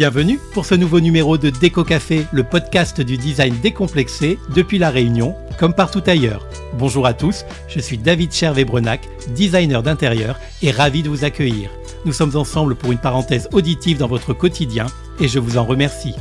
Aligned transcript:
Bienvenue 0.00 0.40
pour 0.54 0.64
ce 0.64 0.74
nouveau 0.74 0.98
numéro 0.98 1.36
de 1.36 1.50
Déco 1.50 1.84
Café, 1.84 2.24
le 2.32 2.42
podcast 2.42 3.02
du 3.02 3.18
design 3.18 3.54
décomplexé 3.60 4.38
depuis 4.54 4.78
La 4.78 4.88
Réunion, 4.88 5.36
comme 5.58 5.74
partout 5.74 6.02
ailleurs. 6.06 6.48
Bonjour 6.78 7.04
à 7.04 7.12
tous, 7.12 7.44
je 7.68 7.80
suis 7.80 7.98
David 7.98 8.32
Chervé-Brenac, 8.32 9.06
designer 9.34 9.82
d'intérieur 9.82 10.40
et 10.62 10.70
ravi 10.70 11.02
de 11.02 11.10
vous 11.10 11.26
accueillir. 11.26 11.68
Nous 12.06 12.14
sommes 12.14 12.34
ensemble 12.34 12.76
pour 12.76 12.92
une 12.92 12.98
parenthèse 12.98 13.50
auditive 13.52 13.98
dans 13.98 14.08
votre 14.08 14.32
quotidien 14.32 14.86
et 15.20 15.28
je 15.28 15.38
vous 15.38 15.58
en 15.58 15.66
remercie. 15.66 16.14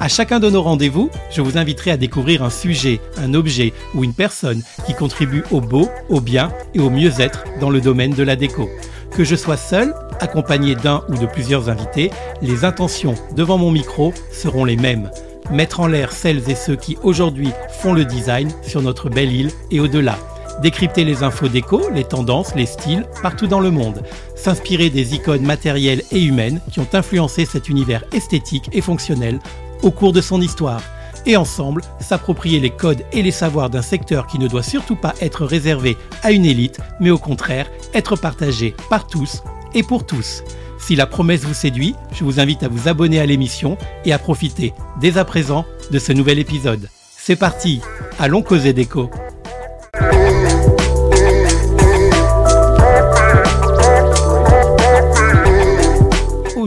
À 0.00 0.08
chacun 0.08 0.40
de 0.40 0.48
nos 0.48 0.62
rendez-vous, 0.62 1.10
je 1.30 1.42
vous 1.42 1.58
inviterai 1.58 1.90
à 1.90 1.96
découvrir 1.98 2.42
un 2.42 2.48
sujet, 2.48 2.98
un 3.18 3.34
objet 3.34 3.74
ou 3.94 4.04
une 4.04 4.14
personne 4.14 4.62
qui 4.86 4.94
contribue 4.94 5.44
au 5.50 5.60
beau, 5.60 5.90
au 6.08 6.22
bien 6.22 6.50
et 6.72 6.80
au 6.80 6.88
mieux-être 6.88 7.44
dans 7.60 7.68
le 7.68 7.82
domaine 7.82 8.14
de 8.14 8.22
la 8.22 8.36
déco. 8.36 8.70
Que 9.10 9.24
je 9.24 9.36
sois 9.36 9.56
seul, 9.56 9.94
accompagné 10.20 10.74
d'un 10.74 11.02
ou 11.08 11.16
de 11.16 11.26
plusieurs 11.26 11.68
invités, 11.68 12.10
les 12.40 12.64
intentions 12.64 13.14
devant 13.34 13.58
mon 13.58 13.70
micro 13.70 14.12
seront 14.32 14.64
les 14.64 14.76
mêmes. 14.76 15.10
Mettre 15.50 15.80
en 15.80 15.86
l'air 15.86 16.12
celles 16.12 16.48
et 16.50 16.54
ceux 16.54 16.76
qui 16.76 16.98
aujourd'hui 17.02 17.50
font 17.80 17.92
le 17.92 18.04
design 18.04 18.50
sur 18.62 18.82
notre 18.82 19.08
belle 19.08 19.32
île 19.32 19.50
et 19.70 19.80
au-delà. 19.80 20.18
Décrypter 20.62 21.04
les 21.04 21.22
infos 21.22 21.48
déco, 21.48 21.82
les 21.94 22.04
tendances, 22.04 22.54
les 22.54 22.66
styles 22.66 23.06
partout 23.22 23.46
dans 23.46 23.60
le 23.60 23.70
monde. 23.70 24.02
S'inspirer 24.34 24.90
des 24.90 25.14
icônes 25.14 25.46
matérielles 25.46 26.02
et 26.10 26.22
humaines 26.22 26.60
qui 26.70 26.80
ont 26.80 26.88
influencé 26.92 27.44
cet 27.44 27.68
univers 27.68 28.04
esthétique 28.12 28.68
et 28.72 28.80
fonctionnel 28.80 29.38
au 29.82 29.90
cours 29.90 30.12
de 30.12 30.20
son 30.20 30.40
histoire 30.40 30.82
et 31.26 31.36
ensemble 31.36 31.82
s'approprier 32.00 32.60
les 32.60 32.70
codes 32.70 33.04
et 33.12 33.22
les 33.22 33.30
savoirs 33.30 33.70
d'un 33.70 33.82
secteur 33.82 34.26
qui 34.26 34.38
ne 34.38 34.48
doit 34.48 34.62
surtout 34.62 34.96
pas 34.96 35.14
être 35.20 35.44
réservé 35.44 35.96
à 36.22 36.32
une 36.32 36.44
élite, 36.44 36.80
mais 37.00 37.10
au 37.10 37.18
contraire 37.18 37.70
être 37.94 38.16
partagé 38.16 38.74
par 38.90 39.06
tous 39.06 39.42
et 39.74 39.82
pour 39.82 40.06
tous. 40.06 40.42
Si 40.78 40.96
la 40.96 41.06
promesse 41.06 41.44
vous 41.44 41.54
séduit, 41.54 41.94
je 42.12 42.24
vous 42.24 42.40
invite 42.40 42.62
à 42.62 42.68
vous 42.68 42.88
abonner 42.88 43.20
à 43.20 43.26
l'émission 43.26 43.76
et 44.04 44.12
à 44.12 44.18
profiter 44.18 44.72
dès 45.00 45.18
à 45.18 45.24
présent 45.24 45.64
de 45.90 45.98
ce 45.98 46.12
nouvel 46.12 46.38
épisode. 46.38 46.88
C'est 47.16 47.36
parti, 47.36 47.80
allons 48.18 48.42
causer 48.42 48.72
déco. 48.72 49.10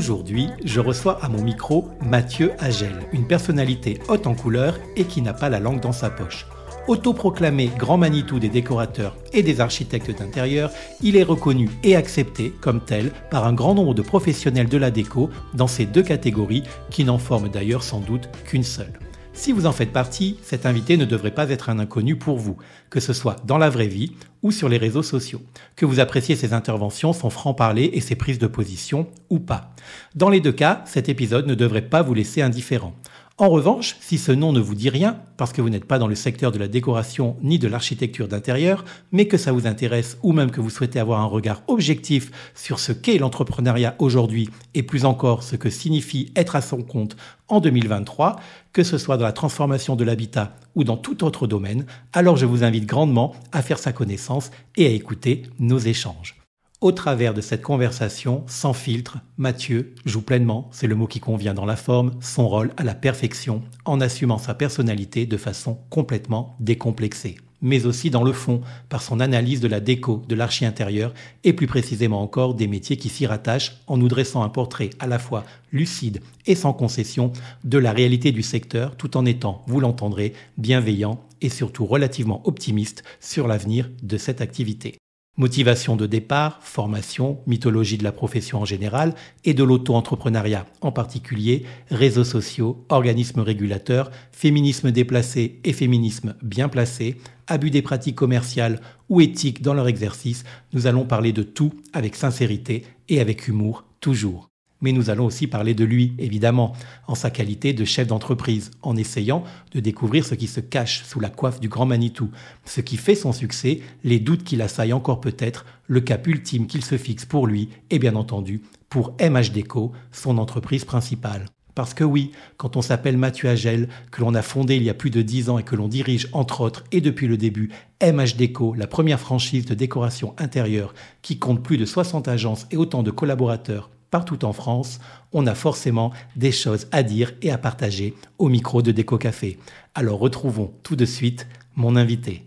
Aujourd'hui, 0.01 0.49
je 0.65 0.79
reçois 0.79 1.23
à 1.23 1.29
mon 1.29 1.43
micro 1.43 1.87
Mathieu 2.01 2.53
Agel, 2.57 3.03
une 3.13 3.27
personnalité 3.27 3.99
haute 4.07 4.25
en 4.25 4.33
couleur 4.33 4.79
et 4.95 5.03
qui 5.03 5.21
n'a 5.21 5.31
pas 5.31 5.47
la 5.47 5.59
langue 5.59 5.79
dans 5.79 5.91
sa 5.91 6.09
poche. 6.09 6.47
Autoproclamé 6.87 7.69
grand 7.77 7.97
Manitou 7.97 8.39
des 8.39 8.49
décorateurs 8.49 9.15
et 9.31 9.43
des 9.43 9.61
architectes 9.61 10.09
d'intérieur, 10.09 10.71
il 11.03 11.17
est 11.17 11.23
reconnu 11.23 11.69
et 11.83 11.95
accepté 11.95 12.51
comme 12.61 12.83
tel 12.83 13.11
par 13.29 13.45
un 13.45 13.53
grand 13.53 13.75
nombre 13.75 13.93
de 13.93 14.01
professionnels 14.01 14.69
de 14.69 14.77
la 14.79 14.89
déco 14.89 15.29
dans 15.53 15.67
ces 15.67 15.85
deux 15.85 16.01
catégories 16.01 16.63
qui 16.89 17.03
n'en 17.03 17.19
forment 17.19 17.49
d'ailleurs 17.49 17.83
sans 17.83 17.99
doute 17.99 18.27
qu'une 18.43 18.63
seule. 18.63 18.93
Si 19.33 19.53
vous 19.53 19.65
en 19.65 19.71
faites 19.71 19.93
partie, 19.93 20.37
cet 20.43 20.65
invité 20.65 20.97
ne 20.97 21.05
devrait 21.05 21.33
pas 21.33 21.49
être 21.49 21.69
un 21.69 21.79
inconnu 21.79 22.17
pour 22.17 22.37
vous, 22.37 22.57
que 22.89 22.99
ce 22.99 23.13
soit 23.13 23.37
dans 23.45 23.57
la 23.57 23.69
vraie 23.69 23.87
vie 23.87 24.11
ou 24.43 24.51
sur 24.51 24.67
les 24.67 24.77
réseaux 24.77 25.03
sociaux, 25.03 25.41
que 25.75 25.85
vous 25.85 25.99
appréciez 25.99 26.35
ses 26.35 26.53
interventions, 26.53 27.13
son 27.13 27.29
franc-parler 27.29 27.89
et 27.93 28.01
ses 28.01 28.15
prises 28.15 28.39
de 28.39 28.47
position 28.47 29.07
ou 29.29 29.39
pas. 29.39 29.73
Dans 30.15 30.29
les 30.29 30.41
deux 30.41 30.51
cas, 30.51 30.83
cet 30.85 31.07
épisode 31.07 31.47
ne 31.47 31.55
devrait 31.55 31.87
pas 31.87 32.01
vous 32.01 32.13
laisser 32.13 32.41
indifférent. 32.41 32.93
En 33.41 33.49
revanche, 33.49 33.95
si 34.01 34.19
ce 34.19 34.31
nom 34.31 34.53
ne 34.53 34.59
vous 34.59 34.75
dit 34.75 34.91
rien, 34.91 35.17
parce 35.35 35.51
que 35.51 35.63
vous 35.63 35.71
n'êtes 35.71 35.85
pas 35.85 35.97
dans 35.97 36.05
le 36.05 36.13
secteur 36.13 36.51
de 36.51 36.59
la 36.59 36.67
décoration 36.67 37.37
ni 37.41 37.57
de 37.57 37.67
l'architecture 37.67 38.27
d'intérieur, 38.27 38.85
mais 39.11 39.25
que 39.25 39.37
ça 39.37 39.51
vous 39.51 39.65
intéresse 39.65 40.19
ou 40.21 40.31
même 40.31 40.51
que 40.51 40.61
vous 40.61 40.69
souhaitez 40.69 40.99
avoir 40.99 41.21
un 41.21 41.25
regard 41.25 41.63
objectif 41.67 42.29
sur 42.53 42.77
ce 42.77 42.91
qu'est 42.91 43.17
l'entrepreneuriat 43.17 43.95
aujourd'hui 43.97 44.51
et 44.75 44.83
plus 44.83 45.05
encore 45.05 45.41
ce 45.41 45.55
que 45.55 45.71
signifie 45.71 46.31
être 46.35 46.55
à 46.55 46.61
son 46.61 46.83
compte 46.83 47.17
en 47.47 47.61
2023, 47.61 48.35
que 48.73 48.83
ce 48.83 48.99
soit 48.99 49.17
dans 49.17 49.25
la 49.25 49.33
transformation 49.33 49.95
de 49.95 50.03
l'habitat 50.03 50.55
ou 50.75 50.83
dans 50.83 50.97
tout 50.97 51.23
autre 51.23 51.47
domaine, 51.47 51.87
alors 52.13 52.37
je 52.37 52.45
vous 52.45 52.63
invite 52.63 52.85
grandement 52.85 53.33
à 53.51 53.63
faire 53.63 53.79
sa 53.79 53.91
connaissance 53.91 54.51
et 54.77 54.85
à 54.85 54.89
écouter 54.91 55.41
nos 55.57 55.79
échanges. 55.79 56.40
Au 56.81 56.91
travers 56.91 57.35
de 57.35 57.41
cette 57.41 57.61
conversation, 57.61 58.43
sans 58.47 58.73
filtre, 58.73 59.19
Mathieu 59.37 59.93
joue 60.03 60.23
pleinement, 60.23 60.67
c'est 60.71 60.87
le 60.87 60.95
mot 60.95 61.05
qui 61.05 61.19
convient 61.19 61.53
dans 61.53 61.67
la 61.67 61.75
forme, 61.75 62.13
son 62.21 62.49
rôle 62.49 62.71
à 62.75 62.83
la 62.83 62.95
perfection, 62.95 63.61
en 63.85 64.01
assumant 64.01 64.39
sa 64.39 64.55
personnalité 64.55 65.27
de 65.27 65.37
façon 65.37 65.77
complètement 65.91 66.55
décomplexée. 66.59 67.37
Mais 67.61 67.85
aussi 67.85 68.09
dans 68.09 68.23
le 68.23 68.33
fond, 68.33 68.61
par 68.89 69.03
son 69.03 69.19
analyse 69.19 69.59
de 69.59 69.67
la 69.67 69.79
déco, 69.79 70.23
de 70.27 70.33
l'archi 70.33 70.65
intérieur, 70.65 71.13
et 71.43 71.53
plus 71.53 71.67
précisément 71.67 72.23
encore 72.23 72.55
des 72.55 72.65
métiers 72.65 72.97
qui 72.97 73.09
s'y 73.09 73.27
rattachent, 73.27 73.77
en 73.85 73.97
nous 73.97 74.07
dressant 74.07 74.41
un 74.41 74.49
portrait 74.49 74.89
à 74.97 75.05
la 75.05 75.19
fois 75.19 75.43
lucide 75.71 76.19
et 76.47 76.55
sans 76.55 76.73
concession 76.73 77.31
de 77.63 77.77
la 77.77 77.91
réalité 77.91 78.31
du 78.31 78.41
secteur, 78.41 78.97
tout 78.97 79.17
en 79.17 79.27
étant, 79.27 79.61
vous 79.67 79.81
l'entendrez, 79.81 80.33
bienveillant 80.57 81.21
et 81.41 81.49
surtout 81.49 81.85
relativement 81.85 82.41
optimiste 82.47 83.03
sur 83.19 83.47
l'avenir 83.47 83.87
de 84.01 84.17
cette 84.17 84.41
activité. 84.41 85.00
Motivation 85.37 85.95
de 85.95 86.05
départ, 86.05 86.59
formation, 86.61 87.39
mythologie 87.47 87.97
de 87.97 88.03
la 88.03 88.11
profession 88.11 88.59
en 88.59 88.65
général 88.65 89.15
et 89.45 89.53
de 89.53 89.63
l'auto-entrepreneuriat 89.63 90.65
en 90.81 90.91
particulier, 90.91 91.63
réseaux 91.89 92.25
sociaux, 92.25 92.85
organismes 92.89 93.39
régulateurs, 93.39 94.11
féminisme 94.33 94.91
déplacé 94.91 95.61
et 95.63 95.71
féminisme 95.71 96.35
bien 96.43 96.67
placé, 96.67 97.17
abus 97.47 97.71
des 97.71 97.81
pratiques 97.81 98.17
commerciales 98.17 98.81
ou 99.07 99.21
éthiques 99.21 99.61
dans 99.61 99.73
leur 99.73 99.87
exercice, 99.87 100.43
nous 100.73 100.85
allons 100.85 101.05
parler 101.05 101.31
de 101.31 101.43
tout 101.43 101.73
avec 101.93 102.15
sincérité 102.15 102.83
et 103.07 103.21
avec 103.21 103.47
humour 103.47 103.85
toujours 104.01 104.50
mais 104.81 104.91
nous 104.91 105.09
allons 105.09 105.25
aussi 105.25 105.47
parler 105.47 105.73
de 105.73 105.85
lui, 105.85 106.13
évidemment, 106.17 106.73
en 107.07 107.15
sa 107.15 107.29
qualité 107.29 107.73
de 107.73 107.85
chef 107.85 108.07
d'entreprise, 108.07 108.71
en 108.81 108.97
essayant 108.97 109.43
de 109.73 109.79
découvrir 109.79 110.25
ce 110.25 110.35
qui 110.35 110.47
se 110.47 110.59
cache 110.59 111.03
sous 111.03 111.19
la 111.19 111.29
coiffe 111.29 111.59
du 111.59 111.69
grand 111.69 111.85
Manitou, 111.85 112.29
ce 112.65 112.81
qui 112.81 112.97
fait 112.97 113.15
son 113.15 113.31
succès, 113.31 113.81
les 114.03 114.19
doutes 114.19 114.43
qu'il 114.43 114.61
assaillent 114.61 114.93
encore 114.93 115.21
peut-être, 115.21 115.65
le 115.87 116.01
cap 116.01 116.25
ultime 116.27 116.67
qu'il 116.67 116.83
se 116.83 116.97
fixe 116.97 117.25
pour 117.25 117.47
lui 117.47 117.69
et 117.89 117.99
bien 117.99 118.15
entendu 118.15 118.61
pour 118.89 119.15
MHDECO, 119.21 119.93
son 120.11 120.37
entreprise 120.37 120.83
principale. 120.83 121.45
Parce 121.75 121.93
que 121.93 122.03
oui, 122.03 122.31
quand 122.57 122.75
on 122.75 122.81
s'appelle 122.81 123.17
Mathieu 123.17 123.49
Agel, 123.49 123.87
que 124.11 124.21
l'on 124.21 124.35
a 124.35 124.41
fondé 124.41 124.75
il 124.75 124.83
y 124.83 124.89
a 124.89 124.93
plus 124.93 125.09
de 125.09 125.21
dix 125.21 125.49
ans 125.49 125.57
et 125.57 125.63
que 125.63 125.75
l'on 125.75 125.87
dirige 125.87 126.27
entre 126.33 126.61
autres 126.61 126.83
et 126.91 126.99
depuis 126.99 127.27
le 127.27 127.37
début 127.37 127.69
MHDECO, 128.03 128.73
la 128.75 128.87
première 128.87 129.19
franchise 129.19 129.65
de 129.65 129.73
décoration 129.73 130.35
intérieure 130.37 130.93
qui 131.21 131.39
compte 131.39 131.63
plus 131.63 131.77
de 131.77 131.85
60 131.85 132.27
agences 132.27 132.67
et 132.71 132.77
autant 132.77 133.03
de 133.03 133.11
collaborateurs 133.11 133.89
partout 134.11 134.45
en 134.45 134.53
France, 134.53 134.99
on 135.31 135.47
a 135.47 135.55
forcément 135.55 136.11
des 136.35 136.51
choses 136.51 136.87
à 136.91 137.01
dire 137.01 137.33
et 137.41 137.49
à 137.49 137.57
partager 137.57 138.13
au 138.37 138.49
micro 138.49 138.81
de 138.81 138.91
Déco 138.91 139.17
Café. 139.17 139.57
Alors 139.95 140.19
retrouvons 140.19 140.71
tout 140.83 140.95
de 140.95 141.05
suite 141.05 141.47
mon 141.75 141.95
invité. 141.95 142.43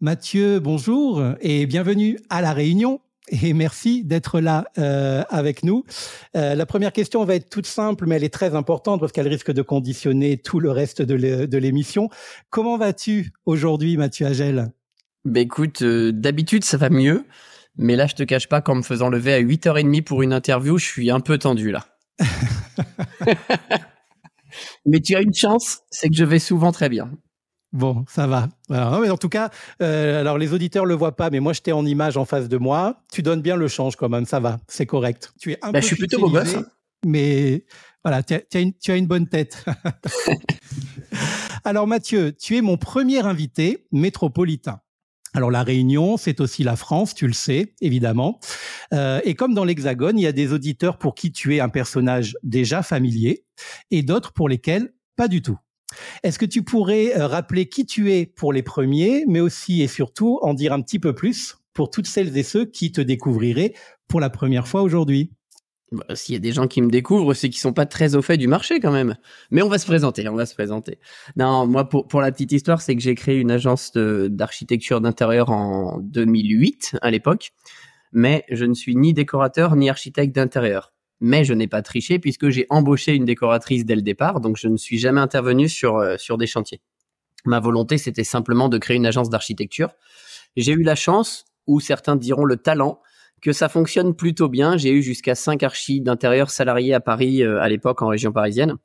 Mathieu, 0.00 0.58
bonjour 0.58 1.22
et 1.40 1.64
bienvenue 1.66 2.18
à 2.28 2.40
La 2.40 2.52
Réunion 2.52 3.00
et 3.28 3.52
merci 3.52 4.04
d'être 4.04 4.40
là 4.40 4.64
euh, 4.78 5.22
avec 5.28 5.62
nous. 5.62 5.84
Euh, 6.36 6.54
la 6.54 6.66
première 6.66 6.92
question 6.92 7.24
va 7.24 7.36
être 7.36 7.48
toute 7.48 7.66
simple, 7.66 8.06
mais 8.06 8.16
elle 8.16 8.24
est 8.24 8.32
très 8.34 8.54
importante 8.54 9.00
parce 9.00 9.12
qu'elle 9.12 9.28
risque 9.28 9.52
de 9.52 9.62
conditionner 9.62 10.38
tout 10.38 10.60
le 10.60 10.70
reste 10.70 11.02
de 11.02 11.58
l'émission. 11.58 12.08
Comment 12.50 12.76
vas-tu 12.76 13.32
aujourd'hui, 13.46 13.96
Mathieu 13.96 14.26
Agel 14.26 14.72
Ben 15.24 15.42
écoute, 15.42 15.82
euh, 15.82 16.12
d'habitude 16.12 16.64
ça 16.64 16.76
va 16.76 16.90
mieux, 16.90 17.24
mais 17.76 17.96
là 17.96 18.06
je 18.06 18.14
te 18.14 18.22
cache 18.24 18.48
pas 18.48 18.60
qu'en 18.60 18.74
me 18.74 18.82
faisant 18.82 19.08
lever 19.08 19.34
à 19.34 19.40
8h30 19.40 20.02
pour 20.02 20.22
une 20.22 20.32
interview, 20.32 20.78
je 20.78 20.86
suis 20.86 21.10
un 21.10 21.20
peu 21.20 21.38
tendu 21.38 21.70
là. 21.70 21.86
mais 24.86 25.00
tu 25.00 25.14
as 25.14 25.20
une 25.20 25.34
chance, 25.34 25.80
c'est 25.90 26.08
que 26.08 26.16
je 26.16 26.24
vais 26.24 26.38
souvent 26.38 26.72
très 26.72 26.88
bien. 26.88 27.10
Bon, 27.72 28.04
ça 28.06 28.26
va. 28.26 28.48
Alors, 28.70 29.00
mais 29.00 29.08
en 29.08 29.16
tout 29.16 29.30
cas, 29.30 29.50
euh, 29.80 30.20
alors 30.20 30.36
les 30.36 30.52
auditeurs 30.52 30.84
le 30.84 30.94
voient 30.94 31.16
pas, 31.16 31.30
mais 31.30 31.40
moi 31.40 31.54
j'étais 31.54 31.72
en 31.72 31.86
image 31.86 32.18
en 32.18 32.26
face 32.26 32.48
de 32.48 32.58
moi. 32.58 33.02
Tu 33.10 33.22
donnes 33.22 33.40
bien 33.40 33.56
le 33.56 33.66
change 33.66 33.96
quand 33.96 34.10
même, 34.10 34.26
ça 34.26 34.40
va, 34.40 34.58
c'est 34.68 34.86
correct. 34.86 35.32
Tu 35.40 35.52
es 35.52 35.58
un 35.62 35.70
bah, 35.70 35.78
peu 35.78 35.80
je 35.80 35.86
suis 35.86 35.96
plutôt 35.96 36.20
beau 36.20 36.28
gosse, 36.28 36.54
hein. 36.54 36.66
mais 37.06 37.64
voilà, 38.04 38.22
tu 38.22 38.34
as, 38.34 38.60
une, 38.60 38.74
tu 38.74 38.90
as 38.90 38.96
une 38.96 39.06
bonne 39.06 39.26
tête. 39.26 39.64
alors 41.64 41.86
Mathieu, 41.86 42.32
tu 42.32 42.56
es 42.56 42.60
mon 42.60 42.76
premier 42.76 43.24
invité 43.24 43.86
métropolitain. 43.90 44.80
Alors 45.34 45.50
la 45.50 45.62
Réunion, 45.62 46.18
c'est 46.18 46.40
aussi 46.40 46.62
la 46.62 46.76
France, 46.76 47.14
tu 47.14 47.26
le 47.26 47.32
sais, 47.32 47.72
évidemment. 47.80 48.38
Euh, 48.92 49.20
et 49.24 49.34
comme 49.34 49.54
dans 49.54 49.64
l'Hexagone, 49.64 50.18
il 50.18 50.22
y 50.22 50.26
a 50.26 50.32
des 50.32 50.52
auditeurs 50.52 50.98
pour 50.98 51.14
qui 51.14 51.32
tu 51.32 51.56
es 51.56 51.60
un 51.60 51.70
personnage 51.70 52.36
déjà 52.42 52.82
familier 52.82 53.46
et 53.90 54.02
d'autres 54.02 54.34
pour 54.34 54.50
lesquels 54.50 54.92
pas 55.16 55.28
du 55.28 55.40
tout. 55.40 55.58
Est-ce 56.22 56.38
que 56.38 56.46
tu 56.46 56.62
pourrais 56.62 57.16
euh, 57.16 57.26
rappeler 57.26 57.66
qui 57.66 57.86
tu 57.86 58.12
es 58.12 58.26
pour 58.26 58.52
les 58.52 58.62
premiers, 58.62 59.24
mais 59.26 59.40
aussi 59.40 59.82
et 59.82 59.88
surtout 59.88 60.38
en 60.42 60.54
dire 60.54 60.72
un 60.72 60.80
petit 60.80 60.98
peu 60.98 61.14
plus 61.14 61.58
pour 61.74 61.90
toutes 61.90 62.06
celles 62.06 62.36
et 62.36 62.42
ceux 62.42 62.64
qui 62.66 62.92
te 62.92 63.00
découvriraient 63.00 63.74
pour 64.08 64.20
la 64.20 64.30
première 64.30 64.68
fois 64.68 64.82
aujourd'hui? 64.82 65.32
Bah, 65.92 66.04
S'il 66.14 66.34
y 66.34 66.36
a 66.36 66.40
des 66.40 66.52
gens 66.52 66.66
qui 66.66 66.80
me 66.80 66.90
découvrent, 66.90 67.34
c'est 67.34 67.50
qu'ils 67.50 67.60
sont 67.60 67.74
pas 67.74 67.86
très 67.86 68.14
au 68.14 68.22
fait 68.22 68.38
du 68.38 68.48
marché 68.48 68.80
quand 68.80 68.92
même. 68.92 69.16
Mais 69.50 69.62
on 69.62 69.68
va 69.68 69.78
se 69.78 69.86
présenter, 69.86 70.26
on 70.28 70.34
va 70.34 70.46
se 70.46 70.54
présenter. 70.54 70.98
Non, 71.36 71.66
moi 71.66 71.88
pour 71.88 72.08
pour 72.08 72.20
la 72.20 72.32
petite 72.32 72.52
histoire, 72.52 72.80
c'est 72.80 72.96
que 72.96 73.02
j'ai 73.02 73.14
créé 73.14 73.38
une 73.38 73.50
agence 73.50 73.92
d'architecture 73.94 75.00
d'intérieur 75.00 75.50
en 75.50 75.98
2008 76.00 76.96
à 77.02 77.10
l'époque, 77.10 77.52
mais 78.12 78.44
je 78.50 78.64
ne 78.64 78.74
suis 78.74 78.96
ni 78.96 79.12
décorateur 79.12 79.76
ni 79.76 79.90
architecte 79.90 80.34
d'intérieur. 80.34 80.92
Mais 81.24 81.44
je 81.44 81.54
n'ai 81.54 81.68
pas 81.68 81.82
triché 81.82 82.18
puisque 82.18 82.50
j'ai 82.50 82.66
embauché 82.68 83.14
une 83.14 83.24
décoratrice 83.24 83.84
dès 83.84 83.94
le 83.94 84.02
départ, 84.02 84.40
donc 84.40 84.56
je 84.58 84.66
ne 84.66 84.76
suis 84.76 84.98
jamais 84.98 85.20
intervenu 85.20 85.68
sur 85.68 85.96
euh, 85.96 86.16
sur 86.18 86.36
des 86.36 86.46
chantiers. 86.46 86.80
Ma 87.44 87.60
volonté, 87.60 87.96
c'était 87.96 88.24
simplement 88.24 88.68
de 88.68 88.76
créer 88.76 88.96
une 88.96 89.06
agence 89.06 89.30
d'architecture. 89.30 89.90
J'ai 90.56 90.72
eu 90.72 90.82
la 90.82 90.94
chance, 90.94 91.44
ou 91.66 91.80
certains 91.80 92.16
diront 92.16 92.44
le 92.44 92.56
talent, 92.56 93.00
que 93.40 93.52
ça 93.52 93.68
fonctionne 93.68 94.14
plutôt 94.14 94.48
bien. 94.48 94.76
J'ai 94.76 94.90
eu 94.90 95.02
jusqu'à 95.02 95.34
cinq 95.34 95.62
archis 95.62 96.00
d'intérieur 96.00 96.50
salariés 96.50 96.94
à 96.94 97.00
Paris 97.00 97.42
euh, 97.42 97.60
à 97.60 97.68
l'époque 97.68 98.02
en 98.02 98.08
région 98.08 98.32
parisienne. 98.32 98.76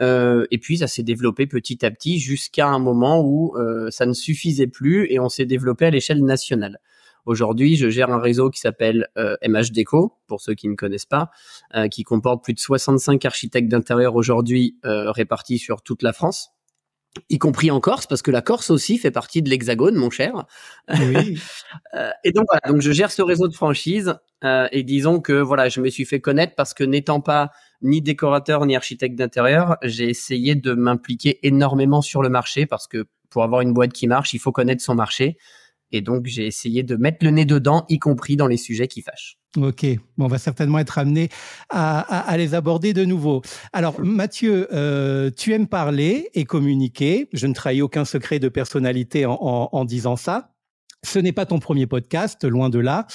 Euh, 0.00 0.46
et 0.50 0.58
puis 0.58 0.78
ça 0.78 0.88
s'est 0.88 1.02
développé 1.02 1.46
petit 1.46 1.84
à 1.84 1.90
petit 1.90 2.18
jusqu'à 2.18 2.66
un 2.66 2.78
moment 2.78 3.20
où 3.20 3.56
euh, 3.56 3.90
ça 3.90 4.06
ne 4.06 4.12
suffisait 4.12 4.66
plus 4.66 5.06
et 5.10 5.20
on 5.20 5.28
s'est 5.28 5.46
développé 5.46 5.86
à 5.86 5.90
l'échelle 5.90 6.24
nationale. 6.24 6.80
Aujourd'hui, 7.24 7.76
je 7.76 7.88
gère 7.88 8.10
un 8.10 8.18
réseau 8.18 8.50
qui 8.50 8.60
s'appelle 8.60 9.08
MH 9.16 9.70
Déco, 9.72 10.18
pour 10.26 10.40
ceux 10.40 10.54
qui 10.54 10.68
ne 10.68 10.74
connaissent 10.74 11.06
pas, 11.06 11.30
qui 11.90 12.02
comporte 12.02 12.42
plus 12.42 12.54
de 12.54 12.58
65 12.58 13.24
architectes 13.24 13.68
d'intérieur 13.68 14.16
aujourd'hui 14.16 14.76
répartis 14.82 15.58
sur 15.58 15.82
toute 15.82 16.02
la 16.02 16.12
France 16.12 16.50
y 17.28 17.38
compris 17.38 17.70
en 17.70 17.80
Corse, 17.80 18.06
parce 18.06 18.22
que 18.22 18.30
la 18.30 18.40
Corse 18.40 18.70
aussi 18.70 18.96
fait 18.98 19.10
partie 19.10 19.42
de 19.42 19.50
l'Hexagone, 19.50 19.94
mon 19.94 20.10
cher. 20.10 20.44
Oui. 20.88 21.38
Euh, 21.94 22.10
et 22.24 22.32
donc 22.32 22.46
voilà, 22.48 22.72
donc 22.72 22.80
je 22.80 22.90
gère 22.90 23.10
ce 23.10 23.20
réseau 23.20 23.48
de 23.48 23.54
franchise 23.54 24.14
euh, 24.44 24.66
et 24.72 24.82
disons 24.82 25.20
que 25.20 25.34
voilà, 25.34 25.68
je 25.68 25.82
me 25.82 25.90
suis 25.90 26.06
fait 26.06 26.20
connaître 26.20 26.54
parce 26.54 26.72
que 26.72 26.84
n'étant 26.84 27.20
pas 27.20 27.50
ni 27.82 28.00
décorateur 28.00 28.64
ni 28.64 28.74
architecte 28.74 29.14
d'intérieur, 29.14 29.76
j'ai 29.82 30.08
essayé 30.08 30.54
de 30.54 30.72
m'impliquer 30.72 31.38
énormément 31.46 32.00
sur 32.00 32.22
le 32.22 32.30
marché 32.30 32.64
parce 32.64 32.86
que 32.86 33.04
pour 33.28 33.42
avoir 33.42 33.60
une 33.60 33.74
boîte 33.74 33.92
qui 33.92 34.06
marche, 34.06 34.32
il 34.32 34.38
faut 34.38 34.52
connaître 34.52 34.82
son 34.82 34.94
marché. 34.94 35.36
Et 35.92 36.00
donc, 36.00 36.26
j'ai 36.26 36.46
essayé 36.46 36.82
de 36.82 36.96
mettre 36.96 37.24
le 37.24 37.30
nez 37.30 37.44
dedans, 37.44 37.84
y 37.88 37.98
compris 37.98 38.36
dans 38.36 38.46
les 38.46 38.56
sujets 38.56 38.88
qui 38.88 39.02
fâchent. 39.02 39.38
Ok, 39.58 39.84
bon, 40.16 40.24
on 40.24 40.28
va 40.28 40.38
certainement 40.38 40.78
être 40.78 40.96
amené 40.96 41.28
à, 41.68 42.00
à, 42.00 42.36
les 42.38 42.54
aborder 42.54 42.94
de 42.94 43.04
nouveau. 43.04 43.42
Alors, 43.74 44.00
Mathieu, 44.00 44.66
euh, 44.72 45.30
tu 45.36 45.52
aimes 45.52 45.66
parler 45.66 46.30
et 46.32 46.44
communiquer. 46.44 47.28
Je 47.34 47.46
ne 47.46 47.52
trahis 47.52 47.82
aucun 47.82 48.06
secret 48.06 48.38
de 48.38 48.48
personnalité 48.48 49.26
en, 49.26 49.36
en, 49.40 49.68
en 49.70 49.84
disant 49.84 50.16
ça. 50.16 50.52
Ce 51.04 51.18
n'est 51.18 51.32
pas 51.32 51.46
ton 51.46 51.58
premier 51.58 51.86
podcast, 51.86 52.44
loin 52.44 52.70
de 52.70 52.78
là. 52.78 53.06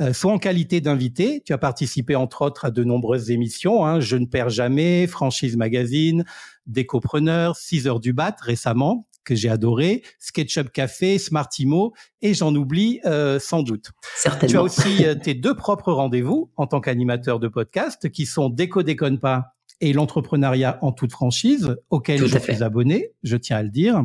Euh, 0.00 0.12
soit 0.12 0.32
en 0.32 0.38
qualité 0.38 0.80
d'invité, 0.80 1.42
tu 1.46 1.52
as 1.52 1.58
participé 1.58 2.16
entre 2.16 2.42
autres 2.42 2.64
à 2.66 2.70
de 2.70 2.84
nombreuses 2.84 3.30
émissions. 3.30 3.86
Hein, 3.86 4.00
Je 4.00 4.16
ne 4.16 4.26
perds 4.26 4.50
jamais, 4.50 5.06
Franchise 5.06 5.56
Magazine, 5.56 6.24
Décopreneur, 6.66 7.56
6 7.56 7.86
heures 7.86 8.00
du 8.00 8.12
bat 8.12 8.36
récemment 8.42 9.06
que 9.26 9.34
j'ai 9.34 9.50
adoré, 9.50 10.02
SketchUp 10.18 10.70
Café, 10.70 11.18
Smartimo, 11.18 11.92
et 12.22 12.32
j'en 12.32 12.54
oublie 12.54 13.00
euh, 13.04 13.38
sans 13.38 13.62
doute. 13.62 13.90
Certainement. 14.16 14.50
Tu 14.50 14.56
as 14.56 14.62
aussi 14.62 15.04
euh, 15.04 15.14
tes 15.14 15.34
deux 15.34 15.54
propres 15.54 15.92
rendez-vous 15.92 16.50
en 16.56 16.66
tant 16.66 16.80
qu'animateur 16.80 17.38
de 17.38 17.48
podcast, 17.48 18.10
qui 18.10 18.24
sont 18.24 18.48
Déco 18.48 18.82
déconne 18.82 19.18
pas 19.18 19.56
et 19.82 19.92
l'entrepreneuriat 19.92 20.78
en 20.80 20.92
toute 20.92 21.12
franchise, 21.12 21.76
auquel 21.90 22.26
je 22.26 22.38
suis 22.38 22.62
abonné, 22.62 23.12
je 23.22 23.36
tiens 23.36 23.58
à 23.58 23.62
le 23.62 23.68
dire. 23.68 24.02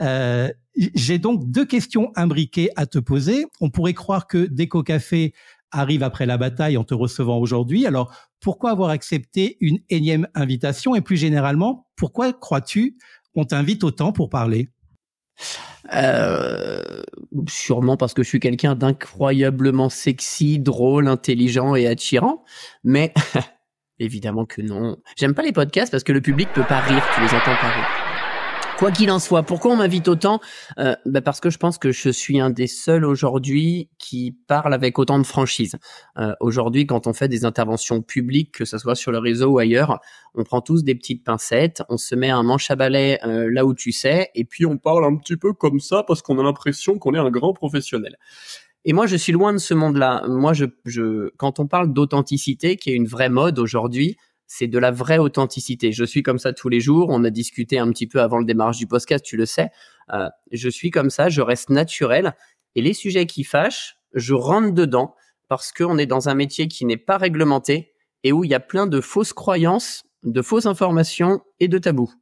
Euh, 0.00 0.50
j'ai 0.74 1.18
donc 1.18 1.48
deux 1.48 1.64
questions 1.64 2.10
imbriquées 2.16 2.70
à 2.74 2.86
te 2.86 2.98
poser. 2.98 3.46
On 3.60 3.70
pourrait 3.70 3.94
croire 3.94 4.26
que 4.26 4.46
Déco 4.46 4.82
Café 4.82 5.32
arrive 5.70 6.02
après 6.02 6.26
la 6.26 6.36
bataille 6.36 6.76
en 6.76 6.84
te 6.84 6.94
recevant 6.94 7.38
aujourd'hui. 7.38 7.86
Alors, 7.86 8.12
pourquoi 8.40 8.70
avoir 8.70 8.90
accepté 8.90 9.56
une 9.60 9.78
énième 9.88 10.28
invitation? 10.34 10.94
Et 10.94 11.00
plus 11.00 11.16
généralement, 11.16 11.88
pourquoi 11.96 12.32
crois-tu 12.32 12.96
on 13.34 13.44
t'invite 13.44 13.84
autant 13.84 14.12
pour 14.12 14.28
parler 14.30 14.68
euh, 15.92 17.02
sûrement 17.48 17.96
parce 17.96 18.14
que 18.14 18.22
je 18.22 18.28
suis 18.28 18.40
quelqu'un 18.40 18.74
d'incroyablement 18.74 19.90
sexy, 19.90 20.58
drôle, 20.58 21.08
intelligent 21.08 21.74
et 21.74 21.86
attirant, 21.86 22.44
mais 22.84 23.12
évidemment 23.98 24.46
que 24.46 24.62
non. 24.62 24.96
J'aime 25.16 25.34
pas 25.34 25.42
les 25.42 25.52
podcasts 25.52 25.90
parce 25.90 26.04
que 26.04 26.12
le 26.12 26.20
public 26.20 26.48
peut 26.54 26.64
pas 26.64 26.80
rire, 26.80 27.04
tu 27.14 27.20
les 27.20 27.28
entends 27.28 27.56
pas 27.60 27.70
rire. 27.70 28.13
Quoi 28.78 28.90
qu'il 28.90 29.08
en 29.12 29.20
soit, 29.20 29.44
pourquoi 29.44 29.72
on 29.72 29.76
m'invite 29.76 30.08
autant? 30.08 30.40
Euh, 30.78 30.96
bah 31.06 31.20
Parce 31.20 31.38
que 31.38 31.48
je 31.48 31.58
pense 31.58 31.78
que 31.78 31.92
je 31.92 32.10
suis 32.10 32.40
un 32.40 32.50
des 32.50 32.66
seuls 32.66 33.04
aujourd'hui 33.04 33.88
qui 33.98 34.36
parle 34.48 34.74
avec 34.74 34.98
autant 34.98 35.20
de 35.20 35.24
franchise. 35.24 35.76
Euh, 36.18 36.34
aujourd'hui, 36.40 36.84
quand 36.84 37.06
on 37.06 37.12
fait 37.12 37.28
des 37.28 37.44
interventions 37.44 38.02
publiques, 38.02 38.50
que 38.50 38.64
ce 38.64 38.76
soit 38.76 38.96
sur 38.96 39.12
le 39.12 39.18
réseau 39.18 39.52
ou 39.52 39.58
ailleurs, 39.58 40.00
on 40.34 40.42
prend 40.42 40.60
tous 40.60 40.82
des 40.82 40.96
petites 40.96 41.22
pincettes, 41.22 41.84
on 41.88 41.96
se 41.96 42.16
met 42.16 42.30
un 42.30 42.42
manche 42.42 42.68
à 42.68 42.74
balai 42.74 43.20
euh, 43.24 43.48
là 43.48 43.64
où 43.64 43.74
tu 43.74 43.92
sais, 43.92 44.30
et 44.34 44.44
puis 44.44 44.66
on 44.66 44.76
parle 44.76 45.04
un 45.04 45.16
petit 45.16 45.36
peu 45.36 45.52
comme 45.52 45.78
ça 45.78 46.02
parce 46.02 46.20
qu'on 46.20 46.40
a 46.40 46.42
l'impression 46.42 46.98
qu'on 46.98 47.14
est 47.14 47.18
un 47.18 47.30
grand 47.30 47.52
professionnel. 47.52 48.16
Et 48.84 48.92
moi, 48.92 49.06
je 49.06 49.16
suis 49.16 49.32
loin 49.32 49.52
de 49.52 49.58
ce 49.58 49.72
monde-là. 49.72 50.24
Moi, 50.26 50.52
je, 50.52 50.64
je, 50.84 51.30
quand 51.36 51.60
on 51.60 51.68
parle 51.68 51.92
d'authenticité, 51.92 52.76
qui 52.76 52.90
est 52.90 52.94
une 52.94 53.06
vraie 53.06 53.30
mode 53.30 53.60
aujourd'hui, 53.60 54.16
c'est 54.56 54.68
de 54.68 54.78
la 54.78 54.92
vraie 54.92 55.18
authenticité. 55.18 55.90
Je 55.90 56.04
suis 56.04 56.22
comme 56.22 56.38
ça 56.38 56.52
tous 56.52 56.68
les 56.68 56.78
jours. 56.78 57.08
On 57.10 57.24
a 57.24 57.30
discuté 57.30 57.76
un 57.80 57.90
petit 57.90 58.06
peu 58.06 58.20
avant 58.20 58.38
le 58.38 58.44
démarrage 58.44 58.78
du 58.78 58.86
podcast, 58.86 59.24
tu 59.24 59.36
le 59.36 59.46
sais. 59.46 59.70
Euh, 60.12 60.28
je 60.52 60.68
suis 60.68 60.92
comme 60.92 61.10
ça, 61.10 61.28
je 61.28 61.40
reste 61.40 61.70
naturel. 61.70 62.36
Et 62.76 62.82
les 62.82 62.92
sujets 62.92 63.26
qui 63.26 63.42
fâchent, 63.42 63.96
je 64.12 64.32
rentre 64.32 64.72
dedans 64.72 65.16
parce 65.48 65.72
qu'on 65.72 65.98
est 65.98 66.06
dans 66.06 66.28
un 66.28 66.34
métier 66.34 66.68
qui 66.68 66.84
n'est 66.84 66.96
pas 66.96 67.18
réglementé 67.18 67.94
et 68.22 68.30
où 68.30 68.44
il 68.44 68.50
y 68.50 68.54
a 68.54 68.60
plein 68.60 68.86
de 68.86 69.00
fausses 69.00 69.32
croyances, 69.32 70.04
de 70.22 70.40
fausses 70.40 70.66
informations 70.66 71.40
et 71.58 71.66
de 71.66 71.78
tabous. 71.78 72.12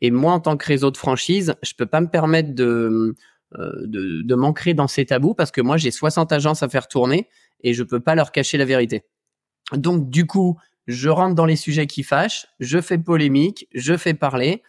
Et 0.00 0.10
moi, 0.10 0.32
en 0.32 0.40
tant 0.40 0.56
que 0.56 0.66
réseau 0.66 0.90
de 0.90 0.96
franchise, 0.96 1.54
je 1.62 1.74
peux 1.74 1.86
pas 1.86 2.00
me 2.00 2.08
permettre 2.08 2.52
de, 2.52 3.14
euh, 3.54 3.72
de, 3.86 4.22
de 4.22 4.34
m'ancrer 4.34 4.74
dans 4.74 4.88
ces 4.88 5.06
tabous 5.06 5.34
parce 5.34 5.52
que 5.52 5.60
moi, 5.60 5.76
j'ai 5.76 5.92
60 5.92 6.32
agences 6.32 6.64
à 6.64 6.68
faire 6.68 6.88
tourner 6.88 7.28
et 7.62 7.74
je 7.74 7.84
peux 7.84 8.00
pas 8.00 8.16
leur 8.16 8.32
cacher 8.32 8.58
la 8.58 8.64
vérité. 8.64 9.04
Donc, 9.72 10.10
du 10.10 10.26
coup, 10.26 10.58
je 10.86 11.08
rentre 11.08 11.34
dans 11.34 11.46
les 11.46 11.56
sujets 11.56 11.86
qui 11.86 12.02
fâchent, 12.02 12.46
je 12.58 12.80
fais 12.80 12.98
polémique, 12.98 13.68
je 13.74 13.96
fais 13.96 14.14
parler, 14.14 14.62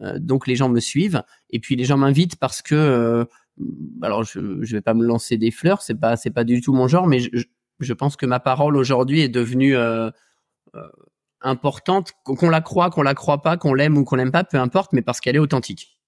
euh, 0.00 0.18
donc 0.18 0.46
les 0.46 0.56
gens 0.56 0.68
me 0.68 0.80
suivent, 0.80 1.22
et 1.50 1.60
puis 1.60 1.76
les 1.76 1.84
gens 1.84 1.96
m'invitent 1.96 2.36
parce 2.36 2.62
que, 2.62 2.74
euh, 2.74 3.24
alors 4.02 4.24
je, 4.24 4.62
je 4.62 4.76
vais 4.76 4.82
pas 4.82 4.94
me 4.94 5.04
lancer 5.04 5.36
des 5.36 5.50
fleurs, 5.50 5.82
c'est 5.82 5.94
pas 5.94 6.16
c'est 6.16 6.30
pas 6.30 6.44
du 6.44 6.60
tout 6.60 6.72
mon 6.72 6.88
genre, 6.88 7.06
mais 7.06 7.20
je, 7.20 7.44
je 7.80 7.92
pense 7.92 8.16
que 8.16 8.26
ma 8.26 8.40
parole 8.40 8.76
aujourd'hui 8.76 9.20
est 9.20 9.28
devenue 9.28 9.76
euh, 9.76 10.10
importante, 11.40 12.12
qu'on 12.24 12.48
la 12.48 12.60
croit, 12.60 12.90
qu'on 12.90 13.02
la 13.02 13.14
croit 13.14 13.42
pas, 13.42 13.56
qu'on 13.56 13.74
l'aime 13.74 13.96
ou 13.96 14.04
qu'on 14.04 14.16
l'aime 14.16 14.32
pas, 14.32 14.44
peu 14.44 14.58
importe, 14.58 14.92
mais 14.92 15.02
parce 15.02 15.20
qu'elle 15.20 15.36
est 15.36 15.40
authentique. 15.40 15.98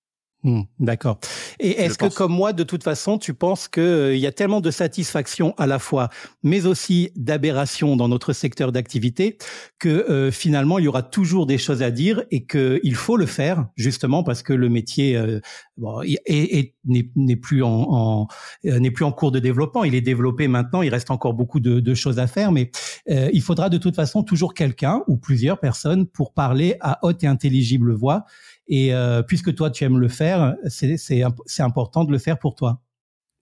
Hmm, 0.43 0.63
d'accord. 0.79 1.19
Et 1.59 1.71
est-ce 1.71 1.99
que, 1.99 2.07
comme 2.07 2.33
moi, 2.33 2.53
de 2.53 2.63
toute 2.63 2.85
façon, 2.85 3.19
tu 3.19 3.35
penses 3.35 3.67
qu'il 3.67 3.83
euh, 3.83 4.17
y 4.17 4.27
a 4.27 4.33
tellement 4.33 4.61
de 4.61 4.71
satisfaction 4.71 5.55
à 5.57 5.67
la 5.67 5.81
fois, 5.81 6.09
mais 6.45 6.67
aussi 6.67 7.11
d'aberration 7.17 7.97
dans 7.97 8.07
notre 8.07 8.33
secteur 8.33 8.71
d'activité, 8.71 9.39
que 9.81 9.89
euh, 9.89 10.31
finalement, 10.31 10.79
il 10.79 10.85
y 10.85 10.89
aura 10.89 11.03
toujours 11.03 11.47
des 11.47 11.59
choses 11.59 11.83
à 11.83 11.91
dire 11.91 12.23
et 12.31 12.47
qu'il 12.47 12.95
faut 12.95 13.17
le 13.17 13.27
faire, 13.27 13.67
justement, 13.77 14.23
parce 14.23 14.43
que 14.43 14.53
le 14.53 14.69
métier 14.69 15.17
euh, 15.17 15.41
bon, 15.79 16.03
n'est 16.05 17.37
plus 17.37 17.65
en, 17.65 18.29
n'est 18.63 18.91
plus 18.93 19.05
en 19.05 19.13
cours 19.13 19.33
de 19.33 19.41
développement. 19.41 19.83
Il 19.83 19.97
est 19.97 20.01
développé 20.01 20.47
maintenant. 20.49 20.83
Il 20.83 20.91
reste 20.91 21.11
encore 21.11 21.35
beaucoup 21.35 21.61
de, 21.61 21.81
de 21.81 21.95
choses 21.95 22.21
à 22.21 22.29
faire, 22.29 22.53
mais 22.53 22.71
il 23.09 23.43
faudra 23.43 23.69
de 23.69 23.79
toute 23.79 23.97
façon 23.97 24.23
toujours 24.23 24.55
quelqu'un 24.55 25.03
ou 25.09 25.17
plusieurs 25.17 25.59
personnes 25.59 26.07
pour 26.07 26.35
parler 26.35 26.77
à 26.81 26.99
haute 27.03 27.25
et 27.25 27.27
intelligible 27.27 27.93
voix 27.95 28.25
et 28.69 28.95
euh, 28.95 29.23
puisque 29.23 29.55
toi 29.55 29.71
tu 29.71 29.85
aimes 29.85 29.99
le 29.99 30.09
faire, 30.09 30.57
c'est 30.67 31.61
important 31.61 32.05
de 32.05 32.13
le 32.13 32.19
faire 32.19 32.39
pour 32.39 32.55
toi. 32.55 32.81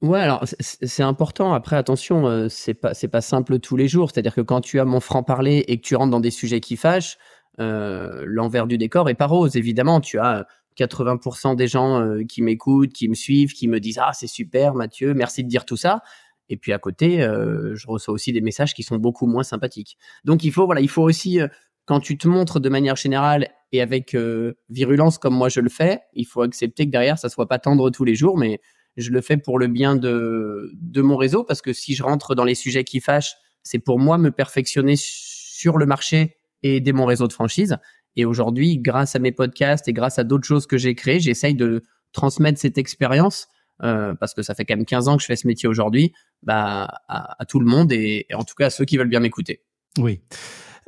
Ouais, 0.02 0.20
alors 0.20 0.44
c'est 0.60 1.02
important. 1.02 1.54
Après, 1.54 1.76
attention, 1.76 2.26
euh, 2.26 2.48
c'est 2.50 2.74
pas 2.74 2.92
c'est 2.92 3.08
pas 3.08 3.22
simple 3.22 3.58
tous 3.58 3.76
les 3.76 3.88
jours. 3.88 4.10
C'est-à-dire 4.10 4.34
que 4.34 4.42
quand 4.42 4.60
tu 4.60 4.78
as 4.78 4.84
mon 4.84 5.00
franc 5.00 5.22
parler 5.22 5.64
et 5.66 5.78
que 5.78 5.82
tu 5.82 5.96
rentres 5.96 6.10
dans 6.10 6.20
des 6.20 6.30
sujets 6.30 6.60
qui 6.60 6.76
fâchent, 6.76 7.16
euh, 7.60 8.24
l'envers 8.26 8.66
du 8.66 8.78
décor 8.78 9.08
est 9.08 9.14
pas 9.14 9.26
rose. 9.26 9.56
Évidemment, 9.56 10.00
tu 10.00 10.18
as 10.18 10.46
80% 10.76 11.54
des 11.56 11.68
gens 11.68 12.00
euh, 12.00 12.24
qui 12.24 12.42
m'écoutent, 12.42 12.92
qui 12.92 13.08
me 13.08 13.14
suivent, 13.14 13.52
qui 13.52 13.68
me 13.68 13.80
disent 13.80 14.00
ah 14.02 14.12
c'est 14.12 14.26
super 14.26 14.74
Mathieu, 14.74 15.14
merci 15.14 15.44
de 15.44 15.48
dire 15.48 15.64
tout 15.64 15.76
ça. 15.76 16.02
Et 16.48 16.56
puis 16.56 16.72
à 16.72 16.78
côté, 16.78 17.22
euh, 17.22 17.74
je 17.74 17.86
reçois 17.86 18.12
aussi 18.12 18.32
des 18.32 18.40
messages 18.40 18.74
qui 18.74 18.82
sont 18.82 18.96
beaucoup 18.96 19.26
moins 19.26 19.44
sympathiques. 19.44 19.96
Donc 20.24 20.44
il 20.44 20.52
faut 20.52 20.66
voilà, 20.66 20.80
il 20.80 20.90
faut 20.90 21.02
aussi 21.02 21.38
quand 21.86 22.00
tu 22.00 22.16
te 22.16 22.28
montres 22.28 22.60
de 22.60 22.68
manière 22.68 22.96
générale 22.96 23.48
et 23.72 23.80
avec 23.80 24.14
euh, 24.14 24.54
virulence 24.68 25.18
comme 25.18 25.34
moi 25.34 25.48
je 25.48 25.60
le 25.60 25.68
fais, 25.68 26.00
il 26.14 26.24
faut 26.24 26.42
accepter 26.42 26.86
que 26.86 26.90
derrière 26.90 27.18
ça 27.18 27.28
soit 27.28 27.48
pas 27.48 27.58
tendre 27.58 27.90
tous 27.90 28.04
les 28.04 28.14
jours, 28.14 28.38
mais 28.38 28.60
je 28.96 29.10
le 29.10 29.20
fais 29.20 29.36
pour 29.36 29.58
le 29.58 29.66
bien 29.66 29.96
de 29.96 30.70
de 30.74 31.02
mon 31.02 31.16
réseau 31.16 31.44
parce 31.44 31.62
que 31.62 31.72
si 31.72 31.94
je 31.94 32.02
rentre 32.02 32.34
dans 32.34 32.44
les 32.44 32.54
sujets 32.54 32.84
qui 32.84 33.00
fâchent, 33.00 33.34
c'est 33.62 33.78
pour 33.78 33.98
moi 33.98 34.18
me 34.18 34.30
perfectionner 34.30 34.94
sur 34.96 35.78
le 35.78 35.86
marché 35.86 36.36
et 36.62 36.76
aider 36.76 36.92
mon 36.92 37.06
réseau 37.06 37.26
de 37.26 37.32
franchise. 37.32 37.76
Et 38.16 38.24
aujourd'hui, 38.24 38.78
grâce 38.78 39.16
à 39.16 39.18
mes 39.18 39.32
podcasts 39.32 39.88
et 39.88 39.92
grâce 39.92 40.18
à 40.18 40.24
d'autres 40.24 40.46
choses 40.46 40.66
que 40.66 40.78
j'ai 40.78 40.94
créées, 40.94 41.20
j'essaye 41.20 41.54
de 41.54 41.82
transmettre 42.12 42.60
cette 42.60 42.78
expérience 42.78 43.48
euh, 43.82 44.14
parce 44.14 44.34
que 44.34 44.42
ça 44.42 44.54
fait 44.54 44.64
quand 44.64 44.76
même 44.76 44.86
15 44.86 45.08
ans 45.08 45.16
que 45.16 45.22
je 45.22 45.26
fais 45.26 45.36
ce 45.36 45.48
métier 45.48 45.68
aujourd'hui, 45.68 46.12
bah, 46.42 46.88
à, 47.08 47.44
tout 47.46 47.58
le 47.58 47.66
monde 47.66 47.90
et, 47.90 48.26
et 48.30 48.34
en 48.34 48.44
tout 48.44 48.54
cas 48.54 48.66
à 48.66 48.70
ceux 48.70 48.84
qui 48.84 48.96
veulent 48.96 49.08
bien 49.08 49.20
m'écouter. 49.20 49.62
Oui. 49.98 50.20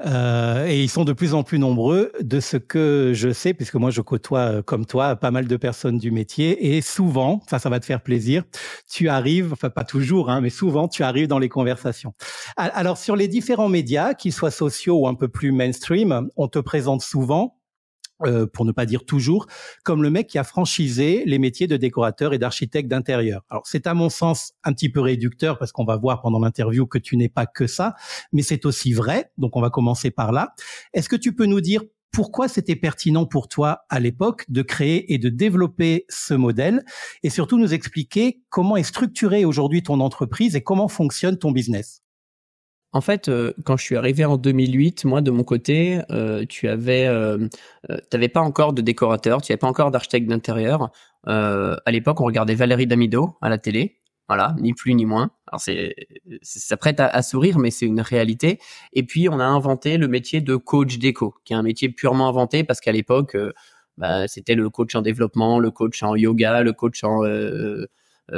Euh, 0.04 0.66
et 0.66 0.82
ils 0.82 0.90
sont 0.90 1.04
de 1.04 1.12
plus 1.12 1.32
en 1.34 1.42
plus 1.42 1.58
nombreux 1.58 2.12
de 2.20 2.40
ce 2.40 2.56
que 2.56 3.12
je 3.14 3.32
sais, 3.32 3.54
puisque 3.54 3.76
moi 3.76 3.90
je 3.90 4.00
côtoie 4.02 4.40
euh, 4.40 4.62
comme 4.62 4.84
toi 4.84 5.16
pas 5.16 5.30
mal 5.30 5.46
de 5.46 5.56
personnes 5.56 5.98
du 5.98 6.10
métier 6.10 6.76
et 6.76 6.82
souvent, 6.82 7.40
ça 7.48 7.58
ça 7.58 7.70
va 7.70 7.80
te 7.80 7.86
faire 7.86 8.02
plaisir, 8.02 8.42
tu 8.90 9.08
arrives, 9.08 9.52
enfin 9.52 9.70
pas 9.70 9.84
toujours, 9.84 10.30
hein, 10.30 10.40
mais 10.40 10.50
souvent 10.50 10.88
tu 10.88 11.02
arrives 11.02 11.28
dans 11.28 11.38
les 11.38 11.48
conversations. 11.48 12.12
Alors 12.56 12.98
sur 12.98 13.16
les 13.16 13.28
différents 13.28 13.68
médias, 13.68 14.14
qu'ils 14.14 14.32
soient 14.32 14.50
sociaux 14.50 15.00
ou 15.00 15.08
un 15.08 15.14
peu 15.14 15.28
plus 15.28 15.52
mainstream, 15.52 16.28
on 16.36 16.48
te 16.48 16.58
présente 16.58 17.02
souvent 17.02 17.55
euh, 18.24 18.46
pour 18.46 18.64
ne 18.64 18.72
pas 18.72 18.86
dire 18.86 19.04
toujours, 19.04 19.46
comme 19.84 20.02
le 20.02 20.10
mec 20.10 20.26
qui 20.26 20.38
a 20.38 20.44
franchisé 20.44 21.22
les 21.26 21.38
métiers 21.38 21.66
de 21.66 21.76
décorateur 21.76 22.32
et 22.32 22.38
d'architecte 22.38 22.88
d'intérieur. 22.88 23.44
Alors 23.50 23.66
c'est 23.66 23.86
à 23.86 23.94
mon 23.94 24.08
sens 24.08 24.52
un 24.64 24.72
petit 24.72 24.88
peu 24.88 25.00
réducteur 25.00 25.58
parce 25.58 25.72
qu'on 25.72 25.84
va 25.84 25.96
voir 25.96 26.22
pendant 26.22 26.38
l'interview 26.38 26.86
que 26.86 26.98
tu 26.98 27.16
n'es 27.16 27.28
pas 27.28 27.46
que 27.46 27.66
ça, 27.66 27.94
mais 28.32 28.42
c'est 28.42 28.64
aussi 28.64 28.92
vrai, 28.92 29.30
donc 29.36 29.56
on 29.56 29.60
va 29.60 29.70
commencer 29.70 30.10
par 30.10 30.32
là. 30.32 30.54
Est-ce 30.94 31.08
que 31.08 31.16
tu 31.16 31.34
peux 31.34 31.46
nous 31.46 31.60
dire 31.60 31.82
pourquoi 32.10 32.48
c'était 32.48 32.76
pertinent 32.76 33.26
pour 33.26 33.48
toi 33.48 33.84
à 33.90 34.00
l'époque 34.00 34.46
de 34.48 34.62
créer 34.62 35.12
et 35.12 35.18
de 35.18 35.28
développer 35.28 36.06
ce 36.08 36.32
modèle 36.32 36.82
et 37.22 37.28
surtout 37.28 37.58
nous 37.58 37.74
expliquer 37.74 38.40
comment 38.48 38.78
est 38.78 38.82
structurée 38.82 39.44
aujourd'hui 39.44 39.82
ton 39.82 40.00
entreprise 40.00 40.56
et 40.56 40.62
comment 40.62 40.88
fonctionne 40.88 41.36
ton 41.36 41.50
business? 41.50 42.05
En 42.96 43.02
fait, 43.02 43.28
euh, 43.28 43.52
quand 43.64 43.76
je 43.76 43.84
suis 43.84 43.96
arrivé 43.96 44.24
en 44.24 44.38
2008, 44.38 45.04
moi 45.04 45.20
de 45.20 45.30
mon 45.30 45.44
côté, 45.44 46.00
euh, 46.10 46.46
tu 46.48 46.66
avais, 46.66 47.06
euh, 47.06 47.46
t'avais 48.10 48.28
pas 48.28 48.40
encore 48.40 48.72
de 48.72 48.80
décorateur, 48.80 49.42
tu 49.42 49.52
avais 49.52 49.58
pas 49.58 49.68
encore 49.68 49.90
d'architecte 49.90 50.26
d'intérieur. 50.28 50.90
à 51.26 51.90
l'époque, 51.90 52.20
on 52.20 52.24
regardait 52.24 52.54
Valérie 52.54 52.86
Damido 52.86 53.36
à 53.42 53.48
la 53.50 53.58
télé, 53.58 53.98
voilà, 54.28 54.56
ni 54.60 54.72
plus 54.72 54.94
ni 54.94 55.04
moins. 55.04 55.30
Alors 55.46 55.60
c'est, 55.60 55.94
ça 56.42 56.76
prête 56.76 57.00
à, 57.00 57.22
sourire, 57.22 57.58
mais 57.58 57.70
c'est 57.70 57.86
une 57.86 58.00
réalité. 58.00 58.60
Et 58.94 59.02
puis 59.02 59.28
on 59.28 59.38
a 59.40 59.44
inventé 59.44 59.98
le 59.98 60.08
métier 60.08 60.40
de 60.40 60.56
coach 60.56 60.98
déco, 60.98 61.34
qui 61.44 61.52
est 61.52 61.56
un 61.56 61.62
métier 61.62 61.90
purement 61.90 62.28
inventé 62.28 62.64
parce 62.64 62.80
qu'à 62.80 62.92
l'époque, 62.92 63.36
bah, 63.98 64.28
c'était 64.28 64.54
le 64.54 64.70
coach 64.70 64.94
en 64.94 65.02
développement, 65.02 65.58
le 65.58 65.70
coach 65.70 66.02
en 66.02 66.16
yoga, 66.16 66.62
le 66.62 66.72
coach 66.72 67.02
en 67.04 67.24
euh, 67.24 67.86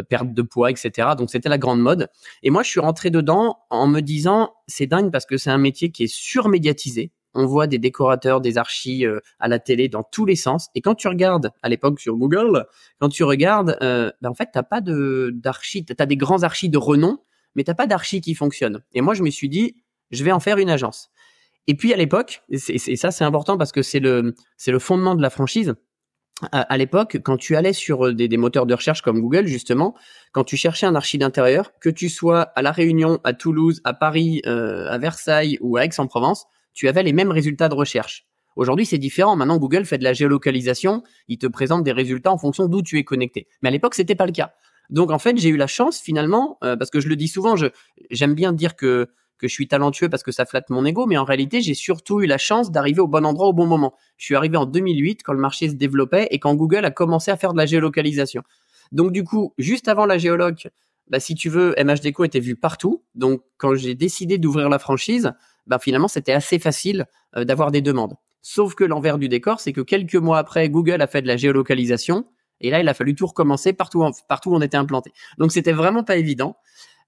perte 0.09 0.33
de 0.33 0.43
poids, 0.43 0.71
etc. 0.71 1.09
Donc 1.17 1.31
c'était 1.31 1.49
la 1.49 1.59
grande 1.59 1.81
mode. 1.81 2.09
Et 2.43 2.51
moi, 2.51 2.63
je 2.63 2.69
suis 2.69 2.81
rentré 2.81 3.11
dedans 3.11 3.59
en 3.71 3.87
me 3.87 4.01
disant, 4.01 4.55
c'est 4.67 4.87
dingue 4.87 5.11
parce 5.11 5.27
que 5.27 5.37
c'est 5.37 5.51
un 5.51 5.59
métier 5.59 5.91
qui 5.91 6.05
est 6.05 6.13
surmédiatisé. 6.13 7.13
On 7.35 7.47
voit 7.47 7.67
des 7.67 7.79
décorateurs, 7.79 8.41
des 8.41 8.59
archis 8.59 9.07
euh, 9.07 9.21
à 9.39 9.49
la 9.49 9.59
télé 9.59 9.89
dans 9.89 10.03
tous 10.03 10.25
les 10.25 10.37
sens. 10.37 10.69
Et 10.75 10.81
quand 10.81 10.95
tu 10.95 11.09
regardes, 11.09 11.53
à 11.63 11.69
l'époque 11.69 12.01
sur 12.01 12.17
Google, 12.17 12.67
quand 13.01 13.09
tu 13.09 13.23
regardes, 13.23 13.77
euh, 13.83 14.11
ben 14.23 14.31
en 14.31 14.35
fait, 14.35 14.49
t'as 14.53 14.63
pas 14.63 14.81
de 14.81 15.31
d'archis. 15.35 15.85
T'as 15.85 16.07
des 16.07 16.17
grands 16.17 16.43
archis 16.43 16.69
de 16.69 16.79
renom, 16.79 17.19
mais 17.55 17.65
t'as 17.65 17.75
pas 17.75 17.87
d'archis 17.87 18.21
qui 18.21 18.35
fonctionnent. 18.35 18.83
Et 18.93 19.03
moi, 19.03 19.15
je 19.15 19.23
me 19.23 19.31
suis 19.31 19.49
dit, 19.49 19.77
je 20.11 20.25
vais 20.25 20.33
en 20.33 20.41
faire 20.41 20.59
une 20.59 20.71
agence. 20.71 21.11
Et 21.67 21.75
puis 21.75 21.93
à 21.93 21.97
l'époque, 21.97 22.43
et, 22.49 22.57
et 22.75 22.97
ça 22.97 23.11
c'est 23.11 23.25
important 23.25 23.59
parce 23.59 23.73
que 23.73 23.83
c'est 23.83 24.01
le 24.01 24.35
c'est 24.57 24.73
le 24.73 24.79
fondement 24.79 25.15
de 25.15 25.21
la 25.21 25.29
franchise 25.29 25.75
à, 26.53 26.77
l'époque, 26.77 27.19
quand 27.25 27.37
tu 27.37 27.57
allais 27.57 27.73
sur 27.73 28.07
euh, 28.07 28.15
des, 28.15 28.37
moteurs 28.37 28.67
de 28.67 28.75
recherche 28.75 29.03
comme 29.03 29.21
Google, 29.21 29.47
justement, 29.47 29.95
quand 30.33 30.45
tu 30.45 30.57
cherchais 30.57 30.87
un 30.87 30.95
archi 30.95 31.19
d'intérieur, 31.19 31.73
que 31.81 31.89
tu 31.89 32.09
sois 32.09 32.43
à 32.55 32.63
La 32.63 32.71
Réunion, 32.71 33.19
à 33.25 33.33
Toulouse, 33.33 33.81
à 33.85 33.93
Paris, 33.93 34.43
euh, 34.47 34.89
à 34.89 34.99
Versailles 34.99 35.59
ou 35.61 35.77
à 35.77 35.85
Aix-en-Provence, 35.85 36.47
tu 36.75 36.87
avais 36.89 37.03
les 37.03 37.13
mêmes 37.13 37.33
résultats 37.33 37.69
de 37.69 37.75
recherche. 37.75 38.27
Aujourd'hui, 38.55 38.87
c'est 38.87 38.99
différent. 38.99 39.35
Maintenant, 39.37 39.59
Google 39.59 39.85
fait 39.85 39.99
de 39.99 40.05
la 40.05 40.13
géolocalisation. 40.13 41.03
Il 41.27 41.39
te 41.39 41.47
présente 41.47 41.83
des 41.83 41.93
résultats 41.93 42.33
en 42.33 42.39
fonction 42.39 42.67
d'où 42.67 42.83
tu 42.83 42.99
es 42.99 43.05
connecté. 43.05 43.49
Mais 43.63 43.69
à 43.69 43.73
l'époque, 43.73 43.95
c'était 43.95 44.15
pas 44.15 44.27
le 44.27 44.33
cas. 44.33 44.53
Donc, 44.91 45.11
en 45.11 45.19
fait, 45.19 45.37
j'ai 45.39 45.49
eu 45.49 45.57
la 45.57 45.67
chance, 45.67 46.01
finalement, 46.01 46.59
euh, 46.63 46.77
parce 46.77 46.91
que 46.91 47.01
je 47.01 47.09
le 47.09 47.17
dis 47.17 47.29
souvent, 47.29 47.57
j'aime 48.11 48.35
bien 48.35 48.53
dire 48.53 48.77
que 48.77 49.09
que 49.39 49.49
je 49.49 49.53
suis 49.53 49.69
talentueux 49.69 50.09
parce 50.09 50.23
que 50.23 50.33
ça 50.33 50.45
flatte 50.45 50.71
mon 50.71 50.85
ego, 50.85 51.07
mais 51.07 51.17
en 51.17 51.25
réalité, 51.25 51.61
j'ai 51.61 51.75
surtout 51.75 52.21
eu 52.21 52.27
la 52.27 52.39
chance 52.39 52.71
d'arriver 52.71 53.01
au 53.01 53.07
bon 53.07 53.25
endroit 53.25 53.49
au 53.49 53.53
bon 53.53 53.67
moment. 53.67 53.95
Je 54.17 54.25
suis 54.27 54.35
arrivé 54.35 54.57
en 54.57 54.67
2008 54.67 55.23
quand 55.23 55.33
le 55.33 55.41
marché 55.41 55.69
se 55.69 55.75
développait 55.75 56.29
et 56.31 56.39
quand 56.39 56.55
Google 56.55 56.85
a 56.85 56.91
commencé 56.91 57.31
à 57.31 57.37
faire 57.37 57.53
de 57.53 57.59
la 57.59 57.67
géolocalisation. 57.67 58.43
Donc 58.93 59.13
du 59.13 59.25
coup, 59.25 59.55
juste 59.59 59.89
avant 59.89 60.07
la 60.07 60.19
géologue, 60.19 60.69
bah, 61.09 61.21
si 61.21 61.35
tu 61.35 61.49
veux, 61.49 61.75
MHDeco 61.79 62.25
était 62.25 62.41
vu 62.41 62.57
partout. 62.57 63.03
Donc 63.15 63.43
quand 63.57 63.75
j'ai 63.75 63.95
décidé 63.95 64.39
d'ouvrir 64.39 64.69
la 64.69 64.79
franchise, 64.79 65.33
bah, 65.67 65.79
finalement, 65.79 66.09
c'était 66.09 66.33
assez 66.33 66.59
facile 66.59 67.07
euh, 67.37 67.45
d'avoir 67.45 67.71
des 67.71 67.83
demandes. 67.83 68.15
Sauf 68.43 68.75
que 68.75 68.85
l'envers 68.85 69.19
du 69.19 69.29
décor, 69.29 69.61
c'est 69.61 69.73
que 69.73 69.81
quelques 69.81 70.15
mois 70.15 70.39
après, 70.39 70.69
Google 70.69 71.03
a 71.03 71.07
fait 71.07 71.23
de 71.23 71.27
la 71.27 71.37
géolocalisation. 71.37 72.27
Et 72.61 72.71
là, 72.71 72.81
il 72.81 72.89
a 72.89 72.95
fallu 72.95 73.15
tout 73.15 73.27
recommencer 73.27 73.73
partout, 73.73 74.05
partout 74.29 74.51
où 74.51 74.57
on 74.57 74.61
était 74.61 74.77
implanté. 74.77 75.13
Donc, 75.37 75.53
c'était 75.53 75.73
vraiment 75.73 76.03
pas 76.03 76.17
évident. 76.17 76.57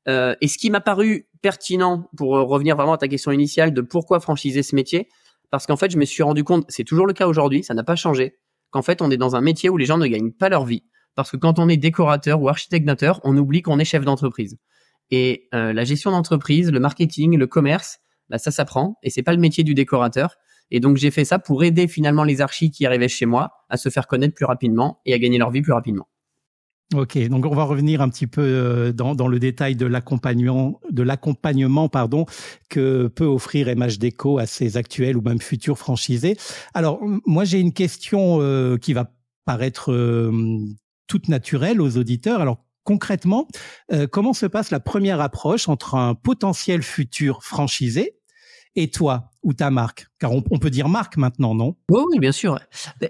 Euh, 0.08 0.34
et 0.40 0.48
ce 0.48 0.58
qui 0.58 0.70
m'a 0.70 0.80
paru 0.80 1.28
pertinent 1.42 2.08
pour 2.16 2.36
euh, 2.36 2.42
revenir 2.42 2.76
vraiment 2.76 2.94
à 2.94 2.98
ta 2.98 3.08
question 3.08 3.32
initiale 3.32 3.74
de 3.74 3.80
pourquoi 3.80 4.20
franchiser 4.20 4.62
ce 4.62 4.74
métier, 4.74 5.08
parce 5.50 5.66
qu'en 5.66 5.76
fait, 5.76 5.90
je 5.90 5.98
me 5.98 6.04
suis 6.04 6.22
rendu 6.22 6.44
compte, 6.44 6.64
c'est 6.68 6.84
toujours 6.84 7.06
le 7.06 7.12
cas 7.12 7.26
aujourd'hui, 7.26 7.62
ça 7.64 7.74
n'a 7.74 7.84
pas 7.84 7.96
changé, 7.96 8.36
qu'en 8.70 8.82
fait, 8.82 9.02
on 9.02 9.10
est 9.10 9.16
dans 9.16 9.36
un 9.36 9.40
métier 9.40 9.68
où 9.68 9.76
les 9.76 9.84
gens 9.84 9.98
ne 9.98 10.06
gagnent 10.06 10.32
pas 10.32 10.48
leur 10.48 10.64
vie. 10.64 10.84
Parce 11.16 11.30
que 11.30 11.36
quand 11.36 11.58
on 11.58 11.68
est 11.68 11.76
décorateur 11.76 12.40
ou 12.40 12.48
architecte 12.48 12.86
d'intérieur, 12.86 13.20
on 13.24 13.36
oublie 13.36 13.62
qu'on 13.62 13.78
est 13.78 13.84
chef 13.84 14.04
d'entreprise. 14.04 14.56
Et 15.10 15.48
euh, 15.54 15.72
la 15.72 15.84
gestion 15.84 16.12
d'entreprise, 16.12 16.70
le 16.70 16.78
marketing, 16.78 17.36
le 17.36 17.46
commerce, 17.46 17.98
bah, 18.28 18.38
ça 18.38 18.52
s'apprend 18.52 18.96
et 19.02 19.10
c'est 19.10 19.24
pas 19.24 19.32
le 19.32 19.40
métier 19.40 19.64
du 19.64 19.74
décorateur. 19.74 20.36
Et 20.70 20.78
donc 20.78 20.96
j'ai 20.96 21.10
fait 21.10 21.24
ça 21.24 21.40
pour 21.40 21.64
aider 21.64 21.88
finalement 21.88 22.22
les 22.22 22.40
archis 22.40 22.70
qui 22.70 22.86
arrivaient 22.86 23.08
chez 23.08 23.26
moi 23.26 23.50
à 23.68 23.76
se 23.76 23.88
faire 23.88 24.06
connaître 24.06 24.34
plus 24.34 24.44
rapidement 24.44 25.00
et 25.04 25.12
à 25.14 25.18
gagner 25.18 25.38
leur 25.38 25.50
vie 25.50 25.62
plus 25.62 25.72
rapidement. 25.72 26.08
Ok, 26.92 27.16
donc 27.28 27.46
on 27.46 27.54
va 27.54 27.62
revenir 27.62 28.00
un 28.00 28.08
petit 28.08 28.26
peu 28.26 28.42
euh, 28.42 28.92
dans, 28.92 29.14
dans 29.14 29.28
le 29.28 29.38
détail 29.38 29.76
de 29.76 29.86
l'accompagnement, 29.86 30.80
de 30.90 31.04
l'accompagnement 31.04 31.88
pardon 31.88 32.26
que 32.68 33.06
peut 33.06 33.26
offrir 33.26 33.68
MH 33.68 33.98
Déco 33.98 34.38
à 34.38 34.46
ses 34.46 34.76
actuels 34.76 35.16
ou 35.16 35.20
même 35.20 35.40
futurs 35.40 35.78
franchisés. 35.78 36.36
Alors 36.74 37.00
moi 37.26 37.44
j'ai 37.44 37.60
une 37.60 37.72
question 37.72 38.38
euh, 38.40 38.76
qui 38.76 38.92
va 38.92 39.12
paraître 39.44 39.92
euh, 39.92 40.32
toute 41.06 41.28
naturelle 41.28 41.80
aux 41.80 41.96
auditeurs. 41.96 42.40
Alors 42.40 42.64
concrètement, 42.82 43.46
comment 44.10 44.32
se 44.32 44.46
passe 44.46 44.70
la 44.70 44.80
première 44.80 45.20
approche 45.20 45.68
entre 45.68 45.94
un 45.94 46.14
potentiel 46.14 46.82
futur 46.82 47.44
franchisé 47.44 48.16
et 48.74 48.90
toi 48.90 49.30
ou 49.42 49.52
ta 49.52 49.70
marque? 49.70 50.06
Car 50.18 50.32
on, 50.32 50.40
peut 50.42 50.70
dire 50.70 50.88
marque 50.88 51.16
maintenant, 51.16 51.54
non? 51.54 51.76
Oui, 51.90 52.18
bien 52.18 52.32
sûr. 52.32 52.58
Euh, 53.02 53.08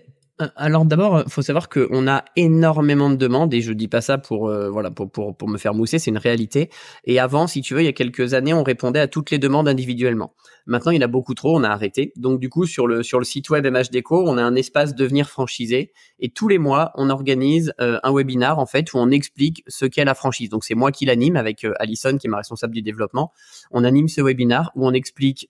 alors 0.57 0.85
d'abord, 0.85 1.25
faut 1.29 1.43
savoir 1.43 1.69
qu'on 1.69 2.09
a 2.09 2.25
énormément 2.37 3.11
de 3.11 3.17
demandes 3.17 3.53
et 3.53 3.61
je 3.61 3.73
dis 3.73 3.89
pas 3.89 4.01
ça 4.01 4.19
pour 4.19 4.49
euh, 4.49 4.71
voilà 4.71 4.91
pour, 4.91 5.11
pour 5.11 5.37
pour 5.37 5.49
me 5.49 5.59
faire 5.59 5.75
mousser, 5.75 5.99
c'est 5.99 6.11
une 6.11 6.19
réalité. 6.19 6.71
Et 7.05 7.19
avant, 7.19 7.47
si 7.47 7.61
tu 7.61 7.75
veux, 7.75 7.83
il 7.83 7.87
y 7.87 7.89
a 7.89 7.93
quelques 7.93 8.35
années, 8.35 8.55
on 8.55 8.63
répondait 8.63 9.01
à 9.01 9.09
toutes 9.09 9.31
les 9.31 9.39
demandes 9.39 9.69
individuellement. 9.69 10.35
Maintenant, 10.71 10.93
il 10.93 10.97
y 10.97 10.99
en 10.99 11.05
a 11.05 11.09
beaucoup 11.09 11.35
trop, 11.35 11.59
on 11.59 11.65
a 11.65 11.69
arrêté. 11.69 12.13
Donc 12.17 12.41
du 12.41 12.49
coup, 12.49 12.65
sur 12.65 12.87
le 12.87 13.03
sur 13.03 13.19
le 13.19 13.25
site 13.25 13.51
web 13.51 13.67
MHDeco, 13.67 14.25
on 14.27 14.39
a 14.39 14.43
un 14.43 14.55
espace 14.55 14.95
devenir 14.95 15.29
franchisé 15.29 15.93
et 16.19 16.31
tous 16.31 16.49
les 16.49 16.59
mois, 16.59 16.93
on 16.95 17.11
organise 17.11 17.75
euh, 17.81 17.99
un 18.03 18.13
webinar 18.13 18.59
en 18.59 18.67
fait 18.67 18.93
où 18.93 18.99
on 18.99 19.11
explique 19.11 19.63
ce 19.67 19.85
qu'est 19.85 20.05
la 20.05 20.15
franchise. 20.15 20.49
Donc 20.49 20.65
c'est 20.65 20.75
moi 20.75 20.93
qui 20.93 21.05
l'anime 21.05 21.37
avec 21.37 21.67
Alison 21.79 22.17
qui 22.17 22.27
est 22.27 22.31
ma 22.31 22.39
responsable 22.39 22.75
du 22.75 22.83
développement. 22.83 23.33
On 23.71 23.85
anime 23.85 24.09
ce 24.09 24.23
webinar 24.23 24.73
où 24.75 24.87
on 24.87 24.93
explique 24.93 25.49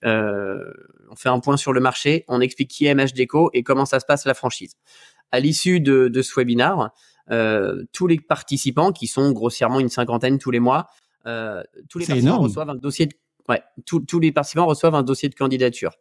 on 1.11 1.15
fait 1.15 1.29
un 1.29 1.39
point 1.39 1.57
sur 1.57 1.73
le 1.73 1.81
marché, 1.81 2.25
on 2.27 2.41
explique 2.41 2.69
qui 2.69 2.85
est 2.85 2.95
MHDeco 2.95 3.51
et 3.53 3.63
comment 3.63 3.85
ça 3.85 3.99
se 3.99 4.05
passe 4.05 4.25
la 4.25 4.33
franchise. 4.33 4.75
À 5.31 5.39
l'issue 5.39 5.79
de, 5.79 6.07
de, 6.07 6.21
ce 6.21 6.33
webinar, 6.35 6.91
euh, 7.31 7.83
tous 7.93 8.07
les 8.07 8.19
participants, 8.19 8.91
qui 8.91 9.07
sont 9.07 9.31
grossièrement 9.31 9.79
une 9.79 9.89
cinquantaine 9.89 10.37
tous 10.37 10.51
les 10.51 10.59
mois, 10.59 10.87
euh, 11.27 11.61
tous 11.89 11.99
les 11.99 12.05
participants 12.05 12.39
reçoivent 12.39 12.69
un 12.69 12.75
dossier 12.75 13.05
de, 13.05 13.13
ouais, 13.49 13.61
tous 13.85 14.19
les 14.19 14.31
participants 14.31 14.65
reçoivent 14.65 14.95
un 14.95 15.03
dossier 15.03 15.29
de 15.29 15.35
candidature. 15.35 15.93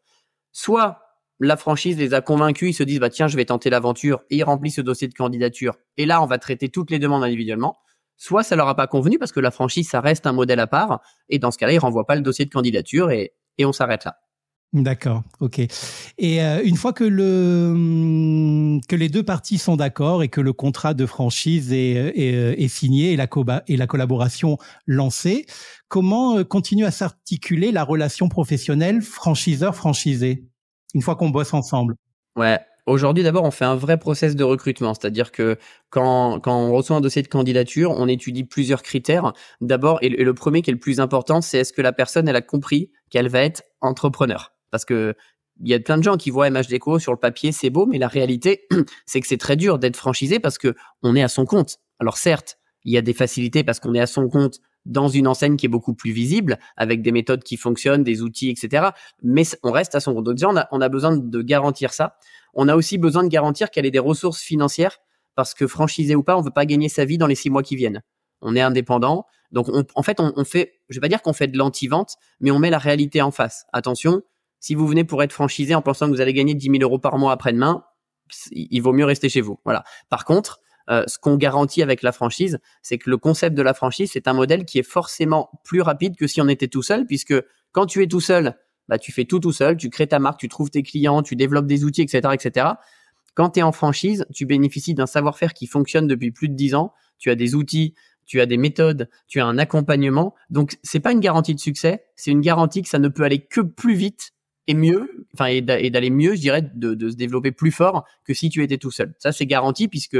Soit 0.52 1.00
la 1.40 1.56
franchise 1.56 1.96
les 1.98 2.14
a 2.14 2.20
convaincus, 2.20 2.70
ils 2.70 2.74
se 2.74 2.82
disent 2.82 3.00
bah 3.00 3.08
tiens 3.10 3.26
je 3.28 3.36
vais 3.36 3.46
tenter 3.46 3.70
l'aventure 3.70 4.20
et 4.30 4.36
ils 4.36 4.44
remplissent 4.44 4.76
ce 4.76 4.80
dossier 4.82 5.08
de 5.08 5.14
candidature 5.14 5.76
et 5.96 6.06
là 6.06 6.22
on 6.22 6.26
va 6.26 6.38
traiter 6.38 6.68
toutes 6.68 6.90
les 6.90 6.98
demandes 6.98 7.24
individuellement. 7.24 7.78
Soit 8.16 8.42
ça 8.42 8.56
leur 8.56 8.68
a 8.68 8.76
pas 8.76 8.86
convenu 8.86 9.18
parce 9.18 9.32
que 9.32 9.40
la 9.40 9.50
franchise 9.50 9.88
ça 9.88 10.00
reste 10.00 10.26
un 10.26 10.32
modèle 10.32 10.60
à 10.60 10.66
part 10.66 11.00
et 11.30 11.38
dans 11.38 11.50
ce 11.50 11.58
cas-là 11.58 11.72
ils 11.72 11.78
renvoient 11.78 12.06
pas 12.06 12.16
le 12.16 12.20
dossier 12.20 12.44
de 12.44 12.50
candidature 12.50 13.10
et, 13.10 13.32
et 13.56 13.64
on 13.64 13.72
s'arrête 13.72 14.04
là. 14.04 14.18
D'accord, 14.72 15.24
ok. 15.40 15.58
Et 16.18 16.42
euh, 16.42 16.62
une 16.62 16.76
fois 16.76 16.92
que 16.92 17.02
le 17.02 17.70
hum, 17.72 18.80
que 18.88 18.94
les 18.94 19.08
deux 19.08 19.24
parties 19.24 19.58
sont 19.58 19.74
d'accord 19.74 20.22
et 20.22 20.28
que 20.28 20.40
le 20.40 20.52
contrat 20.52 20.94
de 20.94 21.06
franchise 21.06 21.72
est, 21.72 21.94
est, 22.16 22.68
signé 22.68 23.12
et 23.12 23.16
la, 23.16 23.28
et 23.66 23.76
la 23.76 23.86
collaboration 23.88 24.58
lancée, 24.86 25.46
comment 25.88 26.38
euh, 26.38 26.44
continue 26.44 26.84
à 26.84 26.92
s'articuler 26.92 27.72
la 27.72 27.82
relation 27.82 28.28
professionnelle 28.28 29.02
franchiseur-franchisé 29.02 30.44
une 30.94 31.02
fois 31.02 31.16
qu'on 31.16 31.30
bosse 31.30 31.52
ensemble? 31.52 31.96
Ouais, 32.36 32.60
Aujourd'hui, 32.86 33.22
d'abord, 33.22 33.44
on 33.44 33.50
fait 33.50 33.64
un 33.64 33.76
vrai 33.76 33.98
process 33.98 34.34
de 34.34 34.42
recrutement, 34.42 34.94
c'est-à-dire 34.94 35.30
que 35.32 35.58
quand, 35.90 36.40
quand 36.40 36.56
on 36.56 36.72
reçoit 36.72 36.96
un 36.96 37.00
dossier 37.00 37.22
de 37.22 37.28
candidature, 37.28 37.92
on 37.92 38.08
étudie 38.08 38.44
plusieurs 38.44 38.82
critères. 38.82 39.32
D'abord, 39.60 39.98
et 40.02 40.08
le 40.08 40.34
premier 40.34 40.62
qui 40.62 40.70
est 40.70 40.72
le 40.72 40.78
plus 40.80 40.98
important, 40.98 41.40
c'est 41.40 41.58
est-ce 41.58 41.72
que 41.72 41.82
la 41.82 41.92
personne 41.92 42.28
elle 42.28 42.36
a 42.36 42.42
compris 42.42 42.90
qu'elle 43.10 43.28
va 43.28 43.42
être 43.42 43.62
entrepreneur? 43.80 44.52
Parce 44.70 44.84
que 44.84 45.14
il 45.62 45.68
y 45.68 45.74
a 45.74 45.80
plein 45.80 45.98
de 45.98 46.02
gens 46.02 46.16
qui 46.16 46.30
voient 46.30 46.48
MHDeco 46.48 46.98
sur 46.98 47.12
le 47.12 47.18
papier, 47.18 47.52
c'est 47.52 47.70
beau, 47.70 47.86
mais 47.86 47.98
la 47.98 48.08
réalité, 48.08 48.66
c'est 49.06 49.20
que 49.20 49.26
c'est 49.26 49.36
très 49.36 49.56
dur 49.56 49.78
d'être 49.78 49.96
franchisé 49.96 50.38
parce 50.38 50.56
que 50.58 50.74
on 51.02 51.14
est 51.14 51.22
à 51.22 51.28
son 51.28 51.44
compte. 51.44 51.78
Alors 51.98 52.16
certes, 52.16 52.58
il 52.84 52.92
y 52.92 52.96
a 52.96 53.02
des 53.02 53.12
facilités 53.12 53.62
parce 53.62 53.78
qu'on 53.78 53.94
est 53.94 54.00
à 54.00 54.06
son 54.06 54.28
compte 54.28 54.60
dans 54.86 55.08
une 55.08 55.26
enseigne 55.26 55.56
qui 55.56 55.66
est 55.66 55.70
beaucoup 55.70 55.94
plus 55.94 56.12
visible, 56.12 56.58
avec 56.76 57.02
des 57.02 57.12
méthodes 57.12 57.42
qui 57.42 57.58
fonctionnent, 57.58 58.02
des 58.02 58.22
outils, 58.22 58.48
etc. 58.48 58.88
Mais 59.22 59.42
on 59.62 59.70
reste 59.70 59.94
à 59.94 60.00
son 60.00 60.14
compte. 60.14 60.24
Donc 60.24 60.36
déjà, 60.36 60.48
on 60.70 60.80
a, 60.80 60.88
besoin 60.88 61.16
de 61.16 61.42
garantir 61.42 61.92
ça. 61.92 62.16
On 62.54 62.66
a 62.66 62.74
aussi 62.74 62.96
besoin 62.96 63.22
de 63.22 63.28
garantir 63.28 63.70
qu'elle 63.70 63.84
ait 63.84 63.90
des 63.90 63.98
ressources 63.98 64.40
financières, 64.40 64.98
parce 65.34 65.52
que 65.52 65.66
franchisé 65.66 66.14
ou 66.14 66.22
pas, 66.22 66.36
on 66.36 66.40
veut 66.40 66.50
pas 66.50 66.64
gagner 66.64 66.88
sa 66.88 67.04
vie 67.04 67.18
dans 67.18 67.26
les 67.26 67.34
six 67.34 67.50
mois 67.50 67.62
qui 67.62 67.76
viennent. 67.76 68.02
On 68.40 68.56
est 68.56 68.60
indépendant, 68.62 69.26
donc 69.52 69.66
en 69.94 70.02
fait, 70.02 70.18
on, 70.18 70.32
on, 70.36 70.44
fait, 70.44 70.80
je 70.88 70.96
vais 70.96 71.02
pas 71.02 71.08
dire 71.08 71.20
qu'on 71.20 71.34
fait 71.34 71.48
de 71.48 71.58
l'anti-vente, 71.58 72.14
mais 72.40 72.50
on 72.50 72.58
met 72.58 72.70
la 72.70 72.78
réalité 72.78 73.20
en 73.20 73.30
face. 73.30 73.66
Attention, 73.72 74.22
si 74.60 74.74
vous 74.74 74.86
venez 74.86 75.04
pour 75.04 75.22
être 75.22 75.32
franchisé 75.32 75.74
en 75.74 75.82
pensant 75.82 76.06
que 76.06 76.12
vous 76.12 76.20
allez 76.20 76.34
gagner 76.34 76.54
10 76.54 76.70
000 76.70 76.82
euros 76.82 76.98
par 76.98 77.18
mois 77.18 77.32
après-demain, 77.32 77.84
il 78.52 78.80
vaut 78.80 78.92
mieux 78.92 79.04
rester 79.04 79.28
chez 79.28 79.40
vous. 79.40 79.58
Voilà. 79.64 79.84
Par 80.08 80.24
contre, 80.24 80.60
euh, 80.90 81.04
ce 81.06 81.18
qu'on 81.18 81.36
garantit 81.36 81.82
avec 81.82 82.02
la 82.02 82.12
franchise, 82.12 82.58
c'est 82.82 82.98
que 82.98 83.10
le 83.10 83.16
concept 83.16 83.56
de 83.56 83.62
la 83.62 83.74
franchise, 83.74 84.10
c'est 84.12 84.28
un 84.28 84.32
modèle 84.32 84.64
qui 84.64 84.78
est 84.78 84.84
forcément 84.84 85.50
plus 85.64 85.80
rapide 85.80 86.16
que 86.16 86.26
si 86.26 86.40
on 86.40 86.48
était 86.48 86.68
tout 86.68 86.82
seul, 86.82 87.06
puisque 87.06 87.34
quand 87.72 87.86
tu 87.86 88.02
es 88.02 88.06
tout 88.06 88.20
seul, 88.20 88.56
bah, 88.88 88.98
tu 88.98 89.12
fais 89.12 89.24
tout 89.24 89.38
tout 89.38 89.52
seul, 89.52 89.76
tu 89.76 89.88
crées 89.88 90.08
ta 90.08 90.18
marque, 90.18 90.40
tu 90.40 90.48
trouves 90.48 90.70
tes 90.70 90.82
clients, 90.82 91.22
tu 91.22 91.36
développes 91.36 91.66
des 91.66 91.84
outils, 91.84 92.02
etc., 92.02 92.34
etc. 92.34 92.66
Quand 93.34 93.50
tu 93.50 93.60
es 93.60 93.62
en 93.62 93.72
franchise, 93.72 94.26
tu 94.34 94.46
bénéficies 94.46 94.94
d'un 94.94 95.06
savoir-faire 95.06 95.54
qui 95.54 95.66
fonctionne 95.66 96.06
depuis 96.08 96.32
plus 96.32 96.48
de 96.48 96.54
10 96.54 96.74
ans, 96.74 96.92
tu 97.18 97.30
as 97.30 97.36
des 97.36 97.54
outils, 97.54 97.94
tu 98.26 98.40
as 98.40 98.46
des 98.46 98.56
méthodes, 98.56 99.08
tu 99.28 99.40
as 99.40 99.46
un 99.46 99.58
accompagnement. 99.58 100.34
Donc, 100.50 100.76
c'est 100.82 101.00
pas 101.00 101.12
une 101.12 101.20
garantie 101.20 101.54
de 101.54 101.60
succès, 101.60 102.04
c'est 102.16 102.32
une 102.32 102.40
garantie 102.40 102.82
que 102.82 102.88
ça 102.88 102.98
ne 102.98 103.08
peut 103.08 103.22
aller 103.22 103.40
que 103.40 103.60
plus 103.60 103.94
vite 103.94 104.32
et 104.66 104.74
mieux, 104.74 105.26
enfin, 105.34 105.46
et 105.46 105.60
d'aller 105.62 106.10
mieux, 106.10 106.34
je 106.34 106.40
dirais, 106.40 106.70
de, 106.74 106.94
de 106.94 107.10
se 107.10 107.16
développer 107.16 107.52
plus 107.52 107.72
fort 107.72 108.04
que 108.24 108.34
si 108.34 108.50
tu 108.50 108.62
étais 108.62 108.78
tout 108.78 108.90
seul. 108.90 109.14
Ça, 109.18 109.32
c'est 109.32 109.46
garanti 109.46 109.88
puisque 109.88 110.18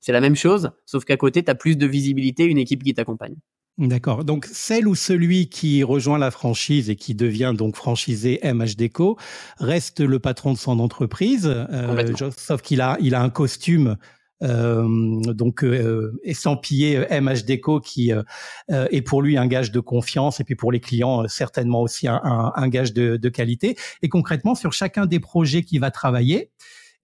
c'est 0.00 0.12
la 0.12 0.20
même 0.20 0.36
chose, 0.36 0.70
sauf 0.86 1.04
qu'à 1.04 1.16
côté, 1.16 1.42
tu 1.42 1.50
as 1.50 1.54
plus 1.54 1.76
de 1.76 1.86
visibilité, 1.86 2.44
une 2.44 2.58
équipe 2.58 2.82
qui 2.82 2.94
t'accompagne. 2.94 3.36
D'accord. 3.78 4.24
Donc, 4.24 4.46
celle 4.50 4.86
ou 4.86 4.94
celui 4.94 5.48
qui 5.48 5.82
rejoint 5.82 6.18
la 6.18 6.30
franchise 6.30 6.90
et 6.90 6.96
qui 6.96 7.14
devient 7.14 7.54
donc 7.56 7.76
franchisé 7.76 8.38
MHDco 8.42 9.16
reste 9.58 10.00
le 10.00 10.18
patron 10.18 10.52
de 10.52 10.58
son 10.58 10.78
entreprise, 10.80 11.46
euh, 11.46 12.12
sauf 12.36 12.60
qu'il 12.60 12.82
a, 12.82 12.98
il 13.00 13.14
a 13.14 13.22
un 13.22 13.30
costume 13.30 13.96
donc 14.40 15.64
euh, 15.64 16.18
estampillé 16.22 16.96
euh, 16.96 17.20
MHDco 17.20 17.80
qui 17.80 18.12
euh, 18.12 18.22
est 18.68 19.02
pour 19.02 19.22
lui 19.22 19.36
un 19.36 19.46
gage 19.46 19.70
de 19.70 19.80
confiance 19.80 20.40
et 20.40 20.44
puis 20.44 20.54
pour 20.54 20.72
les 20.72 20.80
clients 20.80 21.28
certainement 21.28 21.82
aussi 21.82 22.08
un, 22.08 22.20
un, 22.24 22.52
un 22.54 22.68
gage 22.68 22.92
de, 22.92 23.16
de, 23.16 23.28
qualité. 23.28 23.76
Et 24.02 24.08
concrètement, 24.08 24.54
sur 24.54 24.72
chacun 24.72 25.06
des 25.06 25.20
projets 25.20 25.62
qu'il 25.62 25.80
va 25.80 25.90
travailler, 25.90 26.50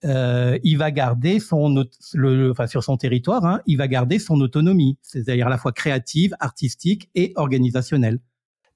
euh, 0.04 0.58
il 0.62 0.78
va 0.78 0.90
garder 0.90 1.40
son, 1.40 1.84
le, 2.14 2.50
enfin 2.50 2.66
sur 2.66 2.84
son 2.84 2.96
territoire, 2.96 3.44
hein, 3.44 3.60
il 3.66 3.78
va 3.78 3.88
garder 3.88 4.18
son 4.18 4.40
autonomie, 4.40 4.98
c'est-à-dire 5.02 5.46
à 5.46 5.50
la 5.50 5.58
fois 5.58 5.72
créative, 5.72 6.34
artistique 6.38 7.10
et 7.14 7.32
organisationnelle. 7.36 8.20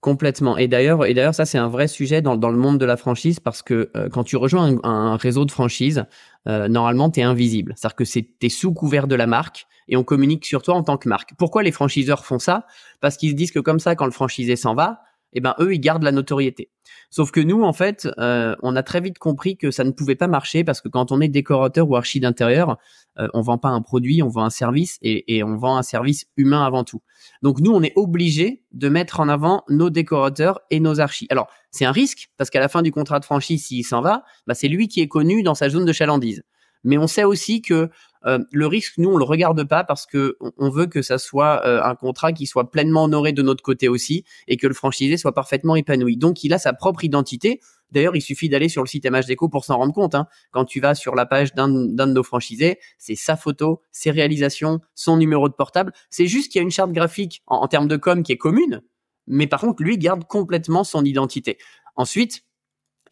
Complètement. 0.01 0.57
Et 0.57 0.67
d'ailleurs, 0.67 1.05
et 1.05 1.13
d'ailleurs, 1.13 1.35
ça 1.35 1.45
c'est 1.45 1.59
un 1.59 1.69
vrai 1.69 1.87
sujet 1.87 2.23
dans, 2.23 2.37
dans 2.37 2.49
le 2.49 2.57
monde 2.57 2.79
de 2.79 2.87
la 2.87 2.97
franchise 2.97 3.39
parce 3.39 3.61
que 3.61 3.91
euh, 3.97 4.09
quand 4.09 4.25
tu 4.25 4.37
rejoins 4.37 4.79
un, 4.83 4.91
un 4.91 5.17
réseau 5.17 5.45
de 5.45 5.51
franchise, 5.51 6.07
euh, 6.49 6.69
normalement 6.69 7.11
t'es 7.11 7.21
invisible. 7.21 7.75
C'est-à-dire 7.77 7.97
que 7.97 8.07
c'est 8.07 8.27
t'es 8.39 8.49
sous 8.49 8.73
couvert 8.73 9.07
de 9.07 9.15
la 9.15 9.27
marque 9.27 9.67
et 9.89 9.99
on 9.99 10.05
communique 10.05 10.47
sur 10.47 10.63
toi 10.63 10.75
en 10.75 10.83
tant 10.83 10.97
que 10.97 11.07
marque. 11.07 11.33
Pourquoi 11.37 11.63
les 11.63 11.71
franchiseurs 11.71 12.25
font 12.25 12.39
ça? 12.39 12.65
Parce 13.03 13.19
qu'ils 13.19 13.31
se 13.31 13.35
disent 13.35 13.53
que 13.53 13.61
comme 13.61 13.79
ça, 13.79 13.95
quand 13.95 14.07
le 14.07 14.11
franchisé 14.11 14.57
s'en 14.57 14.75
va, 14.75 15.03
eh 15.33 15.41
ben 15.41 15.55
eux 15.61 15.75
ils 15.75 15.81
gardent 15.81 16.03
la 16.03 16.13
notoriété. 16.13 16.71
Sauf 17.11 17.31
que 17.31 17.41
nous 17.41 17.63
en 17.63 17.73
fait, 17.73 18.09
euh, 18.19 18.55
on 18.63 18.77
a 18.77 18.83
très 18.83 19.01
vite 19.01 19.19
compris 19.19 19.57
que 19.57 19.71
ça 19.71 19.85
ne 19.85 19.91
pouvait 19.91 20.17
pas 20.17 20.27
marcher 20.27 20.65
parce 20.65 20.81
que 20.81 20.89
quand 20.89 21.13
on 21.13 21.21
est 21.21 21.29
décorateur 21.29 21.89
ou 21.89 21.97
archi 21.97 22.21
d'intérieur, 22.21 22.79
euh, 23.19 23.29
on 23.35 23.41
vend 23.41 23.59
pas 23.59 23.69
un 23.69 23.83
produit, 23.83 24.23
on 24.23 24.29
vend 24.29 24.45
un 24.45 24.51
service 24.51 24.99
et, 25.03 25.43
on 25.43 25.57
vend 25.57 25.77
un 25.77 25.83
service 25.83 26.27
humain 26.37 26.65
avant 26.65 26.85
tout. 26.85 27.03
Donc 27.43 27.61
nous 27.61 27.73
on 27.73 27.83
est 27.83 27.93
obligé 27.97 28.63
de 28.73 28.89
mettre 28.89 29.21
en 29.21 29.29
avant 29.29 29.65
nos 29.69 29.91
décorateurs 29.91 30.61
et 30.71 30.81
nos 30.81 31.01
archis. 31.01 31.27
Alors 31.31 31.49
c'est 31.71 31.85
un 31.85 31.93
risque 31.93 32.31
parce 32.37 32.51
qu'à 32.51 32.61
la 32.61 32.69
fin 32.69 32.83
du 32.83 32.93
contrat 32.93 33.21
de 33.21 33.25
franchise 33.25 33.67
s'il 33.67 33.85
s'en 33.85 34.01
va, 34.01 34.25
bah, 34.47 34.55
c'est 34.55 34.69
lui 34.69 34.89
qui 34.89 35.01
est 35.01 35.09
connu 35.09 35.43
dans 35.43 35.55
sa 35.55 35.69
zone 35.69 35.85
de 35.85 35.93
chalandise. 35.93 36.43
Mais 36.83 36.97
on 36.99 37.07
sait 37.07 37.25
aussi 37.25 37.61
que 37.61 37.91
euh, 38.27 38.39
le 38.53 38.67
risque, 38.67 38.99
nous, 38.99 39.11
on 39.11 39.17
le 39.17 39.25
regarde 39.25 39.63
pas 39.65 39.85
parce 39.85 40.07
que 40.07 40.37
on 40.59 40.71
veut 40.71 40.87
que 40.87 41.03
ça 41.03 41.19
soit 41.19 41.65
euh, 41.67 41.83
un 41.83 41.95
contrat 41.95 42.33
qui 42.33 42.47
soit 42.47 42.71
pleinement 42.71 43.05
honoré 43.05 43.33
de 43.33 43.43
notre 43.43 43.63
côté 43.63 43.89
aussi 43.89 44.25
et 44.47 44.57
que 44.57 44.67
le 44.67 44.75
franchisé 44.75 45.17
soit 45.17 45.33
parfaitement 45.33 45.77
épanoui. 45.77 46.17
Donc, 46.17 46.45
il 46.45 46.53
a 46.53 46.59
sa 46.59 46.73
propre 46.73 47.05
identité. 47.05 47.61
D'ailleurs, 47.93 48.15
il 48.15 48.21
suffit 48.21 48.49
d'aller 48.49 48.69
sur 48.69 48.83
le 48.83 48.89
site 48.89 49.11
MHDeco 49.11 49.49
pour 49.49 49.65
s'en 49.65 49.79
rendre 49.79 49.93
compte. 49.93 50.15
Hein. 50.15 50.27
Quand 50.53 50.65
tu 50.65 50.81
vas 50.81 50.95
sur 50.95 51.15
la 51.15 51.27
page 51.27 51.55
d'un 51.55 51.69
de 51.69 52.05
nos 52.05 52.23
franchisés, 52.23 52.79
c'est 52.99 53.17
sa 53.17 53.37
photo, 53.37 53.83
ses 53.91 54.11
réalisations, 54.11 54.81
son 54.95 55.17
numéro 55.17 55.49
de 55.49 55.55
portable. 55.55 55.93
C'est 56.11 56.27
juste 56.27 56.53
qu'il 56.53 56.61
y 56.61 56.63
a 56.63 56.65
une 56.65 56.71
charte 56.71 56.93
graphique 56.93 57.43
en, 57.47 57.57
en 57.57 57.69
termes 57.69 57.89
de 57.89 57.97
com 57.97 58.23
qui 58.23 58.33
est 58.33 58.37
commune, 58.37 58.83
mais 59.27 59.47
par 59.47 59.61
contre, 59.61 59.83
lui 59.83 59.99
garde 59.99 60.25
complètement 60.25 60.85
son 60.85 61.05
identité. 61.05 61.59
Ensuite, 61.97 62.45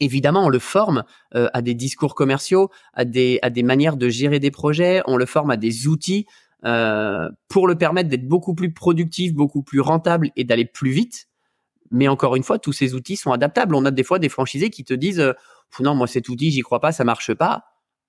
Évidemment, 0.01 0.45
on 0.47 0.49
le 0.49 0.59
forme 0.59 1.05
euh, 1.35 1.49
à 1.53 1.63
des 1.63 1.75
discours 1.75 2.15
commerciaux, 2.15 2.71
à 2.95 3.05
des, 3.05 3.39
à 3.43 3.51
des 3.51 3.63
manières 3.63 3.97
de 3.97 4.09
gérer 4.09 4.39
des 4.39 4.51
projets, 4.51 5.03
on 5.07 5.17
le 5.17 5.27
forme 5.27 5.51
à 5.51 5.57
des 5.57 5.89
outils 5.89 6.27
euh, 6.65 7.29
pour 7.49 7.67
le 7.67 7.77
permettre 7.77 8.09
d'être 8.09 8.27
beaucoup 8.27 8.55
plus 8.55 8.73
productif, 8.73 9.35
beaucoup 9.35 9.63
plus 9.63 9.81
rentable 9.81 10.31
et 10.37 10.45
d'aller 10.45 10.65
plus 10.65 10.91
vite. 10.91 11.29
Mais 11.91 12.07
encore 12.07 12.37
une 12.37 12.43
fois, 12.43 12.59
tous 12.59 12.73
ces 12.73 12.95
outils 12.95 13.17
sont 13.17 13.33
adaptables. 13.33 13.75
On 13.75 13.85
a 13.85 13.91
des 13.91 14.05
fois 14.05 14.19
des 14.19 14.29
franchisés 14.29 14.71
qui 14.71 14.85
te 14.85 14.95
disent 14.95 15.21
euh, 15.21 15.33
non, 15.81 15.95
moi 15.95 16.07
cet 16.07 16.29
outil, 16.29 16.51
j'y 16.51 16.61
crois 16.61 16.81
pas, 16.81 16.93
ça 16.93 17.05
marche 17.05 17.35
pas 17.35 17.65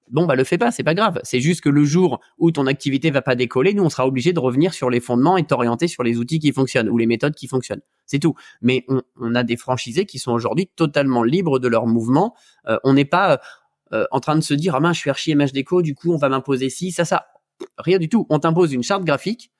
bon 0.09 0.25
bah 0.25 0.35
le 0.35 0.43
fais 0.43 0.57
pas, 0.57 0.71
c'est 0.71 0.83
pas 0.83 0.93
grave. 0.93 1.19
C'est 1.23 1.39
juste 1.39 1.61
que 1.61 1.69
le 1.69 1.85
jour 1.85 2.19
où 2.37 2.51
ton 2.51 2.67
activité 2.67 3.11
va 3.11 3.21
pas 3.21 3.35
décoller, 3.35 3.73
nous 3.73 3.83
on 3.83 3.89
sera 3.89 4.07
obligé 4.07 4.33
de 4.33 4.39
revenir 4.39 4.73
sur 4.73 4.89
les 4.89 4.99
fondements 4.99 5.37
et 5.37 5.43
t'orienter 5.43 5.87
sur 5.87 6.03
les 6.03 6.17
outils 6.17 6.39
qui 6.39 6.51
fonctionnent 6.51 6.89
ou 6.89 6.97
les 6.97 7.05
méthodes 7.05 7.35
qui 7.35 7.47
fonctionnent. 7.47 7.81
C'est 8.05 8.19
tout. 8.19 8.35
Mais 8.61 8.85
on, 9.17 9.35
a 9.35 9.43
des 9.43 9.57
franchisés 9.57 10.05
qui 10.05 10.19
sont 10.19 10.31
aujourd'hui 10.31 10.69
totalement 10.75 11.23
libres 11.23 11.59
de 11.59 11.67
leur 11.67 11.85
mouvement. 11.85 12.35
Euh, 12.67 12.77
on 12.83 12.93
n'est 12.93 13.05
pas 13.05 13.39
euh, 13.93 14.05
en 14.11 14.19
train 14.19 14.35
de 14.35 14.41
se 14.41 14.53
dire 14.53 14.75
ah 14.75 14.79
ben 14.79 14.93
je 14.93 14.99
suis 14.99 15.09
archi 15.09 15.33
MHDeco, 15.35 15.81
du 15.81 15.95
coup 15.95 16.13
on 16.13 16.17
va 16.17 16.29
m'imposer 16.29 16.69
ci, 16.69 16.91
ça, 16.91 17.05
ça. 17.05 17.27
Rien 17.77 17.97
du 17.97 18.07
tout. 18.07 18.25
On 18.29 18.39
t'impose 18.39 18.73
une 18.73 18.83
charte 18.83 19.03
graphique 19.03 19.51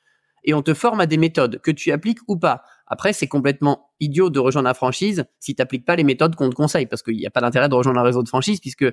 et 0.44 0.54
on 0.54 0.62
te 0.62 0.74
forme 0.74 1.02
à 1.02 1.06
des 1.06 1.18
méthodes 1.18 1.60
que 1.62 1.72
tu 1.72 1.92
appliques 1.92 2.20
ou 2.28 2.38
pas. 2.38 2.64
Après, 2.88 3.14
c'est 3.14 3.28
complètement 3.28 3.92
idiot 4.00 4.30
de 4.30 4.40
rejoindre 4.40 4.68
la 4.68 4.74
franchise 4.74 5.26
si 5.40 5.56
tu 5.56 5.62
n'appliques 5.62 5.86
pas 5.86 5.96
les 5.96 6.04
méthodes 6.04 6.36
qu'on 6.36 6.50
te 6.50 6.56
conseille, 6.56 6.88
parce 6.88 7.04
qu'il 7.04 7.18
n'y 7.18 7.26
a 7.26 7.30
pas 7.30 7.42
d'intérêt 7.42 7.70
de 7.70 7.76
rejoindre 7.76 8.00
un 8.00 8.04
réseau 8.04 8.24
de 8.24 8.28
franchise, 8.28 8.60
puisque 8.60 8.86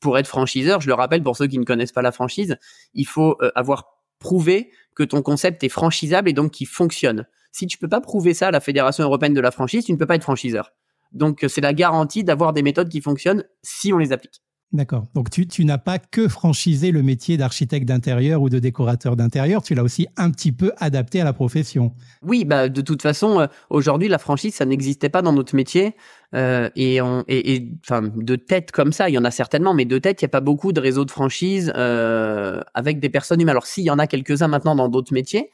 pour 0.00 0.18
être 0.18 0.26
franchiseur, 0.26 0.80
je 0.80 0.88
le 0.88 0.94
rappelle 0.94 1.22
pour 1.22 1.36
ceux 1.36 1.46
qui 1.46 1.58
ne 1.58 1.64
connaissent 1.64 1.92
pas 1.92 2.02
la 2.02 2.12
franchise, 2.12 2.56
il 2.94 3.06
faut 3.06 3.36
euh, 3.42 3.52
avoir 3.54 3.98
prouvé 4.18 4.70
que 4.94 5.02
ton 5.02 5.22
concept 5.22 5.62
est 5.62 5.68
franchisable 5.68 6.28
et 6.28 6.32
donc 6.32 6.50
qui 6.52 6.64
fonctionne. 6.64 7.26
Si 7.52 7.66
tu 7.66 7.78
peux 7.78 7.88
pas 7.88 8.00
prouver 8.00 8.34
ça 8.34 8.48
à 8.48 8.50
la 8.50 8.60
Fédération 8.60 9.04
européenne 9.04 9.34
de 9.34 9.40
la 9.40 9.50
franchise, 9.50 9.84
tu 9.84 9.92
ne 9.92 9.96
peux 9.96 10.06
pas 10.06 10.16
être 10.16 10.22
franchiseur. 10.22 10.72
Donc 11.12 11.44
euh, 11.44 11.48
c'est 11.48 11.60
la 11.60 11.74
garantie 11.74 12.24
d'avoir 12.24 12.52
des 12.52 12.62
méthodes 12.62 12.88
qui 12.88 13.00
fonctionnent 13.00 13.44
si 13.62 13.92
on 13.92 13.98
les 13.98 14.12
applique. 14.12 14.42
D'accord. 14.72 15.06
Donc 15.14 15.30
tu, 15.30 15.64
n'as 15.64 15.78
pas 15.78 15.98
que 15.98 16.28
franchisé 16.28 16.92
le 16.92 17.02
métier 17.02 17.36
d'architecte 17.36 17.88
d'intérieur 17.88 18.40
ou 18.40 18.48
de 18.48 18.60
décorateur 18.60 19.16
d'intérieur, 19.16 19.62
tu 19.64 19.74
l'as 19.74 19.82
aussi 19.82 20.06
un 20.16 20.30
petit 20.30 20.52
peu 20.52 20.70
adapté 20.78 21.20
à 21.20 21.24
la 21.24 21.32
profession. 21.32 21.92
Oui, 22.22 22.44
bah 22.44 22.68
de 22.68 22.80
toute 22.80 23.02
façon, 23.02 23.40
euh, 23.40 23.46
aujourd'hui 23.68 24.06
la 24.06 24.18
franchise 24.18 24.54
ça 24.54 24.64
n'existait 24.64 25.08
pas 25.08 25.22
dans 25.22 25.32
notre 25.32 25.56
métier 25.56 25.96
euh, 26.36 26.70
et 26.76 27.00
on 27.00 27.24
et, 27.26 27.68
enfin 27.84 28.12
de 28.14 28.36
tête 28.36 28.70
comme 28.70 28.92
ça, 28.92 29.08
il 29.08 29.14
y 29.14 29.18
en 29.18 29.24
a 29.24 29.32
certainement, 29.32 29.74
mais 29.74 29.86
de 29.86 29.98
tête 29.98 30.22
il 30.22 30.24
y 30.24 30.26
a 30.26 30.28
pas 30.28 30.40
beaucoup 30.40 30.72
de 30.72 30.80
réseaux 30.80 31.04
de 31.04 31.10
franchise 31.10 31.72
euh, 31.74 32.60
avec 32.72 33.00
des 33.00 33.08
personnes 33.08 33.40
humaines. 33.40 33.50
Alors 33.50 33.66
s'il 33.66 33.82
y 33.82 33.90
en 33.90 33.98
a 33.98 34.06
quelques 34.06 34.42
uns 34.42 34.48
maintenant 34.48 34.76
dans 34.76 34.88
d'autres 34.88 35.12
métiers, 35.12 35.50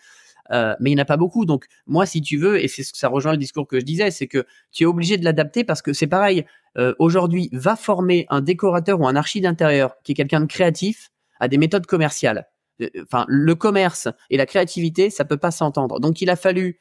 mais 0.50 0.90
il 0.90 0.94
n'y 0.94 1.00
en 1.00 1.02
a 1.02 1.06
pas 1.06 1.16
beaucoup. 1.16 1.46
Donc 1.46 1.64
moi, 1.86 2.04
si 2.04 2.20
tu 2.20 2.36
veux, 2.36 2.62
et 2.62 2.68
c'est 2.68 2.84
ça 2.84 3.08
rejoint 3.08 3.32
le 3.32 3.38
discours 3.38 3.66
que 3.66 3.80
je 3.80 3.84
disais, 3.84 4.10
c'est 4.10 4.28
que 4.28 4.46
tu 4.72 4.84
es 4.84 4.86
obligé 4.86 5.16
de 5.16 5.24
l'adapter 5.24 5.64
parce 5.64 5.80
que 5.80 5.92
c'est 5.94 6.06
pareil. 6.06 6.44
Euh, 6.78 6.94
aujourd'hui, 6.98 7.48
va 7.52 7.76
former 7.76 8.26
un 8.28 8.40
décorateur 8.40 9.00
ou 9.00 9.08
un 9.08 9.16
archi 9.16 9.40
d'intérieur 9.40 9.94
qui 10.04 10.12
est 10.12 10.14
quelqu'un 10.14 10.40
de 10.40 10.46
créatif 10.46 11.10
à 11.40 11.48
des 11.48 11.58
méthodes 11.58 11.86
commerciales. 11.86 12.46
Euh, 12.82 12.88
enfin, 13.02 13.24
le 13.28 13.54
commerce 13.54 14.08
et 14.30 14.36
la 14.36 14.46
créativité, 14.46 15.10
ça 15.10 15.24
peut 15.24 15.38
pas 15.38 15.50
s'entendre. 15.50 16.00
Donc 16.00 16.20
il 16.20 16.30
a 16.30 16.36
fallu 16.36 16.80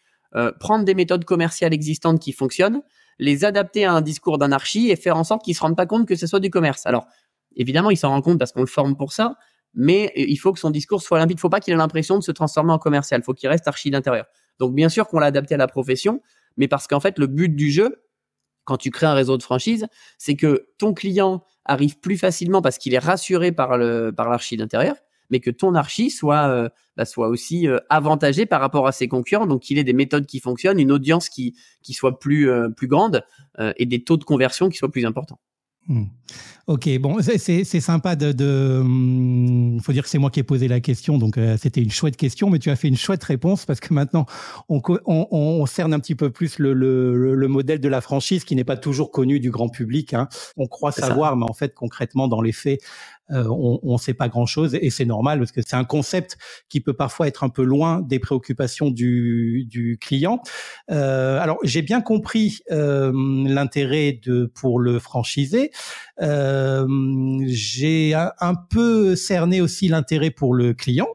prendre 0.60 0.84
des 0.84 0.95
méthodes 0.95 1.23
commerciales 1.23 1.73
existantes 1.73 2.19
qui 2.19 2.34
fonctionnent, 2.34 2.81
les 3.19 3.45
adapter 3.45 3.86
à 3.86 3.93
un 3.93 4.01
discours 4.01 4.38
d'un 4.38 4.51
archi 4.51 4.89
et 4.89 4.97
faire 4.97 5.15
en 5.15 5.23
sorte 5.23 5.45
qu'ils 5.45 5.55
se 5.55 5.62
rendent 5.62 5.77
pas 5.77 5.86
compte 5.86 6.05
que 6.05 6.17
ce 6.17 6.27
soit 6.27 6.41
du 6.41 6.49
commerce. 6.49 6.86
Alors 6.86 7.08
évidemment, 7.55 7.89
il 7.89 7.95
s'en 7.95 8.10
rend 8.10 8.21
compte 8.21 8.38
parce 8.38 8.51
qu'on 8.51 8.60
le 8.60 8.67
forme 8.67 8.97
pour 8.97 9.13
ça, 9.13 9.38
mais 9.73 10.12
il 10.15 10.36
faut 10.36 10.51
que 10.51 10.60
son 10.60 10.71
discours 10.71 11.01
soit 11.01 11.19
limpide. 11.19 11.38
Il 11.38 11.39
faut 11.39 11.49
pas 11.49 11.62
qu'il 11.62 11.73
ait 11.73 11.77
l'impression 11.77 12.17
de 12.17 12.23
se 12.23 12.34
transformer 12.34 12.73
en 12.73 12.79
commercial. 12.79 13.21
Il 13.21 13.23
faut 13.23 13.34
qu'il 13.34 13.47
reste 13.47 13.65
archi 13.67 13.91
d'intérieur. 13.91 14.25
Donc 14.60 14.75
bien 14.75 14.89
sûr 14.89 15.08
qu'on 15.08 15.19
l'a 15.19 15.27
adapté 15.27 15.55
à 15.55 15.58
la 15.58 15.67
profession, 15.67 16.21
mais 16.58 16.67
parce 16.67 16.88
qu'en 16.88 16.99
fait 16.99 17.17
le 17.17 17.27
but 17.27 17.55
du 17.55 17.71
jeu, 17.71 18.01
quand 18.65 18.78
tu 18.78 18.91
crées 18.91 19.06
un 19.06 19.13
réseau 19.13 19.38
de 19.38 19.43
franchise, 19.43 19.88
c'est 20.17 20.36
que 20.36 20.67
ton 20.78 20.93
client 20.93 21.43
arrive 21.65 21.99
plus 21.99 22.17
facilement 22.17 22.62
parce 22.62 22.78
qu'il 22.78 22.93
est 22.93 22.99
rassuré 22.99 23.51
par 23.51 23.78
le 23.78 24.12
par 24.12 24.30
l'archi 24.30 24.58
d'intérieur, 24.58 24.95
mais 25.30 25.39
que 25.39 25.49
ton 25.49 25.75
archi 25.75 26.10
soit 26.10 26.47
euh, 26.49 26.69
bah, 26.97 27.06
soit 27.06 27.28
aussi 27.28 27.67
euh, 27.67 27.78
avantagé 27.89 28.45
par 28.45 28.62
rapport 28.62 28.88
à 28.88 28.91
ses 28.91 29.08
concurrents, 29.08 29.47
donc 29.47 29.62
qu'il 29.62 29.78
ait 29.78 29.84
des 29.84 29.93
méthodes 29.93 30.25
qui 30.25 30.39
fonctionnent, 30.39 30.80
une 30.80 30.91
audience 30.91 31.30
qui 31.30 31.56
qui 31.82 31.93
soit 31.93 32.19
plus 32.19 32.49
euh, 32.49 32.69
plus 32.69 32.88
grande 32.88 33.23
et 33.78 33.86
des 33.86 34.04
taux 34.04 34.17
de 34.17 34.25
conversion 34.25 34.67
qui 34.67 34.78
soient 34.78 34.91
plus 34.91 35.06
importants. 35.06 35.39
Hmm. 35.88 36.06
Ok, 36.67 36.89
bon, 36.98 37.17
c'est 37.21 37.63
sympa 37.63 38.15
de, 38.15 38.32
de, 38.32 38.80
hum, 38.82 39.80
faut 39.84 39.93
dire 39.93 40.02
que 40.02 40.10
c'est 40.10 40.17
moi 40.17 40.32
qui 40.32 40.39
ai 40.39 40.43
posé 40.43 40.67
la 40.67 40.80
question, 40.80 41.19
donc 41.19 41.38
euh, 41.38 41.58
c'était 41.62 41.82
une 41.82 41.91
chouette 41.91 42.17
question, 42.17 42.50
mais 42.50 42.58
tu 42.58 42.71
as 42.71 42.76
fait 42.76 42.88
une 42.88 42.98
chouette 42.98 43.24
réponse 43.24 43.67
parce 43.67 43.80
que 43.80 43.93
maintenant 43.93 44.26
on, 44.67 44.82
on, 45.06 45.28
on 45.30 45.65
cerne 45.67 45.93
un 45.93 46.00
petit 46.00 46.15
peu 46.15 46.32
plus 46.32 46.58
le, 46.58 46.74
le, 46.74 47.36
le, 47.36 47.48
modèle 47.48 47.80
de 47.80 47.88
la 47.88 48.02
franchise 48.02 48.43
qui 48.45 48.56
n'est 48.56 48.63
pas 48.63 48.78
toujours 48.78 49.12
connu 49.12 49.39
du 49.39 49.52
grand 49.52 49.69
public. 49.69 50.15
Hein. 50.15 50.28
On 50.58 50.65
croit 50.65 50.91
savoir, 50.91 51.38
mais 51.38 51.45
en 51.48 51.54
fait 51.54 51.76
concrètement 51.76 52.28
dans 52.28 52.41
les 52.41 52.52
faits, 52.52 52.82
euh, 53.32 53.46
on 53.50 53.94
ne 53.94 53.98
sait 53.98 54.14
pas 54.14 54.30
grand-chose 54.30 54.76
et 54.80 54.90
c'est 54.90 55.06
normal 55.06 55.40
parce 55.40 55.52
que 55.52 55.62
c'est 55.66 55.76
un 55.76 55.84
concept 55.84 56.38
qui 56.70 56.80
peut 56.80 56.94
parfois 56.94 57.28
être 57.28 57.44
un 57.44 57.50
peu 57.50 57.64
loin 57.64 58.02
des 58.02 58.20
préoccupations 58.20 58.92
du, 58.92 59.98
client. 60.00 60.42
Euh, 60.92 61.40
alors 61.40 61.58
j'ai 61.64 61.82
bien 61.82 62.02
compris 62.02 62.60
euh, 62.72 63.12
l'intérêt 63.48 64.20
de 64.24 64.46
pour 64.46 64.80
le 64.80 65.00
franchisé. 65.00 65.72
Euh, 66.22 66.88
j'ai 67.48 68.14
un, 68.14 68.56
peu 68.70 69.16
cerné 69.16 69.62
aussi 69.62 69.88
l'intérêt 69.88 70.32
pour 70.32 70.54
le 70.54 70.74
client. 70.74 71.08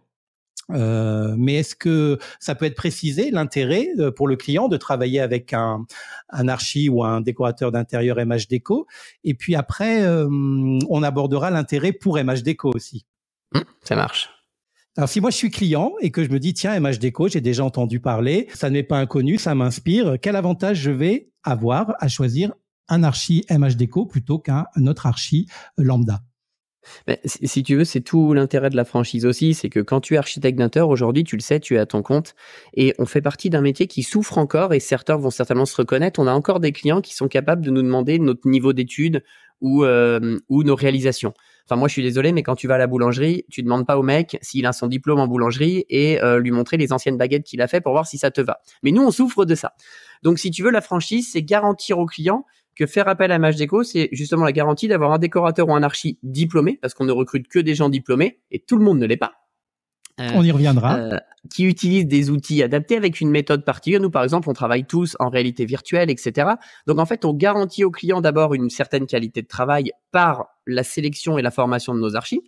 Euh, 0.75 1.35
mais 1.39 1.55
est-ce 1.55 1.75
que 1.75 2.19
ça 2.39 2.55
peut 2.55 2.65
être 2.65 2.77
précisé 2.77 3.31
l'intérêt 3.31 3.89
euh, 3.99 4.11
pour 4.11 4.29
le 4.29 4.37
client 4.37 4.69
de 4.69 4.77
travailler 4.77 5.21
avec 5.21 5.53
un, 5.53 5.85
un 6.31 6.49
archi 6.49 6.89
ou 6.89 7.05
un 7.05 7.21
décorateur 7.21 7.73
d'intérieur 7.73 8.19
MH 8.19 8.49
Déco? 8.49 8.87
Et 9.25 9.35
puis 9.35 9.55
après, 9.55 10.03
euh, 10.03 10.29
on 10.31 11.03
abordera 11.03 11.51
l'intérêt 11.51 11.93
pour 11.93 12.19
MH 12.19 12.43
Déco 12.43 12.71
aussi. 12.75 13.07
Mmh, 13.55 13.61
ça 13.83 13.97
marche. 13.97 14.31
Alors 14.97 15.09
si 15.09 15.21
moi 15.21 15.31
je 15.31 15.37
suis 15.37 15.51
client 15.51 15.93
et 16.01 16.11
que 16.11 16.25
je 16.25 16.31
me 16.31 16.41
dis 16.41 16.53
tiens 16.53 16.79
MH 16.79 16.99
Déco, 16.99 17.29
j'ai 17.29 17.41
déjà 17.41 17.65
entendu 17.65 18.01
parler, 18.01 18.49
ça 18.55 18.71
n'est 18.71 18.83
pas 18.83 18.99
inconnu, 18.99 19.39
ça 19.39 19.55
m'inspire, 19.55 20.17
quel 20.21 20.35
avantage 20.35 20.79
je 20.79 20.91
vais 20.91 21.31
avoir 21.45 21.95
à 22.01 22.09
choisir 22.09 22.53
un 22.89 23.05
archi 23.05 23.45
MH 23.49 23.77
Déco 23.77 24.05
plutôt 24.05 24.41
qu'un 24.41 24.67
autre 24.87 25.07
archi 25.07 25.47
lambda? 25.79 26.21
Si 27.25 27.63
tu 27.63 27.77
veux, 27.77 27.85
c'est 27.85 28.01
tout 28.01 28.33
l'intérêt 28.33 28.71
de 28.71 28.77
la 28.77 28.85
franchise 28.85 29.27
aussi, 29.27 29.55
c'est 29.55 29.69
que 29.69 29.81
quand 29.81 30.01
tu 30.01 30.15
es 30.15 30.17
architecte 30.17 30.59
d'intérieur, 30.59 30.89
aujourd'hui, 30.89 31.25
tu 31.25 31.37
le 31.37 31.43
sais, 31.43 31.61
tu 31.61 31.75
es 31.75 31.79
à 31.79 31.87
ton 31.87 32.03
compte, 32.03 32.35
et 32.75 32.95
on 32.99 33.07
fait 33.07 33.21
partie 33.21 33.51
d'un 33.51 33.61
métier 33.61 33.87
qui 33.87 34.03
souffre 34.03 34.39
encore, 34.39 34.75
et 34.75 34.81
certains 34.81 35.17
vont 35.17 35.31
certainement 35.31 35.67
se 35.67 35.77
reconnaître. 35.77 36.21
On 36.21 36.27
a 36.27 36.33
encore 36.33 36.61
des 36.61 36.73
clients 36.73 37.01
qui 37.01 37.15
sont 37.15 37.29
capables 37.29 37.65
de 37.65 37.71
nous 37.71 37.83
demander 37.83 38.19
notre 38.19 38.49
niveau 38.49 38.73
d'études 38.73 39.23
ou 39.61 39.85
euh, 39.85 40.39
ou 40.49 40.63
nos 40.63 40.75
réalisations. 40.75 41.35
Enfin, 41.67 41.77
moi, 41.77 41.87
je 41.87 41.93
suis 41.93 42.03
désolé, 42.03 42.33
mais 42.33 42.43
quand 42.43 42.57
tu 42.57 42.67
vas 42.67 42.75
à 42.75 42.79
la 42.79 42.89
boulangerie, 42.89 43.45
tu 43.49 43.63
demandes 43.63 43.87
pas 43.87 43.97
au 43.97 44.03
mec 44.03 44.39
s'il 44.43 44.67
a 44.67 44.73
son 44.73 44.89
diplôme 44.89 45.21
en 45.21 45.29
boulangerie 45.29 45.85
et 45.89 46.21
euh, 46.21 46.41
lui 46.41 46.51
montrer 46.51 46.77
les 46.77 46.93
anciennes 46.93 47.17
baguettes 47.17 47.45
qu'il 47.45 47.63
a 47.63 47.69
fait 47.69 47.81
pour 47.81 47.93
voir 47.93 48.07
si 48.07 48.19
ça 48.19 48.33
te 48.33 48.41
va. 48.41 48.61
Mais 48.83 48.91
nous, 48.91 49.03
on 49.03 49.13
souffre 49.13 49.45
de 49.45 49.55
ça. 49.55 49.75
Donc, 50.23 50.39
si 50.39 50.51
tu 50.51 50.63
veux, 50.63 50.71
la 50.71 50.81
franchise, 50.81 51.31
c'est 51.31 51.43
garantir 51.43 51.99
au 51.99 52.07
client 52.07 52.45
que 52.81 52.87
faire 52.87 53.09
appel 53.09 53.31
à 53.31 53.39
Mage 53.39 53.57
Déco, 53.57 53.83
c'est 53.83 54.09
justement 54.11 54.43
la 54.43 54.53
garantie 54.53 54.89
d'avoir 54.89 55.13
un 55.13 55.19
décorateur 55.19 55.69
ou 55.69 55.75
un 55.75 55.83
archi 55.83 56.19
diplômé, 56.23 56.79
parce 56.81 56.95
qu'on 56.95 57.05
ne 57.05 57.13
recrute 57.13 57.47
que 57.47 57.59
des 57.59 57.75
gens 57.75 57.91
diplômés, 57.91 58.41
et 58.51 58.59
tout 58.59 58.79
le 58.79 58.83
monde 58.83 58.99
ne 58.99 59.05
l'est 59.05 59.19
pas. 59.19 59.35
Euh, 60.19 60.31
on 60.35 60.43
y 60.43 60.51
reviendra. 60.51 60.97
Euh, 60.97 61.19
qui 61.51 61.65
utilisent 61.65 62.07
des 62.07 62.31
outils 62.31 62.63
adaptés 62.63 62.97
avec 62.97 63.21
une 63.21 63.31
méthode 63.31 63.67
particulière. 63.67 64.01
Nous, 64.01 64.11
par 64.11 64.23
exemple, 64.23 64.49
on 64.49 64.55
travaille 64.55 64.87
tous 64.87 65.15
en 65.21 65.29
réalité 65.29 65.67
virtuelle, 65.67 66.09
etc. 66.09 66.53
Donc, 66.87 66.99
en 66.99 67.05
fait, 67.05 67.27
on 67.27 67.35
garantit 67.35 67.85
aux 67.85 67.91
clients 67.91 68.23
d'abord 68.23 68.55
une 68.55 68.71
certaine 68.71 69.07
qualité 69.07 69.43
de 69.43 69.47
travail 69.47 69.93
par 70.11 70.47
la 70.67 70.83
sélection 70.83 71.37
et 71.37 71.43
la 71.43 71.51
formation 71.51 71.95
de 71.95 72.01
nos 72.01 72.17
archis. 72.17 72.41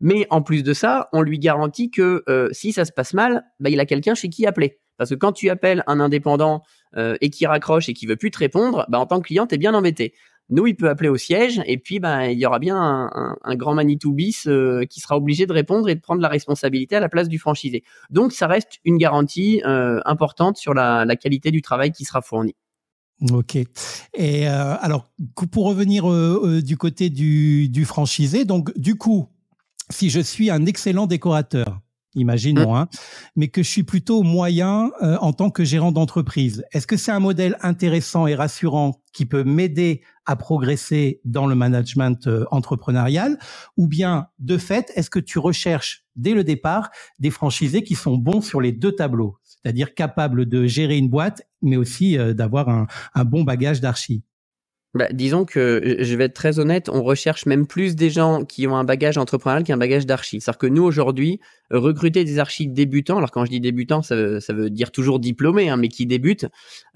Mais 0.00 0.26
en 0.28 0.42
plus 0.42 0.62
de 0.62 0.74
ça, 0.74 1.08
on 1.14 1.22
lui 1.22 1.38
garantit 1.38 1.90
que 1.90 2.24
euh, 2.28 2.48
si 2.52 2.72
ça 2.72 2.84
se 2.84 2.92
passe 2.92 3.14
mal, 3.14 3.44
bah, 3.58 3.70
il 3.70 3.80
a 3.80 3.86
quelqu'un 3.86 4.14
chez 4.14 4.28
qui 4.28 4.46
appeler. 4.46 4.80
Parce 4.98 5.10
que 5.10 5.14
quand 5.14 5.32
tu 5.32 5.48
appelles 5.48 5.82
un 5.86 5.98
indépendant 5.98 6.62
euh, 6.96 7.16
et 7.20 7.30
qui 7.30 7.46
raccroche 7.46 7.88
et 7.88 7.94
qui 7.94 8.06
veut 8.06 8.16
plus 8.16 8.30
te 8.30 8.38
répondre, 8.38 8.86
bah, 8.88 8.98
en 8.98 9.06
tant 9.06 9.20
que 9.20 9.26
client, 9.26 9.46
t'es 9.46 9.58
bien 9.58 9.74
embêté. 9.74 10.14
Nous, 10.50 10.66
il 10.66 10.74
peut 10.74 10.88
appeler 10.88 11.08
au 11.08 11.16
siège 11.16 11.62
et 11.66 11.78
puis 11.78 12.00
bah, 12.00 12.30
il 12.30 12.38
y 12.38 12.44
aura 12.44 12.58
bien 12.58 12.76
un, 12.76 13.36
un, 13.42 13.54
grand 13.54 13.74
Manitou 13.74 14.12
bis 14.12 14.46
euh, 14.46 14.84
qui 14.84 15.00
sera 15.00 15.16
obligé 15.16 15.46
de 15.46 15.52
répondre 15.52 15.88
et 15.88 15.94
de 15.94 16.00
prendre 16.00 16.20
la 16.20 16.28
responsabilité 16.28 16.96
à 16.96 17.00
la 17.00 17.08
place 17.08 17.28
du 17.28 17.38
franchisé. 17.38 17.84
Donc, 18.10 18.32
ça 18.32 18.46
reste 18.46 18.78
une 18.84 18.98
garantie 18.98 19.62
euh, 19.64 20.00
importante 20.04 20.56
sur 20.56 20.74
la, 20.74 21.04
la, 21.04 21.16
qualité 21.16 21.50
du 21.50 21.62
travail 21.62 21.92
qui 21.92 22.04
sera 22.04 22.20
fourni. 22.20 22.54
Ok. 23.30 23.56
Et 24.14 24.46
alors, 24.48 25.12
pour 25.52 25.66
revenir 25.66 26.04
du 26.60 26.76
côté 26.76 27.08
du, 27.08 27.68
du 27.68 27.84
franchisé, 27.84 28.44
donc 28.44 28.76
du 28.76 28.96
coup, 28.96 29.28
si 29.90 30.10
je 30.10 30.18
suis 30.18 30.50
un 30.50 30.66
excellent 30.66 31.06
décorateur, 31.06 31.80
imaginons, 32.14 32.72
mmh. 32.72 32.76
hein, 32.76 32.88
mais 33.36 33.48
que 33.48 33.62
je 33.62 33.68
suis 33.68 33.82
plutôt 33.82 34.22
moyen 34.22 34.90
euh, 35.02 35.16
en 35.20 35.32
tant 35.32 35.50
que 35.50 35.64
gérant 35.64 35.92
d'entreprise. 35.92 36.64
Est-ce 36.72 36.86
que 36.86 36.96
c'est 36.96 37.12
un 37.12 37.20
modèle 37.20 37.56
intéressant 37.62 38.26
et 38.26 38.34
rassurant 38.34 39.00
qui 39.12 39.26
peut 39.26 39.44
m'aider 39.44 40.02
à 40.26 40.36
progresser 40.36 41.20
dans 41.24 41.46
le 41.46 41.54
management 41.54 42.26
euh, 42.26 42.44
entrepreneurial 42.50 43.38
ou 43.76 43.86
bien 43.86 44.28
de 44.38 44.56
fait, 44.56 44.92
est-ce 44.94 45.10
que 45.10 45.18
tu 45.18 45.38
recherches 45.38 46.04
dès 46.16 46.34
le 46.34 46.44
départ 46.44 46.90
des 47.18 47.30
franchisés 47.30 47.82
qui 47.82 47.94
sont 47.94 48.16
bons 48.16 48.40
sur 48.40 48.60
les 48.60 48.72
deux 48.72 48.92
tableaux, 48.92 49.38
c'est-à-dire 49.42 49.94
capables 49.94 50.46
de 50.46 50.66
gérer 50.66 50.96
une 50.96 51.08
boîte 51.08 51.42
mais 51.60 51.76
aussi 51.76 52.18
euh, 52.18 52.34
d'avoir 52.34 52.68
un, 52.68 52.86
un 53.14 53.24
bon 53.24 53.42
bagage 53.42 53.80
d'archi? 53.80 54.22
Bah, 54.94 55.08
disons 55.10 55.46
que 55.46 55.96
je 56.00 56.16
vais 56.16 56.24
être 56.24 56.34
très 56.34 56.58
honnête, 56.58 56.90
on 56.90 57.02
recherche 57.02 57.46
même 57.46 57.66
plus 57.66 57.96
des 57.96 58.10
gens 58.10 58.44
qui 58.44 58.66
ont 58.66 58.76
un 58.76 58.84
bagage 58.84 59.16
entrepreneurial 59.16 59.64
qu'un 59.64 59.78
bagage 59.78 60.04
d'archi. 60.04 60.40
C'est-à-dire 60.40 60.58
que 60.58 60.66
nous 60.66 60.82
aujourd'hui, 60.82 61.40
recruter 61.70 62.24
des 62.24 62.38
archis 62.38 62.68
débutants, 62.68 63.16
alors 63.16 63.30
quand 63.30 63.46
je 63.46 63.50
dis 63.50 63.60
débutants, 63.60 64.02
ça, 64.02 64.14
veut, 64.14 64.68
dire 64.68 64.90
toujours 64.92 65.18
diplômés, 65.18 65.70
hein, 65.70 65.78
mais 65.78 65.88
qui 65.88 66.04
débutent, 66.04 66.46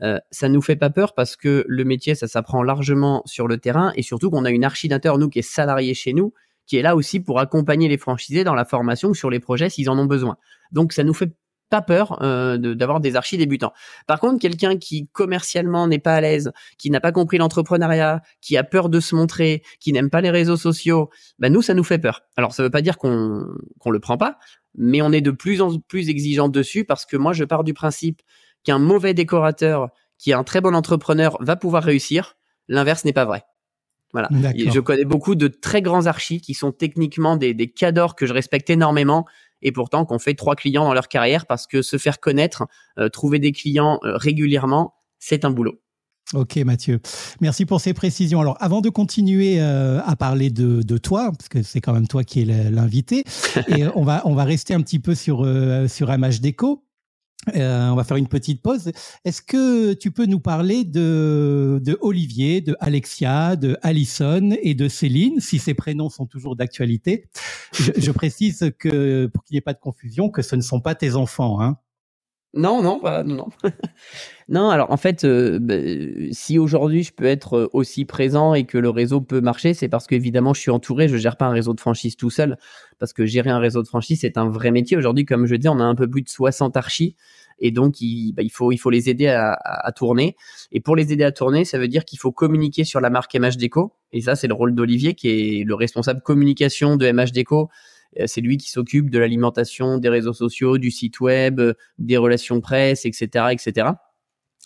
euh, 0.03 0.19
ça 0.31 0.51
nous 0.51 0.61
fait 0.61 0.77
pas 0.77 0.91
peur 0.91 1.15
parce 1.15 1.37
que 1.37 1.65
le 1.67 1.85
métier, 1.85 2.15
ça 2.15 2.29
s'apprend 2.29 2.63
largement 2.63 3.23
sur 3.25 3.49
le 3.49 3.57
terrain 3.57 3.93
et 3.97 4.03
surtout 4.03 4.31
qu'on 4.31 4.45
a 4.45 4.51
une 4.51 4.65
archi 4.65 4.91
nous 5.19 5.29
qui 5.31 5.39
est 5.39 5.43
salarié 5.43 5.95
chez 5.95 6.13
nous, 6.13 6.35
qui 6.67 6.77
est 6.77 6.83
là 6.83 6.97
aussi 6.97 7.21
pour 7.21 7.41
accompagner 7.41 7.89
les 7.89 7.97
franchisés 7.97 8.45
dans 8.45 8.55
la 8.55 8.67
formation 8.67 9.15
sur 9.15 9.31
les 9.31 9.41
projets 9.41 9.71
s'ils 9.71 9.89
en 9.89 9.99
ont 9.99 10.05
besoin. 10.05 10.37
Donc 10.71 10.93
ça 10.93 11.03
nous 11.03 11.15
fait 11.15 11.33
pas 11.69 11.83
peur 11.83 12.23
euh, 12.23 12.57
d'avoir 12.75 13.01
des 13.01 13.17
archis 13.17 13.39
débutants. 13.39 13.73
Par 14.07 14.21
contre, 14.21 14.41
quelqu'un 14.41 14.77
qui 14.77 15.09
commercialement 15.09 15.87
n'est 15.87 15.99
pas 15.99 16.15
à 16.15 16.21
l'aise, 16.21 16.53
qui 16.79 16.91
n'a 16.91 17.01
pas 17.01 17.13
compris 17.13 17.39
l'entrepreneuriat, 17.39 18.23
qui 18.41 18.57
a 18.57 18.65
peur 18.65 18.89
de 18.89 19.01
se 19.01 19.15
montrer, 19.15 19.63
qui 19.81 19.93
n'aime 19.93 20.11
pas 20.11 20.21
les 20.21 20.31
réseaux 20.31 20.57
sociaux, 20.57 21.11
ben 21.39 21.53
nous 21.53 21.63
ça 21.63 21.75
nous 21.75 21.85
fait 21.85 21.99
peur. 21.99 22.23
Alors 22.37 22.53
ça 22.53 22.63
veut 22.63 22.71
pas 22.71 22.83
dire 22.83 22.99
qu'on 22.99 23.47
qu'on 23.81 23.91
le 23.91 24.01
prend 24.01 24.17
pas, 24.17 24.39
mais 24.77 25.03
on 25.03 25.13
est 25.13 25.21
de 25.21 25.31
plus 25.31 25.61
en 25.61 25.79
plus 25.79 26.09
exigeant 26.09 26.49
dessus 26.49 26.85
parce 26.85 27.05
que 27.07 27.17
moi 27.17 27.33
je 27.33 27.45
pars 27.45 27.65
du 27.65 27.75
principe 27.75 28.23
qu'un 28.65 28.79
mauvais 28.79 29.15
décorateur 29.15 29.89
qui 30.19 30.31
est 30.31 30.35
un 30.35 30.45
très 30.45 30.61
bon 30.61 30.75
entrepreneur 30.75 31.37
va 31.41 31.57
pouvoir 31.57 31.83
réussir. 31.83 32.37
L'inverse 32.69 33.05
n'est 33.05 33.13
pas 33.13 33.25
vrai. 33.25 33.45
Voilà. 34.13 34.29
Je 34.55 34.81
connais 34.81 35.05
beaucoup 35.05 35.35
de 35.35 35.49
très 35.49 35.83
grands 35.83 36.07
archis 36.07 36.41
qui 36.41 36.55
sont 36.55 36.73
techniquement 36.73 37.37
des, 37.37 37.53
des 37.53 37.71
cadors 37.71 38.15
que 38.15 38.25
je 38.25 38.33
respecte 38.33 38.71
énormément, 38.71 39.27
et 39.63 39.73
pourtant 39.73 40.05
qu'on 40.05 40.19
fait 40.19 40.35
trois 40.35 40.55
clients 40.55 40.85
dans 40.85 40.95
leur 40.95 41.09
carrière 41.09 41.47
parce 41.47 41.67
que 41.67 41.83
se 41.83 41.99
faire 41.99 42.21
connaître, 42.21 42.67
euh, 42.99 43.09
trouver 43.09 43.39
des 43.39 43.53
clients 43.53 43.99
euh, 44.05 44.17
régulièrement, 44.17 44.95
c'est 45.19 45.45
un 45.45 45.51
boulot. 45.51 45.81
Ok 46.35 46.57
Mathieu, 46.57 47.01
merci 47.41 47.67
pour 47.67 47.81
ces 47.81 47.95
précisions. 47.95 48.41
Alors 48.41 48.57
avant 48.59 48.81
de 48.81 48.89
continuer 48.89 49.61
euh, 49.61 50.01
à 50.05 50.17
parler 50.17 50.51
de, 50.51 50.83
de 50.83 50.99
toi, 50.99 51.31
parce 51.31 51.49
que 51.49 51.63
c'est 51.63 51.81
quand 51.81 51.93
même 51.93 52.09
toi 52.09 52.25
qui 52.25 52.43
es 52.43 52.45
l'invité, 52.45 53.23
et 53.69 53.85
on 53.95 54.03
va 54.03 54.23
on 54.25 54.35
va 54.35 54.43
rester 54.43 54.75
un 54.75 54.81
petit 54.81 54.99
peu 54.99 55.15
sur 55.15 55.47
sur 55.89 56.11
MH 56.11 56.41
Déco. 56.41 56.86
Euh, 57.55 57.91
on 57.91 57.95
va 57.95 58.05
faire 58.05 58.17
une 58.17 58.29
petite 58.29 58.63
pause. 58.63 58.91
Est-ce 59.25 59.41
que 59.43 59.93
tu 59.95 60.11
peux 60.11 60.27
nous 60.27 60.41
parler 60.41 60.85
de, 60.85 61.81
de 61.83 61.97
Olivier, 62.01 62.61
de 62.61 62.77
Alexia, 62.81 63.57
de 63.57 63.77
Alison 63.83 64.51
et 64.63 64.75
de 64.75 64.89
Céline, 64.89 65.41
si 65.41 65.59
ces 65.59 65.75
prénoms 65.75 66.09
sont 66.09 66.27
toujours 66.27 66.57
d'actualité? 66.57 67.29
Je, 67.73 67.93
je, 67.97 68.11
précise 68.11 68.73
que, 68.79 69.27
pour 69.27 69.45
qu'il 69.45 69.55
n'y 69.55 69.59
ait 69.59 69.63
pas 69.63 69.75
de 69.75 69.81
confusion, 69.81 70.29
que 70.29 70.43
ce 70.43 70.57
ne 70.57 70.61
sont 70.61 70.81
pas 70.81 70.95
tes 70.95 71.15
enfants. 71.15 71.61
Hein 71.61 71.79
non, 72.57 72.83
non, 72.83 72.99
pas, 72.99 73.23
non, 73.23 73.37
non. 73.37 73.49
non, 74.49 74.71
alors 74.71 74.91
en 74.91 74.97
fait, 74.97 75.25
euh, 75.25 75.59
bah, 75.61 75.75
si 76.33 76.59
aujourd'hui 76.59 77.03
je 77.03 77.13
peux 77.13 77.27
être 77.27 77.71
aussi 77.73 78.05
présent 78.05 78.55
et 78.55 78.65
que 78.65 78.79
le 78.79 78.91
réseau 78.91 79.21
peut 79.21 79.41
marcher, 79.41 79.75
c'est 79.75 79.89
parce 79.89 80.07
qu'évidemment 80.07 80.55
je 80.55 80.61
suis 80.61 80.71
entouré, 80.71 81.09
je 81.09 81.17
gère 81.17 81.37
pas 81.37 81.47
un 81.47 81.51
réseau 81.51 81.75
de 81.75 81.81
franchise 81.81 82.17
tout 82.17 82.31
seul, 82.31 82.57
parce 82.99 83.13
que 83.13 83.27
gérer 83.27 83.51
un 83.51 83.59
réseau 83.59 83.83
de 83.83 83.89
franchise 83.89 84.21
c'est 84.23 84.39
un 84.39 84.49
vrai 84.49 84.71
métier. 84.71 84.97
Aujourd'hui, 84.97 85.25
comme 85.25 85.47
je 85.47 85.55
dis, 85.55 85.69
on 85.69 85.79
a 85.79 85.85
un 85.85 85.95
peu 85.95 86.09
plus 86.09 86.23
de 86.23 86.29
60 86.29 86.77
archis 86.77 87.15
et 87.59 87.71
donc 87.71 88.01
il, 88.01 88.33
bah, 88.33 88.43
il 88.43 88.51
faut 88.51 88.73
il 88.73 88.79
faut 88.79 88.91
les 88.91 89.09
aider 89.09 89.29
à, 89.29 89.53
à, 89.65 89.93
tourner. 89.93 90.37
Et 90.73 90.81
pour 90.81 90.97
les 90.97 91.13
aider 91.13 91.25
à 91.25 91.33
tourner, 91.33 91.65
ça 91.65 91.79
veut 91.79 91.89
dire 91.89 92.05
qu'il 92.05 92.19
faut 92.19 92.33
communiquer 92.33 92.85
sur 92.85 93.01
la 93.01 93.11
marque 93.11 93.35
MH 93.35 93.57
Déco. 93.57 93.93
Et 94.13 94.21
ça, 94.21 94.37
c'est 94.37 94.47
le 94.47 94.55
rôle 94.55 94.75
d'Olivier 94.75 95.15
qui 95.15 95.29
est 95.29 95.65
le 95.65 95.75
responsable 95.75 96.21
communication 96.23 96.97
de 96.97 97.11
MH 97.11 97.33
Déco 97.33 97.63
euh, 97.63 97.67
c'est 98.27 98.41
lui 98.41 98.57
qui 98.57 98.71
s'occupe 98.71 99.11
de 99.11 99.19
l'alimentation 99.19 99.99
des 99.99 100.09
réseaux 100.09 100.33
sociaux, 100.33 100.79
du 100.79 100.91
site 100.91 101.21
web, 101.21 101.61
euh, 101.61 101.75
des 101.99 102.17
relations 102.17 102.61
presse, 102.61 103.05
etc., 103.05 103.47
etc. 103.51 103.89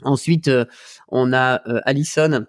Ensuite, 0.02 0.48
euh, 0.48 0.64
on 1.08 1.32
a 1.32 1.54
Alison 1.84 2.46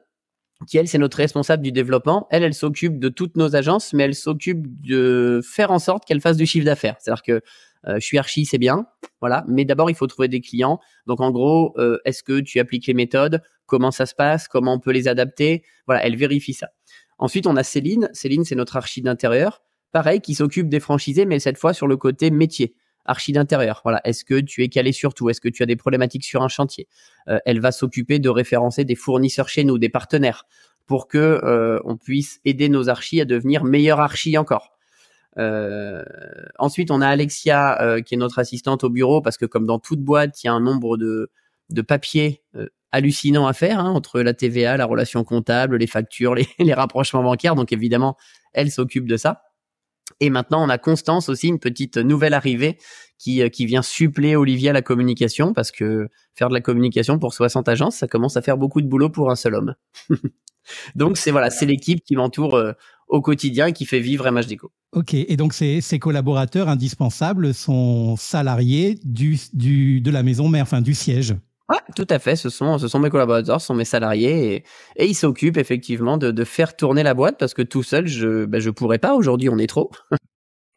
qui 0.67 0.77
elle 0.77 0.87
c'est 0.87 0.99
notre 0.99 1.17
responsable 1.17 1.63
du 1.63 1.71
développement. 1.71 2.27
Elle, 2.29 2.43
elle 2.43 2.53
s'occupe 2.53 2.99
de 2.99 3.09
toutes 3.09 3.35
nos 3.35 3.55
agences, 3.55 3.93
mais 3.93 4.03
elle 4.03 4.13
s'occupe 4.13 4.63
de 4.81 5.41
faire 5.43 5.71
en 5.71 5.79
sorte 5.79 6.05
qu'elles 6.05 6.21
fassent 6.21 6.37
du 6.37 6.45
chiffre 6.45 6.65
d'affaires. 6.65 6.97
C'est-à-dire 6.99 7.23
que 7.23 7.41
je 7.87 7.99
suis 7.99 8.19
archi, 8.19 8.45
c'est 8.45 8.59
bien, 8.59 8.85
voilà, 9.21 9.43
mais 9.47 9.65
d'abord 9.65 9.89
il 9.89 9.95
faut 9.95 10.05
trouver 10.05 10.27
des 10.27 10.39
clients. 10.39 10.79
Donc 11.07 11.19
en 11.19 11.31
gros, 11.31 11.75
est-ce 12.05 12.21
que 12.21 12.41
tu 12.41 12.59
appliques 12.59 12.85
les 12.85 12.93
méthodes? 12.93 13.41
Comment 13.65 13.89
ça 13.89 14.05
se 14.05 14.13
passe? 14.13 14.47
Comment 14.47 14.75
on 14.75 14.79
peut 14.79 14.91
les 14.91 15.07
adapter? 15.07 15.63
Voilà, 15.87 16.05
elle 16.05 16.15
vérifie 16.15 16.53
ça. 16.53 16.67
Ensuite, 17.17 17.47
on 17.47 17.55
a 17.55 17.63
Céline. 17.63 18.09
Céline, 18.13 18.45
c'est 18.45 18.53
notre 18.53 18.77
archi 18.77 19.01
d'intérieur 19.01 19.63
pareil, 19.91 20.21
qui 20.21 20.35
s'occupe 20.35 20.69
des 20.69 20.79
franchisés, 20.79 21.25
mais 21.25 21.39
cette 21.39 21.57
fois 21.57 21.73
sur 21.73 21.87
le 21.87 21.97
côté 21.97 22.31
métier 22.31 22.75
archi 23.05 23.31
d'intérieur. 23.31 23.81
Voilà, 23.83 24.01
est-ce 24.03 24.23
que 24.23 24.39
tu 24.39 24.63
es 24.63 24.69
calé 24.69 24.91
sur 24.91 25.13
tout? 25.13 25.29
Est-ce 25.29 25.41
que 25.41 25.49
tu 25.49 25.63
as 25.63 25.65
des 25.65 25.75
problématiques 25.75 26.23
sur 26.23 26.41
un 26.41 26.47
chantier? 26.47 26.87
Euh, 27.27 27.39
Elle 27.45 27.59
va 27.59 27.71
s'occuper 27.71 28.19
de 28.19 28.29
référencer 28.29 28.85
des 28.85 28.95
fournisseurs 28.95 29.49
chez 29.49 29.63
nous, 29.63 29.77
des 29.77 29.89
partenaires, 29.89 30.45
pour 30.85 31.07
que 31.07 31.17
euh, 31.17 31.79
on 31.83 31.97
puisse 31.97 32.39
aider 32.45 32.69
nos 32.69 32.89
archis 32.89 33.21
à 33.21 33.25
devenir 33.25 33.63
meilleurs 33.63 33.99
archis 33.99 34.37
encore. 34.37 34.71
Euh, 35.37 36.03
ensuite, 36.59 36.91
on 36.91 37.01
a 37.01 37.07
Alexia 37.07 38.01
qui 38.05 38.15
est 38.15 38.17
notre 38.17 38.39
assistante 38.39 38.83
au 38.83 38.89
bureau 38.89 39.21
parce 39.21 39.37
que 39.37 39.45
comme 39.45 39.65
dans 39.65 39.79
toute 39.79 40.01
boîte, 40.01 40.43
il 40.43 40.47
y 40.47 40.49
a 40.49 40.53
un 40.53 40.59
nombre 40.59 40.97
de, 40.97 41.31
de 41.69 41.81
papiers 41.81 42.43
hallucinants 42.91 43.47
à 43.47 43.53
faire 43.53 43.79
hein, 43.79 43.89
entre 43.91 44.19
la 44.19 44.33
TVA, 44.33 44.75
la 44.75 44.85
relation 44.85 45.23
comptable, 45.23 45.77
les 45.77 45.87
factures, 45.87 46.35
les, 46.35 46.47
les 46.59 46.73
rapprochements 46.73 47.23
bancaires. 47.23 47.55
Donc 47.55 47.71
évidemment, 47.71 48.17
elle 48.53 48.69
s'occupe 48.69 49.07
de 49.07 49.15
ça. 49.15 49.43
Et 50.21 50.29
maintenant, 50.29 50.63
on 50.63 50.69
a 50.69 50.77
Constance 50.77 51.27
aussi, 51.29 51.47
une 51.47 51.59
petite 51.59 51.97
nouvelle 51.97 52.35
arrivée 52.35 52.77
qui, 53.17 53.41
euh, 53.41 53.49
qui 53.49 53.65
vient 53.65 53.81
suppléer 53.81 54.35
Olivier 54.35 54.69
à 54.69 54.73
la 54.73 54.83
communication 54.83 55.51
parce 55.51 55.71
que 55.71 56.07
faire 56.35 56.47
de 56.47 56.53
la 56.53 56.61
communication 56.61 57.17
pour 57.17 57.33
60 57.33 57.67
agences, 57.67 57.97
ça 57.97 58.07
commence 58.07 58.37
à 58.37 58.43
faire 58.43 58.57
beaucoup 58.57 58.81
de 58.81 58.87
boulot 58.87 59.09
pour 59.09 59.31
un 59.31 59.35
seul 59.35 59.55
homme. 59.55 59.73
donc 60.95 61.17
c'est 61.17 61.31
voilà, 61.31 61.49
c'est 61.49 61.65
l'équipe 61.65 62.03
qui 62.03 62.15
m'entoure 62.15 62.53
euh, 62.53 62.73
au 63.07 63.19
quotidien 63.21 63.67
et 63.67 63.73
qui 63.73 63.85
fait 63.85 63.99
vivre 63.99 64.29
MHDeco. 64.29 64.71
Ok, 64.93 65.15
et 65.15 65.37
donc 65.37 65.53
ces, 65.53 65.81
ces 65.81 65.97
collaborateurs 65.97 66.69
indispensables 66.69 67.53
sont 67.55 68.15
salariés 68.15 68.99
du, 69.03 69.39
du, 69.53 70.01
de 70.01 70.11
la 70.11 70.21
maison 70.21 70.49
mère, 70.49 70.63
enfin 70.63 70.81
du 70.81 70.93
siège. 70.93 71.35
Ouais, 71.71 71.77
tout 71.95 72.07
à 72.09 72.19
fait. 72.19 72.35
Ce 72.35 72.49
sont, 72.49 72.77
ce 72.77 72.87
sont 72.89 72.99
mes 72.99 73.09
collaborateurs, 73.09 73.61
ce 73.61 73.67
sont 73.67 73.73
mes 73.73 73.85
salariés 73.85 74.65
et, 74.97 75.05
ils 75.05 75.15
s'occupent 75.15 75.57
effectivement 75.57 76.17
de, 76.17 76.31
de, 76.31 76.43
faire 76.43 76.75
tourner 76.75 77.01
la 77.01 77.13
boîte 77.13 77.37
parce 77.39 77.53
que 77.53 77.61
tout 77.61 77.83
seul, 77.83 78.07
je, 78.07 78.45
ben, 78.45 78.59
je 78.59 78.69
pourrais 78.69 78.99
pas. 78.99 79.13
Aujourd'hui, 79.13 79.47
on 79.49 79.57
est 79.57 79.67
trop. 79.67 79.89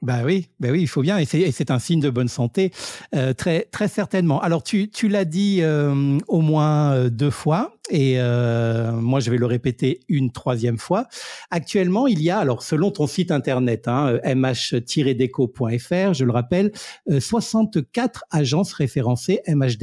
Bah 0.05 0.21
oui, 0.23 0.49
bah 0.61 0.69
oui, 0.71 0.83
il 0.83 0.87
faut 0.87 1.01
bien, 1.01 1.17
et 1.17 1.25
c'est 1.25 1.71
un 1.71 1.79
signe 1.79 2.01
de 2.01 2.11
bonne 2.11 2.29
santé, 2.29 2.73
euh, 3.15 3.33
très 3.33 3.63
très 3.73 3.89
certainement. 3.89 4.39
Alors 4.43 4.63
tu 4.63 4.91
tu 4.91 5.09
l'as 5.09 5.25
dit 5.25 5.61
euh, 5.63 6.19
au 6.29 6.43
moins 6.43 6.93
euh, 6.93 7.09
deux 7.09 7.31
fois, 7.31 7.79
et 7.91 8.17
euh, 8.19 8.93
moi 8.93 9.21
je 9.21 9.31
vais 9.31 9.39
le 9.39 9.47
répéter 9.47 10.01
une 10.11 10.31
troisième 10.31 10.77
fois. 10.77 11.07
Actuellement, 11.51 12.07
il 12.07 12.21
y 12.21 12.29
a, 12.29 12.37
alors 12.37 12.63
selon 12.63 12.91
ton 12.91 13.07
site 13.07 13.31
internet, 13.31 13.89
hein, 13.89 14.19
mh-deco.fr, 14.27 16.13
je 16.13 16.25
le 16.27 16.33
rappelle, 16.33 16.71
64 17.19 18.25
agences 18.31 18.75
référencées 18.75 19.41
MH 19.49 19.79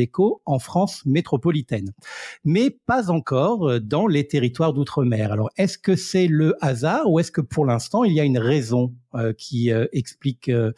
en 0.45 0.59
France 0.59 1.01
métropolitaine, 1.07 1.93
mais 2.45 2.69
pas 2.69 3.09
encore 3.09 3.81
dans 3.81 4.05
les 4.05 4.27
territoires 4.27 4.73
d'outre-mer. 4.73 5.31
Alors 5.31 5.49
est-ce 5.57 5.79
que 5.79 5.95
c'est 5.95 6.27
le 6.27 6.55
hasard 6.61 7.09
ou 7.09 7.19
est-ce 7.19 7.31
que 7.31 7.41
pour 7.41 7.65
l'instant 7.65 8.03
il 8.03 8.13
y 8.13 8.19
a 8.19 8.23
une 8.23 8.37
raison 8.37 8.93
euh, 9.10 9.10
qui 9.37 9.71
euh, 9.71 9.87
explique 9.91 10.49
euh, 10.49 10.71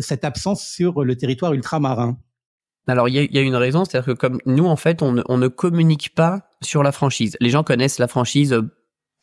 cette 0.00 0.24
absence 0.24 0.66
sur 0.66 1.04
le 1.04 1.16
territoire 1.16 1.52
ultramarin 1.52 2.18
alors 2.88 3.08
il 3.08 3.14
y 3.14 3.38
a, 3.38 3.40
une 3.40 3.54
raison, 3.54 3.84
c'est-à-dire 3.84 4.12
que 4.12 4.18
comme 4.18 4.40
nous 4.44 4.66
en 4.66 4.74
fait 4.74 5.02
on 5.02 5.22
on 5.28 5.38
ne 5.38 5.46
communique 5.46 6.16
pas 6.16 6.50
sur 6.62 6.82
la 6.82 6.90
franchise. 6.90 7.36
Les 7.38 7.48
gens 7.48 7.62
connaissent 7.62 8.00
la 8.00 8.08
franchise 8.08 8.60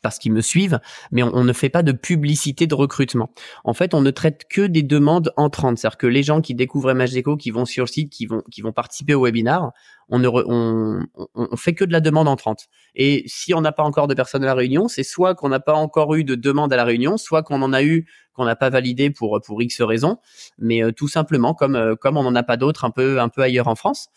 parce 0.02 0.18
qu'ils 0.18 0.32
me 0.32 0.42
suivent, 0.42 0.80
mais 1.12 1.24
on, 1.24 1.44
ne 1.44 1.54
fait 1.54 1.70
pas 1.70 1.84
de 1.84 1.92
publicité 1.92 2.68
de 2.68 2.76
recrutement. 2.76 3.32
En 3.64 3.74
fait, 3.74 3.94
on 3.94 4.02
ne 4.02 4.12
traite 4.12 4.46
que 4.50 4.62
des 4.62 4.84
demandes 4.84 5.32
entrantes, 5.36 5.78
c'est-à-dire 5.78 5.98
que 5.98 6.08
les 6.08 6.24
gens 6.24 6.42
qui 6.42 6.56
découvrent 6.56 6.94
MHDeco, 6.94 7.38
qui 7.38 7.52
vont 7.52 7.66
sur 7.66 7.84
le 7.84 7.90
site, 7.90 8.12
qui 8.12 8.26
vont 8.26 8.42
qui 8.52 8.62
vont 8.62 8.72
participer 8.72 9.14
au 9.14 9.26
webinar, 9.26 9.72
on 10.08 10.20
ne 10.20 10.28
on, 10.28 11.06
on, 11.36 11.56
fait 11.58 11.74
que 11.74 11.84
de 11.86 11.92
la 11.92 12.02
demande 12.02 12.28
entrante. 12.28 12.68
Et 12.96 13.24
si 13.28 13.54
on 13.54 13.62
n'a 13.62 13.72
pas 13.72 13.84
encore 13.84 14.08
de 14.08 14.14
personnes 14.14 14.44
à 14.44 14.48
la 14.48 14.54
réunion, 14.56 14.88
c'est 14.88 15.04
soit 15.04 15.36
qu'on 15.36 15.50
n'a 15.50 15.60
pas 15.60 15.74
encore 15.74 16.16
eu 16.16 16.24
de 16.24 16.36
demande 16.36 16.72
à 16.74 16.78
la 16.78 16.86
réunion, 16.86 17.18
soit 17.18 17.44
qu'on 17.44 17.62
en 17.62 17.74
a 17.74 17.84
eu 17.84 18.08
qu'on 18.34 18.46
n'a 18.46 18.56
pas 18.56 18.70
validé 18.70 19.10
pour 19.10 19.40
pour 19.46 19.62
X 19.62 19.82
raisons, 19.82 20.18
mais 20.58 20.84
euh, 20.84 20.92
tout 20.92 21.08
simplement 21.08 21.54
comme 21.54 21.76
euh, 21.76 21.96
comme 21.96 22.18
on 22.18 22.24
n'en 22.24 22.36
a 22.36 22.44
pas 22.44 22.58
d'autres 22.58 22.86
un 22.86 22.92
peu 22.92 23.20
un 23.20 23.30
peu 23.30 23.42
ailleurs 23.42 23.68
en 23.68 23.76
France. 23.76 24.08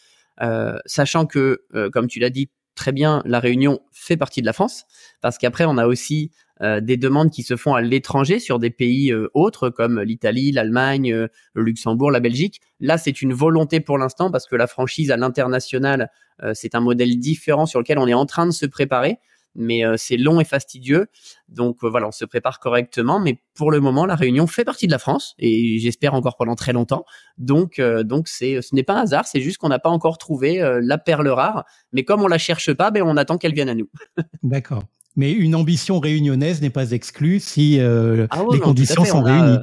Euh, 0.41 0.79
sachant 0.87 1.27
que, 1.27 1.63
comme 1.93 2.07
tu 2.09 2.19
l'as 2.19 2.31
dit, 2.31 2.49
très 2.83 2.91
bien, 2.91 3.23
la 3.27 3.39
Réunion 3.39 3.79
fait 3.93 4.17
partie 4.17 4.41
de 4.41 4.47
la 4.47 4.53
France, 4.53 4.87
parce 5.21 5.39
qu'après, 5.39 5.65
on 5.67 5.79
a 5.79 5.87
aussi 5.87 6.33
euh, 6.63 6.81
des 6.81 6.97
demandes 6.97 7.31
qui 7.31 7.45
se 7.45 7.55
font 7.55 7.75
à 7.77 7.81
l'étranger 7.81 8.41
sur 8.41 8.59
des 8.59 8.71
pays 8.71 9.13
euh, 9.13 9.29
autres 9.35 9.71
comme 9.71 10.01
l'Italie, 10.01 10.51
l'Allemagne, 10.51 11.13
euh, 11.13 11.29
le 11.55 11.63
Luxembourg, 11.63 12.11
la 12.11 12.19
Belgique. 12.19 12.61
Là, 12.81 12.99
c'est 12.99 13.23
une 13.23 13.35
volonté 13.35 13.79
pour 13.79 13.99
l'instant 13.99 14.33
parce 14.33 14.49
que 14.49 14.57
la 14.57 14.67
franchise 14.67 15.13
à 15.13 15.17
l'international, 15.17 16.11
c'est 16.55 16.75
un 16.75 16.81
modèle 16.81 17.21
différent 17.21 17.67
sur 17.67 17.79
lequel 17.79 17.99
on 18.01 18.09
est 18.09 18.15
en 18.15 18.27
train 18.27 18.47
de 18.47 18.51
se 18.51 18.67
préparer 18.67 19.19
mais 19.55 19.85
euh, 19.85 19.97
c'est 19.97 20.17
long 20.17 20.41
et 20.41 20.45
fastidieux. 20.45 21.07
Donc 21.49 21.79
euh, 21.83 21.89
voilà, 21.89 22.09
on 22.09 22.13
se 22.13 22.25
prépare 22.25 22.61
correctement, 22.61 23.21
mais 23.21 23.43
pour 23.55 23.71
le 23.71 23.81
moment, 23.81 24.07
la 24.07 24.15
Réunion 24.15 24.47
fait 24.47 24.65
partie 24.65 24.87
de 24.87 24.93
la 24.93 24.99
France 24.99 25.35
et 25.39 25.79
j'espère 25.79 26.15
encore 26.15 26.37
pendant 26.37 26.55
très 26.55 26.73
longtemps. 26.73 27.05
Donc 27.39 27.79
euh, 27.79 28.03
donc 28.03 28.29
c'est 28.29 28.63
ce 28.63 28.75
n'est 28.75 28.83
pas 28.83 28.95
un 28.95 29.03
hasard, 29.03 29.27
c'est 29.27 29.41
juste 29.41 29.59
qu'on 29.59 29.69
n'a 29.69 29.79
pas 29.79 29.91
encore 29.91 30.19
trouvé 30.19 30.61
la 30.83 30.99
perle 30.99 31.29
rare, 31.29 31.65
mais 31.93 32.05
comme 32.05 32.23
on 32.23 32.29
la 32.29 32.39
cherche 32.39 32.73
pas, 32.73 32.91
ben 32.91 33.03
on 33.03 33.17
attend 33.17 33.39
qu'elle 33.39 33.55
vienne 33.55 33.69
à 33.69 33.75
nous. 33.75 33.89
D'accord. 34.43 34.85
Mais 35.15 35.33
une 35.33 35.55
ambition 35.55 36.01
réunionnaise 36.01 36.63
n'est 36.63 36.71
pas 36.71 36.93
exclue 36.93 37.39
si 37.39 37.79
ah 37.81 38.45
les 38.53 38.61
conditions 38.61 39.05
sont 39.05 39.23
réunies 39.23 39.59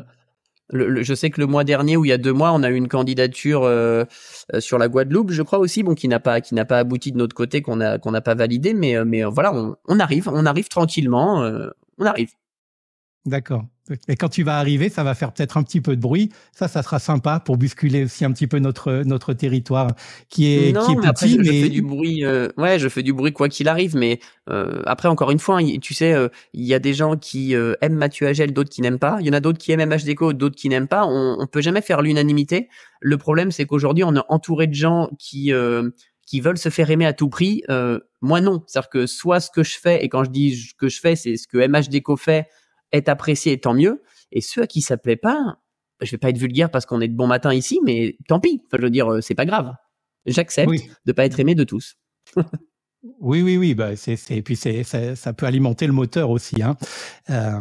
je 0.71 1.13
sais 1.13 1.29
que 1.29 1.41
le 1.41 1.47
mois 1.47 1.63
dernier 1.63 1.97
ou 1.97 2.05
il 2.05 2.09
y 2.09 2.11
a 2.11 2.17
deux 2.17 2.33
mois, 2.33 2.51
on 2.53 2.63
a 2.63 2.69
eu 2.69 2.75
une 2.75 2.87
candidature 2.87 3.63
euh, 3.63 4.05
euh, 4.53 4.59
sur 4.59 4.77
la 4.77 4.87
Guadeloupe, 4.87 5.31
je 5.31 5.41
crois 5.41 5.59
aussi, 5.59 5.83
bon, 5.83 5.95
qui 5.95 6.07
n'a 6.07 6.19
pas 6.19 6.41
qui 6.41 6.53
n'a 6.55 6.65
pas 6.65 6.79
abouti 6.79 7.11
de 7.11 7.17
notre 7.17 7.35
côté, 7.35 7.61
qu'on 7.61 7.81
a 7.81 7.97
qu'on 7.97 8.11
n'a 8.11 8.21
pas 8.21 8.35
validé, 8.35 8.73
mais 8.73 8.95
euh, 8.95 9.05
mais 9.05 9.23
voilà, 9.23 9.53
on, 9.53 9.75
on, 9.87 9.99
arrive, 9.99 10.29
on 10.29 10.45
arrive 10.45 10.67
tranquillement, 10.67 11.41
on 11.97 12.05
arrive. 12.05 12.31
D'accord. 13.25 13.65
Et 14.07 14.15
quand 14.15 14.29
tu 14.29 14.43
vas 14.43 14.57
arriver, 14.57 14.89
ça 14.89 15.03
va 15.03 15.15
faire 15.15 15.31
peut-être 15.31 15.57
un 15.57 15.63
petit 15.63 15.81
peu 15.81 15.95
de 15.95 16.01
bruit. 16.01 16.31
Ça, 16.51 16.67
ça 16.67 16.83
sera 16.83 16.99
sympa 16.99 17.39
pour 17.39 17.57
bousculer 17.57 18.03
aussi 18.03 18.25
un 18.25 18.31
petit 18.31 18.47
peu 18.47 18.59
notre 18.59 19.03
notre 19.05 19.33
territoire 19.33 19.91
qui 20.29 20.47
est 20.47 20.77
qui 20.85 20.91
est 20.91 20.95
mais 20.95 21.11
petit. 21.13 21.43
je, 21.43 21.51
fais 21.51 21.69
du 21.69 21.81
bruit. 21.81 22.25
Euh, 22.25 22.49
ouais, 22.57 22.79
je 22.79 22.87
fais 22.87 23.03
du 23.03 23.13
bruit 23.13 23.33
quoi 23.33 23.49
qu'il 23.49 23.67
arrive. 23.67 23.95
Mais 23.95 24.19
euh, 24.49 24.81
après, 24.85 25.07
encore 25.07 25.31
une 25.31 25.39
fois, 25.39 25.59
tu 25.81 25.93
sais, 25.93 26.13
euh, 26.13 26.27
il 26.53 26.65
y 26.65 26.73
a 26.73 26.79
des 26.79 26.93
gens 26.93 27.17
qui 27.17 27.53
aiment 27.53 27.95
Mathieu 27.95 28.27
Agel, 28.27 28.53
d'autres 28.53 28.69
qui 28.69 28.81
n'aiment 28.81 28.99
pas. 28.99 29.17
Il 29.21 29.27
y 29.27 29.29
en 29.29 29.33
a 29.33 29.39
d'autres 29.39 29.59
qui 29.59 29.71
aiment 29.71 29.89
MH 29.89 30.03
Déco, 30.05 30.33
d'autres 30.33 30.55
qui 30.55 30.69
n'aiment 30.69 30.87
pas. 30.87 31.05
On, 31.05 31.37
on 31.39 31.47
peut 31.47 31.61
jamais 31.61 31.81
faire 31.81 32.01
l'unanimité. 32.01 32.69
Le 33.01 33.17
problème, 33.17 33.51
c'est 33.51 33.65
qu'aujourd'hui, 33.65 34.03
on 34.03 34.15
est 34.15 34.23
entouré 34.29 34.67
de 34.67 34.73
gens 34.73 35.09
qui 35.17 35.51
qui 36.25 36.41
veulent 36.41 36.59
se 36.59 36.69
faire 36.69 36.91
aimer 36.91 37.07
à 37.07 37.13
tout 37.13 37.29
prix. 37.29 37.63
moi, 38.21 38.41
non. 38.41 38.63
C'est-à-dire 38.67 38.89
que 38.89 39.07
soit 39.07 39.39
ce 39.39 39.49
que 39.49 39.63
je 39.63 39.79
fais, 39.79 40.03
et 40.03 40.09
quand 40.09 40.23
je 40.23 40.29
dis 40.29 40.55
ce 40.55 40.73
que 40.75 40.89
je 40.89 40.99
fais, 40.99 41.15
c'est 41.15 41.37
ce 41.37 41.47
que 41.47 41.57
MH 41.57 41.89
Déco 41.89 42.17
fait 42.17 42.47
est 42.91 43.09
apprécié, 43.09 43.59
tant 43.59 43.73
mieux. 43.73 44.03
Et 44.31 44.41
ceux 44.41 44.63
à 44.63 44.67
qui 44.67 44.81
ça 44.81 44.97
plaît 44.97 45.15
pas, 45.15 45.59
je 46.01 46.11
vais 46.11 46.17
pas 46.17 46.29
être 46.29 46.37
vulgaire 46.37 46.71
parce 46.71 46.85
qu'on 46.85 47.01
est 47.01 47.07
de 47.07 47.15
bon 47.15 47.27
matin 47.27 47.53
ici, 47.53 47.79
mais 47.83 48.17
tant 48.27 48.39
pis. 48.39 48.61
Enfin, 48.65 48.77
je 48.79 48.83
veux 48.83 48.89
dire, 48.89 49.11
euh, 49.11 49.21
c'est 49.21 49.35
pas 49.35 49.45
grave. 49.45 49.73
J'accepte 50.25 50.71
de 51.05 51.11
pas 51.11 51.25
être 51.25 51.39
aimé 51.39 51.55
de 51.55 51.63
tous. 51.63 51.95
Oui, 53.01 53.41
oui, 53.41 53.55
oui. 53.55 53.75
Bah, 53.75 53.95
c'est, 53.95 54.17
c'est, 54.17 54.35
et 54.35 54.41
puis 54.41 54.57
c'est, 54.57 54.83
ça, 54.83 55.15
ça, 55.15 55.31
peut 55.31 55.45
alimenter 55.45 55.87
le 55.87 55.93
moteur 55.93 56.29
aussi. 56.29 56.61
Hein. 56.61 56.75
Euh, 57.29 57.57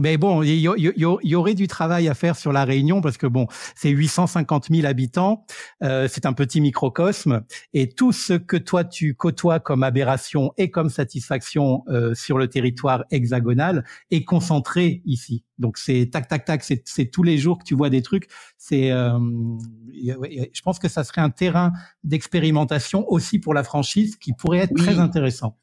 mais 0.00 0.16
bon, 0.16 0.42
il 0.42 0.54
y, 0.54 0.62
y, 0.62 1.34
aurait 1.34 1.54
du 1.54 1.68
travail 1.68 2.08
à 2.08 2.14
faire 2.14 2.34
sur 2.34 2.50
la 2.50 2.64
Réunion 2.64 3.02
parce 3.02 3.18
que 3.18 3.26
bon, 3.26 3.46
c'est 3.74 3.90
850 3.90 4.68
000 4.70 4.86
habitants, 4.86 5.44
euh, 5.82 6.08
c'est 6.10 6.24
un 6.24 6.32
petit 6.32 6.62
microcosme, 6.62 7.42
et 7.74 7.90
tout 7.90 8.12
ce 8.12 8.32
que 8.32 8.56
toi 8.56 8.84
tu 8.84 9.14
côtoies 9.14 9.60
comme 9.60 9.82
aberration 9.82 10.52
et 10.56 10.70
comme 10.70 10.88
satisfaction 10.88 11.82
euh, 11.88 12.14
sur 12.14 12.38
le 12.38 12.48
territoire 12.48 13.04
hexagonal 13.10 13.84
est 14.10 14.24
concentré 14.24 15.02
ici. 15.04 15.44
Donc 15.58 15.76
c'est 15.76 16.08
tac 16.10 16.26
tac 16.26 16.46
tac, 16.46 16.64
c'est 16.64 17.04
tous 17.06 17.22
les 17.22 17.36
jours 17.36 17.58
que 17.58 17.64
tu 17.64 17.74
vois 17.74 17.90
des 17.90 18.00
trucs. 18.00 18.28
C'est, 18.62 18.92
euh, 18.92 19.18
je 19.94 20.60
pense 20.62 20.78
que 20.78 20.88
ça 20.88 21.02
serait 21.02 21.22
un 21.22 21.30
terrain 21.30 21.72
d'expérimentation 22.04 23.10
aussi 23.10 23.38
pour 23.38 23.54
la 23.54 23.64
franchise 23.64 24.16
qui 24.16 24.34
pourrait 24.34 24.58
être 24.58 24.74
très 24.74 24.98
intéressant. 24.98 25.56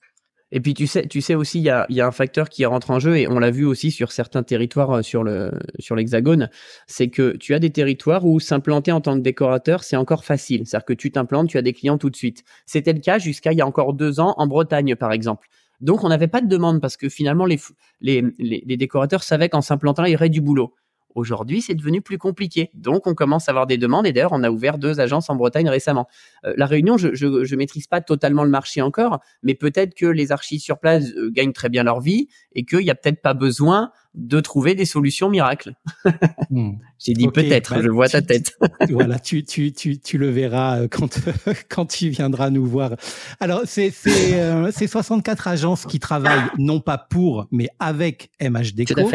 Et 0.52 0.62
puis 0.62 0.74
tu 0.74 0.88
sais, 0.88 1.06
tu 1.06 1.22
sais 1.22 1.36
aussi, 1.36 1.60
il 1.60 1.64
y 1.66 1.70
a, 1.70 1.86
y 1.90 2.02
a, 2.02 2.08
un 2.08 2.12
facteur 2.12 2.50
qui 2.50 2.66
rentre 2.66 2.90
en 2.90 2.98
jeu 2.98 3.16
et 3.18 3.28
on 3.28 3.38
l'a 3.38 3.52
vu 3.52 3.66
aussi 3.66 3.92
sur 3.92 4.12
certains 4.12 4.42
territoires 4.42 4.92
euh, 4.92 5.02
sur 5.04 5.24
le 5.24 5.52
sur 5.78 5.96
l'Hexagone, 5.96 6.50
c'est 6.88 7.10
que 7.10 7.38
tu 7.38 7.54
as 7.54 7.60
des 7.60 7.70
territoires 7.70 8.26
où 8.26 8.40
s'implanter 8.40 8.92
en 8.92 9.00
tant 9.00 9.16
que 9.16 9.22
décorateur 9.22 9.84
c'est 9.84 9.96
encore 9.96 10.26
facile, 10.26 10.66
c'est-à-dire 10.66 10.86
que 10.86 10.94
tu 10.94 11.12
t'implantes, 11.12 11.50
tu 11.50 11.60
as 11.60 11.62
des 11.62 11.74
clients 11.74 12.00
tout 12.00 12.10
de 12.10 12.16
suite. 12.16 12.44
C'était 12.66 12.94
le 12.94 13.00
cas 13.00 13.20
jusqu'à 13.20 13.52
il 13.52 13.60
y 13.60 13.62
a 13.62 13.68
encore 13.68 13.94
deux 13.94 14.20
ans 14.20 14.34
en 14.38 14.48
Bretagne 14.48 14.96
par 14.96 15.12
exemple. 15.12 15.50
Donc 15.82 16.04
on 16.04 16.10
n'avait 16.10 16.28
pas 16.28 16.42
de 16.42 16.48
demande 16.48 16.82
parce 16.82 16.98
que 16.98 17.10
finalement 17.10 17.46
les 17.46 17.60
les, 18.02 18.24
les, 18.40 18.64
les 18.66 18.78
décorateurs 18.78 19.22
savaient 19.22 19.50
qu'en 19.50 19.62
s'implantant 19.62 20.06
il 20.06 20.14
y 20.14 20.16
aurait 20.16 20.30
du 20.30 20.42
boulot. 20.42 20.74
Aujourd'hui, 21.18 21.64
c'est 21.64 21.74
devenu 21.74 22.04
plus 22.04 22.20
compliqué. 22.20 22.70
Donc, 22.76 23.08
on 23.08 23.16
commence 23.16 23.50
à 23.50 23.52
avoir 23.52 23.66
des 23.66 23.80
demandes. 23.80 24.06
Et 24.06 24.14
d'ailleurs, 24.14 24.34
on 24.34 24.44
a 24.44 24.52
ouvert 24.52 24.78
deux 24.78 25.00
agences 25.00 25.32
en 25.32 25.36
Bretagne 25.36 25.68
récemment. 25.68 26.08
Euh, 26.46 26.54
la 26.56 26.68
Réunion, 26.68 26.96
je, 26.96 27.16
je, 27.16 27.44
je, 27.44 27.56
maîtrise 27.56 27.88
pas 27.88 28.02
totalement 28.02 28.44
le 28.44 28.52
marché 28.52 28.84
encore, 28.84 29.20
mais 29.42 29.56
peut-être 29.56 29.96
que 29.96 30.06
les 30.06 30.32
archives 30.32 30.62
sur 30.62 30.78
place 30.78 31.06
euh, 31.16 31.32
gagnent 31.32 31.54
très 31.54 31.70
bien 31.70 31.84
leur 31.84 32.02
vie 32.02 32.28
et 32.54 32.66
qu'il 32.66 32.82
n'y 32.82 32.92
a 32.92 32.96
peut-être 32.96 33.24
pas 33.24 33.34
besoin 33.34 33.90
de 34.18 34.40
trouver 34.40 34.76
des 34.76 34.86
solutions 34.86 35.30
miracles. 35.30 35.74
Hmm. 36.50 36.76
J'ai 36.98 37.14
dit 37.14 37.28
peut-être, 37.28 37.76
bah, 37.76 37.82
je 37.82 37.90
vois 37.90 38.08
ta 38.08 38.22
tête. 38.22 38.58
voilà, 38.90 39.20
tu, 39.20 39.44
tu, 39.44 39.74
tu, 39.74 40.00
tu 40.00 40.18
le 40.18 40.30
verras 40.30 40.80
euh, 40.80 40.88
quand, 40.88 41.20
quand 41.70 41.86
tu 41.86 42.08
viendras 42.08 42.50
nous 42.50 42.66
voir. 42.66 42.96
Alors, 43.42 43.62
c'est 43.66 43.92
c'est 43.92 44.40
euh, 44.40 44.72
64 44.72 45.48
agences 45.50 45.86
qui 45.86 46.00
travaillent 46.00 46.50
non 46.58 46.80
pas 46.80 46.98
pour, 46.98 47.48
mais 47.52 47.68
avec 47.80 48.32
MHDeco, 48.42 49.12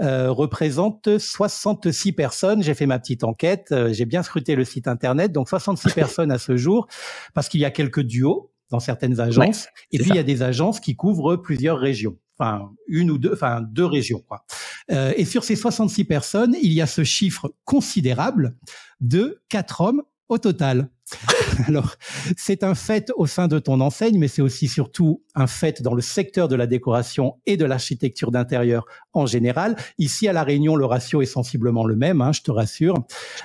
euh, 0.00 0.32
représentent 0.32 1.18
66 1.18 2.12
personnes. 2.12 2.62
J'ai 2.64 2.74
fait 2.74 2.86
ma 2.86 2.98
petite 2.98 3.22
enquête, 3.22 3.68
euh, 3.70 3.92
j'ai 3.92 4.04
bien 4.04 4.24
scruté 4.24 4.56
le 4.56 4.64
site 4.64 4.88
internet, 4.88 5.30
donc 5.30 5.48
66 5.48 5.92
personnes 5.92 6.32
à 6.32 6.38
ce 6.38 6.56
jour, 6.56 6.88
parce 7.32 7.48
qu'il 7.48 7.60
y 7.60 7.64
a 7.64 7.70
quelques 7.70 8.02
duos 8.02 8.50
dans 8.72 8.80
certaines 8.80 9.20
agences, 9.20 9.68
et 9.92 9.98
puis 9.98 10.10
il 10.10 10.16
y 10.16 10.18
a 10.18 10.24
des 10.24 10.42
agences 10.42 10.80
qui 10.80 10.96
couvrent 10.96 11.36
plusieurs 11.36 11.78
régions 11.78 12.16
enfin 12.38 12.70
une 12.88 13.10
ou 13.10 13.18
deux, 13.18 13.32
enfin 13.32 13.60
deux 13.60 13.84
régions. 13.84 14.22
Quoi. 14.26 14.44
Euh, 14.90 15.12
et 15.16 15.24
sur 15.24 15.44
ces 15.44 15.54
66 15.54 16.04
personnes, 16.04 16.56
il 16.62 16.72
y 16.72 16.80
a 16.80 16.86
ce 16.86 17.04
chiffre 17.04 17.54
considérable 17.64 18.56
de 19.00 19.42
quatre 19.48 19.80
hommes 19.80 20.02
au 20.28 20.38
total. 20.38 20.88
Alors, 21.68 21.94
c'est 22.38 22.64
un 22.64 22.74
fait 22.74 23.12
au 23.16 23.26
sein 23.26 23.46
de 23.46 23.58
ton 23.58 23.80
enseigne, 23.80 24.18
mais 24.18 24.28
c'est 24.28 24.40
aussi 24.40 24.66
surtout 24.66 25.22
un 25.34 25.46
fait 25.46 25.82
dans 25.82 25.92
le 25.92 26.00
secteur 26.00 26.48
de 26.48 26.56
la 26.56 26.66
décoration 26.66 27.38
et 27.44 27.58
de 27.58 27.66
l'architecture 27.66 28.30
d'intérieur 28.30 28.86
en 29.12 29.26
général. 29.26 29.76
Ici, 29.98 30.26
à 30.26 30.32
La 30.32 30.42
Réunion, 30.42 30.74
le 30.74 30.86
ratio 30.86 31.20
est 31.20 31.26
sensiblement 31.26 31.84
le 31.84 31.96
même, 31.96 32.22
hein, 32.22 32.32
je 32.32 32.40
te 32.40 32.50
rassure. 32.50 32.94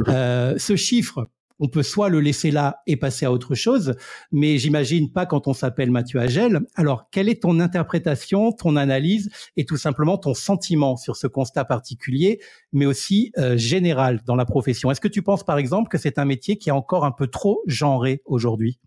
Euh, 0.07 0.55
ce 0.57 0.77
chiffre 0.77 1.27
on 1.59 1.67
peut 1.67 1.83
soit 1.83 2.09
le 2.09 2.19
laisser 2.19 2.51
là 2.51 2.81
et 2.87 2.97
passer 2.97 3.25
à 3.25 3.31
autre 3.31 3.55
chose, 3.55 3.95
mais 4.31 4.57
j'imagine 4.57 5.11
pas 5.11 5.25
quand 5.25 5.47
on 5.47 5.53
s'appelle 5.53 5.91
Mathieu 5.91 6.19
Agel. 6.19 6.61
Alors, 6.75 7.09
quelle 7.11 7.29
est 7.29 7.41
ton 7.41 7.59
interprétation, 7.59 8.51
ton 8.51 8.75
analyse 8.75 9.29
et 9.55 9.65
tout 9.65 9.77
simplement 9.77 10.17
ton 10.17 10.33
sentiment 10.33 10.97
sur 10.97 11.15
ce 11.15 11.27
constat 11.27 11.65
particulier, 11.65 12.39
mais 12.73 12.85
aussi 12.85 13.31
euh, 13.37 13.57
général 13.57 14.21
dans 14.25 14.35
la 14.35 14.45
profession? 14.45 14.91
Est-ce 14.91 15.01
que 15.01 15.07
tu 15.07 15.21
penses 15.21 15.43
par 15.43 15.57
exemple 15.57 15.89
que 15.89 15.97
c'est 15.97 16.19
un 16.19 16.25
métier 16.25 16.57
qui 16.57 16.69
est 16.69 16.73
encore 16.73 17.05
un 17.05 17.11
peu 17.11 17.27
trop 17.27 17.61
genré 17.67 18.21
aujourd'hui? 18.25 18.79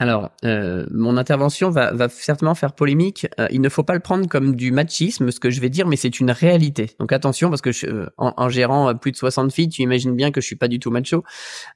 Alors, 0.00 0.32
euh, 0.44 0.86
mon 0.90 1.16
intervention 1.16 1.70
va, 1.70 1.92
va, 1.92 2.08
certainement 2.08 2.56
faire 2.56 2.72
polémique. 2.72 3.28
Euh, 3.38 3.46
il 3.52 3.60
ne 3.60 3.68
faut 3.68 3.84
pas 3.84 3.94
le 3.94 4.00
prendre 4.00 4.28
comme 4.28 4.56
du 4.56 4.72
machisme, 4.72 5.30
ce 5.30 5.38
que 5.38 5.50
je 5.50 5.60
vais 5.60 5.70
dire, 5.70 5.86
mais 5.86 5.94
c'est 5.94 6.18
une 6.18 6.32
réalité. 6.32 6.90
Donc 6.98 7.12
attention, 7.12 7.48
parce 7.48 7.60
que 7.60 7.70
je, 7.70 7.86
euh, 7.86 8.10
en, 8.18 8.48
gérant 8.48 8.92
plus 8.96 9.12
de 9.12 9.16
60 9.16 9.52
filles, 9.52 9.68
tu 9.68 9.82
imagines 9.82 10.16
bien 10.16 10.32
que 10.32 10.40
je 10.40 10.46
suis 10.46 10.56
pas 10.56 10.66
du 10.66 10.80
tout 10.80 10.90
macho. 10.90 11.22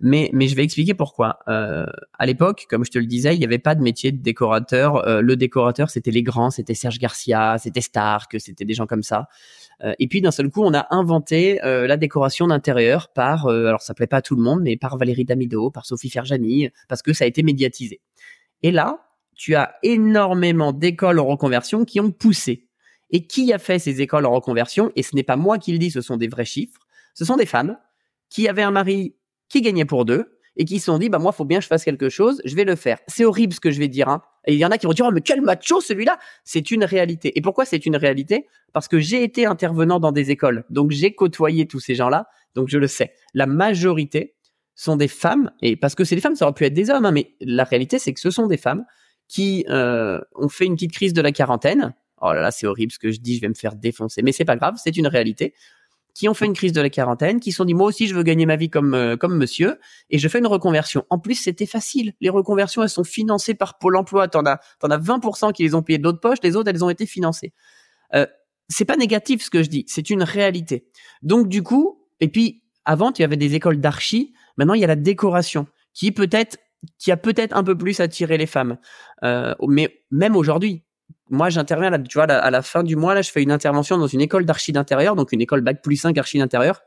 Mais, 0.01 0.31
mais 0.33 0.49
je 0.49 0.57
vais 0.57 0.65
expliquer 0.65 0.95
pourquoi. 0.95 1.39
à 1.47 2.27
l'époque, 2.27 2.67
comme 2.69 2.85
je 2.85 2.91
te 2.91 2.99
le 2.99 3.07
disais, 3.07 3.37
il 3.37 3.39
n'y 3.39 3.45
avait 3.45 3.59
pas 3.59 3.77
de 3.77 3.83
métier 3.83 4.11
de 4.11 4.21
décorateur. 4.21 5.23
le 5.23 5.37
décorateur, 5.37 5.89
c'était 5.89 6.11
les 6.11 6.25
grands, 6.25 6.51
c'était 6.51 6.75
Serge 6.75 6.99
Garcia, 6.99 7.57
c'était 7.59 7.81
Stark, 7.81 8.35
c'était 8.41 8.65
des 8.65 8.75
gens 8.75 8.87
comme 8.87 9.03
ça. 9.05 9.29
et 9.99 10.09
puis 10.09 10.21
d'un 10.21 10.33
seul 10.33 10.51
coup, 10.51 10.65
on 10.65 10.75
a 10.75 10.87
inventé 10.91 11.61
la 11.63 11.97
décoration 11.97 12.49
d'intérieur 12.49 13.09
par, 13.13 13.47
alors 13.49 13.83
ça 13.83 13.95
plaît 13.95 14.07
pas 14.07 14.19
à 14.19 14.23
tout 14.23 14.37
le 14.37 14.43
monde, 14.43 14.61
mais 14.63 14.77
par 14.77 14.97
Valérie 14.97 15.25
Damido, 15.25 15.71
par 15.71 15.87
Sophie 15.87 16.11
Ferjani, 16.11 16.69
parce 16.89 17.03
que 17.03 17.13
ça 17.13 17.25
a 17.25 17.29
été 17.29 17.43
médiatisé. 17.43 18.01
Et 18.63 18.71
là, 18.71 19.09
tu 19.35 19.55
as 19.55 19.77
énormément 19.83 20.73
d'écoles 20.73 21.19
en 21.19 21.27
reconversion 21.27 21.85
qui 21.85 22.01
ont 22.01 22.11
poussé. 22.11 22.69
Et 23.11 23.27
qui 23.27 23.53
a 23.53 23.59
fait 23.59 23.79
ces 23.79 24.03
écoles 24.03 24.27
en 24.27 24.33
reconversion? 24.33 24.93
Et 24.95 25.03
ce 25.03 25.17
n'est 25.17 25.23
pas 25.23 25.37
moi 25.37 25.59
qui 25.59 25.73
le 25.73 25.79
dis, 25.79 25.91
ce 25.91 26.03
sont 26.03 26.19
des 26.19 26.29
vrais 26.29 26.45
chiffres. 26.45 26.81
Ce 27.15 27.25
sont 27.25 27.37
des 27.37 27.47
femmes 27.47 27.79
qui 28.29 28.49
avaient 28.49 28.63
un 28.63 28.71
mari 28.71 29.17
qui 29.49 29.63
gagnait 29.63 29.87
pour 29.87 30.05
deux 30.05 30.39
et 30.59 30.65
qui 30.65 30.81
se 30.81 30.87
sont 30.87 30.99
dit, 30.99 31.09
bah 31.09 31.19
moi, 31.19 31.33
faut 31.33 31.45
bien 31.45 31.59
que 31.59 31.63
je 31.63 31.69
fasse 31.69 31.85
quelque 31.85 32.09
chose, 32.09 32.43
je 32.45 32.55
vais 32.55 32.65
le 32.65 32.75
faire. 32.75 32.99
C'est 33.07 33.25
horrible 33.25 33.55
ce 33.55 33.61
que 33.61 33.71
je 33.71 33.79
vais 33.79 33.89
dire. 33.89 34.09
Hein. 34.09 34.23
Et 34.47 34.55
il 34.55 34.59
y 34.59 34.65
en 34.65 34.71
a 34.71 34.77
qui 34.77 34.87
vont 34.87 34.93
dire, 34.93 35.07
oh, 35.09 35.13
mais 35.13 35.21
quel 35.21 35.41
macho 35.41 35.81
celui-là 35.81 36.19
C'est 36.45 36.71
une 36.71 36.85
réalité. 36.85 37.37
Et 37.39 37.41
pourquoi 37.41 37.65
c'est 37.65 37.87
une 37.87 37.97
réalité? 37.97 38.47
Parce 38.73 38.89
que 38.89 38.99
j'ai 38.99 39.23
été 39.23 39.47
intervenant 39.47 40.01
dans 40.01 40.13
des 40.13 40.31
écoles, 40.31 40.65
donc 40.69 40.91
j'ai 40.91 41.15
côtoyé 41.15 41.67
tous 41.67 41.81
ces 41.81 41.95
gens-là, 41.95 42.27
donc 42.55 42.69
je 42.69 42.79
le 42.79 42.89
sais. 42.89 43.15
La 43.35 43.47
majorité 43.47 44.35
sont 44.79 44.97
des 44.97 45.09
femmes, 45.09 45.51
et 45.61 45.77
parce 45.77 45.95
que 45.97 46.05
c'est 46.05 46.15
des 46.15 46.21
femmes, 46.21 46.37
ça 46.37 46.45
aurait 46.45 46.55
pu 46.55 46.65
être 46.65 46.75
des 46.75 46.89
hommes, 46.89 47.05
hein, 47.05 47.11
mais 47.11 47.35
la 47.41 47.65
réalité 47.65 47.99
c'est 47.99 48.15
que 48.15 48.21
ce 48.21 48.31
sont 48.31 48.47
des 48.47 48.57
femmes 48.57 48.85
qui 49.27 49.67
euh, 49.69 50.21
ont 50.37 50.49
fait 50.49 50.67
une 50.67 50.75
petite 50.75 50.93
crise 50.93 51.13
de 51.13 51.21
la 51.21 51.33
quarantaine. 51.33 51.95
Oh 52.21 52.33
là 52.33 52.41
là, 52.41 52.51
c'est 52.51 52.67
horrible 52.67 52.93
ce 52.93 52.99
que 52.99 53.11
je 53.11 53.21
dis, 53.21 53.37
je 53.37 53.41
vais 53.41 53.49
me 53.49 53.55
faire 53.55 53.75
défoncer, 53.75 54.23
mais 54.23 54.33
c'est 54.33 54.45
pas 54.45 54.57
grave, 54.57 54.77
c'est 54.83 54.97
une 54.97 55.09
réalité. 55.09 55.53
Qui 56.15 56.29
ont 56.29 56.35
fait 56.35 56.47
une 56.47 56.53
crise 56.53 56.73
de 56.73 56.81
la 56.81 56.91
quarantaine, 56.91 57.39
qui 57.39 57.53
se 57.53 57.59
sont 57.59 57.65
dit 57.65 57.75
moi 57.75 57.87
aussi 57.87 58.07
je 58.07 58.15
veux 58.15 58.23
gagner 58.23 58.47
ma 58.47 58.57
vie 58.57 58.71
comme 58.71 58.95
euh, 58.95 59.17
comme 59.17 59.37
monsieur, 59.37 59.79
et 60.11 60.19
je 60.19 60.29
fais 60.29 60.39
une 60.39 60.47
reconversion. 60.47 61.05
En 61.11 61.19
plus 61.19 61.35
c'était 61.35 61.67
facile, 61.67 62.13
les 62.21 62.31
reconversions 62.31 62.83
elles 62.83 62.89
sont 62.89 63.05
financées 63.05 63.55
par 63.55 63.79
Pôle 63.79 63.97
Emploi. 63.97 64.29
T'en 64.29 64.45
as 64.47 64.61
t'en 64.79 64.89
as 64.89 64.99
20% 64.99 65.53
qui 65.53 65.65
les 65.65 65.75
ont 65.75 65.83
payées 65.83 65.99
de 65.99 66.05
l'autre 66.05 66.21
poche, 66.21 66.39
les 66.43 66.57
autres 66.57 66.71
elles 66.71 66.85
ont 66.85 66.91
été 66.91 67.05
financées. 67.05 67.53
Euh, 68.15 68.27
c'est 68.69 68.85
pas 68.85 68.97
négatif 68.97 69.43
ce 69.43 69.51
que 69.51 69.63
je 69.63 69.69
dis, 69.69 69.85
c'est 69.89 70.09
une 70.11 70.23
réalité. 70.23 70.89
Donc 71.23 71.49
du 71.49 71.63
coup, 71.63 72.05
et 72.21 72.29
puis 72.29 72.63
avant 72.85 73.13
tu 73.13 73.23
avais 73.23 73.37
des 73.37 73.55
écoles 73.55 73.81
d'archi 73.81 74.33
Maintenant, 74.59 74.75
il 74.75 74.81
y 74.81 74.85
a 74.85 74.89
la 74.89 74.97
décoration 74.97 75.67
qui 75.95 76.13
peut-être 76.13 76.59
qui 76.99 77.11
a 77.11 77.17
peut-être 77.17 77.57
un 77.57 77.65
peu 77.65 77.77
plus 77.77 78.01
attiré 78.01 78.39
les 78.39 78.47
femmes. 78.47 78.79
Euh, 79.25 79.55
mais 79.67 80.03
même 80.11 80.37
aujourd'hui, 80.37 80.85
moi 81.31 81.51
j'interviens 81.51 81.91
là, 81.91 81.99
tu 81.99 82.19
vois, 82.19 82.25
à 82.25 82.51
la 82.51 82.63
fin 82.63 82.83
du 82.83 82.97
mois 82.97 83.15
là, 83.15 83.23
je 83.23 83.31
fais 83.31 83.43
une 83.43 83.51
intervention 83.51 83.99
dans 83.99 84.07
une 84.07 84.21
école 84.21 84.45
d'archi 84.45 84.73
d'intérieur, 84.73 85.17
donc 85.17 85.33
une 85.33 85.41
école 85.41 85.61
bac 85.61 85.83
plus 85.83 85.97
5 85.97 86.17
archi 86.19 86.39
d'intérieur. 86.39 86.83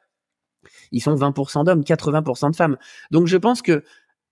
Ils 0.91 1.01
sont 1.01 1.15
20% 1.15 1.65
d'hommes, 1.65 1.81
80% 1.81 2.51
de 2.51 2.55
femmes. 2.55 2.77
Donc 3.11 3.27
je 3.27 3.37
pense 3.37 3.61
que 3.61 3.83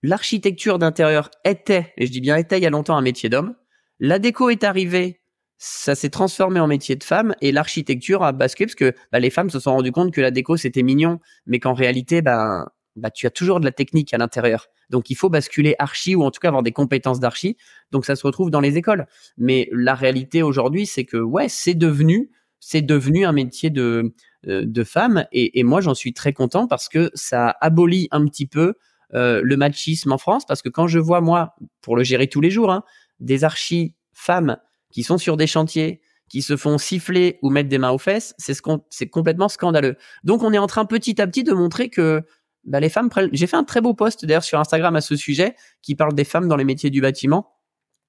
l'architecture 0.04 0.80
d'intérieur 0.80 1.30
était, 1.44 1.94
et 1.98 2.06
je 2.06 2.12
dis 2.12 2.22
bien 2.22 2.38
était 2.38 2.58
il 2.58 2.64
y 2.64 2.68
a 2.68 2.70
longtemps 2.70 2.98
un 2.98 3.02
métier 3.02 3.30
d'homme. 3.30 3.56
La 4.00 4.20
déco 4.20 4.50
est 4.50 4.64
arrivée, 4.64 5.22
ça 5.58 5.94
s'est 5.94 6.10
transformé 6.10 6.60
en 6.60 6.68
métier 6.68 6.96
de 6.96 7.04
femme 7.04 7.36
et 7.42 7.52
l'architecture 7.52 8.24
a 8.24 8.32
basculé 8.32 8.68
parce 8.68 8.76
que 8.76 8.96
bah, 9.12 9.20
les 9.20 9.30
femmes 9.30 9.50
se 9.50 9.60
sont 9.60 9.72
rendues 9.72 9.92
compte 9.92 10.14
que 10.14 10.22
la 10.22 10.32
déco 10.32 10.56
c'était 10.56 10.84
mignon, 10.84 11.20
mais 11.46 11.60
qu'en 11.60 11.74
réalité, 11.74 12.22
ben 12.22 12.66
bah, 13.00 13.12
tu 13.12 13.26
as 13.26 13.32
toujours 13.32 13.60
de 13.60 13.66
la 13.66 13.72
technique 13.72 14.14
à 14.14 14.18
l'intérieur. 14.18 14.68
Donc 14.90 15.10
il 15.10 15.16
faut 15.16 15.30
basculer 15.30 15.76
archi 15.80 16.16
ou 16.16 16.24
en 16.24 16.32
tout 16.32 16.40
cas 16.40 16.50
avoir 16.50 16.64
des 16.64 16.72
compétences 16.72 17.20
d'archi. 17.20 17.58
Donc 17.92 18.06
ça 18.06 18.16
se 18.16 18.26
retrouve 18.26 18.52
dans 18.52 18.62
les 18.62 18.78
écoles. 18.78 19.08
Mais 19.38 19.70
la 19.72 19.96
réalité 19.96 20.44
aujourd'hui, 20.44 20.86
c'est 20.86 21.06
que 21.06 21.18
ouais, 21.18 21.48
c'est 21.50 21.76
devenu, 21.76 22.32
c'est 22.60 22.82
devenu 22.82 23.26
un 23.26 23.32
métier 23.32 23.70
de 23.70 24.14
euh, 24.48 24.64
de 24.66 24.84
femme. 24.86 25.26
Et, 25.34 25.64
moi, 25.64 25.82
j'en 25.82 25.94
suis 25.94 26.14
très 26.14 26.32
content 26.32 26.66
parce 26.66 26.88
que 26.88 27.12
ça 27.14 27.58
abolit 27.60 28.08
un 28.12 28.26
petit 28.26 28.46
peu 28.46 28.76
euh, 29.14 29.42
le 29.44 29.58
machisme 29.58 30.14
en 30.14 30.18
France. 30.18 30.46
Parce 30.46 30.62
que 30.62 30.70
quand 30.70 30.88
je 30.88 30.98
vois 30.98 31.20
moi, 31.20 31.56
pour 31.82 31.98
le 31.98 32.04
gérer 32.04 32.28
tous 32.28 32.40
les 32.40 32.50
jours, 32.50 32.72
hein, 32.72 32.84
des 33.20 33.44
archis 33.44 33.96
femmes 34.14 34.58
qui 34.94 35.04
sont 35.04 35.18
sur 35.18 35.36
des 35.36 35.46
chantiers, 35.46 36.00
qui 36.30 36.42
se 36.42 36.56
font 36.56 36.78
siffler 36.78 37.38
ou 37.42 37.50
mettre 37.50 37.68
des 37.68 37.80
mains 37.80 37.92
aux 37.92 37.98
fesses, 37.98 38.34
c'est 38.38 38.54
ce 38.54 38.62
c'est 38.90 39.10
complètement 39.10 39.50
scandaleux. 39.50 39.98
Donc 40.24 40.42
on 40.42 40.54
est 40.54 40.58
en 40.58 40.68
train 40.68 40.86
petit 40.86 41.22
à 41.22 41.28
petit 41.28 41.44
de 41.44 41.52
montrer 41.52 41.90
que 41.90 42.24
bah, 42.70 42.80
les 42.80 42.90
femmes 42.90 43.10
J'ai 43.34 43.48
fait 43.48 43.58
un 43.58 43.64
très 43.64 43.82
beau 43.82 43.94
post 43.94 44.26
d'ailleurs 44.26 44.44
sur 44.44 44.60
Instagram 44.60 44.96
à 44.96 45.02
ce 45.02 45.16
sujet 45.16 45.56
qui 45.82 45.96
parle 45.96 46.14
des 46.14 46.24
femmes 46.24 46.48
dans 46.48 46.56
les 46.56 46.64
métiers 46.64 46.92
du 46.92 47.02
bâtiment. 47.02 47.56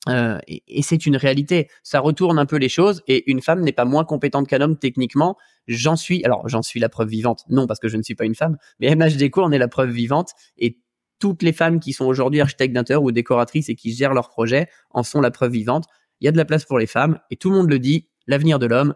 Euh, 0.08 0.38
et, 0.46 0.82
c'est 0.82 1.06
une 1.06 1.16
réalité. 1.16 1.68
Ça 1.82 2.00
retourne 2.00 2.38
un 2.38 2.46
peu 2.46 2.56
les 2.56 2.68
choses 2.68 3.02
et 3.06 3.30
une 3.30 3.40
femme 3.40 3.60
n'est 3.62 3.72
pas 3.72 3.84
moins 3.84 4.04
compétente 4.04 4.48
qu'un 4.48 4.60
homme 4.60 4.78
techniquement. 4.78 5.36
J'en 5.66 5.96
suis, 5.96 6.24
alors 6.24 6.48
j'en 6.48 6.62
suis 6.62 6.78
la 6.78 6.88
preuve 6.88 7.08
vivante. 7.08 7.44
Non, 7.48 7.66
parce 7.66 7.80
que 7.80 7.88
je 7.88 7.96
ne 7.96 8.02
suis 8.02 8.14
pas 8.14 8.24
une 8.24 8.34
femme, 8.34 8.56
mais 8.80 8.94
MHDECO 8.94 9.42
en 9.42 9.52
est 9.52 9.58
la 9.58 9.68
preuve 9.68 9.90
vivante 9.90 10.32
et 10.58 10.78
toutes 11.18 11.42
les 11.42 11.52
femmes 11.52 11.80
qui 11.80 11.92
sont 11.92 12.06
aujourd'hui 12.06 12.40
architectes 12.40 12.74
d'intérieur 12.74 13.02
ou 13.02 13.12
décoratrices 13.12 13.68
et 13.68 13.74
qui 13.74 13.92
gèrent 13.92 14.14
leurs 14.14 14.28
projets 14.28 14.68
en 14.90 15.02
sont 15.02 15.20
la 15.20 15.30
preuve 15.30 15.52
vivante. 15.52 15.84
Il 16.20 16.26
y 16.26 16.28
a 16.28 16.32
de 16.32 16.38
la 16.38 16.44
place 16.44 16.64
pour 16.64 16.78
les 16.78 16.86
femmes 16.86 17.18
et 17.30 17.36
tout 17.36 17.50
le 17.50 17.56
monde 17.56 17.70
le 17.70 17.78
dit. 17.78 18.08
L'avenir 18.26 18.58
de 18.58 18.66
l'homme, 18.66 18.94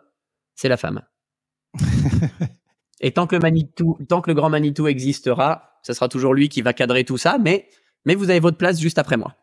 c'est 0.55 0.68
la 0.68 0.77
femme. 0.77 1.03
Et 3.05 3.12
tant 3.12 3.27
que 3.27 3.37
le 3.37 4.07
tant 4.07 4.23
que 4.23 4.31
le 4.31 4.35
grand 4.35 4.49
Manitou 4.49 4.88
existera, 4.88 5.79
ce 5.83 5.93
sera 5.93 6.09
toujours 6.09 6.33
lui 6.33 6.49
qui 6.49 6.62
va 6.62 6.73
cadrer 6.73 7.05
tout 7.05 7.19
ça, 7.19 7.37
mais, 7.38 7.69
mais 8.07 8.14
vous 8.14 8.31
avez 8.31 8.40
votre 8.40 8.57
place 8.57 8.81
juste 8.81 8.99
après 8.99 9.19
moi. 9.19 9.35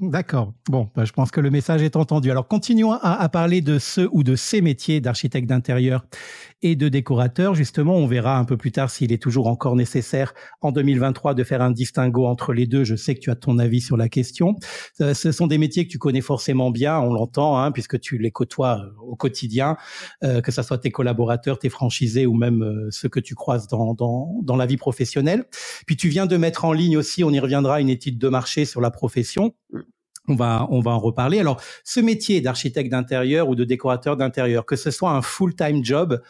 D'accord. 0.00 0.52
Bon, 0.68 0.88
bah, 0.94 1.04
je 1.04 1.12
pense 1.12 1.32
que 1.32 1.40
le 1.40 1.50
message 1.50 1.82
est 1.82 1.96
entendu. 1.96 2.30
Alors, 2.30 2.46
continuons 2.46 2.92
à, 2.92 3.28
parler 3.28 3.60
de 3.60 3.80
ce 3.80 4.08
ou 4.12 4.22
de 4.22 4.36
ces 4.36 4.60
métiers 4.60 5.00
d'architecte 5.00 5.48
d'intérieur 5.48 6.04
et 6.62 6.76
de 6.76 6.88
décorateur. 6.88 7.54
Justement, 7.54 7.96
on 7.96 8.06
verra 8.06 8.38
un 8.38 8.44
peu 8.44 8.56
plus 8.56 8.72
tard 8.72 8.90
s'il 8.90 9.12
est 9.12 9.22
toujours 9.22 9.46
encore 9.46 9.76
nécessaire 9.76 10.34
en 10.60 10.72
2023 10.72 11.34
de 11.34 11.44
faire 11.44 11.62
un 11.62 11.70
distinguo 11.70 12.26
entre 12.26 12.52
les 12.52 12.66
deux. 12.66 12.84
Je 12.84 12.96
sais 12.96 13.14
que 13.14 13.20
tu 13.20 13.30
as 13.30 13.36
ton 13.36 13.58
avis 13.58 13.80
sur 13.80 13.96
la 13.96 14.08
question. 14.08 14.56
Euh, 15.00 15.14
ce 15.14 15.32
sont 15.32 15.46
des 15.46 15.58
métiers 15.58 15.86
que 15.86 15.90
tu 15.90 15.98
connais 15.98 16.20
forcément 16.20 16.70
bien, 16.70 16.98
on 16.98 17.12
l'entend, 17.12 17.58
hein, 17.58 17.72
puisque 17.72 18.00
tu 18.00 18.18
les 18.18 18.30
côtoies 18.30 18.80
euh, 18.80 18.90
au 19.00 19.16
quotidien, 19.16 19.76
euh, 20.24 20.40
que 20.40 20.52
ce 20.52 20.62
soit 20.62 20.78
tes 20.78 20.90
collaborateurs, 20.90 21.58
tes 21.58 21.68
franchisés 21.68 22.26
ou 22.26 22.34
même 22.34 22.88
ceux 22.90 23.08
que 23.08 23.20
tu 23.20 23.34
croises 23.34 23.66
dans, 23.68 23.94
dans, 23.94 24.40
dans 24.42 24.56
la 24.56 24.66
vie 24.66 24.76
professionnelle. 24.76 25.44
Puis 25.86 25.96
tu 25.96 26.08
viens 26.08 26.26
de 26.26 26.36
mettre 26.36 26.64
en 26.64 26.72
ligne 26.72 26.96
aussi, 26.96 27.24
on 27.24 27.30
y 27.30 27.40
reviendra, 27.40 27.80
une 27.80 27.88
étude 27.88 28.18
de 28.18 28.28
marché 28.28 28.64
sur 28.64 28.80
la 28.80 28.90
profession. 28.90 29.54
On 30.28 30.34
va, 30.34 30.66
on 30.70 30.80
va 30.80 30.90
en 30.90 30.98
reparler. 30.98 31.38
Alors, 31.40 31.60
ce 31.84 32.00
métier 32.00 32.40
d'architecte 32.42 32.90
d'intérieur 32.90 33.48
ou 33.48 33.54
de 33.54 33.64
décorateur 33.64 34.16
d'intérieur, 34.16 34.66
que 34.66 34.76
ce 34.76 34.90
soit 34.90 35.10
un 35.10 35.22
full-time 35.22 35.82
job, 35.82 36.20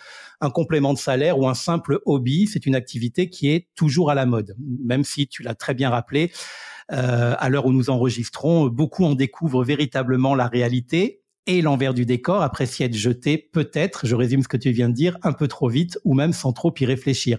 un 0.41 0.51
complément 0.51 0.93
de 0.93 0.99
salaire 0.99 1.39
ou 1.39 1.49
un 1.49 1.55
simple 1.55 1.99
hobby, 2.07 2.47
c'est 2.47 2.65
une 2.67 2.77
activité 2.77 3.29
qui 3.29 3.51
est 3.51 3.67
toujours 3.75 4.11
à 4.11 4.15
la 4.15 4.25
mode. 4.25 4.55
Même 4.85 5.03
si 5.03 5.27
tu 5.27 5.43
l'as 5.43 5.55
très 5.55 5.75
bien 5.75 5.91
rappelé, 5.91 6.31
euh, 6.93 7.35
à 7.39 7.49
l'heure 7.49 7.67
où 7.67 7.73
nous 7.73 7.91
enregistrons, 7.91 8.69
beaucoup 8.69 9.05
en 9.05 9.15
découvrent 9.15 9.65
véritablement 9.65 10.35
la 10.35 10.47
réalité 10.47 11.23
Et 11.47 11.63
l'envers 11.63 11.95
du 11.95 12.07
décor, 12.07 12.43
après 12.43 12.67
s'y 12.67 12.83
être 12.85 12.95
jeté, 12.95 13.39
peut-être, 13.53 14.07
je 14.07 14.15
résume 14.15 14.43
ce 14.43 14.49
que 14.49 14.59
tu 14.59 14.71
viens 14.71 14.89
de 14.89 14.95
dire, 14.95 15.17
un 15.23 15.33
peu 15.33 15.49
trop 15.49 15.69
vite 15.69 15.99
ou 16.05 16.15
même 16.15 16.33
sans 16.35 16.53
trop 16.53 16.75
y 16.79 16.85
réfléchir. 16.85 17.39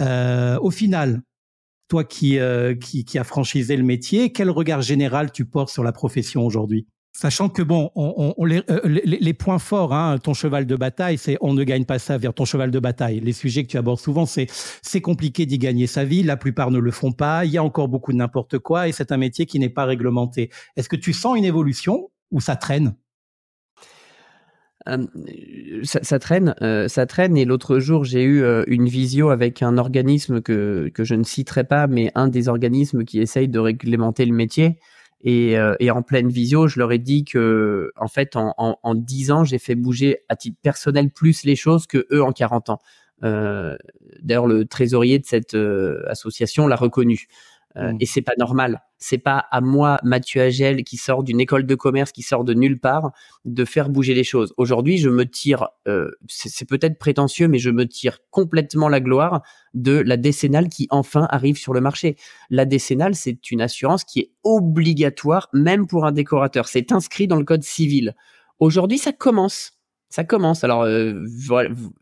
Euh, 0.00 0.58
au 0.60 0.70
final, 0.70 1.22
toi 1.88 2.04
qui, 2.04 2.38
euh, 2.38 2.74
qui, 2.74 3.04
qui 3.04 3.18
a 3.18 3.24
franchisé 3.24 3.76
le 3.76 3.82
métier, 3.82 4.32
quel 4.32 4.50
regard 4.50 4.82
général 4.82 5.32
tu 5.32 5.44
portes 5.44 5.70
sur 5.70 5.82
la 5.82 5.92
profession 5.92 6.44
aujourd'hui? 6.44 6.86
Sachant 7.12 7.48
que 7.48 7.62
bon, 7.62 7.90
on, 7.96 8.34
on, 8.36 8.44
les, 8.44 8.62
euh, 8.70 8.80
les, 8.84 9.18
les, 9.18 9.34
points 9.34 9.58
forts, 9.58 9.92
hein, 9.92 10.18
ton 10.22 10.34
cheval 10.34 10.66
de 10.66 10.76
bataille, 10.76 11.18
c'est 11.18 11.36
on 11.40 11.52
ne 11.52 11.64
gagne 11.64 11.84
pas 11.84 11.98
ça 11.98 12.16
vers 12.16 12.32
ton 12.32 12.44
cheval 12.44 12.70
de 12.70 12.78
bataille. 12.78 13.18
Les 13.18 13.32
sujets 13.32 13.64
que 13.64 13.68
tu 13.68 13.76
abordes 13.76 13.98
souvent, 13.98 14.24
c'est 14.24 14.46
c'est 14.82 15.00
compliqué 15.00 15.44
d'y 15.44 15.58
gagner 15.58 15.88
sa 15.88 16.04
vie. 16.04 16.22
La 16.22 16.36
plupart 16.36 16.70
ne 16.70 16.78
le 16.78 16.90
font 16.92 17.10
pas. 17.10 17.44
Il 17.44 17.50
y 17.50 17.58
a 17.58 17.64
encore 17.64 17.88
beaucoup 17.88 18.12
de 18.12 18.18
n'importe 18.18 18.58
quoi 18.60 18.86
et 18.86 18.92
c'est 18.92 19.10
un 19.10 19.16
métier 19.16 19.46
qui 19.46 19.58
n'est 19.58 19.68
pas 19.68 19.84
réglementé. 19.84 20.50
Est-ce 20.76 20.88
que 20.88 20.94
tu 20.94 21.12
sens 21.12 21.36
une 21.36 21.44
évolution 21.44 22.08
ou 22.30 22.40
ça 22.40 22.54
traîne? 22.54 22.94
Ça, 25.82 26.00
ça, 26.02 26.18
traîne, 26.18 26.54
euh, 26.62 26.88
ça 26.88 27.06
traîne. 27.06 27.36
Et 27.36 27.44
l'autre 27.44 27.78
jour, 27.78 28.04
j'ai 28.04 28.22
eu 28.22 28.42
euh, 28.42 28.64
une 28.66 28.88
visio 28.88 29.30
avec 29.30 29.62
un 29.62 29.78
organisme 29.78 30.40
que 30.40 30.90
que 30.94 31.04
je 31.04 31.14
ne 31.14 31.24
citerai 31.24 31.64
pas, 31.64 31.86
mais 31.86 32.10
un 32.14 32.28
des 32.28 32.48
organismes 32.48 33.04
qui 33.04 33.20
essaye 33.20 33.48
de 33.48 33.58
réglementer 33.58 34.24
le 34.26 34.34
métier. 34.34 34.78
Et, 35.22 35.58
euh, 35.58 35.74
en 35.92 36.02
pleine 36.02 36.28
visio, 36.28 36.68
je 36.68 36.78
leur 36.78 36.92
ai 36.92 36.98
dit 36.98 37.24
que, 37.24 37.90
en 37.96 38.06
fait, 38.06 38.36
en, 38.36 38.54
en, 38.56 38.78
en 38.82 38.94
10 38.94 39.32
ans, 39.32 39.44
j'ai 39.44 39.58
fait 39.58 39.74
bouger 39.74 40.18
à 40.28 40.36
titre 40.36 40.58
personnel 40.62 41.10
plus 41.10 41.44
les 41.44 41.56
choses 41.56 41.86
que 41.86 42.06
eux 42.12 42.22
en 42.22 42.32
40 42.32 42.70
ans. 42.70 42.78
Euh, 43.24 43.76
D'ailleurs, 44.22 44.46
le 44.46 44.64
trésorier 44.64 45.18
de 45.18 45.26
cette 45.26 45.54
euh, 45.54 46.02
association 46.08 46.66
l'a 46.66 46.76
reconnu. 46.76 47.26
Euh, 47.76 47.92
mmh. 47.92 47.96
Et 48.00 48.06
c'est 48.06 48.22
pas 48.22 48.32
normal. 48.38 48.82
C'est 48.96 49.18
pas 49.18 49.44
à 49.50 49.60
moi, 49.60 49.98
Mathieu 50.02 50.42
Agel, 50.42 50.82
qui 50.82 50.96
sort 50.96 51.22
d'une 51.22 51.40
école 51.40 51.66
de 51.66 51.74
commerce, 51.74 52.10
qui 52.10 52.22
sort 52.22 52.42
de 52.44 52.54
nulle 52.54 52.80
part, 52.80 53.12
de 53.44 53.64
faire 53.64 53.90
bouger 53.90 54.14
les 54.14 54.24
choses. 54.24 54.52
Aujourd'hui, 54.56 54.98
je 54.98 55.08
me 55.08 55.24
tire, 55.24 55.68
euh, 55.86 56.10
c'est 56.26 56.68
peut-être 56.68 56.98
prétentieux, 56.98 57.46
mais 57.46 57.58
je 57.58 57.70
me 57.70 57.86
tire 57.86 58.18
complètement 58.30 58.88
la 58.88 59.00
gloire 59.00 59.42
de 59.74 59.92
la 59.92 60.16
décennale 60.16 60.68
qui 60.68 60.88
enfin 60.90 61.28
arrive 61.30 61.58
sur 61.58 61.74
le 61.74 61.80
marché. 61.80 62.16
La 62.50 62.64
décennale, 62.64 63.14
c'est 63.14 63.50
une 63.50 63.60
assurance 63.60 64.02
qui 64.02 64.20
est 64.20 64.32
obligatoire, 64.42 65.48
même 65.52 65.86
pour 65.86 66.04
un 66.06 66.12
décorateur. 66.12 66.66
C'est 66.66 66.90
inscrit 66.90 67.28
dans 67.28 67.36
le 67.36 67.44
code 67.44 67.62
civil. 67.62 68.16
Aujourd'hui, 68.58 68.98
ça 68.98 69.12
commence. 69.12 69.74
Ça 70.08 70.24
commence. 70.24 70.64
Alors, 70.64 70.82
euh, 70.82 71.22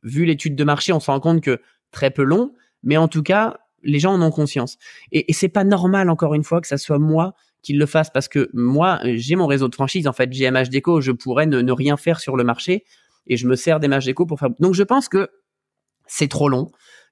vu 0.03 0.25
l'étude 0.25 0.55
de 0.55 0.65
marché, 0.65 0.93
on 0.93 1.01
se 1.01 1.11
rend 1.11 1.21
compte 1.21 1.43
que 1.43 1.61
très 1.91 2.11
peu 2.11 2.23
long, 2.23 2.55
mais 2.83 2.97
en 2.97 3.09
tout 3.09 3.23
cas, 3.23 3.59
les 3.87 3.99
gens 3.99 4.13
en 4.13 4.23
ont 4.23 4.31
conscience. 4.31 4.77
Et, 5.13 5.33
c'est 5.33 5.49
pas 5.49 5.65
normal, 5.65 6.11
encore 6.11 6.35
une 6.35 6.45
fois, 6.45 6.61
que 6.61 6.67
ça 6.67 6.79
soit 6.79 6.99
moi 6.99 7.35
qui 7.63 7.73
le 7.73 7.87
fasse 7.87 8.11
parce 8.11 8.29
que 8.29 8.49
moi, 8.53 9.01
j'ai 9.15 9.37
mon 9.37 9.47
réseau 9.47 9.69
de 9.69 9.75
franchise. 9.75 10.07
En 10.07 10.13
fait, 10.13 10.33
j'ai 10.33 10.51
MH 10.51 10.69
Déco, 10.71 11.01
je 11.01 11.13
pourrais 11.13 11.47
ne, 11.47 11.73
rien 11.73 11.97
faire 11.97 12.21
sur 12.21 12.37
le 12.37 12.45
marché 12.45 12.85
et 13.27 13.37
je 13.37 13.47
me 13.47 13.57
sers 13.57 13.81
des 13.81 14.15
pour 14.15 14.39
faire. 14.39 14.51
Donc, 14.61 14.75
je 14.75 14.83
pense 14.83 15.09
que 15.09 15.29
c'est 16.07 16.29
trop 16.29 16.49
long 16.49 16.71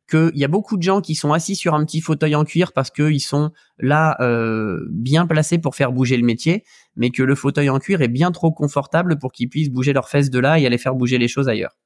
qu'il 0.08 0.32
y 0.34 0.44
a 0.44 0.48
beaucoup 0.48 0.76
de 0.76 0.82
gens 0.82 1.00
qui 1.00 1.14
sont 1.14 1.32
assis 1.32 1.56
sur 1.56 1.74
un 1.74 1.84
petit 1.84 2.00
fauteuil 2.00 2.34
en 2.34 2.44
cuir 2.44 2.72
parce 2.72 2.90
qu'ils 2.90 3.22
sont 3.22 3.52
là 3.78 4.16
euh, 4.20 4.84
bien 4.90 5.26
placés 5.26 5.58
pour 5.58 5.74
faire 5.74 5.92
bouger 5.92 6.16
le 6.18 6.24
métier, 6.24 6.62
mais 6.94 7.10
que 7.10 7.22
le 7.22 7.34
fauteuil 7.34 7.70
en 7.70 7.78
cuir 7.78 8.02
est 8.02 8.08
bien 8.08 8.30
trop 8.30 8.52
confortable 8.52 9.18
pour 9.18 9.32
qu'ils 9.32 9.48
puissent 9.48 9.70
bouger 9.70 9.92
leurs 9.94 10.08
fesses 10.08 10.30
de 10.30 10.38
là 10.38 10.58
et 10.58 10.66
aller 10.66 10.78
faire 10.78 10.94
bouger 10.94 11.16
les 11.16 11.28
choses 11.28 11.48
ailleurs. 11.48 11.78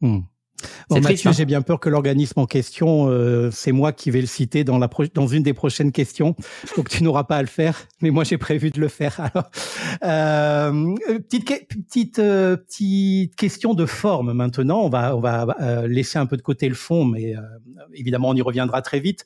Hmm. 0.00 0.20
Bon, 0.90 1.00
Mathieu, 1.00 1.28
hein. 1.28 1.32
j'ai 1.32 1.44
bien 1.44 1.62
peur 1.62 1.78
que 1.78 1.88
l'organisme 1.88 2.40
en 2.40 2.46
question, 2.46 3.08
euh, 3.08 3.50
c'est 3.52 3.72
moi 3.72 3.92
qui 3.92 4.10
vais 4.10 4.20
le 4.20 4.26
citer 4.26 4.64
dans, 4.64 4.78
la 4.78 4.88
dans 5.14 5.26
une 5.26 5.42
des 5.42 5.52
prochaines 5.52 5.92
questions. 5.92 6.34
Donc 6.76 6.88
tu 6.88 7.04
n'auras 7.04 7.24
pas 7.24 7.36
à 7.36 7.42
le 7.42 7.48
faire, 7.48 7.86
mais 8.00 8.10
moi 8.10 8.24
j'ai 8.24 8.38
prévu 8.38 8.70
de 8.70 8.80
le 8.80 8.88
faire. 8.88 9.20
Alors, 9.34 9.50
euh, 10.04 10.94
petite 11.28 11.68
petite 11.68 12.18
euh, 12.18 12.56
petite 12.56 13.36
question 13.36 13.74
de 13.74 13.86
forme 13.86 14.32
maintenant. 14.32 14.80
On 14.80 14.88
va 14.88 15.16
on 15.16 15.20
va 15.20 15.46
euh, 15.60 15.86
laisser 15.86 16.18
un 16.18 16.26
peu 16.26 16.36
de 16.36 16.42
côté 16.42 16.68
le 16.68 16.74
fond, 16.74 17.04
mais 17.04 17.36
euh, 17.36 17.40
évidemment 17.94 18.30
on 18.30 18.34
y 18.34 18.42
reviendra 18.42 18.82
très 18.82 19.00
vite. 19.00 19.24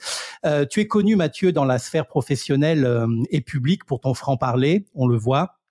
tu 0.71 0.81
es 0.81 0.87
connu, 0.87 1.17
Mathieu, 1.17 1.53
dans 1.53 1.65
la 1.65 1.79
sphère 1.79 2.07
professionnelle 2.07 2.89
et 3.31 3.41
publique 3.41 3.85
pour 3.85 4.01
ton 4.01 4.15
franc 4.15 4.37
parler. 4.37 4.85
On 4.95 5.07
le 5.07 5.17
voit 5.17 5.62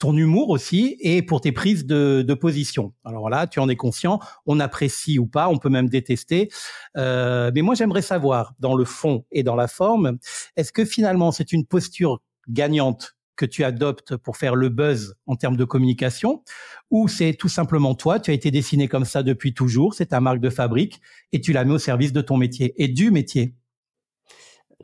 ton 0.00 0.16
humour 0.16 0.50
aussi 0.50 0.96
et 1.00 1.22
pour 1.22 1.40
tes 1.40 1.52
prises 1.52 1.86
de, 1.86 2.24
de 2.26 2.34
position. 2.34 2.92
Alors 3.04 3.30
là, 3.30 3.46
tu 3.46 3.60
en 3.60 3.68
es 3.68 3.76
conscient, 3.76 4.20
on 4.46 4.60
apprécie 4.60 5.18
ou 5.18 5.26
pas, 5.26 5.48
on 5.48 5.58
peut 5.58 5.68
même 5.70 5.88
détester. 5.88 6.48
Euh, 6.96 7.50
mais 7.54 7.62
moi, 7.62 7.74
j'aimerais 7.74 8.02
savoir, 8.02 8.54
dans 8.58 8.74
le 8.74 8.84
fond 8.84 9.24
et 9.30 9.42
dans 9.42 9.56
la 9.56 9.68
forme, 9.68 10.18
est-ce 10.56 10.72
que 10.72 10.84
finalement 10.84 11.32
c'est 11.32 11.52
une 11.52 11.66
posture 11.66 12.20
gagnante 12.48 13.16
que 13.36 13.44
tu 13.44 13.64
adoptes 13.64 14.16
pour 14.16 14.38
faire 14.38 14.54
le 14.54 14.70
buzz 14.70 15.14
en 15.26 15.36
termes 15.36 15.58
de 15.58 15.64
communication, 15.64 16.42
ou 16.90 17.06
c'est 17.06 17.34
tout 17.34 17.50
simplement 17.50 17.94
toi, 17.94 18.18
tu 18.18 18.30
as 18.30 18.34
été 18.34 18.50
dessiné 18.50 18.88
comme 18.88 19.04
ça 19.04 19.22
depuis 19.22 19.52
toujours, 19.52 19.92
c'est 19.92 20.06
ta 20.06 20.20
marque 20.20 20.40
de 20.40 20.48
fabrique, 20.48 21.00
et 21.32 21.40
tu 21.42 21.52
la 21.52 21.64
mets 21.64 21.74
au 21.74 21.78
service 21.78 22.14
de 22.14 22.22
ton 22.22 22.38
métier 22.38 22.72
et 22.82 22.88
du 22.88 23.10
métier? 23.10 23.54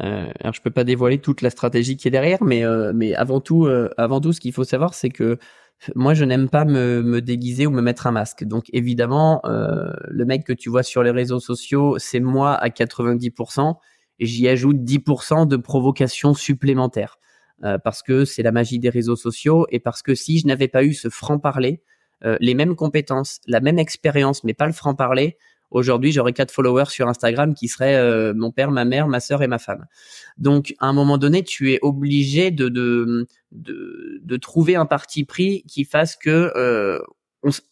Euh, 0.01 0.31
alors 0.41 0.55
je 0.55 0.63
peux 0.63 0.71
pas 0.71 0.85
dévoiler 0.85 1.19
toute 1.19 1.43
la 1.43 1.51
stratégie 1.51 1.97
qui 1.97 2.09
est 2.09 2.11
derrière, 2.11 2.43
mais 2.43 2.65
euh, 2.65 2.93
mais 2.95 3.15
avant 3.15 3.41
tout, 3.41 3.67
euh, 3.67 3.91
avant 3.99 4.21
tout, 4.21 4.33
ce 4.33 4.41
qu'il 4.41 4.53
faut 4.53 4.65
savoir, 4.65 4.95
c'est 4.95 5.11
que 5.11 5.39
moi 5.95 6.15
je 6.15 6.25
n'aime 6.25 6.49
pas 6.49 6.65
me, 6.65 7.03
me, 7.03 7.21
déguiser 7.21 7.67
ou 7.67 7.71
me 7.71 7.83
mettre 7.83 8.07
un 8.07 8.13
masque. 8.13 8.45
Donc 8.45 8.67
évidemment, 8.73 9.43
euh, 9.45 9.93
le 10.09 10.25
mec 10.25 10.45
que 10.45 10.53
tu 10.53 10.71
vois 10.71 10.83
sur 10.83 11.03
les 11.03 11.11
réseaux 11.11 11.41
sociaux, 11.41 11.97
c'est 11.99 12.21
moi 12.21 12.55
à 12.55 12.69
90%, 12.69 13.77
et 14.19 14.27
j'y 14.27 14.49
ajoute 14.49 14.79
10% 14.79 15.47
de 15.47 15.57
provocation 15.57 16.33
supplémentaire 16.35 17.19
euh, 17.65 17.79
parce 17.79 18.03
que 18.03 18.25
c'est 18.25 18.43
la 18.43 18.53
magie 18.53 18.79
des 18.79 18.91
réseaux 18.91 19.17
sociaux 19.17 19.67
et 19.71 19.81
parce 19.81 20.03
que 20.03 20.15
si 20.15 20.39
je 20.39 20.47
n'avais 20.47 20.69
pas 20.69 20.85
eu 20.85 20.95
ce 20.95 21.09
franc 21.11 21.39
parler, 21.39 21.83
les 22.39 22.55
mêmes 22.55 22.77
compétences, 22.77 23.41
la 23.49 23.59
même 23.59 23.81
expérience, 23.81 24.45
mais 24.45 24.55
pas 24.55 24.69
le 24.69 24.73
franc 24.73 24.95
parler, 24.95 25.39
Aujourd'hui, 25.73 26.13
j'aurais 26.13 26.33
quatre 26.33 26.53
followers 26.53 26.91
sur 26.91 27.09
Instagram 27.09 27.55
qui 27.55 27.67
seraient 27.67 27.97
euh, 27.97 28.35
mon 28.35 28.53
père, 28.53 28.71
ma 28.71 28.85
mère, 28.85 29.09
ma 29.09 29.21
sœur 29.21 29.43
et 29.43 29.47
ma 29.49 29.59
femme. 29.59 29.87
Donc, 30.37 30.75
à 30.79 30.87
un 30.87 30.93
moment 30.93 31.19
donné, 31.19 31.43
tu 31.43 31.73
es 31.73 31.79
obligé 31.83 32.51
de 32.51 32.69
de, 32.69 33.27
de, 33.51 34.21
de 34.23 34.37
trouver 34.37 34.77
un 34.77 34.87
parti 34.87 35.25
pris 35.25 35.65
qui 35.67 35.85
fasse 35.85 36.15
que 36.15 36.53
euh, 36.57 36.99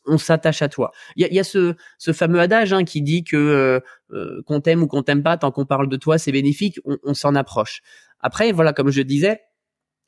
on, 0.06 0.18
s'attache 0.18 0.62
à 0.62 0.68
toi. 0.68 0.90
Il 1.16 1.22
y 1.22 1.24
a, 1.24 1.32
y 1.32 1.38
a, 1.38 1.44
ce, 1.44 1.74
ce 1.98 2.12
fameux 2.12 2.40
adage 2.40 2.72
hein, 2.72 2.84
qui 2.84 3.02
dit 3.02 3.22
que 3.22 3.36
euh, 3.36 3.80
euh, 4.12 4.42
qu'on 4.46 4.60
t'aime 4.60 4.82
ou 4.82 4.86
qu'on 4.86 5.02
t'aime 5.02 5.22
pas, 5.22 5.36
tant 5.36 5.52
qu'on 5.52 5.66
parle 5.66 5.88
de 5.88 5.96
toi, 5.96 6.18
c'est 6.18 6.32
bénéfique. 6.32 6.80
On, 6.84 6.98
on 7.04 7.14
s'en 7.14 7.34
approche. 7.34 7.82
Après, 8.20 8.52
voilà, 8.52 8.72
comme 8.72 8.90
je 8.90 9.02
disais, 9.02 9.40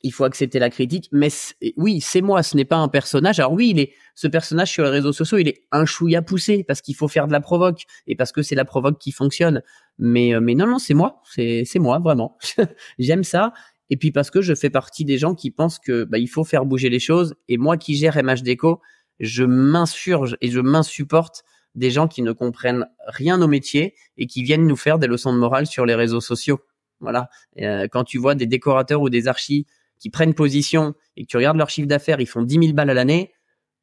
il 0.03 0.13
faut 0.13 0.25
accepter 0.25 0.59
la 0.59 0.71
critique, 0.71 1.09
mais 1.13 1.29
oui, 1.77 2.01
c'est 2.01 2.21
moi, 2.21 2.43
ce 2.43 2.57
n'est 2.57 2.65
pas 2.65 2.77
un 2.77 2.89
personnage. 2.89 3.39
Alors 3.39 3.53
oui, 3.53 3.71
il 3.71 3.79
est, 3.79 3.93
ce 4.15 4.27
personnage 4.27 4.71
sur 4.71 4.85
les 4.85 4.91
réseaux 4.91 5.13
sociaux, 5.13 5.39
il 5.39 5.49
est 5.49 5.65
un 5.71 5.85
chouïa 5.85 6.23
poussé 6.23 6.65
parce 6.65 6.81
qu'il 6.81 6.95
faut 6.95 7.09
faire 7.09 7.27
de 7.27 7.33
la 7.33 7.41
provoque 7.41 7.83
et 8.07 8.17
parce 8.17 8.33
que 8.33 8.43
c'est 8.43 8.55
la 8.55 8.65
provoque 8.65 8.99
qui 8.99 9.13
fonctionne. 9.13 9.63
Mais, 9.99 10.35
euh, 10.35 10.41
mais 10.41 10.55
non, 10.55 10.67
non, 10.67 10.79
c'est 10.79 10.95
moi, 10.95 11.23
c'est, 11.25 11.65
c'est 11.65 11.79
moi, 11.79 11.99
vraiment. 11.99 12.37
J'aime 12.99 13.25
ça. 13.25 13.53
Et 13.91 13.97
puis 13.97 14.11
parce 14.11 14.31
que 14.31 14.41
je 14.41 14.55
fais 14.55 14.71
partie 14.71 15.05
des 15.05 15.19
gens 15.19 15.35
qui 15.35 15.51
pensent 15.51 15.79
que, 15.79 16.05
bah, 16.05 16.19
il 16.19 16.29
faut 16.29 16.45
faire 16.45 16.65
bouger 16.65 16.89
les 16.89 17.01
choses. 17.01 17.35
Et 17.49 17.59
moi 17.59 17.77
qui 17.77 17.95
gère 17.95 18.17
MH 18.23 18.43
Déco, 18.43 18.81
je 19.21 19.45
m'insurge 19.45 20.37
et 20.41 20.51
je 20.51 20.61
m'insupporte 20.61 21.45
des 21.75 21.91
gens 21.91 22.09
qui 22.09 22.23
ne 22.23 22.33
comprennent 22.33 22.87
rien 23.07 23.41
au 23.41 23.49
métier 23.49 23.95
et 24.17 24.27
qui 24.27 24.43
viennent 24.43 24.67
nous 24.67 24.77
faire 24.77 24.99
des 24.99 25.07
leçons 25.07 25.33
de 25.33 25.39
morale 25.39 25.67
sur 25.67 25.87
les 25.87 25.95
réseaux 25.95 26.21
sociaux. 26.21 26.61
Voilà. 27.01 27.29
Euh, 27.61 27.89
quand 27.91 28.05
tu 28.05 28.19
vois 28.19 28.35
des 28.35 28.47
décorateurs 28.47 29.01
ou 29.01 29.11
des 29.11 29.29
archis 29.29 29.67
qui 30.03 30.11
prennent 30.11 30.35
position 30.35 30.95
et 31.17 31.23
que 31.23 31.29
tu 31.29 31.37
regardes 31.37 31.57
leur 31.57 31.71
chiffre 31.71 31.87
d'affaires, 31.87 32.21
ils 32.21 32.27
font 32.27 32.43
10 32.43 32.59
000 32.59 32.73
balles 32.73 32.91
à 32.91 32.95
l'année, 32.95 33.33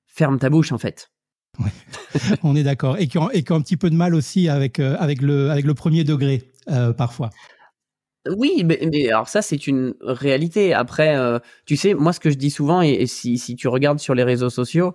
ferme 0.05 0.37
ta 0.37 0.49
bouche 0.49 0.73
en 0.73 0.77
fait. 0.77 1.09
on 2.43 2.57
est 2.57 2.63
d'accord. 2.63 2.97
Et 2.97 3.07
qui 3.07 3.17
ont, 3.17 3.31
et 3.31 3.43
qui 3.43 3.51
ont 3.53 3.55
un 3.55 3.61
petit 3.61 3.77
peu 3.77 3.89
de 3.89 3.95
mal 3.95 4.13
aussi 4.13 4.49
avec, 4.49 4.79
euh, 4.79 4.97
avec, 4.99 5.21
le, 5.21 5.49
avec 5.49 5.65
le 5.65 5.73
premier 5.73 6.03
degré, 6.03 6.43
euh, 6.69 6.91
parfois. 6.91 7.29
Oui, 8.35 8.63
mais, 8.65 8.79
mais, 8.91 9.07
alors 9.07 9.29
ça 9.29 9.41
c'est 9.41 9.65
une 9.65 9.93
réalité. 10.01 10.73
Après, 10.73 11.15
euh, 11.15 11.39
tu 11.65 11.77
sais, 11.77 11.93
moi 11.93 12.11
ce 12.11 12.19
que 12.19 12.29
je 12.29 12.35
dis 12.35 12.51
souvent, 12.51 12.81
et, 12.81 13.07
si, 13.07 13.37
si 13.37 13.55
tu 13.55 13.69
regardes 13.69 13.99
sur 13.99 14.13
les 14.13 14.23
réseaux 14.23 14.49
sociaux, 14.49 14.93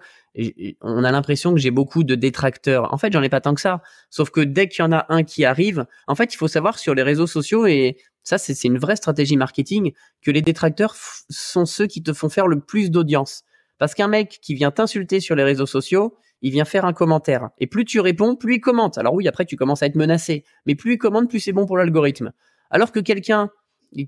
on 0.83 1.05
a 1.05 1.11
l'impression 1.11 1.55
que 1.55 1.59
j'ai 1.59 1.71
beaucoup 1.71 2.05
de 2.05 2.17
détracteurs. 2.17 2.93
En 2.93 2.99
fait, 2.99 3.13
j'en 3.15 3.23
ai 3.23 3.31
pas 3.31 3.41
tant 3.41 3.55
que 3.55 3.63
ça. 3.63 3.81
Sauf 4.11 4.29
que 4.29 4.43
dès 4.43 4.69
qu'il 4.69 4.83
y 4.83 4.87
en 4.87 4.93
a 4.93 5.07
un 5.09 5.23
qui 5.23 5.47
arrive, 5.47 5.87
en 6.07 6.15
fait, 6.15 6.35
il 6.35 6.37
faut 6.37 6.49
savoir 6.49 6.79
sur 6.79 6.95
les 6.95 7.03
réseaux 7.03 7.27
sociaux, 7.27 7.67
et 7.67 7.97
ça 8.25 8.39
c'est 8.39 8.65
une 8.65 8.79
vraie 8.79 8.97
stratégie 8.97 9.37
marketing, 9.37 9.93
que 10.23 10.31
les 10.31 10.43
détracteurs 10.43 10.97
sont 11.31 11.67
ceux 11.67 11.87
qui 11.87 12.03
te 12.03 12.13
font 12.13 12.29
faire 12.29 12.49
le 12.49 12.61
plus 12.61 12.91
d'audience. 12.91 13.45
Parce 13.79 13.95
qu'un 13.95 14.09
mec 14.09 14.39
qui 14.43 14.55
vient 14.55 14.71
t'insulter 14.71 15.21
sur 15.21 15.37
les 15.37 15.43
réseaux 15.45 15.67
sociaux, 15.67 16.17
il 16.43 16.51
vient 16.51 16.65
faire 16.65 16.85
un 16.85 16.93
commentaire. 16.93 17.51
Et 17.59 17.67
plus 17.67 17.85
tu 17.85 18.01
réponds, 18.01 18.37
plus 18.37 18.57
il 18.57 18.61
commente. 18.61 18.99
Alors 18.99 19.15
oui, 19.15 19.27
après 19.29 19.45
tu 19.45 19.57
commences 19.57 19.83
à 19.83 19.87
être 19.87 19.97
menacé. 19.97 20.45
Mais 20.67 20.75
plus 20.75 20.95
il 20.95 20.99
commente, 20.99 21.29
plus 21.29 21.41
c'est 21.41 21.53
bon 21.53 21.67
pour 21.67 21.77
l'algorithme. 21.77 22.33
Alors 22.71 22.93
que 22.93 23.01
quelqu'un 23.01 23.51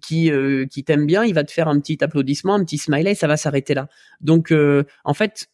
qui 0.02 0.30
euh, 0.30 0.66
qui 0.66 0.84
t'aime 0.84 1.06
bien, 1.06 1.24
il 1.24 1.34
va 1.34 1.44
te 1.44 1.52
faire 1.52 1.68
un 1.68 1.78
petit 1.80 2.02
applaudissement, 2.02 2.54
un 2.54 2.64
petit 2.64 2.78
smiley, 2.78 3.14
ça 3.14 3.26
va 3.26 3.36
s'arrêter 3.36 3.74
là. 3.74 3.88
Donc 4.20 4.52
euh, 4.52 4.84
en 5.04 5.14
fait, 5.14 5.48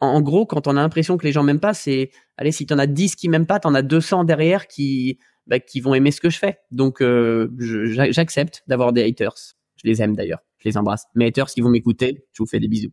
en, 0.00 0.20
gros, 0.22 0.46
quand 0.46 0.66
on 0.66 0.76
a 0.76 0.82
l'impression 0.82 1.16
que 1.16 1.26
les 1.26 1.32
gens 1.32 1.42
m'aiment 1.42 1.60
pas, 1.60 1.74
c'est 1.74 2.10
allez, 2.36 2.52
si 2.52 2.66
tu 2.66 2.72
en 2.74 2.78
as 2.78 2.86
10 2.86 3.16
qui 3.16 3.28
m'aiment 3.28 3.46
pas, 3.46 3.60
tu 3.60 3.68
en 3.68 3.74
as 3.74 3.82
200 3.82 4.24
derrière 4.24 4.66
qui 4.66 5.18
bah, 5.50 5.58
qui 5.58 5.80
vont 5.80 5.94
aimer 5.94 6.12
ce 6.12 6.20
que 6.20 6.30
je 6.30 6.38
fais. 6.38 6.58
Donc 6.70 7.02
euh, 7.02 7.50
j'accepte 7.58 8.62
d'avoir 8.68 8.92
des 8.92 9.02
haters. 9.02 9.34
Je 9.82 9.88
les 9.88 10.00
aime 10.00 10.14
d'ailleurs, 10.14 10.38
je 10.58 10.68
les 10.68 10.76
embrasse. 10.76 11.06
Mes 11.16 11.26
haters, 11.26 11.50
si 11.50 11.60
vous 11.60 11.68
m'écoutez, 11.68 12.24
je 12.32 12.42
vous 12.42 12.46
fais 12.46 12.60
des 12.60 12.68
bisous. 12.68 12.92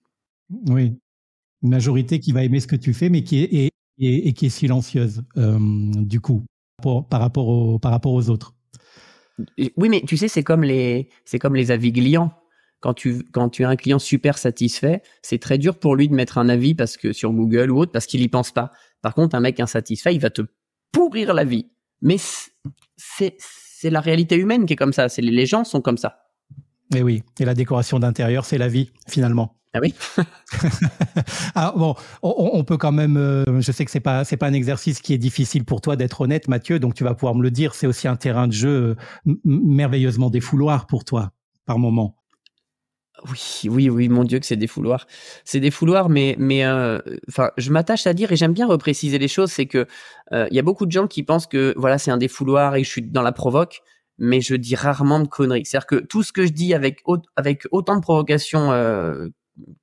Oui, 0.68 0.96
Une 1.62 1.70
majorité 1.70 2.20
qui 2.20 2.32
va 2.32 2.44
aimer 2.44 2.60
ce 2.60 2.68
que 2.68 2.76
tu 2.76 2.94
fais, 2.94 3.10
mais 3.10 3.24
qui 3.24 3.44
est, 3.44 3.70
et, 4.00 4.34
qui 4.34 4.48
est 4.48 4.50
silencieuse, 4.50 5.22
euh, 5.38 5.60
du 5.60 6.20
coup, 6.20 6.46
par, 6.82 7.20
rapport 7.20 7.80
par 7.80 7.92
rapport 7.92 8.14
aux 8.14 8.30
autres. 8.30 8.56
Oui, 9.76 9.90
mais 9.90 10.02
tu 10.02 10.18
sais, 10.18 10.28
c'est 10.28 10.44
comme 10.44 10.64
les, 10.64 11.10
c'est 11.26 11.38
comme 11.38 11.56
les 11.56 11.70
avis 11.70 11.94
clients. 11.94 12.34
Quand 12.80 12.94
tu, 12.94 13.24
quand 13.32 13.50
tu 13.50 13.66
as 13.66 13.70
un 13.70 13.76
client 13.76 14.00
super 14.00 14.38
satisfait, 14.38 15.02
c'est 15.22 15.40
très 15.40 15.58
dur 15.58 15.78
pour 15.78 15.96
lui 15.96 16.08
de 16.08 16.14
mettre 16.14 16.38
un 16.38 16.50
avis 16.50 16.74
parce 16.74 16.98
que 16.98 17.14
sur 17.14 17.32
Google 17.34 17.72
ou 17.72 17.80
autre, 17.80 17.92
parce 17.92 18.08
qu'il 18.08 18.22
y 18.22 18.30
pense 18.30 18.52
pas. 18.52 18.72
Par 19.02 19.14
contre, 19.14 19.36
un 19.36 19.40
mec 19.42 19.60
insatisfait, 19.60 20.16
il 20.16 20.22
va 20.22 20.30
te 20.30 20.42
pourrir 20.92 21.34
la 21.34 21.44
vie. 21.44 21.68
Mais 22.02 22.18
c'est, 22.98 23.38
la 23.84 24.00
réalité 24.00 24.36
humaine 24.36 24.66
qui 24.66 24.74
est 24.74 24.78
comme 24.78 24.94
ça. 24.94 25.10
C'est 25.10 25.22
les 25.22 25.46
gens 25.46 25.64
sont 25.64 25.82
comme 25.82 25.98
ça. 25.98 26.20
Et 26.96 27.04
oui. 27.04 27.24
Et 27.40 27.46
la 27.46 27.54
décoration 27.54 28.00
d'intérieur, 28.00 28.46
c'est 28.46 28.58
la 28.58 28.68
vie, 28.68 28.92
finalement. 29.08 29.58
Ah 29.74 29.80
oui. 29.82 29.94
ah, 31.56 31.74
bon, 31.76 31.96
on, 32.24 32.64
peut 32.64 32.78
quand 32.78 32.92
même. 32.92 33.18
Euh, 33.18 33.44
je 33.60 33.72
sais 33.72 33.86
que 33.86 33.92
c'est 33.92 34.00
pas 34.00 34.24
c'est 34.24 34.38
pas 34.38 34.48
un 34.48 34.54
exercice 34.54 35.02
qui 35.02 35.14
est 35.14 35.18
difficile 35.18 35.66
pour 35.66 35.82
toi 35.82 35.96
d'être 35.96 36.22
honnête, 36.22 36.48
Mathieu. 36.48 36.80
Donc 36.80 36.96
tu 36.96 37.04
vas 37.04 37.14
pouvoir 37.14 37.36
me 37.36 37.44
le 37.44 37.52
dire. 37.52 37.76
C'est 37.76 37.86
aussi 37.86 38.08
un 38.08 38.16
terrain 38.16 38.48
de 38.48 38.54
jeu 38.54 38.96
euh, 39.28 39.36
merveilleusement 39.44 40.30
défouloir 40.30 40.88
pour 40.88 41.04
toi 41.04 41.32
par 41.66 41.80
moment. 41.80 42.16
Oui, 43.30 43.70
oui, 43.70 43.90
oui, 43.90 44.10
mon 44.10 44.24
Dieu 44.24 44.40
que 44.40 44.46
c'est 44.46 44.56
des 44.56 44.68
fouloirs. 44.68 45.08
C'est 45.44 45.60
des 45.60 45.72
fouloirs, 45.72 46.10
mais, 46.10 46.36
mais, 46.38 46.66
euh, 46.66 47.00
enfin, 47.28 47.52
je 47.58 47.72
m'attache 47.72 48.06
à 48.06 48.14
dire 48.14 48.32
et 48.32 48.36
j'aime 48.36 48.54
bien 48.54 48.68
repréciser 48.68 49.18
les 49.18 49.28
choses. 49.28 49.52
C'est 49.52 49.66
que 49.66 49.88
il 50.32 50.54
y 50.54 50.60
a 50.60 50.64
beaucoup 50.64 50.86
de 50.86 50.92
gens 50.92 51.08
qui 51.08 51.24
pensent 51.24 51.48
que 51.48 51.74
voilà, 51.78 51.98
c'est 51.98 52.12
un 52.12 52.18
défouloir 52.18 52.76
et 52.76 52.84
je 52.84 52.90
suis 52.90 53.02
dans 53.02 53.24
la 53.24 53.32
provoque 53.32 53.82
mais 54.18 54.42
je 54.42 54.56
dis 54.56 54.76
rarement 54.76 55.20
de 55.20 55.28
conneries. 55.28 55.66
C'est-à-dire 55.66 55.88
que 55.88 55.96
tout 55.96 56.24
ce 56.24 56.32
que 56.32 56.46
je 56.46 56.52
dis 56.52 56.74
avec, 56.74 57.04
avec 57.36 57.68
autant 57.72 57.96
de 57.96 58.02
provocation 58.02 58.72
euh, 58.72 59.28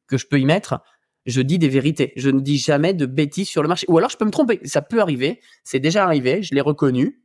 que 0.06 0.16
je 0.16 0.26
peux 0.26 0.40
y 0.40 0.44
mettre, 0.44 0.80
je 1.26 1.40
dis 1.40 1.58
des 1.58 1.68
vérités. 1.68 2.12
Je 2.16 2.30
ne 2.30 2.40
dis 2.40 2.58
jamais 2.58 2.94
de 2.94 3.06
bêtises 3.06 3.48
sur 3.48 3.62
le 3.62 3.68
marché. 3.68 3.86
Ou 3.88 3.98
alors 3.98 4.10
je 4.10 4.16
peux 4.16 4.24
me 4.24 4.30
tromper. 4.30 4.60
Ça 4.64 4.82
peut 4.82 5.00
arriver. 5.00 5.40
C'est 5.62 5.80
déjà 5.80 6.04
arrivé. 6.04 6.42
Je 6.42 6.54
l'ai 6.54 6.60
reconnu. 6.60 7.20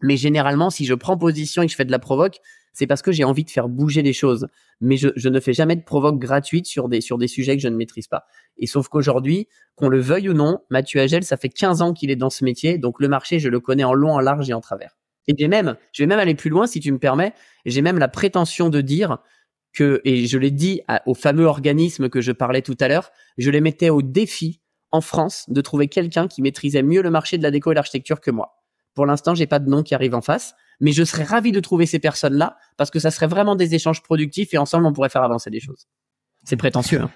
Mais 0.00 0.16
généralement, 0.16 0.70
si 0.70 0.86
je 0.86 0.94
prends 0.94 1.16
position 1.16 1.62
et 1.62 1.66
que 1.66 1.72
je 1.72 1.76
fais 1.76 1.84
de 1.84 1.90
la 1.90 1.98
provoque, 1.98 2.38
c'est 2.74 2.86
parce 2.86 3.00
que 3.00 3.12
j'ai 3.12 3.24
envie 3.24 3.44
de 3.44 3.50
faire 3.50 3.68
bouger 3.68 4.02
les 4.02 4.12
choses. 4.12 4.48
Mais 4.80 4.96
je, 4.96 5.08
je, 5.16 5.28
ne 5.28 5.40
fais 5.40 5.54
jamais 5.54 5.76
de 5.76 5.82
provoque 5.82 6.18
gratuite 6.18 6.66
sur 6.66 6.88
des, 6.88 7.00
sur 7.00 7.16
des 7.16 7.28
sujets 7.28 7.56
que 7.56 7.62
je 7.62 7.68
ne 7.68 7.76
maîtrise 7.76 8.08
pas. 8.08 8.26
Et 8.58 8.66
sauf 8.66 8.88
qu'aujourd'hui, 8.88 9.48
qu'on 9.76 9.88
le 9.88 10.00
veuille 10.00 10.28
ou 10.28 10.34
non, 10.34 10.58
Mathieu 10.68 11.00
Agel, 11.00 11.24
ça 11.24 11.36
fait 11.36 11.48
15 11.48 11.80
ans 11.80 11.94
qu'il 11.94 12.10
est 12.10 12.16
dans 12.16 12.30
ce 12.30 12.44
métier. 12.44 12.76
Donc 12.76 13.00
le 13.00 13.08
marché, 13.08 13.38
je 13.38 13.48
le 13.48 13.60
connais 13.60 13.84
en 13.84 13.94
long, 13.94 14.12
en 14.12 14.20
large 14.20 14.50
et 14.50 14.52
en 14.52 14.60
travers. 14.60 14.98
Et 15.28 15.34
j'ai 15.38 15.48
même, 15.48 15.76
je 15.92 16.02
vais 16.02 16.06
même 16.06 16.18
aller 16.18 16.34
plus 16.34 16.50
loin 16.50 16.66
si 16.66 16.80
tu 16.80 16.92
me 16.92 16.98
permets, 16.98 17.32
j'ai 17.64 17.80
même 17.80 17.98
la 17.98 18.08
prétention 18.08 18.68
de 18.68 18.80
dire 18.80 19.18
que, 19.72 20.00
et 20.04 20.26
je 20.26 20.36
l'ai 20.36 20.50
dit 20.50 20.82
au 21.06 21.14
fameux 21.14 21.46
organisme 21.46 22.08
que 22.08 22.20
je 22.20 22.32
parlais 22.32 22.62
tout 22.62 22.76
à 22.80 22.88
l'heure, 22.88 23.10
je 23.38 23.50
les 23.50 23.60
mettais 23.60 23.90
au 23.90 24.02
défi 24.02 24.60
en 24.90 25.00
France 25.00 25.46
de 25.48 25.60
trouver 25.60 25.88
quelqu'un 25.88 26.28
qui 26.28 26.42
maîtrisait 26.42 26.82
mieux 26.82 27.02
le 27.02 27.10
marché 27.10 27.38
de 27.38 27.42
la 27.42 27.50
déco 27.50 27.72
et 27.72 27.74
l'architecture 27.74 28.20
que 28.20 28.30
moi. 28.30 28.63
Pour 28.94 29.06
l'instant, 29.06 29.34
j'ai 29.34 29.46
pas 29.46 29.58
de 29.58 29.68
nom 29.68 29.82
qui 29.82 29.94
arrive 29.94 30.14
en 30.14 30.20
face, 30.20 30.54
mais 30.80 30.92
je 30.92 31.04
serais 31.04 31.24
ravi 31.24 31.52
de 31.52 31.60
trouver 31.60 31.86
ces 31.86 31.98
personnes-là 31.98 32.56
parce 32.76 32.90
que 32.90 32.98
ça 32.98 33.10
serait 33.10 33.26
vraiment 33.26 33.56
des 33.56 33.74
échanges 33.74 34.02
productifs 34.02 34.54
et 34.54 34.58
ensemble 34.58 34.86
on 34.86 34.92
pourrait 34.92 35.08
faire 35.08 35.22
avancer 35.22 35.50
les 35.50 35.60
choses. 35.60 35.88
C'est 36.44 36.56
prétentieux. 36.56 37.00
Hein. 37.02 37.10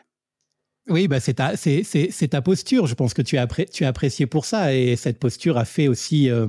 Oui, 0.88 1.06
bah 1.06 1.20
c'est 1.20 1.34
ta, 1.34 1.54
c'est, 1.54 1.82
c'est, 1.82 2.08
c'est 2.10 2.28
ta 2.28 2.40
posture. 2.40 2.86
Je 2.86 2.94
pense 2.94 3.12
que 3.12 3.20
tu 3.20 3.36
as, 3.36 3.46
tu 3.46 3.84
as 3.84 3.88
apprécié 3.88 4.26
pour 4.26 4.46
ça 4.46 4.74
et 4.74 4.96
cette 4.96 5.18
posture 5.18 5.58
a 5.58 5.66
fait 5.66 5.86
aussi, 5.86 6.30
euh, 6.30 6.46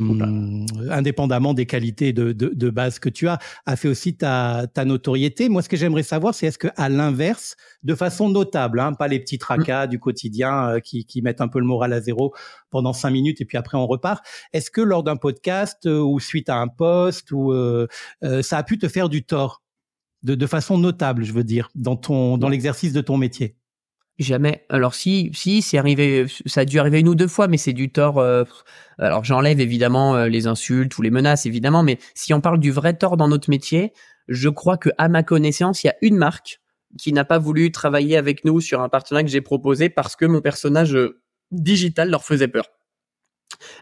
indépendamment 0.89 1.53
des 1.53 1.65
qualités 1.65 2.13
de, 2.13 2.31
de, 2.31 2.49
de, 2.53 2.69
base 2.69 2.99
que 2.99 3.09
tu 3.09 3.27
as, 3.27 3.37
a 3.65 3.75
fait 3.75 3.89
aussi 3.89 4.15
ta, 4.15 4.65
ta 4.73 4.85
notoriété. 4.85 5.49
Moi, 5.49 5.61
ce 5.61 5.67
que 5.67 5.75
j'aimerais 5.75 6.03
savoir, 6.03 6.33
c'est 6.33 6.47
est-ce 6.47 6.57
que 6.57 6.69
à 6.77 6.87
l'inverse, 6.87 7.57
de 7.83 7.93
façon 7.95 8.29
notable, 8.29 8.79
hein, 8.79 8.93
pas 8.93 9.09
les 9.09 9.19
petits 9.19 9.39
tracas 9.39 9.87
du 9.87 9.99
quotidien 9.99 10.69
euh, 10.69 10.79
qui, 10.79 11.05
qui 11.05 11.21
mettent 11.21 11.41
un 11.41 11.49
peu 11.49 11.59
le 11.59 11.65
moral 11.65 11.91
à 11.91 11.99
zéro 11.99 12.33
pendant 12.69 12.93
cinq 12.93 13.09
minutes 13.09 13.41
et 13.41 13.45
puis 13.45 13.57
après 13.57 13.77
on 13.77 13.87
repart. 13.87 14.23
Est-ce 14.53 14.71
que 14.71 14.79
lors 14.79 15.03
d'un 15.03 15.17
podcast 15.17 15.85
euh, 15.85 15.99
ou 15.99 16.21
suite 16.21 16.47
à 16.47 16.55
un 16.55 16.69
post 16.69 17.31
ou 17.33 17.53
ça 18.41 18.57
a 18.57 18.63
pu 18.63 18.77
te 18.77 18.87
faire 18.87 19.09
du 19.09 19.23
tort? 19.23 19.63
De, 20.21 20.35
de 20.35 20.47
façon 20.47 20.77
notable, 20.77 21.23
je 21.23 21.31
veux 21.31 21.45
dire, 21.45 21.69
dans 21.75 21.95
ton, 21.95 22.37
dans 22.37 22.49
l'exercice 22.49 22.91
de 22.91 22.99
ton 22.99 23.15
métier? 23.15 23.55
Jamais. 24.19 24.65
Alors 24.67 24.95
si, 24.95 25.31
si, 25.33 25.61
c'est 25.61 25.77
arrivé, 25.77 26.25
ça 26.45 26.61
a 26.61 26.65
dû 26.65 26.77
arriver 26.77 26.99
une 26.99 27.07
ou 27.07 27.15
deux 27.15 27.29
fois, 27.29 27.47
mais 27.47 27.55
c'est 27.55 27.71
du 27.71 27.89
tort. 27.89 28.17
Euh, 28.19 28.43
alors 28.97 29.23
j'enlève 29.23 29.61
évidemment 29.61 30.17
euh, 30.17 30.27
les 30.27 30.45
insultes 30.45 30.97
ou 30.97 31.01
les 31.01 31.09
menaces, 31.09 31.45
évidemment, 31.45 31.83
mais 31.83 31.99
si 32.15 32.33
on 32.33 32.41
parle 32.41 32.59
du 32.59 32.69
vrai 32.69 32.93
tort 32.93 33.15
dans 33.15 33.29
notre 33.29 33.49
métier, 33.49 33.93
je 34.27 34.49
crois 34.49 34.75
que 34.75 34.89
à 34.97 35.07
ma 35.07 35.23
connaissance, 35.23 35.85
il 35.85 35.87
y 35.87 35.89
a 35.89 35.95
une 36.01 36.17
marque 36.17 36.59
qui 36.97 37.13
n'a 37.13 37.23
pas 37.23 37.39
voulu 37.39 37.71
travailler 37.71 38.17
avec 38.17 38.43
nous 38.43 38.59
sur 38.59 38.81
un 38.81 38.89
partenariat 38.89 39.23
que 39.23 39.31
j'ai 39.31 39.39
proposé 39.39 39.89
parce 39.89 40.17
que 40.17 40.25
mon 40.25 40.41
personnage 40.41 40.93
euh, 40.95 41.21
digital 41.51 42.09
leur 42.09 42.25
faisait 42.25 42.49
peur. 42.49 42.65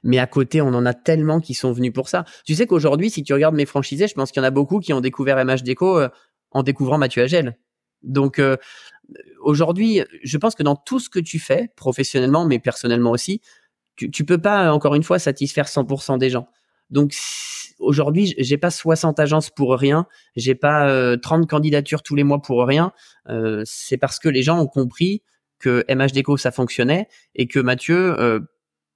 Mais 0.04 0.20
à 0.20 0.28
côté, 0.28 0.62
on 0.62 0.68
en 0.68 0.86
a 0.86 0.94
tellement 0.94 1.40
qui 1.40 1.56
sont 1.56 1.72
venus 1.72 1.94
pour 1.94 2.10
ça. 2.10 2.26
Tu 2.46 2.54
sais 2.54 2.68
qu'aujourd'hui, 2.68 3.10
si 3.10 3.24
tu 3.24 3.34
regardes 3.34 3.56
mes 3.56 3.66
franchisés, 3.66 4.08
je 4.08 4.14
pense 4.14 4.32
qu'il 4.32 4.42
y 4.44 4.46
en 4.46 4.48
a 4.48 4.52
beaucoup 4.52 4.80
qui 4.80 4.94
ont 4.94 5.02
découvert 5.02 5.44
MH 5.44 5.64
Déco 5.64 6.00
en 6.52 6.64
découvrant 6.64 6.98
Mathieu 6.98 7.24
Agel. 7.24 7.58
Donc 8.08 8.42
aujourd'hui, 9.42 10.04
je 10.24 10.38
pense 10.38 10.56
que 10.56 10.64
dans 10.64 10.76
tout 10.76 11.00
ce 11.00 11.10
que 11.10 11.20
tu 11.20 11.40
fais, 11.40 11.72
professionnellement, 11.76 12.46
mais 12.46 12.60
personnellement 12.60 13.12
aussi, 13.12 13.42
tu, 13.96 14.12
tu 14.12 14.26
peux 14.26 14.38
pas, 14.38 14.72
encore 14.74 14.96
une 14.96 15.04
fois, 15.04 15.20
satisfaire 15.20 15.66
100% 15.66 16.18
des 16.18 16.30
gens. 16.30 16.48
Donc, 16.90 17.14
aujourd'hui, 17.80 18.34
j'ai 18.38 18.58
pas 18.58 18.72
60 18.72 19.20
agences 19.20 19.50
pour 19.50 19.76
rien, 19.76 20.08
j'ai 20.36 20.56
pas 20.56 21.18
30 21.18 21.44
euh, 21.44 21.46
candidatures 21.46 22.04
tous 22.04 22.16
les 22.16 22.24
mois 22.24 22.42
pour 22.42 22.66
rien. 22.66 22.92
Euh, 23.30 23.64
c'est 23.66 23.98
parce 23.98 24.20
que 24.20 24.30
les 24.30 24.44
gens 24.44 24.60
ont 24.60 24.68
compris 24.68 25.22
que 25.60 25.84
MHDeco 25.90 26.38
ça 26.38 26.52
fonctionnait 26.52 27.08
et 27.36 27.48
que 27.48 27.60
Mathieu, 27.60 28.20
euh, 28.20 28.40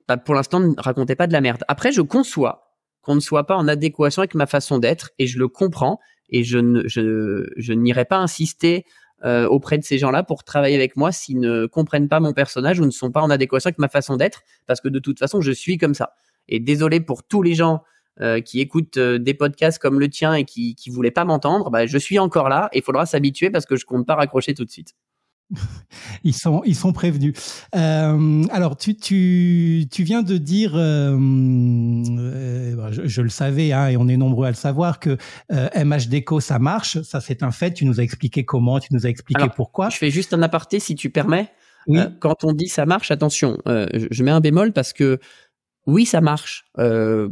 bah, 0.08 0.18
pour 0.18 0.36
l'instant, 0.36 0.60
ne 0.60 0.74
racontait 0.78 1.16
pas 1.16 1.28
de 1.28 1.34
la 1.34 1.42
merde. 1.42 1.64
Après, 1.68 1.92
je 1.92 2.02
conçois 2.02 2.76
qu'on 3.02 3.16
ne 3.16 3.20
soit 3.20 3.48
pas 3.48 3.56
en 3.56 3.68
adéquation 3.68 4.22
avec 4.22 4.36
ma 4.36 4.46
façon 4.46 4.78
d'être 4.78 5.10
et 5.18 5.26
je 5.26 5.40
le 5.40 5.48
comprends 5.48 6.00
et 6.30 6.44
je 6.44 6.60
ne 6.60 6.88
je, 6.88 7.50
je 7.58 7.74
n'irai 7.74 8.06
pas 8.06 8.18
insister 8.18 8.86
euh, 9.24 9.48
auprès 9.48 9.78
de 9.78 9.84
ces 9.84 9.98
gens-là 9.98 10.24
pour 10.24 10.44
travailler 10.44 10.76
avec 10.76 10.96
moi 10.96 11.12
s'ils 11.12 11.40
ne 11.40 11.66
comprennent 11.66 12.08
pas 12.08 12.20
mon 12.20 12.34
personnage 12.34 12.80
ou 12.80 12.86
ne 12.86 12.92
sont 12.92 13.12
pas 13.12 13.22
en 13.22 13.30
adéquation 13.30 13.68
avec 13.68 13.78
ma 13.78 13.88
façon 13.88 14.18
d'être, 14.18 14.42
parce 14.66 14.82
que 14.82 14.90
de 14.90 15.00
toute 15.00 15.20
façon, 15.20 15.42
je 15.42 15.52
suis 15.52 15.78
comme 15.78 15.94
ça. 15.94 16.14
Et 16.48 16.60
désolé 16.60 17.00
pour 17.00 17.24
tous 17.24 17.44
les 17.44 17.54
gens 17.54 17.84
euh, 18.20 18.42
qui 18.42 18.60
écoutent 18.60 18.98
euh, 18.98 19.20
des 19.20 19.34
podcasts 19.34 19.80
comme 19.80 20.00
le 20.00 20.10
tien 20.10 20.34
et 20.34 20.44
qui 20.44 20.76
qui 20.76 20.90
voulaient 20.90 21.12
pas 21.12 21.24
m'entendre, 21.24 21.70
bah, 21.70 21.86
je 21.86 21.98
suis 21.98 22.20
encore 22.20 22.50
là 22.50 22.70
et 22.74 22.80
il 22.80 22.84
faudra 22.84 23.06
s'habituer 23.06 23.50
parce 23.50 23.66
que 23.66 23.76
je 23.76 23.86
compte 23.86 24.06
pas 24.06 24.16
raccrocher 24.16 24.54
tout 24.54 24.66
de 24.66 24.72
suite. 24.72 24.96
ils 26.24 26.34
sont 26.34 26.62
ils 26.66 26.76
sont 26.76 26.94
prévenus. 26.94 27.34
Euh, 27.76 28.44
alors 28.52 28.78
tu 28.78 28.96
tu 28.96 29.86
tu 29.92 30.04
viens 30.04 30.24
de 30.24 30.38
dire, 30.38 30.76
euh, 30.76 31.18
euh 31.18 32.92
je, 32.92 33.08
je, 33.08 33.22
le 33.22 33.30
savais 33.30 33.72
hein, 33.72 33.88
et 33.88 33.98
on 33.98 34.08
est 34.08 34.18
nombreux 34.18 34.48
à 34.48 34.50
le 34.50 34.56
savoir 34.56 35.00
que 35.00 35.18
euh, 35.52 35.70
MHDeco 35.76 36.40
ça 36.40 36.60
marche, 36.60 37.02
ça 37.02 37.22
c'est 37.22 37.44
un 37.44 37.52
fait. 37.52 37.74
Tu 37.74 37.86
nous 37.86 38.00
as 38.00 38.04
expliqué 38.04 38.46
comment, 38.46 38.80
tu 38.80 38.94
nous 38.94 39.06
as 39.06 39.10
expliqué 39.10 39.46
pourquoi. 39.56 39.90
Je 39.90 39.98
fais 39.98 40.12
juste 40.12 40.34
un 40.34 40.42
aparté 40.42 40.80
si 40.80 40.96
tu 40.96 41.10
permets. 41.10 41.52
Oui. 41.88 42.00
Quand 42.20 42.44
on 42.44 42.54
dit 42.54 42.68
ça 42.68 42.86
marche, 42.86 43.10
attention, 43.12 43.58
je, 43.66 44.08
je, 44.12 44.24
mets 44.24 44.32
un 44.32 44.40
bémol 44.40 44.72
parce 44.72 44.94
que 44.94 45.20
oui 45.88 46.06
ça 46.06 46.22
marche 46.22 46.66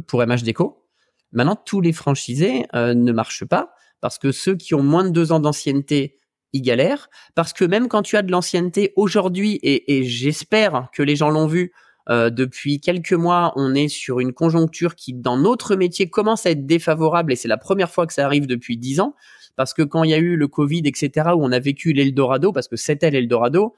pour 0.06 0.26
MHDeco. 0.26 0.84
Maintenant 1.32 1.56
tous 1.56 1.80
les 1.80 1.92
franchisés 1.92 2.66
ne 2.74 3.12
marchent 3.12 3.44
pas 3.44 3.72
parce 4.00 4.18
que 4.18 4.32
ceux 4.32 4.56
qui 4.56 4.74
ont 4.74 4.82
moins 4.82 5.04
de 5.04 5.10
deux 5.10 5.30
ans 5.30 5.40
d'ancienneté 5.40 6.19
il 6.52 6.62
galère 6.62 7.08
parce 7.34 7.52
que 7.52 7.64
même 7.64 7.88
quand 7.88 8.02
tu 8.02 8.16
as 8.16 8.22
de 8.22 8.30
l'ancienneté 8.30 8.92
aujourd'hui 8.96 9.58
et, 9.62 9.98
et 9.98 10.04
j'espère 10.04 10.88
que 10.92 11.02
les 11.02 11.16
gens 11.16 11.30
l'ont 11.30 11.46
vu 11.46 11.72
euh, 12.08 12.30
depuis 12.30 12.80
quelques 12.80 13.12
mois, 13.12 13.52
on 13.56 13.74
est 13.74 13.88
sur 13.88 14.20
une 14.20 14.32
conjoncture 14.32 14.94
qui 14.94 15.12
dans 15.12 15.36
notre 15.36 15.76
métier 15.76 16.08
commence 16.08 16.46
à 16.46 16.50
être 16.50 16.66
défavorable 16.66 17.32
et 17.32 17.36
c'est 17.36 17.48
la 17.48 17.58
première 17.58 17.90
fois 17.90 18.06
que 18.06 18.12
ça 18.12 18.24
arrive 18.24 18.46
depuis 18.46 18.76
dix 18.76 19.00
ans 19.00 19.14
parce 19.56 19.74
que 19.74 19.82
quand 19.82 20.04
il 20.04 20.10
y 20.10 20.14
a 20.14 20.18
eu 20.18 20.36
le 20.36 20.48
Covid 20.48 20.82
etc 20.84 21.30
où 21.36 21.44
on 21.44 21.52
a 21.52 21.58
vécu 21.58 21.92
l'Eldorado 21.92 22.52
parce 22.52 22.68
que 22.68 22.76
c'était 22.76 23.10
l'Eldorado 23.10 23.74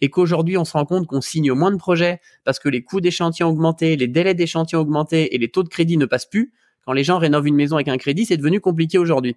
et 0.00 0.10
qu'aujourd'hui 0.10 0.58
on 0.58 0.64
se 0.64 0.72
rend 0.72 0.84
compte 0.84 1.06
qu'on 1.06 1.20
signe 1.20 1.52
moins 1.52 1.70
de 1.70 1.76
projets 1.76 2.20
parce 2.44 2.58
que 2.58 2.68
les 2.68 2.82
coûts 2.82 3.00
des 3.00 3.10
chantiers 3.10 3.44
ont 3.44 3.50
augmenté, 3.50 3.96
les 3.96 4.08
délais 4.08 4.34
des 4.34 4.46
chantiers 4.46 4.76
ont 4.76 4.82
augmenté 4.82 5.34
et 5.34 5.38
les 5.38 5.48
taux 5.48 5.62
de 5.62 5.68
crédit 5.68 5.96
ne 5.96 6.06
passent 6.06 6.28
plus. 6.28 6.52
Quand 6.84 6.92
les 6.92 7.04
gens 7.04 7.18
rénovent 7.18 7.46
une 7.46 7.56
maison 7.56 7.76
avec 7.76 7.88
un 7.88 7.98
crédit, 7.98 8.24
c'est 8.24 8.38
devenu 8.38 8.60
compliqué 8.60 8.98
aujourd'hui. 8.98 9.36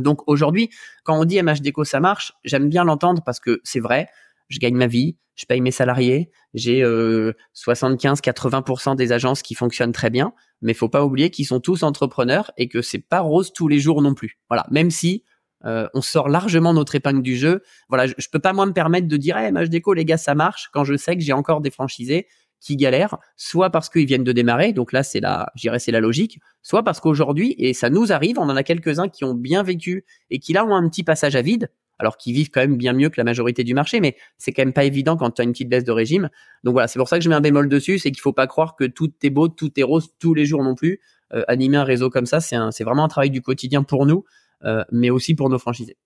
Donc 0.00 0.22
aujourd'hui, 0.26 0.70
quand 1.04 1.18
on 1.18 1.24
dit 1.24 1.42
MH 1.42 1.60
Déco 1.60 1.84
ça 1.84 2.00
marche, 2.00 2.32
j'aime 2.44 2.68
bien 2.68 2.84
l'entendre 2.84 3.22
parce 3.24 3.40
que 3.40 3.60
c'est 3.64 3.80
vrai, 3.80 4.08
je 4.48 4.58
gagne 4.58 4.76
ma 4.76 4.86
vie, 4.86 5.16
je 5.34 5.44
paye 5.46 5.60
mes 5.60 5.70
salariés, 5.70 6.30
j'ai 6.54 6.82
euh, 6.82 7.32
75-80% 7.54 8.96
des 8.96 9.12
agences 9.12 9.42
qui 9.42 9.54
fonctionnent 9.54 9.92
très 9.92 10.10
bien, 10.10 10.32
mais 10.62 10.74
faut 10.74 10.88
pas 10.88 11.04
oublier 11.04 11.30
qu'ils 11.30 11.46
sont 11.46 11.60
tous 11.60 11.82
entrepreneurs 11.82 12.50
et 12.56 12.68
que 12.68 12.82
c'est 12.82 13.06
pas 13.06 13.20
rose 13.20 13.52
tous 13.52 13.68
les 13.68 13.78
jours 13.78 14.02
non 14.02 14.14
plus. 14.14 14.38
Voilà, 14.48 14.66
même 14.70 14.90
si 14.90 15.24
euh, 15.64 15.88
on 15.94 16.00
sort 16.00 16.28
largement 16.28 16.74
notre 16.74 16.94
épingle 16.94 17.22
du 17.22 17.36
jeu. 17.36 17.62
Voilà, 17.88 18.06
je, 18.06 18.14
je 18.18 18.28
peux 18.30 18.38
pas 18.38 18.52
moi 18.52 18.66
me 18.66 18.72
permettre 18.72 19.08
de 19.08 19.16
dire 19.16 19.36
hey, 19.36 19.50
MH 19.52 19.68
Déco 19.68 19.94
les 19.94 20.04
gars 20.04 20.18
ça 20.18 20.34
marche 20.34 20.68
quand 20.72 20.84
je 20.84 20.96
sais 20.96 21.16
que 21.16 21.22
j'ai 21.22 21.32
encore 21.32 21.60
des 21.60 21.70
franchisés 21.70 22.26
qui 22.60 22.76
galèrent, 22.76 23.18
soit 23.36 23.70
parce 23.70 23.88
qu'ils 23.88 24.06
viennent 24.06 24.24
de 24.24 24.32
démarrer, 24.32 24.72
donc 24.72 24.92
là 24.92 25.02
c'est 25.02 25.20
la, 25.20 25.52
j'irais 25.54 25.78
c'est 25.78 25.92
la 25.92 26.00
logique, 26.00 26.40
soit 26.62 26.82
parce 26.82 27.00
qu'aujourd'hui, 27.00 27.54
et 27.58 27.74
ça 27.74 27.90
nous 27.90 28.12
arrive, 28.12 28.38
on 28.38 28.48
en 28.48 28.56
a 28.56 28.62
quelques-uns 28.62 29.08
qui 29.08 29.24
ont 29.24 29.34
bien 29.34 29.62
vécu 29.62 30.04
et 30.30 30.38
qui 30.38 30.52
là 30.52 30.64
ont 30.64 30.74
un 30.74 30.88
petit 30.88 31.04
passage 31.04 31.36
à 31.36 31.42
vide, 31.42 31.70
alors 31.98 32.16
qu'ils 32.16 32.34
vivent 32.34 32.50
quand 32.50 32.60
même 32.60 32.76
bien 32.76 32.92
mieux 32.92 33.08
que 33.08 33.18
la 33.18 33.24
majorité 33.24 33.64
du 33.64 33.74
marché, 33.74 34.00
mais 34.00 34.16
c'est 34.38 34.52
quand 34.52 34.62
même 34.62 34.72
pas 34.72 34.84
évident 34.84 35.16
quand 35.16 35.30
tu 35.30 35.42
as 35.42 35.44
une 35.44 35.52
petite 35.52 35.68
baisse 35.68 35.84
de 35.84 35.92
régime. 35.92 36.28
Donc 36.64 36.72
voilà, 36.72 36.88
c'est 36.88 36.98
pour 36.98 37.08
ça 37.08 37.18
que 37.18 37.24
je 37.24 37.28
mets 37.28 37.34
un 37.34 37.40
bémol 37.40 37.68
dessus, 37.68 37.98
c'est 37.98 38.10
qu'il 38.10 38.20
faut 38.20 38.32
pas 38.32 38.46
croire 38.46 38.76
que 38.76 38.84
tout 38.84 39.12
est 39.22 39.30
beau, 39.30 39.48
tout 39.48 39.70
est 39.78 39.82
rose 39.82 40.08
tous 40.18 40.34
les 40.34 40.46
jours 40.46 40.62
non 40.62 40.74
plus. 40.74 41.00
Euh, 41.32 41.42
animer 41.48 41.76
un 41.76 41.84
réseau 41.84 42.10
comme 42.10 42.26
ça, 42.26 42.40
c'est 42.40 42.56
c'est 42.70 42.84
vraiment 42.84 43.04
un 43.04 43.08
travail 43.08 43.30
du 43.30 43.42
quotidien 43.42 43.82
pour 43.82 44.06
nous, 44.06 44.24
euh, 44.64 44.84
mais 44.92 45.10
aussi 45.10 45.34
pour 45.34 45.50
nos 45.50 45.58
franchisés. 45.58 45.96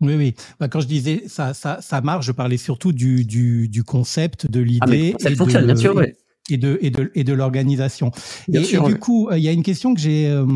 Oui, 0.00 0.14
oui. 0.14 0.34
Bah, 0.60 0.68
quand 0.68 0.80
je 0.80 0.86
disais 0.86 1.24
ça, 1.26 1.54
ça, 1.54 1.80
ça 1.80 2.00
marche, 2.00 2.26
je 2.26 2.32
parlais 2.32 2.56
surtout 2.56 2.92
du, 2.92 3.24
du, 3.24 3.68
du 3.68 3.82
concept, 3.82 4.50
de 4.50 4.60
ah, 4.60 4.86
l'idée. 4.86 5.14
ça 5.18 5.34
fonctionne, 5.34 5.66
bien 5.66 5.76
sûr, 5.76 5.94
oui 5.96 6.06
et 6.50 6.56
de 6.56 6.78
et 6.80 6.90
de 6.90 7.10
et 7.14 7.24
de 7.24 7.32
l'organisation. 7.32 8.10
Et, 8.52 8.60
du 8.60 8.98
coup, 8.98 9.28
il 9.32 9.42
y 9.42 9.48
a 9.48 9.52
une 9.52 9.62
question 9.62 9.94
que 9.94 10.00
j'ai 10.00 10.28
euh, 10.28 10.46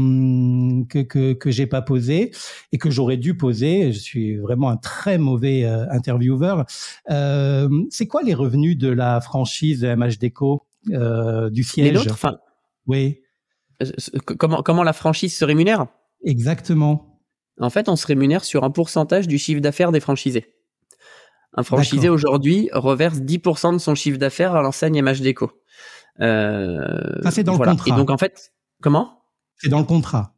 que 0.89 1.01
que 1.01 1.33
que 1.35 1.51
j'ai 1.51 1.67
pas 1.67 1.83
posée 1.83 2.33
et 2.73 2.79
que 2.79 2.91
j'aurais 2.91 3.17
dû 3.17 3.37
poser. 3.37 3.93
Je 3.93 3.99
suis 3.99 4.37
vraiment 4.37 4.71
un 4.71 4.77
très 4.77 5.19
mauvais 5.19 5.65
euh, 5.65 5.89
intervieweur. 5.91 6.65
Euh, 7.11 7.69
c'est 7.91 8.07
quoi 8.07 8.23
les 8.23 8.35
revenus 8.35 8.77
de 8.77 8.89
la 8.89 9.21
franchise 9.21 9.81
de 9.81 9.95
MHDeco 9.95 10.67
euh, 10.91 11.51
du 11.51 11.63
siège? 11.63 12.09
enfin, 12.09 12.39
Oui. 12.87 13.19
Comment 14.39 14.63
comment 14.63 14.85
la 14.85 14.93
franchise 14.93 15.37
se 15.37 15.45
rémunère? 15.45 15.87
Exactement. 16.25 17.12
En 17.61 17.71
fait, 17.71 17.89
on 17.89 17.97
se 17.97 18.07
rémunère 18.07 18.45
sur 18.45 18.65
un 18.65 18.71
pourcentage 18.71 19.29
du 19.29 19.39
chiffre 19.39 19.61
d'affaires 19.61 19.93
des 19.93 20.01
franchisés. 20.01 20.55
Un 21.55 21.63
franchisé 21.63 22.09
aujourd'hui 22.09 22.71
reverse 22.73 23.19
10% 23.19 23.75
de 23.75 23.79
son 23.79 23.95
chiffre 23.95 24.19
d'affaires 24.19 24.55
à 24.55 24.63
l'enseigne 24.63 25.03
MHDeco. 25.03 25.53
Euh, 26.21 27.23
ça, 27.23 27.31
c'est 27.31 27.45
dans 27.45 27.53
le 27.53 27.59
contrat. 27.59 27.95
Et 27.95 27.97
donc, 27.97 28.11
en 28.11 28.17
fait, 28.17 28.53
comment? 28.81 29.23
C'est 29.57 29.69
dans 29.69 29.79
le 29.79 29.85
contrat. 29.85 30.35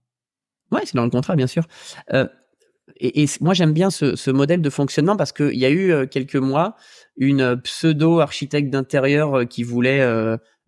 Ouais, 0.73 0.83
c'est 0.85 0.97
dans 0.97 1.05
le 1.05 1.11
contrat, 1.11 1.37
bien 1.37 1.47
sûr. 1.47 1.67
Euh, 2.12 2.27
et, 2.97 3.23
et, 3.23 3.27
moi, 3.41 3.55
j'aime 3.55 3.73
bien 3.73 3.91
ce, 3.91 4.17
ce, 4.17 4.31
modèle 4.31 4.61
de 4.61 4.71
fonctionnement 4.71 5.17
parce 5.17 5.33
qu'il 5.33 5.57
y 5.57 5.65
a 5.65 5.71
eu 5.71 5.93
euh, 5.93 6.07
quelques 6.07 6.37
mois 6.37 6.75
une 7.17 7.61
pseudo 7.62 8.19
architecte 8.19 8.71
d'intérieur 8.71 9.49
qui 9.49 9.62
voulait 9.62 10.05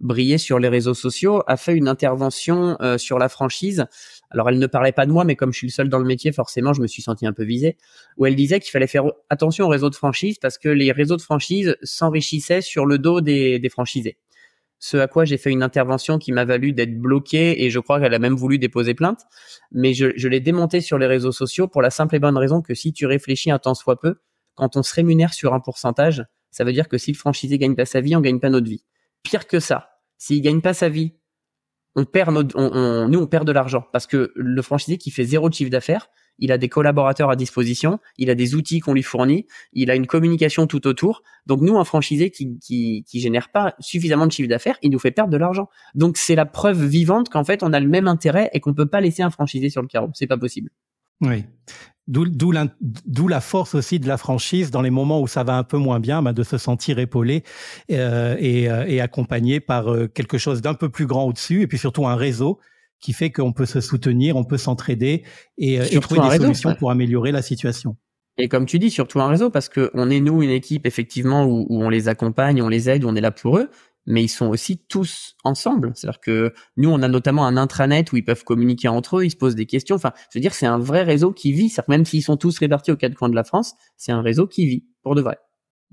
briller 0.01 0.39
sur 0.39 0.59
les 0.59 0.69
réseaux 0.69 0.95
sociaux 0.95 1.43
a 1.47 1.57
fait 1.57 1.75
une 1.75 1.89
intervention 1.89 2.77
sur 2.99 3.19
la 3.19 3.29
franchise. 3.29 3.87
Alors, 4.31 4.49
elle 4.51 4.59
ne 4.59 4.67
parlait 4.67 4.93
pas 4.93 5.07
de 5.07 5.13
moi, 5.13 5.25
mais 5.25 5.37
comme 5.37 5.53
je 5.53 5.59
suis 5.59 5.67
le 5.69 5.73
seul 5.73 5.89
dans 5.89 5.99
le 5.99 6.05
métier, 6.05 6.33
forcément, 6.33 6.73
je 6.73 6.83
me 6.83 6.87
suis 6.87 7.03
senti 7.03 7.27
un 7.27 7.33
peu 7.33 7.45
visé. 7.45 7.77
Où 8.17 8.27
elle 8.27 8.37
disait 8.37 8.61
qu'il 8.61 8.71
fallait 8.71 8.87
faire 8.87 9.05
attention 9.31 9.67
aux 9.67 9.69
réseaux 9.69 9.91
de 9.91 9.95
franchise 9.95 10.37
parce 10.39 10.59
que 10.59 10.69
les 10.69 10.93
réseaux 10.93 11.17
de 11.17 11.23
franchise 11.23 11.77
s'enrichissaient 11.83 12.61
sur 12.61 12.85
le 12.85 12.99
dos 12.99 13.21
des, 13.21 13.59
des 13.59 13.69
franchisés 13.69 14.19
ce 14.79 14.97
à 14.97 15.09
quoi 15.09 15.25
j'ai 15.25 15.39
fait 15.39 15.51
une 15.51 15.63
intervention 15.63 16.19
qui 16.19 16.33
m'a 16.33 16.45
valu 16.45 16.73
d'être 16.73 16.99
bloqué 16.99 17.65
et 17.65 17.71
je 17.71 17.81
crois 17.81 18.01
qu'elle 18.01 18.15
a 18.15 18.19
même 18.19 18.35
voulu 18.35 18.59
déposer 18.59 18.95
plainte. 18.95 19.23
Mais 19.73 19.95
je, 19.95 20.13
je 20.17 20.29
l'ai 20.29 20.41
démonté 20.41 20.81
sur 20.81 20.99
les 20.99 21.07
réseaux 21.07 21.33
sociaux 21.33 21.69
pour 21.69 21.83
la 21.83 21.91
simple 21.91 22.17
et 22.17 22.19
bonne 22.19 22.37
raison 22.37 22.61
que 22.61 22.75
si 22.75 22.93
tu 22.93 23.07
réfléchis 23.07 23.51
un 23.51 23.59
temps 23.59 23.75
soit 23.75 23.99
peu, 23.99 24.17
quand 24.55 24.77
on 24.77 24.83
se 24.83 24.95
rémunère 24.95 25.35
sur 25.35 25.55
un 25.55 25.61
pourcentage, 25.61 26.25
ça 26.51 26.65
veut 26.65 26.73
dire 26.73 26.89
que 26.89 26.99
si 26.99 27.13
le 27.13 27.17
franchisé 27.17 27.59
gagne 27.59 27.75
pas 27.75 27.85
sa 27.85 28.01
vie, 28.01 28.17
on 28.17 28.21
gagne 28.21 28.41
pas 28.41 28.51
notre 28.51 28.69
vie. 28.69 28.85
Pire 29.27 29.49
que 29.49 29.59
ça, 29.59 29.91
s'il 30.19 30.41
gagne 30.41 30.61
pas 30.61 30.73
sa 30.73 30.89
vie, 30.89 31.15
on 31.97 32.05
perd 32.05 32.33
nous 32.33 33.19
on 33.19 33.27
perd 33.27 33.45
de 33.45 33.53
l'argent 33.53 33.85
parce 33.93 34.07
que 34.07 34.33
le 34.37 34.63
franchisé 34.63 34.99
qui 34.99 35.11
fait 35.11 35.25
zéro 35.25 35.51
chiffre 35.51 35.71
d'affaires, 35.71 36.09
il 36.39 36.53
a 36.53 36.59
des 36.59 36.69
collaborateurs 36.69 37.31
à 37.31 37.35
disposition, 37.35 37.99
il 38.19 38.31
a 38.31 38.37
des 38.37 38.55
outils 38.55 38.79
qu'on 38.79 38.93
lui 38.93 39.03
fournit, 39.03 39.47
il 39.73 39.91
a 39.91 39.97
une 39.97 40.07
communication 40.07 40.69
tout 40.69 40.87
autour. 40.87 41.23
Donc 41.47 41.61
nous, 41.63 41.77
un 41.77 41.85
franchisé 41.85 42.31
qui, 42.31 42.59
qui, 42.61 43.05
qui 43.09 43.21
génère 43.21 43.51
pas 43.51 43.75
suffisamment 43.81 44.27
de 44.27 44.33
chiffre 44.33 44.49
d'affaires, 44.49 44.79
il 44.83 44.91
nous 44.91 44.99
fait 45.01 45.11
perdre 45.11 45.33
de 45.33 45.39
l'argent. 45.39 45.69
Donc 45.95 46.19
c'est 46.19 46.37
la 46.37 46.47
preuve 46.47 46.85
vivante 46.85 47.31
qu'en 47.31 47.43
fait 47.43 47.65
on 47.65 47.73
a 47.73 47.81
le 47.81 47.89
même 47.89 48.07
intérêt 48.07 48.49
et 48.53 48.61
qu'on 48.61 48.75
peut 48.75 48.87
pas 48.87 49.01
laisser 49.01 49.23
un 49.23 49.31
franchisé 49.31 49.71
sur 49.71 49.83
le 49.83 49.89
carreau. 49.89 50.11
C'est 50.15 50.29
pas 50.29 50.39
possible. 50.39 50.71
Oui. 51.21 51.45
D'où 52.09 52.53
la 52.53 53.41
force 53.41 53.75
aussi 53.75 53.99
de 53.99 54.07
la 54.07 54.17
franchise 54.17 54.71
dans 54.71 54.83
les 54.83 54.91
moments 54.91 55.21
où 55.21 55.27
ça 55.27 55.43
va 55.43 55.57
un 55.57 55.65
peu 55.65 55.77
moins 55.77 55.99
bien, 55.99 56.23
bah, 56.23 56.33
de 56.33 56.45
se 56.45 56.57
sentir 56.57 57.01
épaulé 57.01 57.43
euh, 57.91 58.37
et, 58.39 58.71
euh, 58.71 58.85
et, 58.87 59.01
accompagné 59.01 59.59
par 59.59 59.93
euh, 59.93 60.07
quelque 60.07 60.39
chose 60.39 60.63
d'un 60.63 60.75
peu 60.75 60.89
plus 60.89 61.07
grand 61.07 61.25
au-dessus 61.25 61.63
et 61.63 61.67
puis 61.67 61.79
surtout 61.79 62.07
un 62.07 62.15
réseau 62.15 62.61
qui 63.01 63.13
fait 63.13 63.31
qu'on 63.31 63.53
peut 63.53 63.67
se 63.67 63.81
soutenir, 63.81 64.37
on 64.37 64.45
peut 64.45 64.57
s'entraider 64.57 65.23
et, 65.59 65.81
euh, 65.81 66.01
trouver 66.01 66.21
des 66.29 66.37
solutions 66.37 66.75
pour 66.75 66.91
améliorer 66.91 67.33
la 67.33 67.43
situation. 67.43 67.97
Et 68.39 68.49
comme 68.49 68.67
tu 68.67 68.79
dis, 68.79 68.91
surtout 68.91 69.21
un 69.21 69.29
réseau, 69.29 69.51
parce 69.51 69.69
que 69.69 69.91
on 69.95 70.11
est 70.11 70.21
nous 70.21 70.43
une 70.43 70.51
équipe 70.51 70.87
effectivement 70.87 71.47
où, 71.47 71.67
on 71.71 71.89
les 71.89 72.09
accompagne, 72.09 72.61
on 72.61 72.69
les 72.69 72.91
aide, 72.91 73.05
où 73.05 73.09
on 73.09 73.17
est 73.17 73.21
là 73.21 73.31
pour 73.31 73.59
eux, 73.59 73.71
mais 74.07 74.23
ils 74.23 74.29
sont 74.29 74.47
aussi 74.47 74.79
tous 74.89 75.35
ensemble. 75.45 75.93
C'est-à-dire 75.95 76.21
que 76.21 76.55
nous, 76.77 76.91
on 76.91 77.03
a 77.03 77.09
notamment 77.09 77.47
un 77.47 77.57
intranet 77.57 78.13
où 78.13 78.17
ils 78.17 78.25
peuvent 78.25 78.45
communiquer 78.45 78.89
entre 78.89 79.19
eux, 79.19 79.25
ils 79.25 79.31
se 79.31 79.37
posent 79.37 79.57
des 79.57 79.67
questions. 79.67 79.97
Enfin, 79.97 80.13
je 80.31 80.39
veux 80.39 80.43
dire, 80.43 80.55
c'est 80.55 80.67
un 80.67 80.79
vrai 80.79 81.03
réseau 81.03 81.33
qui 81.33 81.53
vit. 81.53 81.69
C'est-à-dire 81.69 81.87
que 81.87 81.93
même 81.93 82.05
s'ils 82.05 82.23
sont 82.23 82.37
tous 82.37 82.59
répartis 82.59 82.93
aux 82.93 82.97
quatre 82.97 83.15
coins 83.15 83.29
de 83.29 83.35
la 83.35 83.45
France, 83.45 83.75
c'est 83.97 84.13
un 84.13 84.23
réseau 84.23 84.47
qui 84.47 84.67
vit 84.67 84.85
pour 85.03 85.15
de 85.15 85.23
vrai. 85.23 85.39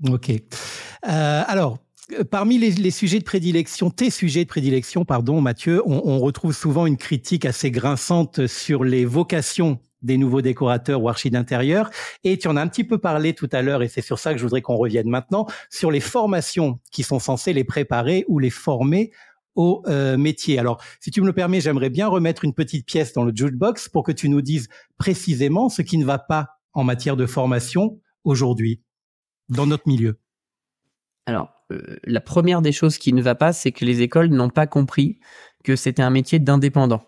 Ok. 0.08 0.30
Euh, 0.30 1.42
alors, 1.46 1.78
euh, 2.12 2.24
parmi 2.24 2.58
les, 2.58 2.90
sujets 2.90 3.18
de 3.18 3.24
prédilection, 3.24 3.90
tes 3.90 4.10
sujets 4.10 4.44
de 4.44 4.48
prédilection, 4.48 5.04
pardon, 5.04 5.40
Mathieu, 5.40 5.82
on, 5.86 6.18
retrouve 6.18 6.54
souvent 6.54 6.86
une 6.86 6.96
critique 6.96 7.44
assez 7.44 7.70
grinçante 7.70 8.46
sur 8.46 8.84
les 8.84 9.04
vocations 9.04 9.78
des 10.04 10.16
nouveaux 10.16 10.42
décorateurs 10.42 11.02
ou 11.02 11.08
archi 11.08 11.30
d'intérieur. 11.30 11.90
Et 12.22 12.38
tu 12.38 12.46
en 12.46 12.56
as 12.56 12.62
un 12.62 12.68
petit 12.68 12.84
peu 12.84 12.98
parlé 12.98 13.34
tout 13.34 13.48
à 13.50 13.62
l'heure, 13.62 13.82
et 13.82 13.88
c'est 13.88 14.02
sur 14.02 14.18
ça 14.18 14.32
que 14.32 14.38
je 14.38 14.44
voudrais 14.44 14.62
qu'on 14.62 14.76
revienne 14.76 15.08
maintenant, 15.08 15.46
sur 15.70 15.90
les 15.90 16.00
formations 16.00 16.78
qui 16.92 17.02
sont 17.02 17.18
censées 17.18 17.52
les 17.52 17.64
préparer 17.64 18.24
ou 18.28 18.38
les 18.38 18.50
former 18.50 19.10
au 19.56 19.82
euh, 19.86 20.16
métier. 20.16 20.58
Alors, 20.58 20.82
si 21.00 21.10
tu 21.10 21.20
me 21.20 21.26
le 21.26 21.32
permets, 21.32 21.60
j'aimerais 21.60 21.90
bien 21.90 22.08
remettre 22.08 22.44
une 22.44 22.54
petite 22.54 22.86
pièce 22.86 23.12
dans 23.12 23.24
le 23.24 23.32
jukebox 23.34 23.88
pour 23.88 24.02
que 24.02 24.12
tu 24.12 24.28
nous 24.28 24.42
dises 24.42 24.68
précisément 24.98 25.68
ce 25.68 25.82
qui 25.82 25.98
ne 25.98 26.04
va 26.04 26.18
pas 26.18 26.58
en 26.72 26.84
matière 26.84 27.16
de 27.16 27.26
formation 27.26 28.00
aujourd'hui 28.24 28.82
dans 29.48 29.66
notre 29.66 29.86
milieu. 29.86 30.18
Alors, 31.26 31.50
euh, 31.72 31.96
la 32.04 32.20
première 32.20 32.62
des 32.62 32.72
choses 32.72 32.98
qui 32.98 33.12
ne 33.12 33.22
va 33.22 33.34
pas, 33.34 33.52
c'est 33.52 33.72
que 33.72 33.84
les 33.84 34.02
écoles 34.02 34.28
n'ont 34.28 34.50
pas 34.50 34.66
compris 34.66 35.18
que 35.62 35.76
c'était 35.76 36.02
un 36.02 36.10
métier 36.10 36.38
d'indépendant. 36.38 37.02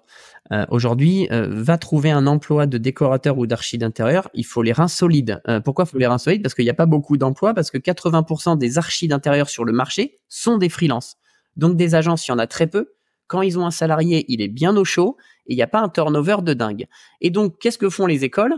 Euh, 0.52 0.64
Aujourd'hui, 0.70 1.28
euh, 1.32 1.48
va 1.50 1.78
trouver 1.78 2.10
un 2.10 2.26
emploi 2.26 2.66
de 2.66 2.78
décorateur 2.78 3.38
ou 3.38 3.46
d'archi 3.46 3.78
d'intérieur, 3.78 4.28
il 4.34 4.44
faut 4.44 4.62
les 4.62 4.72
reins 4.72 4.88
solides. 4.88 5.40
Euh, 5.48 5.60
pourquoi 5.60 5.84
il 5.86 5.90
faut 5.90 5.98
les 5.98 6.06
reins 6.06 6.18
solides? 6.18 6.42
Parce 6.42 6.54
qu'il 6.54 6.64
n'y 6.64 6.70
a 6.70 6.74
pas 6.74 6.86
beaucoup 6.86 7.16
d'emplois, 7.16 7.54
parce 7.54 7.70
que 7.70 7.78
80% 7.78 8.56
des 8.56 8.78
archis 8.78 9.08
d'intérieur 9.08 9.48
sur 9.48 9.64
le 9.64 9.72
marché 9.72 10.20
sont 10.28 10.58
des 10.58 10.68
freelances. 10.68 11.16
Donc 11.56 11.76
des 11.76 11.94
agences, 11.94 12.26
il 12.26 12.30
y 12.30 12.34
en 12.34 12.38
a 12.38 12.46
très 12.46 12.66
peu. 12.66 12.92
Quand 13.26 13.42
ils 13.42 13.58
ont 13.58 13.66
un 13.66 13.72
salarié, 13.72 14.24
il 14.28 14.40
est 14.40 14.48
bien 14.48 14.76
au 14.76 14.84
chaud 14.84 15.16
et 15.46 15.54
il 15.54 15.56
n'y 15.56 15.62
a 15.62 15.66
pas 15.66 15.80
un 15.80 15.88
turnover 15.88 16.36
de 16.42 16.54
dingue. 16.54 16.86
Et 17.20 17.30
donc, 17.30 17.58
qu'est-ce 17.58 17.78
que 17.78 17.90
font 17.90 18.06
les 18.06 18.24
écoles? 18.24 18.54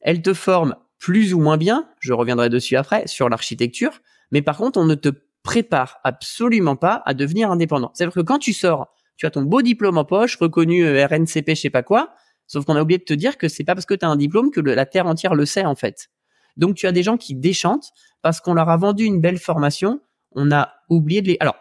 Elles 0.00 0.22
te 0.22 0.34
forment 0.34 0.76
plus 0.98 1.34
ou 1.34 1.40
moins 1.40 1.56
bien, 1.56 1.88
je 1.98 2.12
reviendrai 2.12 2.48
dessus 2.48 2.76
après, 2.76 3.06
sur 3.06 3.28
l'architecture, 3.28 4.00
mais 4.30 4.40
par 4.40 4.56
contre, 4.56 4.78
on 4.78 4.84
ne 4.84 4.94
te 4.94 5.08
prépare 5.42 5.98
absolument 6.04 6.76
pas 6.76 7.02
à 7.04 7.12
devenir 7.12 7.50
indépendant. 7.50 7.90
C'est-à-dire 7.92 8.14
que 8.14 8.20
quand 8.20 8.38
tu 8.38 8.52
sors, 8.52 8.94
tu 9.16 9.26
as 9.26 9.30
ton 9.30 9.42
beau 9.42 9.62
diplôme 9.62 9.98
en 9.98 10.04
poche, 10.04 10.36
reconnu 10.36 10.84
euh, 10.84 11.06
RNCP, 11.06 11.50
je 11.50 11.54
sais 11.54 11.70
pas 11.70 11.82
quoi, 11.82 12.14
sauf 12.46 12.64
qu'on 12.64 12.76
a 12.76 12.82
oublié 12.82 12.98
de 12.98 13.04
te 13.04 13.14
dire 13.14 13.38
que 13.38 13.48
c'est 13.48 13.64
pas 13.64 13.74
parce 13.74 13.86
que 13.86 13.94
tu 13.94 14.04
as 14.04 14.08
un 14.08 14.16
diplôme 14.16 14.50
que 14.50 14.60
la 14.60 14.86
terre 14.86 15.06
entière 15.06 15.34
le 15.34 15.46
sait 15.46 15.64
en 15.64 15.74
fait. 15.74 16.08
Donc 16.56 16.76
tu 16.76 16.86
as 16.86 16.92
des 16.92 17.02
gens 17.02 17.16
qui 17.16 17.34
déchantent 17.34 17.90
parce 18.22 18.40
qu'on 18.40 18.54
leur 18.54 18.68
a 18.68 18.76
vendu 18.76 19.04
une 19.04 19.20
belle 19.20 19.38
formation, 19.38 20.00
on 20.32 20.50
a 20.52 20.72
oublié 20.88 21.22
de 21.22 21.28
les 21.28 21.36
Alors, 21.40 21.56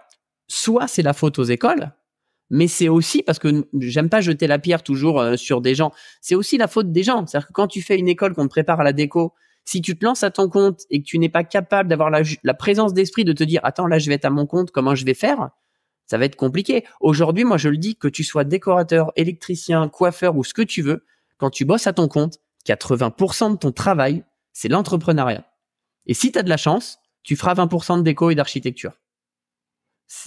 soit 0.47 0.87
c'est 0.87 1.01
la 1.01 1.13
faute 1.13 1.39
aux 1.39 1.43
écoles, 1.43 1.91
mais 2.49 2.67
c'est 2.67 2.89
aussi 2.89 3.23
parce 3.23 3.39
que 3.39 3.67
j'aime 3.79 4.09
pas 4.09 4.21
jeter 4.21 4.47
la 4.47 4.59
pierre 4.59 4.83
toujours 4.83 5.19
euh, 5.19 5.35
sur 5.35 5.61
des 5.61 5.75
gens, 5.75 5.91
c'est 6.21 6.35
aussi 6.35 6.57
la 6.57 6.67
faute 6.67 6.91
des 6.91 7.03
gens. 7.03 7.25
C'est-à-dire 7.25 7.47
que 7.47 7.53
quand 7.53 7.67
tu 7.67 7.81
fais 7.81 7.97
une 7.97 8.07
école 8.07 8.33
qu'on 8.33 8.43
te 8.43 8.49
prépare 8.49 8.79
à 8.79 8.83
la 8.83 8.93
déco 8.93 9.33
si 9.65 9.81
tu 9.81 9.97
te 9.97 10.05
lances 10.05 10.23
à 10.23 10.31
ton 10.31 10.49
compte 10.49 10.81
et 10.89 11.01
que 11.01 11.05
tu 11.05 11.17
n'es 11.19 11.29
pas 11.29 11.43
capable 11.43 11.89
d'avoir 11.89 12.09
la, 12.09 12.53
présence 12.53 12.93
d'esprit 12.93 13.23
de 13.23 13.33
te 13.33 13.43
dire 13.43 13.61
attends 13.63 13.87
là 13.87 13.97
je 13.97 14.09
vais 14.09 14.15
être 14.15 14.25
à 14.25 14.29
mon 14.29 14.45
compte 14.45 14.71
comment 14.71 14.95
je 14.95 15.05
vais 15.05 15.13
faire? 15.13 15.49
Ça 16.05 16.17
va 16.17 16.25
être 16.25 16.35
compliqué 16.35 16.85
aujourd'hui 16.99 17.43
moi 17.43 17.57
je 17.57 17.69
le 17.69 17.77
dis 17.77 17.95
que 17.95 18.07
tu 18.07 18.23
sois 18.23 18.43
décorateur 18.43 19.11
électricien 19.15 19.87
coiffeur 19.89 20.35
ou 20.37 20.43
ce 20.43 20.53
que 20.53 20.61
tu 20.61 20.81
veux 20.81 21.05
quand 21.37 21.49
tu 21.49 21.65
bosses 21.65 21.87
à 21.87 21.93
ton 21.93 22.07
compte 22.07 22.39
80% 22.67 23.53
de 23.53 23.57
ton 23.57 23.71
travail 23.71 24.23
c'est 24.51 24.69
l'entrepreneuriat 24.69 25.45
et 26.05 26.13
si 26.13 26.31
tu 26.31 26.39
as 26.39 26.43
de 26.43 26.49
la 26.49 26.57
chance 26.57 26.99
tu 27.23 27.35
feras 27.35 27.53
20% 27.53 27.99
de 27.99 28.03
déco 28.03 28.29
et 28.29 28.35
d'architecture 28.35 28.93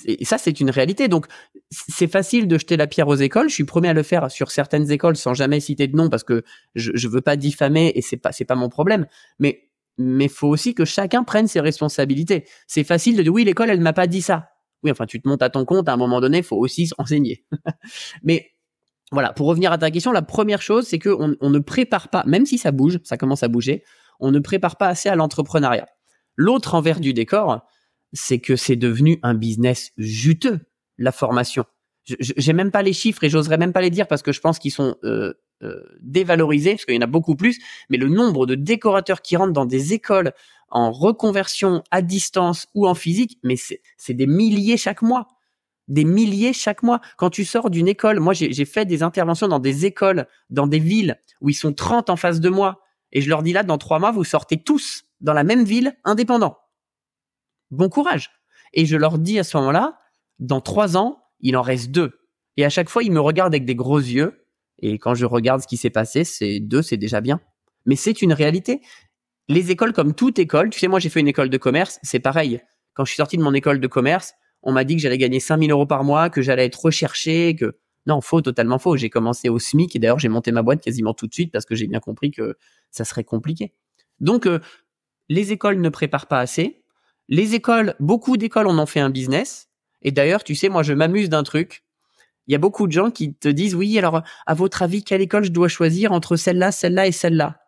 et 0.07 0.25
ça, 0.25 0.39
c'est 0.39 0.61
une 0.61 0.71
réalité. 0.71 1.09
Donc, 1.09 1.27
c'est 1.71 2.07
facile 2.07 2.49
de 2.49 2.59
jeter 2.59 2.77
la 2.77 2.87
pierre 2.87 3.09
aux 3.09 3.17
écoles. 3.17 3.49
Je 3.49 3.55
suis 3.55 3.65
premier 3.65 3.89
à 3.89 3.93
le 3.93 4.03
faire 4.03 4.31
sur 4.31 4.51
certaines 4.51 4.91
écoles 4.91 5.17
sans 5.17 5.35
jamais 5.35 5.61
citer 5.61 5.87
de 5.87 5.97
nom 5.97 6.09
parce 6.09 6.25
que 6.25 6.43
je, 6.75 6.93
je 6.95 7.09
veux 7.09 7.21
pas 7.21 7.37
diffamer 7.37 7.93
et 7.95 8.03
c'est 8.03 8.17
pas, 8.17 8.31
pas 8.47 8.55
mon 8.55 8.69
problème. 8.69 9.07
Mais, 9.39 9.69
mais 9.99 10.29
faut 10.29 10.49
aussi 10.49 10.75
que 10.75 10.85
chacun 10.85 11.25
prenne 11.25 11.47
ses 11.47 11.61
responsabilités. 11.61 12.45
C'est 12.67 12.85
facile 12.85 13.17
de 13.17 13.23
dire 13.23 13.33
oui, 13.33 13.45
l'école, 13.45 13.71
elle 13.71 13.81
m'a 13.81 13.93
pas 13.93 14.07
dit 14.07 14.23
ça. 14.23 14.51
Oui, 14.87 14.93
enfin, 14.93 15.05
tu 15.05 15.21
te 15.21 15.29
montes 15.29 15.43
à 15.43 15.51
ton 15.51 15.65
compte. 15.65 15.89
À 15.89 15.93
un 15.93 15.97
moment 15.97 16.21
donné, 16.21 16.43
faut 16.43 16.57
aussi 16.57 16.91
enseigner. 16.97 17.45
mais 18.23 18.53
voilà, 19.11 19.33
pour 19.33 19.49
revenir 19.49 19.73
à 19.73 19.79
ta 19.79 19.91
question, 19.91 20.13
la 20.13 20.23
première 20.23 20.63
chose, 20.63 20.87
c'est 20.87 21.01
que 21.01 21.09
on, 21.09 21.51
ne 21.51 21.59
prépare 21.59 22.09
pas, 22.09 22.23
même 22.25 22.47
si 22.47 22.57
ça 22.57 22.71
bouge, 22.71 23.01
ça 23.03 23.17
commence 23.17 23.43
à 23.43 23.49
bouger, 23.49 23.83
on 24.21 24.31
ne 24.31 24.39
prépare 24.39 24.77
pas 24.77 24.87
assez 24.87 25.09
à 25.09 25.17
l'entrepreneuriat. 25.17 25.89
L'autre 26.37 26.77
envers 26.77 27.01
du 27.01 27.13
décor, 27.13 27.67
c'est 28.13 28.39
que 28.39 28.55
c'est 28.55 28.77
devenu 28.77 29.19
un 29.25 29.35
business 29.35 29.91
juteux, 29.97 30.61
la 30.99 31.11
formation. 31.11 31.65
J'ai 32.05 32.53
même 32.53 32.71
pas 32.71 32.83
les 32.83 32.93
chiffres 32.93 33.25
et 33.25 33.29
j'oserais 33.29 33.59
même 33.59 33.73
pas 33.73 33.81
les 33.81 33.91
dire 33.91 34.07
parce 34.07 34.23
que 34.23 34.31
je 34.31 34.41
pense 34.41 34.61
qu'ils 34.61 34.71
sont 34.71 34.95
euh, 35.03 35.35
euh, 35.65 35.83
dévalorisé, 36.01 36.73
parce 36.73 36.85
qu'il 36.85 36.95
y 36.95 36.99
en 36.99 37.03
a 37.03 37.09
beaucoup 37.09 37.35
plus, 37.35 37.59
mais 37.91 37.97
le 37.97 38.09
nombre 38.09 38.47
de 38.47 38.55
décorateurs 38.55 39.23
qui 39.23 39.37
rentrent 39.37 39.53
dans 39.53 39.67
des 39.67 39.93
écoles 39.93 40.33
en 40.69 40.91
reconversion 40.91 41.83
à 41.91 42.03
distance 42.03 42.67
ou 42.75 42.87
en 42.87 42.95
physique, 42.95 43.39
mais 43.43 43.57
c'est 43.57 44.15
des 44.15 44.27
milliers 44.27 44.77
chaque 44.77 45.03
mois. 45.03 45.29
Des 45.89 46.05
milliers 46.05 46.53
chaque 46.53 46.83
mois. 46.83 47.01
Quand 47.17 47.31
tu 47.31 47.45
sors 47.45 47.71
d'une 47.71 47.87
école, 47.87 48.19
moi 48.19 48.35
j'ai 48.35 48.65
fait 48.65 48.85
des 48.85 49.03
interventions 49.03 49.49
dans 49.49 49.61
des 49.61 49.87
écoles, 49.87 50.27
dans 50.51 50.67
des 50.67 50.81
villes 50.81 51.21
où 51.41 51.49
ils 51.49 51.55
sont 51.55 51.73
30 51.73 52.11
en 52.11 52.17
face 52.17 52.41
de 52.41 52.49
moi, 52.49 52.81
et 53.13 53.21
je 53.21 53.29
leur 53.29 53.43
dis 53.43 53.53
là, 53.53 53.63
dans 53.63 53.79
trois 53.79 53.99
mois, 53.99 54.11
vous 54.11 54.25
sortez 54.25 54.63
tous 54.63 55.05
dans 55.21 55.33
la 55.33 55.45
même 55.45 55.65
ville, 55.65 55.97
indépendant. 56.05 56.59
Bon 57.71 57.89
courage. 57.89 58.31
Et 58.73 58.87
je 58.87 58.97
leur 58.97 59.19
dis 59.19 59.39
à 59.39 59.45
ce 59.45 59.57
moment-là, 59.57 59.99
dans 60.39 60.61
trois 60.61 60.97
ans, 60.97 61.23
il 61.41 61.57
en 61.57 61.63
reste 61.63 61.91
deux. 61.91 62.21
Et 62.57 62.65
à 62.65 62.69
chaque 62.69 62.89
fois, 62.89 63.03
ils 63.03 63.13
me 63.13 63.21
regardent 63.21 63.55
avec 63.55 63.65
des 63.65 63.75
gros 63.75 63.99
yeux. 63.99 64.47
Et 64.79 64.99
quand 64.99 65.15
je 65.15 65.25
regarde 65.25 65.63
ce 65.63 65.67
qui 65.67 65.77
s'est 65.77 65.91
passé, 65.91 66.25
c'est 66.25 66.61
deux, 66.61 66.83
c'est 66.83 66.97
déjà 66.97 67.21
bien. 67.21 67.41
Mais 67.87 67.97
c'est 67.97 68.21
une 68.21 68.33
réalité. 68.33 68.83
Les 69.49 69.71
écoles, 69.71 69.93
comme 69.93 70.15
toute 70.15 70.39
école, 70.39 70.71
tu 70.71 70.79
sais, 70.81 70.89
moi 70.89 70.99
j'ai 70.99 71.09
fait 71.09 71.21
une 71.21 71.29
école 71.29 71.51
de 71.51 71.59
commerce, 71.59 71.99
c'est 72.03 72.19
pareil. 72.19 72.61
Quand 72.95 73.05
je 73.05 73.11
suis 73.11 73.17
sorti 73.17 73.37
de 73.37 73.43
mon 73.43 73.55
école 73.55 73.81
de 73.81 73.87
commerce, 73.87 74.35
on 74.63 74.73
m'a 74.73 74.85
dit 74.85 74.97
que 74.97 75.03
j'allais 75.03 75.19
gagner 75.19 75.39
5000 75.39 75.71
euros 75.71 75.87
par 75.87 76.03
mois, 76.03 76.31
que 76.31 76.43
j'allais 76.43 76.65
être 76.65 76.81
recherché, 76.81 77.55
que 77.55 77.79
non, 78.07 78.21
faux, 78.21 78.41
totalement 78.41 78.79
faux. 78.79 78.97
J'ai 78.97 79.11
commencé 79.11 79.49
au 79.49 79.59
SMIC 79.59 79.95
et 79.95 79.99
d'ailleurs 79.99 80.19
j'ai 80.19 80.29
monté 80.29 80.51
ma 80.53 80.63
boîte 80.63 80.81
quasiment 80.81 81.15
tout 81.15 81.27
de 81.27 81.35
suite 81.35 81.53
parce 81.53 81.65
que 81.65 81.75
j'ai 81.75 81.87
bien 81.87 82.01
compris 82.01 82.31
que 82.31 82.57
ça 82.91 83.05
serait 83.05 83.25
compliqué. 83.25 83.73
Donc 84.21 84.47
euh, 84.47 84.61
les 85.29 85.53
écoles 85.53 85.81
ne 85.81 85.89
préparent 85.89 86.27
pas 86.27 86.41
assez. 86.41 86.83
Les 87.29 87.55
écoles, 87.55 87.95
beaucoup 88.01 88.37
d'écoles 88.37 88.69
en 88.69 88.79
ont 88.79 88.87
fait 88.87 89.01
un 89.01 89.11
business. 89.11 89.69
Et 90.03 90.13
d'ailleurs, 90.13 90.45
tu 90.45 90.55
sais, 90.55 90.69
moi 90.69 90.83
je 90.83 90.93
m'amuse 90.93 91.29
d'un 91.29 91.43
truc. 91.43 91.85
Il 92.47 92.53
y 92.53 92.55
a 92.55 92.59
beaucoup 92.59 92.87
de 92.87 92.93
gens 92.93 93.11
qui 93.11 93.35
te 93.35 93.49
disent 93.49 93.75
oui, 93.75 93.99
alors 93.99 94.23
à 94.47 94.55
votre 94.55 94.83
avis, 94.83 95.03
quelle 95.03 95.21
école 95.21 95.45
je 95.45 95.51
dois 95.51 95.69
choisir 95.69 96.13
entre 96.13 96.37
celle-là, 96.37 96.71
celle-là 96.71 97.09
et 97.09 97.13
celle-là? 97.13 97.66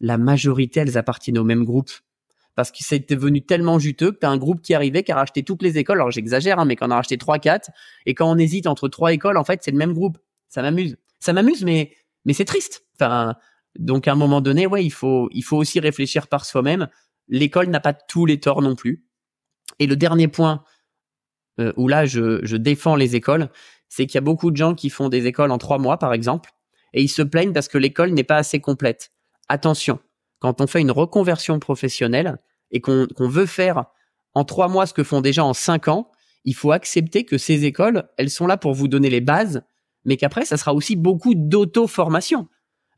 La 0.00 0.18
majorité, 0.18 0.80
elles 0.80 0.96
appartiennent 0.96 1.38
au 1.38 1.44
même 1.44 1.64
groupe 1.64 1.90
parce 2.54 2.70
que 2.70 2.78
c'est 2.80 3.08
devenu 3.08 3.42
tellement 3.42 3.78
juteux 3.78 4.12
que 4.12 4.18
tu 4.18 4.26
as 4.26 4.30
un 4.30 4.36
groupe 4.36 4.60
qui 4.60 4.74
arrivait 4.74 5.02
qui 5.02 5.12
a 5.12 5.14
racheté 5.14 5.42
toutes 5.42 5.62
les 5.62 5.78
écoles. 5.78 5.98
Alors 5.98 6.10
j'exagère, 6.10 6.58
hein, 6.58 6.64
mais 6.64 6.76
qu'on 6.76 6.90
a 6.90 6.96
racheté 6.96 7.16
trois, 7.16 7.38
quatre, 7.38 7.70
et 8.06 8.14
quand 8.14 8.30
on 8.30 8.36
hésite 8.36 8.66
entre 8.66 8.88
trois 8.88 9.12
écoles, 9.12 9.36
en 9.36 9.44
fait, 9.44 9.60
c'est 9.62 9.70
le 9.70 9.78
même 9.78 9.94
groupe. 9.94 10.18
Ça 10.48 10.62
m'amuse. 10.62 10.96
Ça 11.20 11.32
m'amuse, 11.32 11.64
mais 11.64 11.94
mais 12.24 12.32
c'est 12.32 12.44
triste. 12.44 12.84
Enfin, 12.96 13.34
donc 13.78 14.08
à 14.08 14.12
un 14.12 14.16
moment 14.16 14.40
donné, 14.40 14.66
ouais, 14.66 14.84
il 14.84 14.90
faut 14.90 15.28
il 15.32 15.42
faut 15.42 15.56
aussi 15.56 15.80
réfléchir 15.80 16.26
par 16.28 16.44
soi-même. 16.44 16.88
L'école 17.28 17.68
n'a 17.68 17.80
pas 17.80 17.94
tous 17.94 18.26
les 18.26 18.40
torts 18.40 18.62
non 18.62 18.74
plus. 18.74 19.06
Et 19.78 19.86
le 19.86 19.96
dernier 19.96 20.28
point 20.28 20.64
euh, 21.60 21.72
où 21.76 21.88
là 21.88 22.04
je, 22.04 22.40
je 22.44 22.56
défends 22.56 22.96
les 22.96 23.16
écoles, 23.16 23.48
c'est 23.88 24.06
qu'il 24.06 24.16
y 24.16 24.18
a 24.18 24.22
beaucoup 24.22 24.50
de 24.50 24.56
gens 24.56 24.74
qui 24.74 24.90
font 24.90 25.08
des 25.08 25.26
écoles 25.26 25.50
en 25.50 25.58
trois 25.58 25.78
mois, 25.78 25.98
par 25.98 26.12
exemple, 26.12 26.50
et 26.92 27.02
ils 27.02 27.08
se 27.08 27.22
plaignent 27.22 27.52
parce 27.52 27.68
que 27.68 27.78
l'école 27.78 28.10
n'est 28.10 28.24
pas 28.24 28.36
assez 28.36 28.60
complète. 28.60 29.12
Attention, 29.52 29.98
quand 30.38 30.60
on 30.60 30.68
fait 30.68 30.80
une 30.80 30.92
reconversion 30.92 31.58
professionnelle 31.58 32.38
et 32.70 32.80
qu'on 32.80 33.08
veut 33.18 33.46
faire 33.46 33.86
en 34.32 34.44
trois 34.44 34.68
mois 34.68 34.86
ce 34.86 34.94
que 34.94 35.02
font 35.02 35.20
déjà 35.20 35.44
en 35.44 35.54
cinq 35.54 35.88
ans, 35.88 36.08
il 36.44 36.54
faut 36.54 36.70
accepter 36.70 37.24
que 37.24 37.36
ces 37.36 37.64
écoles, 37.64 38.08
elles 38.16 38.30
sont 38.30 38.46
là 38.46 38.56
pour 38.56 38.74
vous 38.74 38.86
donner 38.86 39.10
les 39.10 39.20
bases, 39.20 39.64
mais 40.04 40.16
qu'après, 40.16 40.44
ça 40.44 40.56
sera 40.56 40.72
aussi 40.72 40.94
beaucoup 40.94 41.34
d'auto-formation. 41.34 42.46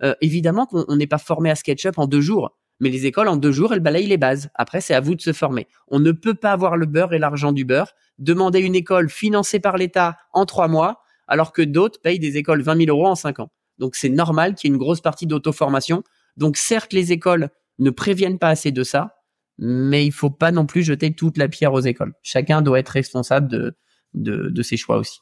Euh, 0.03 0.15
évidemment 0.21 0.67
qu'on 0.67 0.95
n'est 0.95 1.07
pas 1.07 1.17
formé 1.17 1.51
à 1.51 1.55
SketchUp 1.55 1.97
en 1.97 2.07
deux 2.07 2.21
jours, 2.21 2.55
mais 2.81 2.91
les 2.91 3.07
écoles, 3.07 3.29
en 3.29 3.37
deux 3.39 3.51
jours, 3.53 3.73
elles 3.73 3.81
balayent 3.81 4.07
les 4.07 4.19
bases. 4.19 4.51
Après, 4.55 4.83
c'est 4.83 4.93
à 4.93 5.01
vous 5.01 5.15
de 5.15 5.23
se 5.23 5.33
former. 5.33 5.69
On 5.89 6.01
ne 6.01 6.13
peut 6.13 6.35
pas 6.35 6.53
avoir 6.53 6.77
le 6.77 6.85
beurre 6.85 7.15
et 7.15 7.19
l'argent 7.19 7.53
du 7.53 7.65
beurre, 7.65 7.95
demander 8.19 8.61
une 8.61 8.75
école 8.75 9.09
financée 9.09 9.59
par 9.59 9.79
l'État 9.79 10.19
en 10.35 10.45
trois 10.45 10.69
mois, 10.69 11.01
alors 11.29 11.55
que 11.55 11.63
d'autres 11.63 11.99
payent 12.03 12.19
des 12.19 12.37
écoles 12.37 12.61
20 12.61 12.85
000 12.85 12.91
euros 12.91 13.09
en 13.09 13.15
cinq 13.15 13.41
ans. 13.41 13.51
Donc, 13.79 13.97
c'est 13.97 14.11
normal 14.11 14.55
qu'il 14.55 14.69
y 14.69 14.71
ait 14.71 14.75
une 14.75 14.79
grosse 14.79 15.01
partie 15.01 15.27
d'auto-formation. 15.27 16.03
Donc 16.37 16.57
certes, 16.57 16.93
les 16.93 17.13
écoles 17.13 17.51
ne 17.79 17.91
préviennent 17.91 18.39
pas 18.39 18.49
assez 18.49 18.71
de 18.71 18.83
ça, 18.83 19.15
mais 19.59 20.07
il 20.07 20.13
faut 20.13 20.31
pas 20.31 20.51
non 20.51 20.67
plus 20.67 20.83
jeter 20.83 21.15
toute 21.15 21.37
la 21.37 21.49
pierre 21.49 21.73
aux 21.73 21.81
écoles. 21.81 22.15
Chacun 22.23 22.63
doit 22.63 22.79
être 22.79 22.89
responsable 22.89 23.75
de, 24.15 24.63
ses 24.63 24.77
choix 24.77 24.99
aussi. 24.99 25.21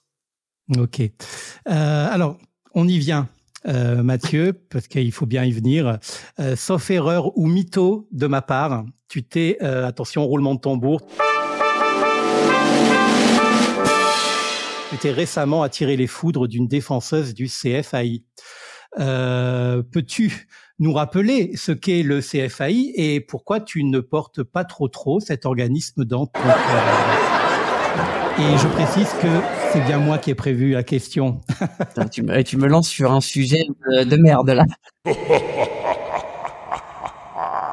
Ok. 0.79 1.01
Euh, 1.01 1.11
alors, 1.67 2.39
on 2.75 2.87
y 2.87 2.99
vient. 2.99 3.29
Euh, 3.69 4.03
Mathieu, 4.03 4.55
parce 4.71 4.89
qu'il 4.89 5.13
faut 5.13 5.27
bien 5.27 5.45
y 5.45 5.53
venir. 5.53 5.99
Euh, 6.39 6.57
sauf 6.57 6.91
erreur 6.91 7.37
ou 7.37 7.47
mytho 7.47 8.09
de 8.11 8.27
ma 8.27 8.41
part, 8.41 8.85
tu 9.09 9.23
t'es, 9.23 9.61
attention, 9.61 10.25
roulement 10.25 10.55
de 10.55 10.61
tambour. 10.61 11.07
Tu 14.91 14.97
t'es 14.97 15.11
récemment 15.11 15.63
attiré 15.63 15.97
les 15.97 16.07
foudres 16.07 16.49
d'une 16.49 16.69
défenseuse 16.69 17.35
du 17.35 17.47
CFAI. 17.47 18.25
Peux-tu 18.97 20.47
nous 20.79 20.93
rappeler 20.93 21.53
ce 21.57 21.73
qu'est 21.73 22.03
le 22.03 22.21
CFAI 22.21 22.93
et 22.95 23.21
pourquoi 23.21 23.61
tu 23.61 23.85
ne 23.85 24.01
portes 24.01 24.43
pas 24.43 24.65
trop 24.65 24.89
trop 24.89 25.21
cet 25.21 25.45
organisme 25.47 26.05
dans 26.05 26.27
ton. 26.27 26.41
Et 28.39 28.57
je 28.57 28.67
précise 28.69 29.09
que 29.21 29.29
c'est 29.73 29.85
bien 29.85 29.99
moi 29.99 30.17
qui 30.17 30.31
ai 30.31 30.35
prévu 30.35 30.73
la 30.73 30.83
question. 30.83 31.41
tu, 32.11 32.23
me, 32.23 32.43
tu 32.43 32.57
me 32.57 32.67
lances 32.67 32.89
sur 32.89 33.13
un 33.13 33.21
sujet 33.21 33.67
de 33.89 34.17
merde 34.17 34.51
là. 34.51 34.65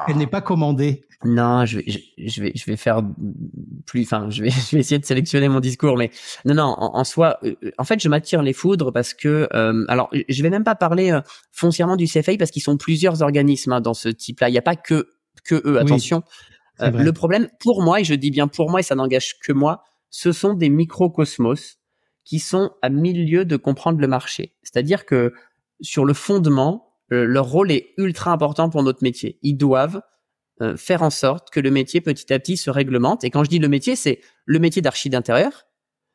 Elle 0.08 0.16
n'est 0.16 0.26
pas 0.26 0.40
commandée. 0.40 1.04
Non, 1.24 1.64
je 1.64 1.78
vais, 1.78 1.84
je, 2.16 2.42
vais, 2.42 2.52
je 2.54 2.64
vais 2.66 2.76
faire 2.76 3.02
plus. 3.86 4.02
Enfin, 4.02 4.30
je 4.30 4.42
vais, 4.42 4.50
je 4.70 4.76
vais 4.76 4.80
essayer 4.80 4.98
de 4.98 5.04
sélectionner 5.04 5.48
mon 5.48 5.60
discours, 5.60 5.96
mais 5.96 6.10
non, 6.44 6.54
non. 6.54 6.74
En, 6.78 7.04
soi, 7.04 7.38
euh, 7.42 7.54
en 7.76 7.84
fait, 7.84 8.00
je 8.00 8.08
m'attire 8.08 8.42
les 8.42 8.52
foudres 8.52 8.92
parce 8.92 9.14
que, 9.14 9.48
euh, 9.52 9.84
alors, 9.88 10.10
je 10.28 10.42
vais 10.42 10.50
même 10.50 10.64
pas 10.64 10.76
parler 10.76 11.10
euh, 11.10 11.20
foncièrement 11.52 11.96
du 11.96 12.06
CFA 12.06 12.36
parce 12.38 12.50
qu'ils 12.50 12.62
sont 12.62 12.76
plusieurs 12.76 13.22
organismes 13.22 13.72
hein, 13.72 13.80
dans 13.80 13.94
ce 13.94 14.08
type-là. 14.08 14.48
Il 14.48 14.52
n'y 14.52 14.58
a 14.58 14.62
pas 14.62 14.76
que 14.76 15.08
que 15.44 15.60
eux. 15.64 15.78
Attention. 15.78 16.22
le 16.80 17.10
problème, 17.10 17.48
pour 17.60 17.82
moi, 17.82 18.00
et 18.00 18.04
je 18.04 18.14
dis 18.14 18.30
bien 18.30 18.48
pour 18.48 18.70
moi, 18.70 18.80
et 18.80 18.82
ça 18.82 18.94
n'engage 18.94 19.38
que 19.40 19.52
moi, 19.52 19.82
ce 20.10 20.32
sont 20.32 20.54
des 20.54 20.68
microcosmos 20.68 21.78
qui 22.24 22.38
sont 22.38 22.72
à 22.82 22.90
milieu 22.90 23.44
de 23.44 23.56
comprendre 23.56 24.00
le 24.00 24.06
marché. 24.06 24.54
C'est-à-dire 24.62 25.06
que 25.06 25.32
sur 25.80 26.04
le 26.04 26.12
fondement, 26.12 26.87
leur 27.10 27.46
rôle 27.46 27.70
est 27.70 27.94
ultra 27.96 28.32
important 28.32 28.68
pour 28.68 28.82
notre 28.82 29.02
métier. 29.02 29.38
Ils 29.42 29.56
doivent 29.56 30.02
euh, 30.60 30.76
faire 30.76 31.02
en 31.02 31.10
sorte 31.10 31.50
que 31.50 31.60
le 31.60 31.70
métier 31.70 32.00
petit 32.00 32.32
à 32.32 32.38
petit 32.40 32.56
se 32.56 32.68
réglemente. 32.68 33.22
Et 33.22 33.30
quand 33.30 33.44
je 33.44 33.48
dis 33.48 33.60
le 33.60 33.68
métier, 33.68 33.94
c'est 33.94 34.20
le 34.44 34.58
métier 34.58 34.82
d'archi 34.82 35.08
d'intérieur, 35.08 35.66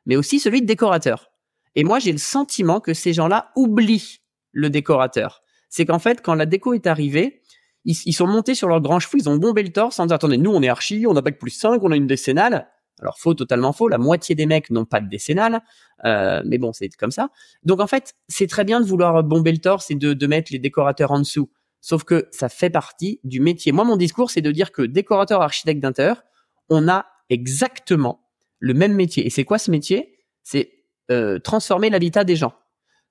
mais 0.05 0.17
aussi 0.17 0.39
celui 0.39 0.61
de 0.61 0.65
décorateur. 0.65 1.31
Et 1.75 1.85
moi, 1.85 1.99
j'ai 1.99 2.11
le 2.11 2.17
sentiment 2.17 2.81
que 2.81 2.93
ces 2.93 3.13
gens-là 3.13 3.51
oublient 3.55 4.19
le 4.51 4.69
décorateur. 4.69 5.43
C'est 5.69 5.85
qu'en 5.85 5.97
fait, 5.97 6.21
quand 6.21 6.35
la 6.35 6.45
déco 6.45 6.73
est 6.73 6.87
arrivée, 6.87 7.41
ils, 7.85 8.13
sont 8.13 8.27
montés 8.27 8.53
sur 8.53 8.67
leur 8.67 8.81
grand 8.81 8.99
chevaux, 8.99 9.17
ils 9.17 9.29
ont 9.29 9.37
bombé 9.37 9.63
le 9.63 9.71
torse 9.71 9.99
en 9.99 10.05
disant, 10.05 10.15
attendez, 10.15 10.37
nous, 10.37 10.51
on 10.51 10.61
est 10.61 10.69
archi, 10.69 11.05
on 11.07 11.15
a 11.15 11.21
bac 11.21 11.39
plus 11.39 11.51
5, 11.51 11.81
on 11.81 11.91
a 11.91 11.95
une 11.95 12.07
décennale. 12.07 12.67
Alors, 13.03 13.19
faux, 13.19 13.33
totalement 13.33 13.73
faux. 13.73 13.89
La 13.89 13.97
moitié 13.97 14.33
des 14.33 14.45
mecs 14.45 14.69
n'ont 14.69 14.85
pas 14.85 15.01
de 15.01 15.09
décennale. 15.09 15.61
Euh, 16.05 16.41
mais 16.45 16.57
bon, 16.57 16.71
c'est 16.71 16.87
comme 16.95 17.11
ça. 17.11 17.29
Donc, 17.63 17.81
en 17.81 17.87
fait, 17.87 18.13
c'est 18.29 18.47
très 18.47 18.63
bien 18.63 18.79
de 18.79 18.85
vouloir 18.85 19.21
bomber 19.23 19.51
le 19.51 19.57
torse 19.57 19.91
et 19.91 19.95
de, 19.95 20.27
mettre 20.27 20.53
les 20.53 20.59
décorateurs 20.59 21.11
en 21.11 21.19
dessous. 21.19 21.51
Sauf 21.81 22.05
que 22.05 22.29
ça 22.31 22.47
fait 22.47 22.69
partie 22.69 23.19
du 23.25 23.41
métier. 23.41 23.73
Moi, 23.73 23.83
mon 23.83 23.97
discours, 23.97 24.31
c'est 24.31 24.39
de 24.39 24.51
dire 24.51 24.71
que 24.71 24.83
décorateur, 24.83 25.41
architecte 25.41 25.81
d'intérieur, 25.81 26.23
on 26.69 26.87
a 26.87 27.05
exactement 27.29 28.25
le 28.59 28.73
même 28.73 28.93
métier. 28.93 29.25
Et 29.25 29.29
c'est 29.29 29.43
quoi 29.43 29.57
ce 29.57 29.69
métier? 29.69 30.17
C'est 30.43 30.71
euh, 31.11 31.39
transformer 31.39 31.89
l'habitat 31.89 32.23
des 32.23 32.37
gens. 32.37 32.53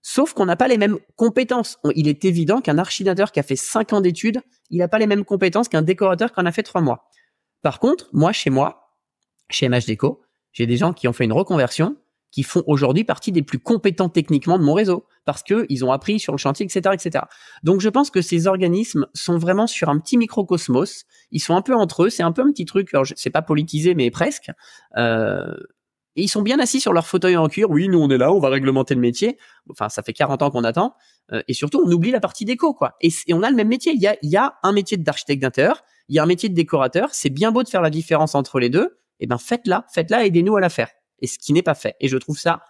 Sauf 0.01 0.33
qu'on 0.33 0.47
n'a 0.47 0.57
pas 0.57 0.69
les 0.69 0.79
mêmes 0.79 0.97
compétences. 1.17 1.79
il 1.95 2.09
est 2.09 2.25
évident 2.25 2.63
qu'un 2.63 2.79
architecte 2.79 3.31
qui 3.31 3.41
a 3.41 3.43
fait 3.43 3.57
5 3.57 3.93
ans 3.93 4.01
d'études, 4.01 4.41
il 4.71 4.79
n'a 4.79 4.89
pas 4.89 4.99
les 4.99 5.07
mêmes 5.07 5.27
compétences 5.27 5.69
qu'un 5.69 5.83
décorateur 5.83 6.33
qui 6.33 6.41
en 6.41 6.47
a 6.47 6.53
fait 6.53 6.63
3 6.63 6.81
mois. 6.81 7.05
Par 7.61 7.79
contre, 7.79 8.09
moi, 8.15 8.33
chez 8.33 8.49
moi, 8.49 8.82
chez 9.51 9.69
MH 9.69 9.87
Déco, 9.87 10.23
j'ai 10.53 10.67
des 10.67 10.77
gens 10.77 10.93
qui 10.93 11.09
ont 11.09 11.13
fait 11.13 11.25
une 11.25 11.33
reconversion, 11.33 11.97
qui 12.33 12.43
font 12.43 12.63
aujourd'hui 12.67 13.05
partie 13.05 13.31
des 13.31 13.43
plus 13.43 13.59
compétents 13.59 14.09
techniquement 14.09 14.59
de 14.59 14.65
mon 14.65 14.73
réseau 14.73 15.07
parce 15.25 15.43
que 15.43 15.67
ils 15.69 15.85
ont 15.85 15.93
appris 15.93 16.19
sur 16.19 16.33
le 16.33 16.39
chantier, 16.39 16.65
etc., 16.65 16.95
etc. 16.95 17.25
Donc 17.63 17.81
je 17.81 17.89
pense 17.89 18.11
que 18.11 18.23
ces 18.23 18.47
organismes 18.47 19.07
sont 19.15 19.37
vraiment 19.37 19.67
sur 19.67 19.91
un 19.91 19.99
petit 19.99 20.17
microcosmos. 20.17 21.05
Ils 21.31 21.41
sont 21.41 21.55
un 21.55 21.63
peu 21.63 21.75
entre 21.75 22.05
eux. 22.05 22.11
C'est 22.11 22.23
un 22.23 22.33
peu 22.33 22.43
un 22.43 22.51
petit 22.51 22.65
truc. 22.65 22.91
C'est 23.17 23.31
pas 23.31 23.43
politisé, 23.43 23.95
mais 23.95 24.11
presque. 24.11 24.51
Euh, 24.97 25.55
et 26.17 26.23
ils 26.23 26.29
sont 26.29 26.43
bien 26.43 26.59
assis 26.59 26.81
sur 26.81 26.93
leur 26.93 27.07
fauteuil 27.07 27.37
en 27.37 27.49
cuir. 27.49 27.71
Oui, 27.71 27.89
nous 27.89 27.99
on 27.99 28.09
est 28.11 28.19
là, 28.19 28.33
on 28.33 28.39
va 28.39 28.49
réglementer 28.49 28.95
le 28.95 29.01
métier. 29.01 29.39
Enfin, 29.71 29.89
ça 29.89 30.03
fait 30.03 30.13
40 30.13 30.43
ans 30.43 30.51
qu'on 30.51 30.65
attend. 30.65 30.95
Euh, 31.33 31.43
et 31.49 31.55
surtout, 31.55 31.83
on 31.87 31.91
oublie 31.91 32.11
la 32.11 32.21
partie 32.21 32.45
déco, 32.45 32.75
quoi. 32.75 32.97
Et, 33.01 33.11
et, 33.27 33.35
on 33.35 33.43
a 33.43 33.51
le 33.51 33.57
même 33.57 33.69
métier. 33.69 33.93
Il 33.93 34.01
y 34.01 34.07
a, 34.07 34.17
il 34.23 34.31
y 34.31 34.37
a 34.37 34.55
un 34.63 34.73
métier 34.73 34.97
d'architecte 34.97 35.43
d'intérieur, 35.43 35.85
il 36.09 36.17
y 36.17 36.19
a 36.19 36.23
un 36.23 36.27
métier 36.27 36.49
de 36.49 36.55
décorateur. 36.55 37.11
C'est 37.13 37.31
bien 37.31 37.53
beau 37.53 37.63
de 37.63 37.69
faire 37.69 37.83
la 37.83 37.91
différence 37.91 38.35
entre 38.35 38.59
les 38.59 38.69
deux. 38.69 38.99
Eh 39.23 39.27
ben, 39.29 39.39
faites-la, 39.39 39.87
faites-la, 39.89 40.27
aidez-nous 40.27 40.57
à 40.57 40.61
la 40.61 40.69
faire 40.69 40.89
et 41.21 41.29
ce 41.29 41.39
qui 41.39 41.53
n'est 41.53 41.63
pas 41.63 41.75
fait. 41.75 41.95
Et 42.01 42.09
je 42.09 42.19
trouve 42.19 42.37
ça 42.37 42.63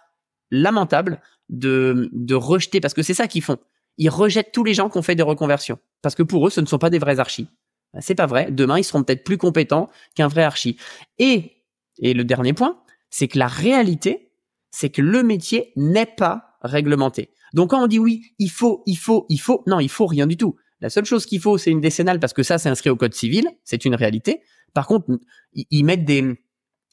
lamentable 0.51 1.19
de, 1.49 2.09
rejeter, 2.33 2.79
parce 2.79 2.93
que 2.93 3.01
c'est 3.01 3.15
ça 3.15 3.27
qu'ils 3.27 3.41
font. 3.41 3.57
Ils 3.97 4.09
rejettent 4.09 4.51
tous 4.53 4.63
les 4.63 4.75
gens 4.75 4.89
qui 4.89 4.97
ont 4.99 5.01
fait 5.01 5.15
des 5.15 5.23
reconversions. 5.23 5.79
Parce 6.03 6.13
que 6.13 6.23
pour 6.23 6.47
eux, 6.47 6.49
ce 6.51 6.61
ne 6.61 6.67
sont 6.67 6.77
pas 6.77 6.91
des 6.91 6.99
vrais 6.99 7.19
archis. 7.19 7.49
Ben, 7.93 8.01
c'est 8.01 8.15
pas 8.15 8.27
vrai. 8.27 8.51
Demain, 8.51 8.77
ils 8.77 8.83
seront 8.83 9.03
peut-être 9.03 9.23
plus 9.23 9.37
compétents 9.37 9.89
qu'un 10.15 10.27
vrai 10.27 10.43
archi. 10.43 10.77
Et, 11.17 11.63
et 11.97 12.13
le 12.13 12.23
dernier 12.23 12.53
point, 12.53 12.79
c'est 13.09 13.27
que 13.27 13.39
la 13.39 13.47
réalité, 13.47 14.31
c'est 14.69 14.89
que 14.89 15.01
le 15.01 15.23
métier 15.23 15.73
n'est 15.75 16.05
pas 16.05 16.57
réglementé. 16.61 17.31
Donc 17.53 17.71
quand 17.71 17.83
on 17.83 17.87
dit 17.87 17.99
oui, 17.99 18.21
il 18.39 18.49
faut, 18.49 18.83
il 18.85 18.95
faut, 18.95 19.25
il 19.29 19.39
faut, 19.39 19.63
non, 19.67 19.79
il 19.79 19.89
faut 19.89 20.07
rien 20.07 20.27
du 20.27 20.37
tout. 20.37 20.55
La 20.79 20.89
seule 20.89 21.05
chose 21.05 21.25
qu'il 21.25 21.39
faut, 21.39 21.57
c'est 21.57 21.71
une 21.71 21.81
décennale 21.81 22.19
parce 22.19 22.33
que 22.33 22.43
ça, 22.43 22.57
c'est 22.57 22.69
inscrit 22.69 22.89
au 22.89 22.95
code 22.95 23.13
civil, 23.13 23.47
c'est 23.63 23.85
une 23.85 23.95
réalité. 23.95 24.41
Par 24.73 24.87
contre, 24.87 25.07
ils 25.53 25.83
mettent 25.83 26.05
des, 26.05 26.39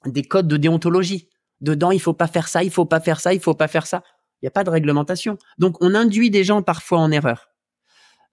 des 0.07 0.23
codes 0.23 0.49
de 0.49 0.57
déontologie. 0.57 1.29
Dedans, 1.61 1.91
il 1.91 2.01
faut 2.01 2.15
pas 2.15 2.27
faire 2.27 2.49
ça, 2.49 2.63
il 2.63 2.71
faut 2.71 2.87
pas 2.87 3.01
faire 3.01 3.21
ça, 3.21 3.35
il 3.35 3.41
faut 3.41 3.55
pas 3.55 3.69
faire 3.69 3.87
ça. 3.87 4.03
Il 4.41 4.45
n'y 4.45 4.49
a 4.49 4.53
pas 4.53 4.65
de 4.65 4.71
réglementation. 4.71 5.37
Donc, 5.59 5.77
on 5.83 5.95
induit 5.95 6.31
des 6.31 6.45
gens 6.45 6.63
parfois 6.63 6.99
en 6.99 7.11
erreur. 7.11 7.51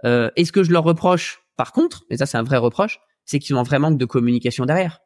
Euh, 0.05 0.29
et 0.35 0.45
ce 0.45 0.51
que 0.51 0.63
je 0.63 0.71
leur 0.71 0.83
reproche, 0.83 1.41
par 1.55 1.71
contre, 1.71 2.05
et 2.09 2.17
ça 2.17 2.25
c'est 2.25 2.37
un 2.37 2.43
vrai 2.43 2.57
reproche, 2.57 2.99
c'est 3.25 3.39
qu'ils 3.39 3.55
ont 3.55 3.59
un 3.59 3.63
vrai 3.63 3.79
manque 3.79 3.97
de 3.97 4.05
communication 4.05 4.65
derrière. 4.65 4.99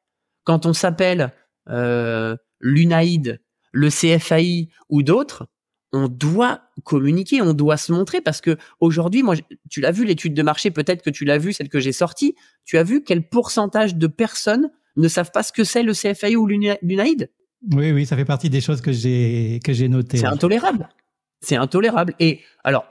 Quand 0.44 0.66
on 0.66 0.74
s'appelle 0.74 1.34
euh, 1.70 2.36
l'UNAID, 2.60 3.42
le 3.72 3.90
CFAI 3.90 4.70
ou 4.90 5.02
d'autres, 5.02 5.48
on 5.94 6.08
doit 6.08 6.62
communiquer, 6.84 7.42
on 7.42 7.54
doit 7.54 7.78
se 7.78 7.92
montrer 7.92 8.22
parce 8.22 8.42
que 8.42 8.58
aujourd'hui, 8.80 9.24
moi, 9.24 9.36
tu 9.70 9.82
l'as 9.82 9.92
vu 9.92 10.06
l'étude 10.06 10.34
de 10.34 10.42
marché, 10.42 10.72
peut-être 10.72 11.04
que 11.04 11.10
tu 11.10 11.26
l'as 11.26 11.38
vu 11.38 11.54
celle 11.54 11.70
que 11.70 11.80
j'ai 11.80 11.92
sortie. 11.92 12.36
Tu 12.66 12.78
as 12.78 12.84
vu 12.84 13.04
quel 13.04 13.28
pourcentage 13.28 13.96
de 13.96 14.08
personnes 14.08 14.72
ne 14.96 15.08
savent 15.08 15.32
pas 15.32 15.44
ce 15.44 15.52
que 15.52 15.64
c'est 15.64 15.84
le 15.84 15.94
CFAI 15.94 16.36
ou 16.36 16.48
l'UNAID 16.48 17.30
Oui, 17.72 17.92
oui, 17.92 18.06
ça 18.06 18.16
fait 18.16 18.26
partie 18.26 18.50
des 18.50 18.62
choses 18.62 18.82
que 18.82 18.92
j'ai 18.92 19.60
que 19.64 19.74
j'ai 19.74 19.90
notées. 19.90 20.18
C'est 20.18 20.26
intolérable. 20.26 20.90
C'est 21.42 21.56
intolérable. 21.56 22.14
Et 22.20 22.40
alors, 22.64 22.86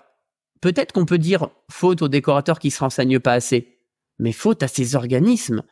peut-être 0.61 0.93
qu'on 0.93 1.07
peut 1.07 1.19
dire 1.19 1.49
faute 1.71 2.03
aux 2.03 2.09
décorateurs 2.09 2.59
qui 2.59 2.71
se 2.71 2.81
renseignent 2.81 3.21
pas 3.21 3.33
assez, 3.33 3.79
mais 4.19 4.33
faute 4.33 4.63
à 4.63 4.69
ces 4.69 4.95
organismes. 4.95 5.63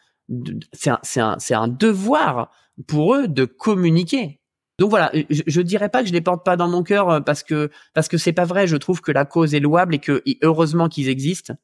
C'est 0.73 0.91
un, 0.91 1.01
un, 1.17 1.39
un 1.51 1.69
devoir 1.69 2.51
pour 2.87 3.15
eux 3.15 3.29
de 3.29 3.45
communiquer. 3.45 4.38
Donc 4.79 4.91
voilà, 4.91 5.11
je, 5.13 5.43
je 5.47 5.61
dirais 5.61 5.89
pas 5.89 6.03
que 6.03 6.09
je 6.09 6.13
les 6.13 6.21
porte 6.21 6.45
pas 6.45 6.57
dans 6.57 6.69
mon 6.69 6.83
cœur 6.83 7.11
euh, 7.11 7.21
parce 7.21 7.43
que 7.43 7.71
parce 7.95 8.09
que 8.09 8.17
c'est 8.17 8.33
pas 8.33 8.45
vrai. 8.45 8.67
Je 8.67 8.77
trouve 8.77 9.01
que 9.01 9.13
la 9.13 9.25
cause 9.25 9.55
est 9.55 9.61
louable 9.61 9.95
et 9.95 9.99
que 9.99 10.23
heureusement 10.43 10.89
qu'ils 10.89 11.09
existent 11.09 11.55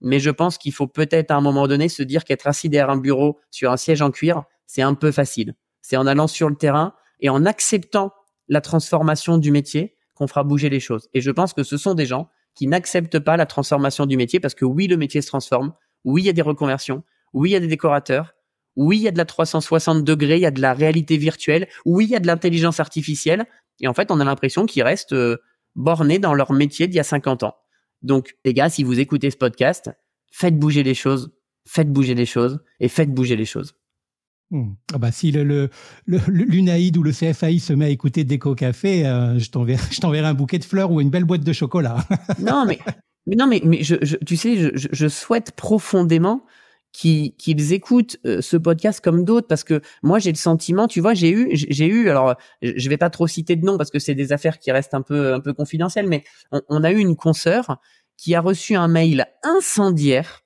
mais 0.00 0.20
je 0.20 0.30
pense 0.30 0.58
qu'il 0.58 0.72
faut 0.72 0.86
peut-être 0.86 1.30
à 1.30 1.36
un 1.36 1.40
moment 1.40 1.66
donné 1.66 1.88
se 1.88 2.02
dire 2.02 2.24
qu'être 2.24 2.46
assis 2.46 2.68
derrière 2.68 2.90
un 2.90 2.96
bureau 2.96 3.38
sur 3.50 3.70
un 3.72 3.76
siège 3.76 4.02
en 4.02 4.10
cuir, 4.10 4.44
c'est 4.66 4.82
un 4.82 4.94
peu 4.94 5.10
facile. 5.10 5.54
C'est 5.80 5.96
en 5.96 6.06
allant 6.06 6.26
sur 6.26 6.48
le 6.48 6.56
terrain 6.56 6.94
et 7.20 7.28
en 7.28 7.44
acceptant 7.46 8.12
la 8.48 8.60
transformation 8.60 9.38
du 9.38 9.50
métier 9.50 9.96
qu'on 10.14 10.26
fera 10.26 10.44
bouger 10.44 10.68
les 10.68 10.80
choses. 10.80 11.08
Et 11.14 11.20
je 11.20 11.30
pense 11.30 11.52
que 11.52 11.62
ce 11.62 11.76
sont 11.76 11.94
des 11.94 12.06
gens 12.06 12.28
qui 12.54 12.66
n'acceptent 12.66 13.18
pas 13.18 13.36
la 13.36 13.46
transformation 13.46 14.06
du 14.06 14.16
métier 14.16 14.40
parce 14.40 14.54
que 14.54 14.64
oui, 14.64 14.86
le 14.86 14.96
métier 14.96 15.20
se 15.22 15.28
transforme, 15.28 15.74
oui, 16.04 16.22
il 16.22 16.26
y 16.26 16.30
a 16.30 16.32
des 16.32 16.42
reconversions, 16.42 17.02
oui, 17.32 17.50
il 17.50 17.52
y 17.52 17.56
a 17.56 17.60
des 17.60 17.66
décorateurs, 17.66 18.34
oui, 18.76 18.98
il 18.98 19.02
y 19.02 19.08
a 19.08 19.10
de 19.10 19.18
la 19.18 19.24
360 19.24 20.04
degrés, 20.04 20.36
il 20.36 20.42
y 20.42 20.46
a 20.46 20.50
de 20.50 20.60
la 20.60 20.74
réalité 20.74 21.16
virtuelle, 21.16 21.66
oui, 21.84 22.04
il 22.04 22.10
y 22.10 22.16
a 22.16 22.20
de 22.20 22.26
l'intelligence 22.26 22.78
artificielle. 22.78 23.46
Et 23.80 23.88
en 23.88 23.94
fait, 23.94 24.10
on 24.10 24.20
a 24.20 24.24
l'impression 24.24 24.66
qu'ils 24.66 24.82
restent 24.82 25.12
euh, 25.12 25.38
bornés 25.74 26.18
dans 26.18 26.34
leur 26.34 26.52
métier 26.52 26.86
d'il 26.86 26.96
y 26.96 27.00
a 27.00 27.04
50 27.04 27.42
ans. 27.42 27.54
Donc, 28.02 28.36
les 28.44 28.54
gars, 28.54 28.68
si 28.68 28.84
vous 28.84 29.00
écoutez 29.00 29.30
ce 29.30 29.36
podcast, 29.36 29.90
faites 30.30 30.58
bouger 30.58 30.82
les 30.82 30.94
choses, 30.94 31.32
faites 31.66 31.90
bouger 31.90 32.14
les 32.14 32.26
choses 32.26 32.60
et 32.80 32.88
faites 32.88 33.12
bouger 33.12 33.36
les 33.36 33.44
choses. 33.44 33.74
Hmm. 34.50 34.74
Ah 34.94 34.98
bah 34.98 35.10
si 35.10 35.32
le, 35.32 35.70
l'UNAID 36.06 36.96
ou 36.96 37.02
le 37.02 37.10
CFAI 37.10 37.58
se 37.58 37.72
met 37.72 37.86
à 37.86 37.88
écouter 37.88 38.22
Déco 38.22 38.54
Café, 38.54 39.04
euh, 39.04 39.40
je 39.40 39.50
t'enverrai 39.50 40.28
un 40.28 40.34
bouquet 40.34 40.60
de 40.60 40.64
fleurs 40.64 40.92
ou 40.92 41.00
une 41.00 41.10
belle 41.10 41.24
boîte 41.24 41.42
de 41.42 41.52
chocolat. 41.52 41.96
non 42.38 42.64
mais 42.64 42.78
mais 43.26 43.34
non 43.34 43.48
mais 43.48 43.60
mais 43.64 43.82
je, 43.82 43.96
tu 44.24 44.36
sais 44.36 44.56
je, 44.56 44.86
je 44.92 45.08
souhaite 45.08 45.50
profondément 45.56 46.44
qu'ils 46.96 47.72
écoutent 47.74 48.16
euh, 48.24 48.40
ce 48.40 48.56
podcast 48.56 49.04
comme 49.04 49.24
d'autres 49.24 49.46
parce 49.46 49.64
que 49.64 49.82
moi 50.02 50.18
j'ai 50.18 50.32
le 50.32 50.36
sentiment 50.36 50.88
tu 50.88 51.02
vois 51.02 51.12
j'ai 51.12 51.30
eu 51.30 51.50
j'ai 51.52 51.86
eu 51.86 52.08
alors 52.08 52.36
je 52.62 52.88
vais 52.88 52.96
pas 52.96 53.10
trop 53.10 53.26
citer 53.26 53.54
de 53.54 53.64
nom 53.66 53.76
parce 53.76 53.90
que 53.90 53.98
c'est 53.98 54.14
des 54.14 54.32
affaires 54.32 54.58
qui 54.58 54.72
restent 54.72 54.94
un 54.94 55.02
peu 55.02 55.34
un 55.34 55.40
peu 55.40 55.52
confidentielles 55.52 56.08
mais 56.08 56.24
on, 56.70 56.82
a 56.84 56.92
eu 56.92 56.98
une 56.98 57.14
consoeur 57.14 57.78
qui 58.16 58.34
a 58.34 58.40
reçu 58.40 58.76
un 58.76 58.88
mail 58.88 59.26
incendiaire 59.42 60.44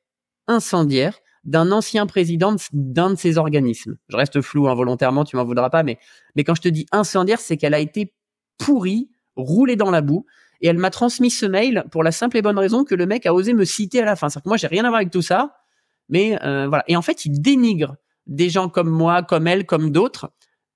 incendiaire 0.49 1.21
d'un 1.45 1.71
ancien 1.71 2.07
président 2.07 2.57
d'un 2.73 3.11
de 3.11 3.15
ces 3.15 3.39
organismes 3.39 3.97
je 4.09 4.17
reste 4.17 4.41
flou 4.41 4.69
involontairement 4.69 5.23
tu 5.23 5.37
m'en 5.37 5.45
voudras 5.45 5.71
pas 5.71 5.85
mais 5.85 5.99
mais 6.35 6.43
quand 6.43 6.57
je 6.57 6.63
te 6.63 6.69
dis 6.69 6.87
incendiaire 6.91 7.39
c'est 7.39 7.59
qu'elle 7.59 7.75
a 7.75 7.79
été 7.79 8.13
pourrie 8.59 9.09
roulée 9.37 9.77
dans 9.77 9.93
la 9.93 10.01
boue 10.01 10.27
et 10.61 10.69
elle 10.69 10.79
m'a 10.79 10.91
transmis 10.91 11.31
ce 11.31 11.47
mail 11.47 11.85
pour 11.91 12.03
la 12.03 12.13
simple 12.13 12.37
et 12.37 12.43
bonne 12.43 12.59
raison 12.59 12.85
que 12.85 12.95
le 12.95 13.07
mec 13.07 13.25
a 13.27 13.33
osé 13.33 13.55
me 13.55 13.65
citer 13.65 14.03
à 14.03 14.05
la 14.05 14.17
fin. 14.17 14.29
C'est-à-dire 14.29 14.45
que 14.45 14.49
moi, 14.49 14.57
j'ai 14.59 14.67
rien 14.67 14.85
à 14.85 14.89
voir 14.89 14.97
avec 14.97 15.11
tout 15.11 15.23
ça. 15.23 15.60
Mais 16.11 16.39
euh, 16.43 16.69
voilà. 16.69 16.85
Et 16.89 16.97
en 16.97 17.03
fait, 17.03 17.25
il 17.25 17.41
dénigre 17.41 17.97
des 18.27 18.51
gens 18.51 18.69
comme 18.69 18.91
moi, 18.91 19.23
comme 19.23 19.47
elle, 19.47 19.65
comme 19.65 19.91
d'autres, 19.91 20.31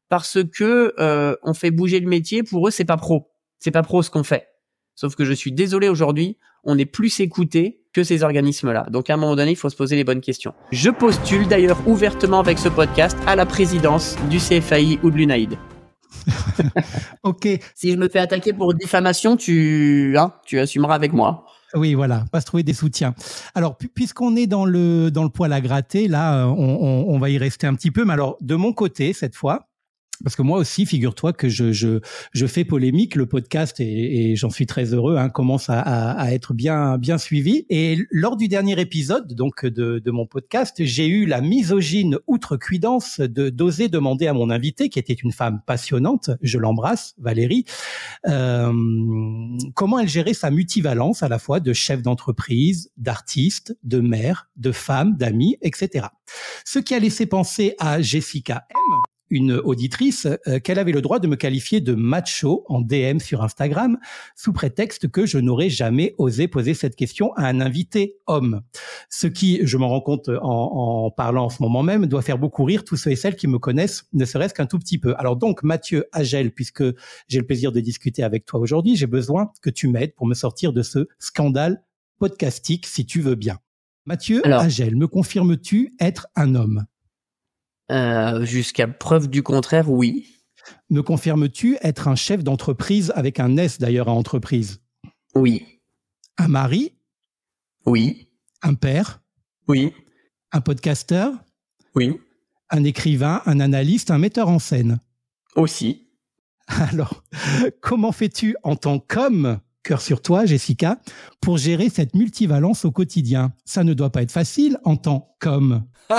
parce 0.09 0.39
que 0.43 0.95
euh, 0.99 1.37
on 1.43 1.53
fait 1.53 1.71
bouger 1.71 2.01
le 2.01 2.09
métier. 2.09 2.43
Pour 2.43 2.67
eux, 2.69 2.71
c'est 2.71 2.85
pas 2.85 2.97
pro. 2.97 3.31
C'est 3.59 3.71
pas 3.71 3.83
pro 3.83 4.03
ce 4.03 4.11
qu'on 4.11 4.25
fait. 4.25 4.49
Sauf 4.95 5.17
que 5.17 5.25
je 5.25 5.33
suis 5.33 5.53
désolé 5.53 5.89
aujourd'hui, 5.89 6.39
on 6.63 6.79
est 6.79 6.87
plus 6.87 7.21
écouté 7.21 7.83
que 7.93 8.03
ces 8.03 8.23
organismes-là. 8.23 8.87
Donc 8.91 9.11
à 9.11 9.15
un 9.15 9.17
moment 9.17 9.37
donné, 9.37 9.53
il 9.53 9.57
faut 9.57 9.71
se 9.71 9.77
poser 9.77 9.97
les 9.97 10.05
bonnes 10.05 10.21
questions. 10.21 10.55
Je 10.71 10.91
postule 10.91 11.47
d'ailleurs 11.47 11.87
ouvertement 11.87 12.41
avec 12.41 12.59
ce 12.59 12.69
podcast 12.69 13.17
à 13.27 13.37
la 13.37 13.47
présidence 13.47 14.17
du 14.31 14.39
CFAI 14.39 14.99
ou 15.03 15.11
de 15.11 15.17
l'UNAID. 15.17 15.59
ok. 17.23 17.49
Si 17.75 17.93
je 17.93 17.97
me 17.97 18.09
fais 18.09 18.19
attaquer 18.19 18.53
pour 18.53 18.75
diffamation, 18.75 19.37
tu, 19.37 20.15
hein, 20.17 20.33
tu 20.47 20.59
assumeras 20.59 20.95
avec 20.95 21.13
moi. 21.13 21.45
Oui, 21.77 21.95
voilà, 21.95 22.25
pas 22.31 22.41
se 22.41 22.47
trouver 22.47 22.63
des 22.63 22.73
soutiens. 22.73 23.15
Alors, 23.55 23.77
puisqu'on 23.77 24.37
est 24.37 24.47
dans 24.47 24.65
le 24.65 25.11
dans 25.11 25.25
le 25.25 25.29
poil 25.29 25.53
à 25.53 25.61
gratter, 25.61 26.07
là, 26.09 26.47
on, 26.47 26.53
on, 26.53 27.05
on 27.09 27.19
va 27.19 27.31
y 27.31 27.39
rester 27.39 27.67
un 27.67 27.75
petit 27.75 27.91
peu. 27.91 28.05
Mais 28.05 28.13
alors, 28.13 28.37
de 28.41 28.55
mon 28.55 28.73
côté, 28.73 29.13
cette 29.13 29.35
fois, 29.35 29.67
parce 30.23 30.37
que 30.37 30.43
moi 30.43 30.59
aussi, 30.59 30.87
figure-toi 30.87 31.33
que 31.33 31.49
je, 31.49 31.73
je, 31.73 32.01
je 32.33 32.47
fais 32.47 32.65
polémique. 32.65 33.17
Le 33.17 33.27
podcast 33.27 33.81
et, 33.81 34.31
et 34.31 34.37
j'en 34.37 34.51
suis 34.51 34.67
très 34.67 34.95
heureux, 34.95 35.17
hein, 35.17 35.29
commence 35.29 35.69
à, 35.69 35.81
à, 35.81 36.33
être 36.33 36.55
bien 36.55 36.99
bien 36.99 37.19
suivi. 37.19 37.67
Et 37.69 37.99
lors 38.11 38.37
du 38.37 38.49
dernier 38.49 38.81
épisode, 38.81 39.35
donc 39.35 39.67
de, 39.67 39.99
de 39.99 40.11
mon 40.11 40.27
podcast, 40.27 40.77
j'ai 40.79 41.09
eu 41.09 41.27
la 41.27 41.41
misogyne 41.41 42.19
outrecuidance 42.27 43.21
de 43.21 43.51
d'oser 43.51 43.89
demander 43.89 44.27
à 44.27 44.33
mon 44.33 44.51
invité, 44.51 44.89
qui 44.89 44.99
était 44.99 45.15
une 45.15 45.33
femme 45.33 45.61
passionnante, 45.67 46.31
je 46.43 46.59
l'embrasse, 46.59 47.15
Valérie, 47.19 47.65
euh, 48.27 48.73
comment 49.75 49.99
elle 49.99 50.09
gérait 50.09 50.35
sa 50.35 50.51
multivalence 50.51 51.23
à 51.23 51.29
la 51.29 51.39
fois 51.39 51.61
de 51.61 51.73
chef 51.73 52.03
d'entreprise, 52.03 52.91
d'artiste, 52.97 53.77
de 53.83 54.01
mère, 54.01 54.49
de 54.57 54.73
femme, 54.73 55.17
d'amis, 55.17 55.57
etc. 55.63 56.07
Ce 56.65 56.79
qui 56.79 56.95
a 56.95 56.99
laissé 56.99 57.27
penser 57.27 57.75
à 57.79 58.01
Jessica 58.01 58.67
M 58.71 58.94
une 59.35 59.53
auditrice 59.53 60.29
euh, 60.47 60.61
qu'elle 60.61 60.79
avait 60.79 60.93
le 60.93 61.03
droit 61.03 61.19
de 61.19 61.27
me 61.27 61.35
qualifier 61.35 61.81
de 61.81 61.95
macho 61.95 62.65
en 62.69 62.81
DM 62.81 63.19
sur 63.19 63.43
Instagram 63.43 63.99
sous 64.37 64.53
prétexte 64.53 65.11
que 65.11 65.27
je 65.27 65.39
n'aurais 65.39 65.69
jamais 65.69 66.15
osé 66.19 66.47
poser 66.47 66.73
cette 66.73 66.95
question 66.95 67.33
à 67.35 67.49
un 67.49 67.61
invité 67.61 68.17
homme. 68.29 68.63
Ce 69.11 69.27
qui, 69.27 69.61
je 69.67 69.77
m'en 69.77 69.89
rends 69.89 70.01
compte 70.01 70.29
en, 70.29 70.37
en, 70.43 71.11
parlant 71.11 71.47
en 71.47 71.49
ce 71.49 71.61
moment 71.61 71.83
même, 71.83 72.07
doit 72.07 72.23
faire 72.23 72.39
beaucoup 72.39 72.63
rire 72.63 72.85
tous 72.85 72.97
ceux 72.97 73.11
et 73.11 73.17
celles 73.17 73.35
qui 73.35 73.49
me 73.49 73.59
connaissent, 73.59 74.05
ne 74.13 74.25
serait-ce 74.25 74.55
qu'un 74.55 74.67
tout 74.67 74.79
petit 74.79 74.99
peu. 74.99 75.15
Alors 75.19 75.37
donc, 75.37 75.65
Mathieu 75.65 76.05
Agel, 76.13 76.53
puisque 76.53 76.85
j'ai 77.27 77.39
le 77.41 77.47
plaisir 77.47 77.73
de 77.73 77.81
discuter 77.81 78.23
avec 78.23 78.47
toi 78.47 78.61
aujourd'hui, 78.61 78.95
j'ai 78.95 79.09
besoin 79.09 79.51
que 79.63 79.71
tu 79.71 79.89
m'aides 79.89 80.15
pour 80.15 80.29
me 80.29 80.35
sortir 80.35 80.73
de 80.73 80.83
ce 80.83 81.09
scandale 81.19 81.83
podcastique, 82.21 82.87
si 82.87 83.05
tu 83.05 83.21
veux 83.21 83.35
bien. 83.35 83.59
Mathieu 84.07 84.47
Agel, 84.47 84.95
me 84.95 85.09
confirmes-tu 85.09 85.95
être 85.99 86.29
un 86.37 86.55
homme? 86.55 86.85
Euh, 87.91 88.45
jusqu'à 88.45 88.89
preuve 88.89 89.29
du 89.29 89.43
contraire, 89.43 89.91
oui. 89.91 90.27
Me 90.91 91.03
confirmes-tu 91.03 91.77
être 91.83 92.09
un 92.09 92.15
chef 92.15 92.43
d'entreprise 92.43 93.13
avec 93.15 93.41
un 93.41 93.57
S 93.57 93.79
d'ailleurs 93.79 94.09
à 94.09 94.13
entreprise? 94.13 94.81
Oui. 95.35 95.81
Un 96.39 96.49
mari? 96.49 96.95
Oui. 97.87 98.29
Un 98.63 98.75
père? 98.75 99.21
Oui. 99.69 99.93
Un 100.53 100.61
podcasteur? 100.61 101.33
Oui. 101.95 102.19
Un 102.71 102.85
écrivain, 102.85 103.43
un 103.47 103.61
analyste, 103.61 104.11
un 104.11 104.19
metteur 104.19 104.49
en 104.49 104.59
scène? 104.59 105.01
Aussi. 105.55 106.09
Alors, 106.67 107.23
comment 107.81 108.13
fais-tu 108.13 108.57
en 108.63 108.77
tant 108.77 108.99
qu'homme 108.99 109.61
cœur 109.83 110.01
sur 110.01 110.23
toi, 110.23 110.47
Jessica, 110.47 110.99
pour 111.43 111.59
gérer 111.59 111.91
cette 111.91 112.15
multivalence 112.15 112.87
au 112.87 112.91
quotidien? 112.91 113.53
Ça 113.67 113.85
ne 113.85 113.93
doit 113.93 114.11
pas 114.11 114.23
être 114.23 114.33
facile 114.33 114.79
en 114.85 114.97
tant 114.97 115.37
qu'homme. 115.41 115.85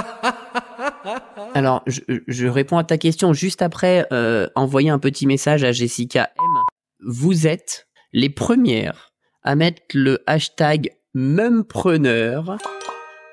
Alors, 1.53 1.84
je, 1.88 2.47
réponds 2.47 2.78
à 2.78 2.84
ta 2.84 2.97
question 2.97 3.34
juste 3.34 3.62
après 3.62 4.08
euh, 4.12 4.47
envoyer 4.56 4.89
un 4.89 4.99
petit 4.99 5.28
message 5.28 5.64
à 5.64 5.72
Jessica 5.72 6.32
M. 6.38 6.64
Vous 6.99 7.47
êtes 7.47 7.88
les 8.14 8.30
premières 8.30 9.14
à 9.43 9.56
mettre 9.56 9.82
le 9.93 10.24
hashtag 10.26 10.95
meumpreneur 11.14 12.58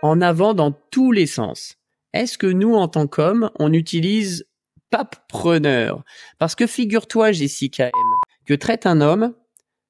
en 0.03 0.20
avant 0.20 0.55
dans 0.55 0.73
tous 0.91 1.12
les 1.12 1.27
sens. 1.27 1.77
Est-ce 2.12 2.37
que 2.37 2.47
nous, 2.47 2.75
en 2.75 2.89
tant 2.89 3.07
qu'hommes, 3.07 3.51
on 3.59 3.73
utilise 3.73 4.47
papepreneur? 4.91 6.05
Parce 6.39 6.55
que 6.55 6.66
figure-toi, 6.66 7.33
Jessica 7.33 7.87
M, 7.87 7.93
que 8.47 8.55
traite 8.55 8.87
un 8.87 9.01
homme, 9.01 9.35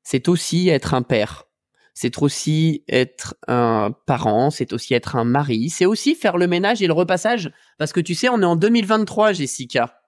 c'est 0.05 0.29
aussi 0.29 0.69
être 0.69 0.95
un 0.95 1.03
père 1.03 1.47
c'est 1.95 2.21
aussi 2.23 2.85
être 2.89 3.37
un 3.49 3.93
parent, 4.07 4.51
c'est 4.51 4.73
aussi 4.73 4.95
être 4.95 5.17
un 5.17 5.25
mari, 5.25 5.71
c'est 5.71 5.87
aussi 5.87 6.15
faire 6.15 6.39
le 6.39 6.47
ménage 6.47 6.83
et 6.83 6.87
le 6.87 6.93
repassage. 6.93 7.53
Parce 7.79 7.93
que 7.93 8.01
tu 8.01 8.15
sais, 8.15 8.29
on 8.29 8.41
est 8.41 8.47
en 8.47 8.57
2023, 8.57 9.33
Jessica. 9.33 10.01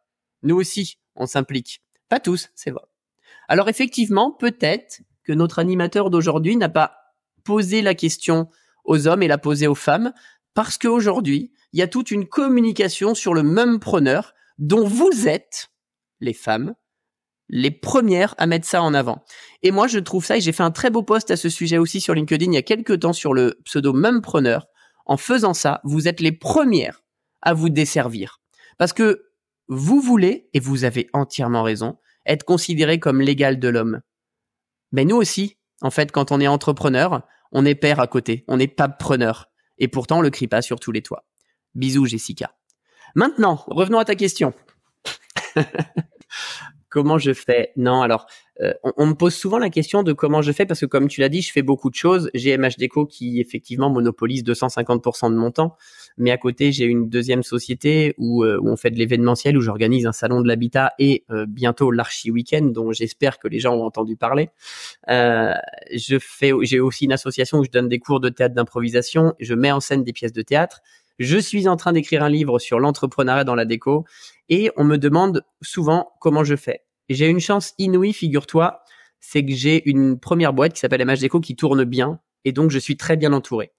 Nous 0.43 0.57
aussi, 0.57 0.99
on 1.15 1.27
s'implique. 1.27 1.83
Pas 2.09 2.21
tous, 2.21 2.51
c'est 2.55 2.71
vrai. 2.71 2.85
Alors 3.49 3.69
effectivement, 3.69 4.33
peut-être 4.33 5.03
que 5.25 5.33
notre 5.33 5.59
animateur 5.59 6.11
d'aujourd'hui 6.11 6.57
n'a 6.57 6.69
pas 6.69 6.97
posé 7.45 7.83
la 7.83 7.95
question 7.95 8.49
aux 8.85 9.07
hommes 9.07 9.23
et 9.23 9.29
l'a 9.29 9.39
posé 9.39 9.67
aux 9.67 9.75
femmes, 9.75 10.13
parce 10.55 10.79
qu'aujourd'hui, 10.79 11.53
il 11.73 11.79
y 11.79 11.83
a 11.83 11.89
toute 11.89 12.11
une 12.11 12.27
communication 12.27 13.15
sur 13.15 13.35
le 13.35 13.43
même 13.43 13.81
preneur 13.81 14.35
dont 14.59 14.87
vous 14.87 15.27
êtes, 15.29 15.71
les 16.21 16.33
femmes, 16.33 16.75
les 17.49 17.71
premières 17.71 18.35
à 18.39 18.47
mettre 18.47 18.67
ça 18.67 18.83
en 18.83 18.95
avant. 18.95 19.25
Et 19.63 19.71
moi, 19.71 19.87
je 19.87 19.99
trouve 19.99 20.25
ça, 20.25 20.37
et 20.37 20.41
j'ai 20.41 20.53
fait 20.53 20.63
un 20.63 20.71
très 20.71 20.91
beau 20.91 21.03
post 21.03 21.31
à 21.31 21.37
ce 21.37 21.49
sujet 21.49 21.79
aussi 21.79 22.01
sur 22.01 22.15
LinkedIn 22.15 22.53
il 22.53 22.55
y 22.55 22.59
a 22.59 22.63
quelques 22.63 23.01
temps 23.01 23.13
sur 23.13 23.35
le 23.35 23.59
pseudo 23.65 23.93
même 23.93 24.23
preneur. 24.23 24.67
En 25.07 25.17
faisant 25.17 25.55
ça, 25.55 25.81
vous 25.85 26.09
êtes 26.09 26.21
les 26.21 26.33
premières 26.33 27.03
à 27.43 27.53
vous 27.53 27.69
desservir. 27.69 28.41
Parce 28.79 28.93
que 28.93 29.27
vous 29.69 30.01
voulez, 30.01 30.49
et 30.53 30.61
vous 30.61 30.85
avez 30.85 31.09
entièrement 31.13 31.63
raison, 31.63 31.99
être 32.27 32.45
considéré 32.45 32.99
comme 32.99 33.21
l'égal 33.21 33.59
de 33.59 33.69
l'homme. 33.69 34.01
Mais 34.93 35.05
nous 35.05 35.17
aussi, 35.17 35.59
en 35.83 35.91
fait, 35.91 36.13
quand 36.13 36.33
on 36.33 36.41
est 36.41 36.49
entrepreneur, 36.49 37.23
on 37.53 37.65
est 37.67 37.75
père 37.75 38.01
à 38.01 38.07
côté, 38.07 38.45
on 38.49 38.57
n'est 38.57 38.69
pas 38.69 38.89
preneur. 38.89 39.51
Et 39.79 39.89
pourtant, 39.89 40.19
on 40.19 40.23
le 40.23 40.31
crie 40.31 40.49
pas 40.49 40.63
sur 40.63 40.81
tous 40.81 40.93
les 40.93 41.03
toits. 41.03 41.27
Bisous, 41.75 42.07
Jessica. 42.07 42.55
Maintenant, 43.15 43.63
revenons 43.67 43.99
à 43.99 44.05
ta 44.05 44.15
question. 44.15 44.55
comment 46.95 47.19
je 47.19 47.33
fais? 47.33 47.73
Non, 47.77 48.03
alors 48.03 48.27
euh, 48.61 48.73
on, 48.97 49.07
me 49.07 49.15
pose 49.15 49.35
souvent 49.35 49.59
la 49.59 49.69
question 49.69 50.05
de 50.05 50.13
comment 50.13 50.43
je 50.43 50.53
fais 50.53 50.65
parce 50.65 50.79
que 50.79 50.87
comme 50.87 51.09
tu 51.09 51.21
l'as 51.21 51.29
dit, 51.29 51.43
je 51.43 51.51
fais 51.51 51.63
beaucoup 51.63 51.91
de 51.91 51.97
choses. 51.97 52.31
J'ai 52.35 52.57
MHDeco 52.57 53.05
qui 53.05 53.41
effectivement 53.41 53.91
monopolise 53.91 54.45
250% 54.45 55.31
de 55.31 55.35
mon 55.35 55.51
temps, 55.51 55.77
mais 56.17 56.31
à 56.31 56.39
côté 56.39 56.71
j'ai 56.71 56.85
une 56.85 57.09
deuxième 57.09 57.43
société 57.43 58.15
où, 58.17 58.45
euh, 58.45 58.61
où 58.63 58.69
on 58.69 58.77
fait 58.77 58.93
de 58.93 58.97
l'événementiel, 58.97 59.57
où 59.59 59.61
j'organise 59.61 60.07
un 60.07 60.13
salon 60.13 60.41
de 60.41 60.47
l'habitat 60.47 60.93
et 61.01 61.25
euh, 61.33 61.47
bientôt 61.49 61.91
l'archi 61.91 62.31
week-end 62.31 62.67
dont 62.67 62.93
j'espère 62.93 63.41
que 63.41 63.49
les 63.49 63.59
gens 63.59 63.75
ont 63.75 63.85
entendu 63.85 64.15
parler. 64.15 64.51
je 65.09 66.19
fais, 66.21 66.53
j'ai 66.63 66.79
aussi 66.79 67.07
une 67.07 67.13
association 67.13 67.59
où 67.59 67.65
je 67.65 67.71
donne 67.71 67.89
des 67.89 67.99
cours 67.99 68.21
de 68.21 68.29
théâtre 68.29 68.55
d'improvisation, 68.55 69.35
je 69.41 69.55
mets 69.55 69.73
en 69.73 69.81
scène 69.81 70.05
des 70.05 70.13
pièces 70.13 70.33
de 70.33 70.43
théâtre. 70.43 70.81
Je 71.21 71.39
suis 71.39 71.69
en 71.69 71.77
train 71.77 71.93
d'écrire 71.93 72.25
un 72.25 72.29
livre 72.29 72.59
sur 72.59 72.81
l'entrepreneuriat 72.81 73.45
dans 73.45 73.55
la 73.55 73.65
déco 73.65 74.05
et 74.49 74.71
on 74.77 74.85
me 74.85 74.97
demande 74.97 75.45
souvent 75.63 76.13
comment 76.21 76.45
je 76.45 76.57
fais. 76.57 76.81
J'ai 77.09 77.29
une 77.29 77.41
chance 77.41 77.75
inouïe, 77.79 78.13
figure-toi, 78.13 78.83
c'est 79.21 79.45
que 79.45 79.53
j'ai 79.53 79.89
une 79.89 80.19
première 80.19 80.53
boîte 80.53 80.75
qui 80.75 80.81
s'appelle 80.81 81.05
MH 81.05 81.21
Déco 81.21 81.41
qui 81.41 81.57
tourne 81.57 81.85
bien 81.85 82.21
et 82.45 82.53
donc 82.53 82.71
je 82.71 82.79
suis 82.79 82.97
très 82.97 83.17
bien 83.17 83.33
entouré. 83.33 83.73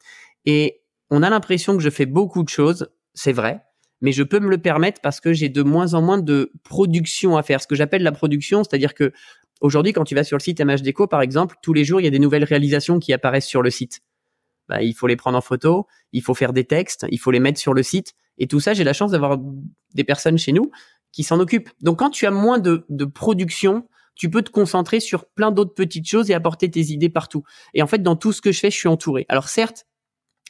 Et 0.45 0.82
on 1.09 1.24
a 1.24 1.30
l'impression 1.30 1.78
que 1.78 1.84
je 1.84 1.89
fais 1.89 2.05
beaucoup 2.05 2.43
de 2.43 2.49
choses, 2.49 2.89
c'est 3.13 3.32
vrai, 3.32 3.61
mais 4.01 4.11
je 4.11 4.24
peux 4.24 4.39
me 4.39 4.49
le 4.49 4.57
permettre 4.57 5.01
parce 5.01 5.20
que 5.20 5.34
j'ai 5.34 5.49
de 5.49 5.63
moins 5.63 5.93
en 5.93 6.01
moins 6.01 6.18
de 6.18 6.51
production 6.63 7.38
à 7.38 7.43
faire. 7.43 7.61
Ce 7.61 7.68
que 7.68 7.76
j'appelle 7.76 8.03
la 8.03 8.11
production, 8.11 8.63
c'est-à-dire 8.63 8.93
que 8.93 9.13
aujourd'hui, 9.61 9.93
quand 9.93 10.03
tu 10.03 10.16
vas 10.16 10.24
sur 10.24 10.38
le 10.38 10.41
site 10.41 10.59
MH 10.59 10.82
Déco, 10.82 11.07
par 11.07 11.22
exemple, 11.22 11.55
tous 11.61 11.74
les 11.74 11.86
jours, 11.86 12.01
il 12.01 12.03
y 12.03 12.07
a 12.07 12.11
des 12.11 12.20
nouvelles 12.20 12.43
réalisations 12.43 12.99
qui 12.99 13.13
apparaissent 13.13 13.47
sur 13.47 13.61
le 13.61 13.70
site. 13.70 14.01
Bah, 14.68 14.82
il 14.82 14.93
faut 14.93 15.07
les 15.07 15.16
prendre 15.16 15.38
en 15.38 15.41
photo, 15.41 15.88
il 16.11 16.22
faut 16.22 16.34
faire 16.34 16.53
des 16.53 16.66
textes, 16.66 17.05
il 17.09 17.20
faut 17.20 17.32
les 17.32 17.39
mettre 17.39 17.59
sur 17.59 17.74
le 17.74 17.84
site. 17.84 18.13
Et 18.38 18.48
tout 18.48 18.60
ça, 18.60 18.74
j'ai 18.74 18.84
la 18.84 18.94
chance 18.94 19.12
d'avoir 19.12 19.38
des 19.94 20.04
personnes 20.04 20.38
chez 20.38 20.52
nous 20.52 20.72
qui 21.12 21.24
s'en 21.24 21.40
occupent. 21.40 21.70
Donc 21.82 22.00
quand 22.00 22.10
tu 22.10 22.26
as 22.26 22.32
moins 22.32 22.60
de, 22.60 22.86
de 22.90 23.06
production, 23.06 23.88
tu 24.16 24.30
peux 24.30 24.42
te 24.42 24.50
concentrer 24.50 25.00
sur 25.00 25.26
plein 25.26 25.52
d'autres 25.52 25.74
petites 25.74 26.08
choses 26.08 26.30
et 26.30 26.34
apporter 26.34 26.70
tes 26.72 26.82
idées 26.92 27.10
partout. 27.10 27.44
Et 27.74 27.82
en 27.82 27.88
fait, 27.88 28.02
dans 28.02 28.16
tout 28.16 28.32
ce 28.32 28.42
que 28.42 28.52
je 28.52 28.60
fais, 28.60 28.72
je 28.72 28.78
suis 28.78 28.88
entouré. 28.88 29.26
Alors 29.30 29.50
certes, 29.50 29.86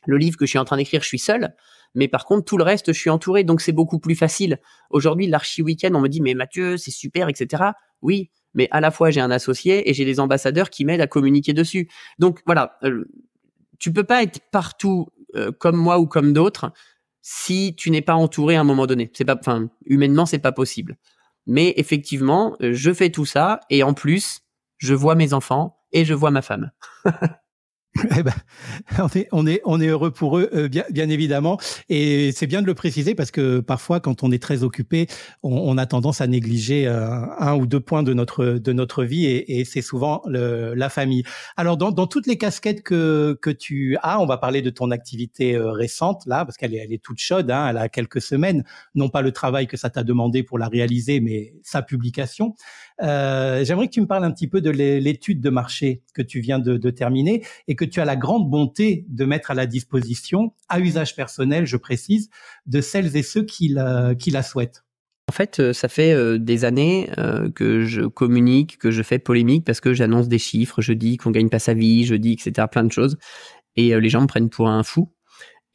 le 0.06 0.18
livre 0.18 0.38
que 0.38 0.46
je 0.46 0.52
suis 0.52 0.60
en 0.60 0.66
train 0.66 0.78
d'écrire, 0.78 1.02
je 1.02 1.08
suis 1.08 1.20
seul, 1.20 1.56
mais 1.96 2.08
par 2.08 2.26
contre, 2.26 2.46
tout 2.46 2.58
le 2.58 2.64
reste, 2.64 2.94
je 2.94 3.00
suis 3.00 3.10
entouré, 3.10 3.44
donc 3.44 3.62
c'est 3.62 3.72
beaucoup 3.72 4.00
plus 4.00 4.16
facile. 4.16 4.60
Aujourd'hui, 4.90 5.28
l'archi 5.28 5.62
week-end, 5.62 5.92
on 5.96 6.02
me 6.02 6.10
dit, 6.10 6.22
mais 6.22 6.34
Mathieu, 6.34 6.78
c'est 6.78 6.92
super, 6.92 7.30
etc. 7.30 7.64
Oui, 8.02 8.30
mais 8.54 8.68
à 8.72 8.82
la 8.82 8.92
fois, 8.92 9.10
j'ai 9.12 9.22
un 9.22 9.32
associé 9.32 9.90
et 9.90 9.94
j'ai 9.94 10.06
des 10.06 10.20
ambassadeurs 10.20 10.70
qui 10.70 10.86
m'aident 10.86 11.02
à 11.02 11.08
communiquer 11.08 11.54
dessus. 11.54 11.90
Donc 12.20 12.42
voilà, 12.46 12.78
euh, 12.84 13.06
tu 13.80 13.92
peux 13.92 14.04
pas 14.04 14.24
être 14.24 14.40
partout 14.52 15.08
euh, 15.36 15.52
comme 15.52 15.78
moi 15.78 16.00
ou 16.00 16.06
comme 16.06 16.34
d'autres 16.34 16.72
si 17.28 17.74
tu 17.76 17.90
n'es 17.90 18.04
pas 18.04 18.14
entouré 18.14 18.56
à 18.56 18.60
un 18.60 18.64
moment 18.64 18.86
donné. 18.86 19.10
C'est 19.16 19.26
pas, 19.26 19.36
enfin, 19.36 19.68
humainement, 19.88 20.28
c'est 20.28 20.38
pas 20.38 20.52
possible. 20.52 20.96
Mais 21.48 21.74
effectivement, 21.76 22.56
euh, 22.62 22.72
je 22.72 22.94
fais 22.94 23.10
tout 23.10 23.26
ça 23.26 23.62
et 23.72 23.82
en 23.82 23.96
plus, 23.96 24.42
je 24.78 24.94
vois 24.94 25.16
mes 25.16 25.34
enfants 25.34 25.80
et 25.92 26.06
je 26.06 26.14
vois 26.14 26.30
ma 26.30 26.44
femme. 26.44 26.70
Eh 28.18 28.24
ben, 28.24 28.34
on 29.00 29.08
est, 29.08 29.28
on 29.32 29.48
est, 29.48 29.62
on 29.64 29.80
est 29.80 29.88
heureux 29.88 30.12
pour 30.12 30.38
eux, 30.38 30.50
euh, 30.54 30.68
bien, 30.68 30.84
bien 30.92 31.08
évidemment. 31.10 31.58
Et 31.88 32.34
c'est 32.34 32.46
bien 32.46 32.62
de 32.62 32.68
le 32.68 32.74
préciser 32.74 33.16
parce 33.16 33.32
que 33.32 33.62
parfois, 33.62 34.02
quand 34.02 34.22
on 34.22 34.32
est 34.34 34.42
très 34.42 34.64
occupé, 34.64 35.08
on, 35.44 35.52
on 35.54 35.78
a 35.78 35.86
tendance 35.86 36.20
à 36.20 36.28
négliger 36.28 36.88
euh, 36.88 37.22
un 37.40 37.56
ou 37.56 37.66
deux 37.66 37.80
points 37.80 38.04
de 38.04 38.14
notre 38.14 38.46
de 38.46 38.74
notre 38.74 39.06
vie, 39.06 39.26
et, 39.26 39.60
et 39.60 39.66
c'est 39.66 39.82
souvent 39.82 40.22
le, 40.28 40.74
la 40.74 40.90
famille. 40.90 41.24
Alors, 41.56 41.78
dans, 41.78 41.92
dans 41.92 42.06
toutes 42.06 42.28
les 42.28 42.38
casquettes 42.38 42.84
que 42.84 43.38
que 43.42 43.50
tu 43.50 43.98
as, 44.04 44.20
on 44.20 44.26
va 44.26 44.38
parler 44.38 44.62
de 44.62 44.70
ton 44.70 44.92
activité 44.92 45.56
euh, 45.56 45.72
récente 45.72 46.24
là, 46.26 46.44
parce 46.44 46.58
qu'elle 46.58 46.74
est, 46.74 46.80
elle 46.80 46.92
est 46.94 47.02
toute 47.02 47.20
chaude. 47.20 47.50
Hein, 47.50 47.68
elle 47.70 47.78
a 47.78 47.88
quelques 47.88 48.22
semaines. 48.22 48.66
Non 48.94 49.08
pas 49.08 49.22
le 49.22 49.32
travail 49.32 49.68
que 49.68 49.78
ça 49.78 49.90
t'a 49.90 50.04
demandé 50.04 50.44
pour 50.44 50.60
la 50.60 50.68
réaliser, 50.68 51.22
mais 51.22 51.54
sa 51.64 51.82
publication. 51.82 52.56
Euh, 53.02 53.64
J'aimerais 53.66 53.88
que 53.88 53.94
tu 53.94 54.02
me 54.02 54.08
parles 54.08 54.24
un 54.24 54.32
petit 54.32 54.48
peu 54.48 54.62
de 54.62 54.70
l'étude 54.70 55.42
de 55.42 55.50
marché 55.50 56.02
que 56.14 56.22
tu 56.22 56.40
viens 56.40 56.60
de, 56.60 56.78
de 56.78 56.90
terminer 56.90 57.44
et 57.68 57.76
que 57.76 57.86
tu 57.86 58.00
as 58.00 58.06
la 58.06 58.16
grande 58.16 58.50
bonté 58.50 59.06
de 59.10 59.26
mettre 59.26 59.52
à 59.52 59.54
la 59.54 59.66
disposition, 59.66 60.54
à 60.70 60.80
usage 60.80 61.16
personnel, 61.16 61.66
je 61.66 61.78
précise, 61.78 62.30
de 62.66 62.82
celles 62.82 63.16
et 63.18 63.24
ceux 63.24 63.44
qui 63.44 63.70
la, 63.70 64.16
qui 64.16 64.32
la 64.32 64.44
souhaitent. 64.44 64.84
En 65.30 65.34
fait, 65.34 65.60
euh, 65.60 65.74
ça 65.74 65.88
fait 65.88 66.14
euh, 66.14 66.38
des 66.38 66.66
années 66.66 67.10
que 67.56 67.84
je 67.86 68.02
communique, 68.02 68.78
que 68.78 68.92
je 68.92 69.02
fais 69.02 69.20
polémique 69.20 69.66
parce 69.66 69.82
que 69.82 69.94
j'annonce 69.94 70.28
des 70.28 70.40
chiffres, 70.40 70.82
je 70.82 70.94
dis 70.94 71.18
qu'on 71.18 71.32
gagne 71.32 71.50
pas 71.50 71.60
sa 71.60 71.74
vie, 71.74 72.06
je 72.06 72.16
dis 72.16 72.34
etc. 72.34 72.68
plein 72.72 72.84
de 72.84 72.92
choses, 72.92 73.18
et 73.76 74.00
les 74.00 74.10
gens 74.10 74.22
me 74.22 74.28
prennent 74.28 74.50
pour 74.50 74.70
un 74.70 74.84
fou. 74.84 75.12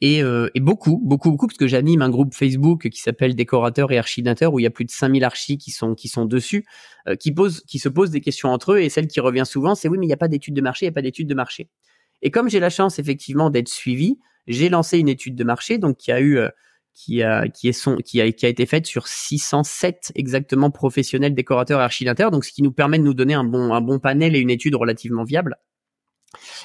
Et, 0.01 0.19
et, 0.19 0.59
beaucoup, 0.59 0.99
beaucoup, 1.03 1.29
beaucoup, 1.29 1.45
parce 1.45 1.59
que 1.59 1.67
j'anime 1.67 2.01
un 2.01 2.09
groupe 2.09 2.33
Facebook 2.33 2.89
qui 2.89 2.99
s'appelle 2.99 3.35
Décorateurs 3.35 3.91
et 3.91 3.99
Archinateurs, 3.99 4.51
où 4.51 4.59
il 4.59 4.63
y 4.63 4.65
a 4.65 4.71
plus 4.71 4.85
de 4.85 4.89
5000 4.89 5.23
archis 5.23 5.59
qui 5.59 5.69
sont, 5.69 5.93
qui 5.93 6.07
sont 6.07 6.25
dessus, 6.25 6.65
qui, 7.19 7.31
posent, 7.31 7.61
qui 7.61 7.77
se 7.77 7.87
posent 7.87 8.09
des 8.09 8.21
questions 8.21 8.49
entre 8.49 8.73
eux, 8.73 8.79
et 8.79 8.89
celle 8.89 9.07
qui 9.07 9.19
revient 9.19 9.45
souvent, 9.45 9.75
c'est 9.75 9.87
oui, 9.87 9.99
mais 9.99 10.07
il 10.07 10.09
n'y 10.09 10.13
a 10.13 10.17
pas 10.17 10.27
d'étude 10.27 10.55
de 10.55 10.61
marché, 10.61 10.85
il 10.85 10.89
n'y 10.89 10.93
a 10.93 10.95
pas 10.95 11.03
d'étude 11.03 11.27
de 11.27 11.35
marché. 11.35 11.69
Et 12.21 12.31
comme 12.31 12.49
j'ai 12.49 12.59
la 12.59 12.69
chance 12.69 12.99
effectivement 12.99 13.49
d'être 13.49 13.69
suivi, 13.69 14.17
j'ai 14.47 14.69
lancé 14.69 14.99
une 14.99 15.09
étude 15.09 15.35
de 15.35 15.43
marché 15.43 15.77
donc 15.77 15.97
qui 15.97 16.11
a 16.11 16.19
eu 16.19 16.37
euh, 16.37 16.49
qui 16.93 17.23
a 17.23 17.47
qui 17.47 17.69
est 17.69 17.73
son 17.73 17.97
qui 17.97 18.21
a 18.21 18.31
qui 18.31 18.45
a 18.45 18.49
été 18.49 18.65
faite 18.65 18.85
sur 18.85 19.07
607 19.07 20.11
exactement 20.15 20.71
professionnels 20.71 21.33
décorateurs 21.33 21.79
et 21.79 21.83
archidateurs 21.83 22.31
donc 22.31 22.43
ce 22.43 22.51
qui 22.51 22.63
nous 22.63 22.71
permet 22.71 22.99
de 22.99 23.03
nous 23.03 23.13
donner 23.13 23.33
un 23.33 23.43
bon 23.43 23.73
un 23.73 23.81
bon 23.81 23.99
panel 23.99 24.35
et 24.35 24.39
une 24.39 24.49
étude 24.49 24.75
relativement 24.75 25.23
viable. 25.23 25.57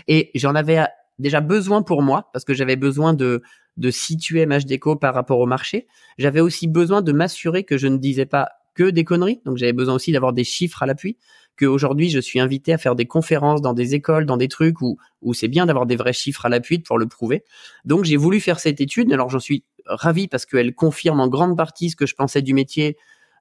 Et 0.09 0.31
j'en 0.35 0.55
avais 0.55 0.87
déjà 1.19 1.41
besoin 1.41 1.83
pour 1.83 2.03
moi 2.03 2.31
parce 2.33 2.45
que 2.45 2.55
j'avais 2.55 2.77
besoin 2.77 3.15
de 3.15 3.43
de 3.77 3.91
situer 3.91 4.47
MHDeco 4.47 4.97
par 4.97 5.15
rapport 5.15 5.39
au 5.39 5.47
marché. 5.47 5.87
J'avais 6.19 6.41
aussi 6.41 6.67
besoin 6.67 7.03
de 7.03 7.13
m'assurer 7.13 7.65
que 7.65 7.77
je 7.77 7.89
ne 7.89 7.99
disais 7.99 8.25
pas 8.25 8.49
que 8.75 8.89
des 8.91 9.05
conneries. 9.05 9.43
Donc 9.45 9.57
j'avais 9.57 9.73
besoin 9.73 9.95
aussi 9.95 10.13
d'avoir 10.13 10.33
des 10.33 10.45
chiffres 10.45 10.83
à 10.83 10.87
l'appui 10.87 11.17
qu'aujourd'hui 11.59 12.11
je 12.11 12.21
suis 12.21 12.39
invité 12.39 12.73
à 12.73 12.79
faire 12.79 12.95
des 12.95 13.07
conférences 13.07 13.63
dans 13.63 13.73
des 13.73 13.95
écoles, 13.95 14.27
dans 14.27 14.37
des 14.37 14.49
trucs 14.49 14.81
où, 14.83 14.99
où 15.23 15.35
c'est 15.35 15.49
bien 15.49 15.67
d'avoir 15.67 15.87
des 15.87 15.97
vrais 15.97 16.13
chiffres 16.13 16.45
à 16.47 16.49
l'appui 16.49 16.79
pour 16.79 16.99
le 16.99 17.07
prouver. 17.07 17.45
Donc 17.85 18.05
j'ai 18.05 18.17
voulu 18.17 18.41
faire 18.41 18.61
cette 18.61 18.81
étude. 18.81 19.13
Alors 19.13 19.31
j'en 19.31 19.41
suis 19.41 19.65
ravi 19.87 20.29
parce 20.29 20.47
qu'elle 20.47 20.75
confirme 20.75 21.21
en 21.21 21.29
grande 21.29 21.57
partie 21.57 21.91
ce 21.91 21.97
que 21.97 22.07
je 22.07 22.15
pensais 22.15 22.43
du 22.43 22.55
métier. 22.55 22.97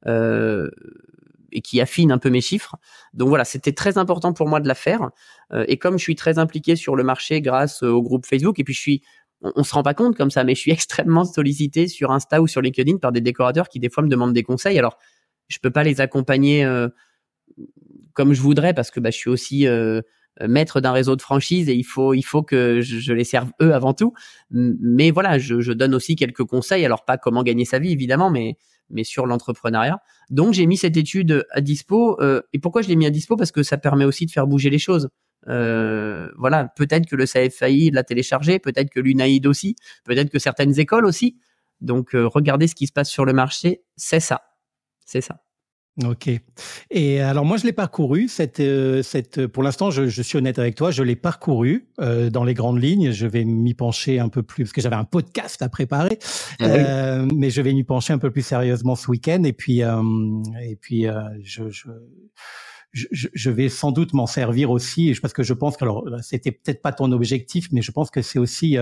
Euh, 0.08 0.70
et 1.52 1.62
qui 1.62 1.82
affine 1.82 2.12
un 2.12 2.18
peu 2.18 2.30
mes 2.30 2.42
chiffres. 2.42 2.76
Donc 3.14 3.30
voilà, 3.30 3.46
c'était 3.46 3.74
très 3.74 3.98
important 3.98 4.34
pour 4.34 4.48
moi 4.48 4.60
de 4.60 4.68
la 4.68 4.76
faire. 4.76 5.10
Euh, 5.54 5.66
et 5.68 5.78
comme 5.78 5.98
je 5.98 6.04
suis 6.04 6.16
très 6.16 6.40
impliqué 6.40 6.76
sur 6.76 6.96
le 6.96 7.04
marché 7.04 7.42
grâce 7.42 7.84
au 7.84 8.02
groupe 8.02 8.26
Facebook, 8.26 8.60
et 8.60 8.64
puis 8.64 8.74
je 8.74 8.80
suis, 8.80 9.02
on, 9.42 9.64
se 9.64 9.74
rend 9.74 9.84
pas 9.84 9.94
compte 9.94 10.16
comme 10.16 10.32
ça, 10.32 10.44
mais 10.44 10.56
je 10.56 10.60
suis 10.62 10.72
extrêmement 10.72 11.26
sollicité 11.26 11.88
sur 11.88 12.12
Insta 12.12 12.42
ou 12.42 12.48
sur 12.48 12.62
LinkedIn 12.62 12.98
par 12.98 13.12
des 13.12 13.22
décorateurs 13.22 13.70
qui 13.70 13.80
des 13.80 13.90
fois 13.90 14.04
me 14.04 14.10
demandent 14.10 14.34
des 14.34 14.44
conseils. 14.44 14.78
Alors 14.78 14.98
je 15.48 15.60
peux 15.60 15.72
pas 15.72 15.84
les 15.84 16.02
accompagner 16.02 16.66
euh, 16.66 16.90
comme 18.14 18.34
je 18.34 18.42
voudrais 18.42 18.74
parce 18.74 18.92
que 18.92 19.00
bah, 19.00 19.12
je 19.12 19.18
suis 19.18 19.30
aussi 19.30 19.68
euh, 19.68 20.02
maître 20.48 20.82
d'un 20.82 20.92
réseau 20.92 21.16
de 21.16 21.22
franchise 21.22 21.70
et 21.70 21.76
il 21.76 21.84
faut 21.84 22.14
il 22.14 22.24
faut 22.24 22.44
que 22.44 22.82
je, 22.82 23.14
les 23.14 23.24
serve 23.24 23.52
eux 23.62 23.74
avant 23.74 23.94
tout. 23.94 24.14
Mais 24.50 25.12
voilà, 25.12 25.38
je, 25.38 25.72
donne 25.72 25.96
aussi 25.96 26.16
quelques 26.16 26.44
conseils. 26.44 26.86
Alors 26.86 27.06
pas 27.06 27.18
comment 27.18 27.44
gagner 27.44 27.66
sa 27.66 27.80
vie 27.80 27.92
évidemment, 27.92 28.30
mais 28.30 28.58
mais 28.90 29.04
sur 29.04 29.26
l'entrepreneuriat. 29.26 30.00
Donc 30.30 30.54
j'ai 30.54 30.66
mis 30.66 30.78
cette 30.78 30.98
étude 30.98 31.46
à 31.52 31.62
dispo. 31.62 32.22
Euh, 32.22 32.42
et 32.54 32.60
pourquoi 32.60 32.82
je 32.82 32.88
l'ai 32.88 32.96
mis 32.96 33.06
à 33.06 33.10
dispo? 33.10 33.36
Parce 33.36 33.52
que 33.52 33.64
ça 33.64 33.78
permet 33.78 34.06
aussi 34.06 34.26
de 34.26 34.32
faire 34.32 34.48
bouger 34.48 34.70
les 34.70 34.80
choses. 34.80 35.10
Euh, 35.48 36.30
voilà, 36.38 36.70
peut-être 36.76 37.06
que 37.06 37.16
le 37.16 37.26
CFAI 37.26 37.92
l'a 37.92 38.04
téléchargé, 38.04 38.60
peut-être 38.60 38.90
que 38.90 39.00
l'UNAID 39.00 39.46
aussi, 39.46 39.76
peut-être 40.04 40.30
que 40.30 40.40
certaines 40.40 40.80
écoles 40.80 41.06
aussi. 41.06 41.38
Donc 41.82 42.16
euh, 42.16 42.28
regardez 42.28 42.68
ce 42.68 42.76
qui 42.76 42.88
se 42.88 42.94
passe 42.94 43.10
sur 43.10 43.26
le 43.26 43.34
marché, 43.34 43.84
c'est 43.96 44.20
ça, 44.20 44.42
c'est 45.06 45.22
ça. 45.22 45.45
Ok. 46.04 46.30
Et 46.92 47.22
alors 47.22 47.46
moi 47.46 47.56
je 47.56 47.64
l'ai 47.64 47.72
parcouru 47.72 48.28
cette 48.28 48.60
euh, 48.60 49.02
cette 49.02 49.48
pour 49.48 49.64
l'instant 49.64 49.92
je, 49.92 50.08
je, 50.08 50.22
suis 50.22 50.38
honnête 50.38 50.60
avec 50.60 50.76
toi 50.76 50.92
je 50.92 51.04
l'ai 51.04 51.16
parcouru 51.16 51.88
euh, 52.02 52.30
dans 52.30 52.44
les 52.44 52.54
grandes 52.54 52.84
lignes. 52.84 53.12
Je 53.12 53.26
vais 53.28 53.46
m'y 53.46 53.74
pencher 53.74 54.20
un 54.20 54.28
peu 54.28 54.44
plus 54.44 54.66
parce 54.66 54.74
que 54.74 54.82
j'avais 54.82 54.98
un 54.98 55.06
podcast 55.06 55.62
à 55.62 55.70
préparer 55.70 56.20
ah 56.60 56.66
euh, 56.66 57.28
mais 57.34 57.50
je 57.50 57.62
vais 57.62 57.72
m'y 57.72 57.86
pencher 57.86 58.12
un 58.12 58.18
peu 58.18 58.30
plus 58.30 58.42
sérieusement 58.42 58.96
ce 58.96 59.10
week-end. 59.10 59.44
Et 59.46 59.54
puis 59.54 59.84
euh, 59.84 60.02
et 60.62 60.76
puis 60.76 61.08
euh, 61.08 61.22
je, 61.44 61.70
je 61.70 61.88
je, 62.92 63.50
vais 63.50 63.68
sans 63.68 63.92
doute 63.92 64.14
m'en 64.14 64.26
servir 64.26 64.72
aussi, 64.72 65.14
parce 65.22 65.34
que 65.34 65.44
je 65.44 65.54
pense 65.54 65.76
que 65.76 65.84
alors 65.84 66.06
c'était 66.22 66.54
peut-être 66.54 66.82
pas 66.82 66.94
ton 66.94 67.12
objectif, 67.12 67.68
mais 67.74 67.82
je 67.82 67.92
pense 67.92 68.10
que 68.10 68.22
c'est 68.22 68.40
aussi 68.40 68.78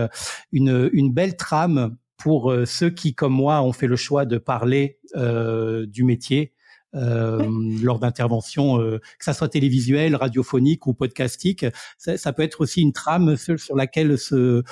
une, 0.52 0.88
une 0.92 1.12
belle 1.12 1.36
trame 1.36 1.96
pour 2.16 2.54
ceux 2.64 2.90
qui, 2.90 3.16
comme 3.16 3.32
moi, 3.32 3.60
ont 3.62 3.72
fait 3.72 3.88
le 3.88 3.96
choix 3.96 4.24
de 4.24 4.38
parler 4.38 5.00
du 5.16 6.04
métier 6.04 6.54
euh, 6.94 7.44
lors 7.82 7.98
d'interventions, 7.98 8.80
euh, 8.80 8.98
que 9.18 9.24
ça 9.24 9.32
soit 9.32 9.48
télévisuel, 9.48 10.16
radiophonique 10.16 10.86
ou 10.86 10.94
podcastique. 10.94 11.66
Ça, 11.98 12.16
ça, 12.16 12.32
peut 12.32 12.42
être 12.42 12.60
aussi 12.60 12.82
une 12.82 12.92
trame 12.92 13.36
sur 13.36 13.76
laquelle 13.76 14.16
se 14.18 14.62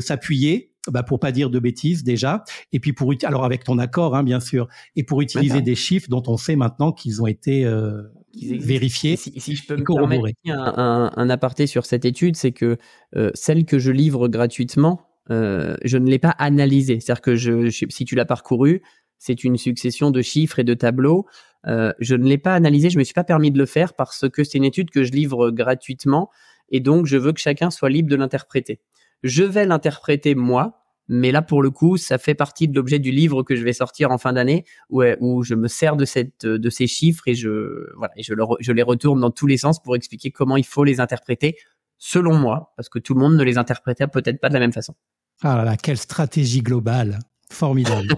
s'appuyer. 0.00 0.72
bah 0.90 1.02
pour 1.02 1.20
pas 1.20 1.32
dire 1.32 1.50
de 1.50 1.58
bêtises 1.58 2.04
déjà, 2.04 2.42
et 2.72 2.80
puis 2.80 2.92
pour 2.92 3.12
alors 3.24 3.44
avec 3.44 3.64
ton 3.64 3.78
accord 3.78 4.16
hein, 4.16 4.22
bien 4.22 4.40
sûr, 4.40 4.66
et 4.96 5.04
pour 5.04 5.20
utiliser 5.20 5.60
des 5.60 5.74
chiffres 5.74 6.08
dont 6.08 6.22
on 6.26 6.36
sait 6.36 6.56
maintenant 6.56 6.92
qu'ils 6.92 7.20
ont 7.22 7.26
été 7.26 7.64
euh, 7.64 8.02
vérifiés. 8.34 9.16
Si, 9.16 9.38
si, 9.40 9.56
je 9.56 9.66
peux 9.66 9.76
me 9.76 9.84
permettre 9.84 10.26
un, 10.46 10.52
un, 10.52 11.12
un, 11.16 11.30
aparté 11.30 11.66
sur 11.66 11.84
cette 11.86 12.04
étude, 12.04 12.36
c'est 12.36 12.52
que 12.52 12.78
euh, 13.16 13.30
celle 13.34 13.64
que 13.64 13.78
je 13.78 13.90
livre 13.90 14.28
gratuitement, 14.28 15.00
euh, 15.30 15.76
je 15.84 15.98
ne 15.98 16.08
l'ai 16.08 16.18
pas 16.18 16.34
analysée. 16.38 17.00
C'est-à-dire 17.00 17.22
que 17.22 17.36
je, 17.36 17.70
si 17.70 18.04
tu 18.04 18.14
l'as 18.14 18.24
parcouru, 18.24 18.82
c'est 19.20 19.44
une 19.44 19.58
succession 19.58 20.10
de 20.10 20.22
chiffres 20.22 20.58
et 20.58 20.64
de 20.64 20.74
tableaux. 20.74 21.26
Euh, 21.66 21.92
je 22.00 22.16
ne 22.16 22.24
l'ai 22.24 22.38
pas 22.38 22.54
analysé, 22.54 22.88
je 22.90 22.98
me 22.98 23.04
suis 23.04 23.14
pas 23.14 23.22
permis 23.22 23.52
de 23.52 23.58
le 23.58 23.66
faire 23.66 23.92
parce 23.92 24.28
que 24.28 24.42
c'est 24.42 24.58
une 24.58 24.64
étude 24.64 24.90
que 24.90 25.04
je 25.04 25.12
livre 25.12 25.50
gratuitement 25.50 26.30
et 26.70 26.80
donc 26.80 27.06
je 27.06 27.18
veux 27.18 27.32
que 27.32 27.40
chacun 27.40 27.70
soit 27.70 27.90
libre 27.90 28.08
de 28.08 28.16
l'interpréter. 28.16 28.80
Je 29.22 29.44
vais 29.44 29.66
l'interpréter 29.66 30.34
moi, 30.34 30.82
mais 31.06 31.32
là 31.32 31.42
pour 31.42 31.62
le 31.62 31.70
coup, 31.70 31.98
ça 31.98 32.16
fait 32.16 32.34
partie 32.34 32.66
de 32.66 32.74
l'objet 32.74 32.98
du 32.98 33.10
livre 33.10 33.42
que 33.42 33.56
je 33.56 33.62
vais 33.62 33.74
sortir 33.74 34.10
en 34.10 34.16
fin 34.16 34.32
d'année 34.32 34.64
où, 34.88 35.42
je 35.42 35.54
me 35.54 35.68
sers 35.68 35.96
de 35.96 36.06
ces 36.06 36.86
chiffres 36.86 37.24
et 37.26 37.34
je 37.34 38.72
les 38.72 38.82
retourne 38.82 39.20
dans 39.20 39.30
tous 39.30 39.46
les 39.46 39.58
sens 39.58 39.82
pour 39.82 39.96
expliquer 39.96 40.30
comment 40.30 40.56
il 40.56 40.64
faut 40.64 40.84
les 40.84 40.98
interpréter 40.98 41.56
selon 41.98 42.34
moi 42.34 42.72
parce 42.74 42.88
que 42.88 42.98
tout 42.98 43.12
le 43.12 43.20
monde 43.20 43.36
ne 43.36 43.44
les 43.44 43.58
interprétait 43.58 44.06
peut-être 44.06 44.40
pas 44.40 44.48
de 44.48 44.54
la 44.54 44.60
même 44.60 44.72
façon. 44.72 44.94
Ah 45.42 45.56
là 45.56 45.64
là, 45.64 45.76
quelle 45.76 45.98
stratégie 45.98 46.62
globale 46.62 47.18
Formidable. 47.52 48.14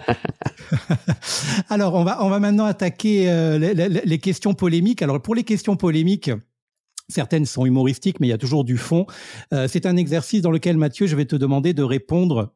Alors, 1.71 1.95
on 1.95 2.05
va, 2.05 2.23
on 2.23 2.29
va 2.29 2.39
maintenant 2.39 2.67
attaquer 2.67 3.31
euh, 3.31 3.59
les, 3.59 4.19
questions 4.19 4.53
polémiques. 4.53 5.03
Alors, 5.03 5.21
pour 5.21 5.35
les 5.35 5.43
questions 5.43 5.75
polémiques, 5.75 6.31
certaines 7.09 7.47
sont 7.47 7.65
humoristiques, 7.65 8.21
mais 8.21 8.27
il 8.27 8.31
y 8.31 8.35
a 8.35 8.39
toujours 8.39 8.63
du 8.63 8.77
fond. 8.77 9.07
Euh, 9.53 9.69
c'est 9.69 9.87
un 9.87 9.97
exercice 9.97 10.43
dans 10.43 10.51
lequel, 10.51 10.77
Mathieu, 10.77 11.07
je 11.07 11.17
vais 11.17 11.25
te 11.25 11.35
demander 11.35 11.73
de 11.73 11.83
répondre 11.83 12.55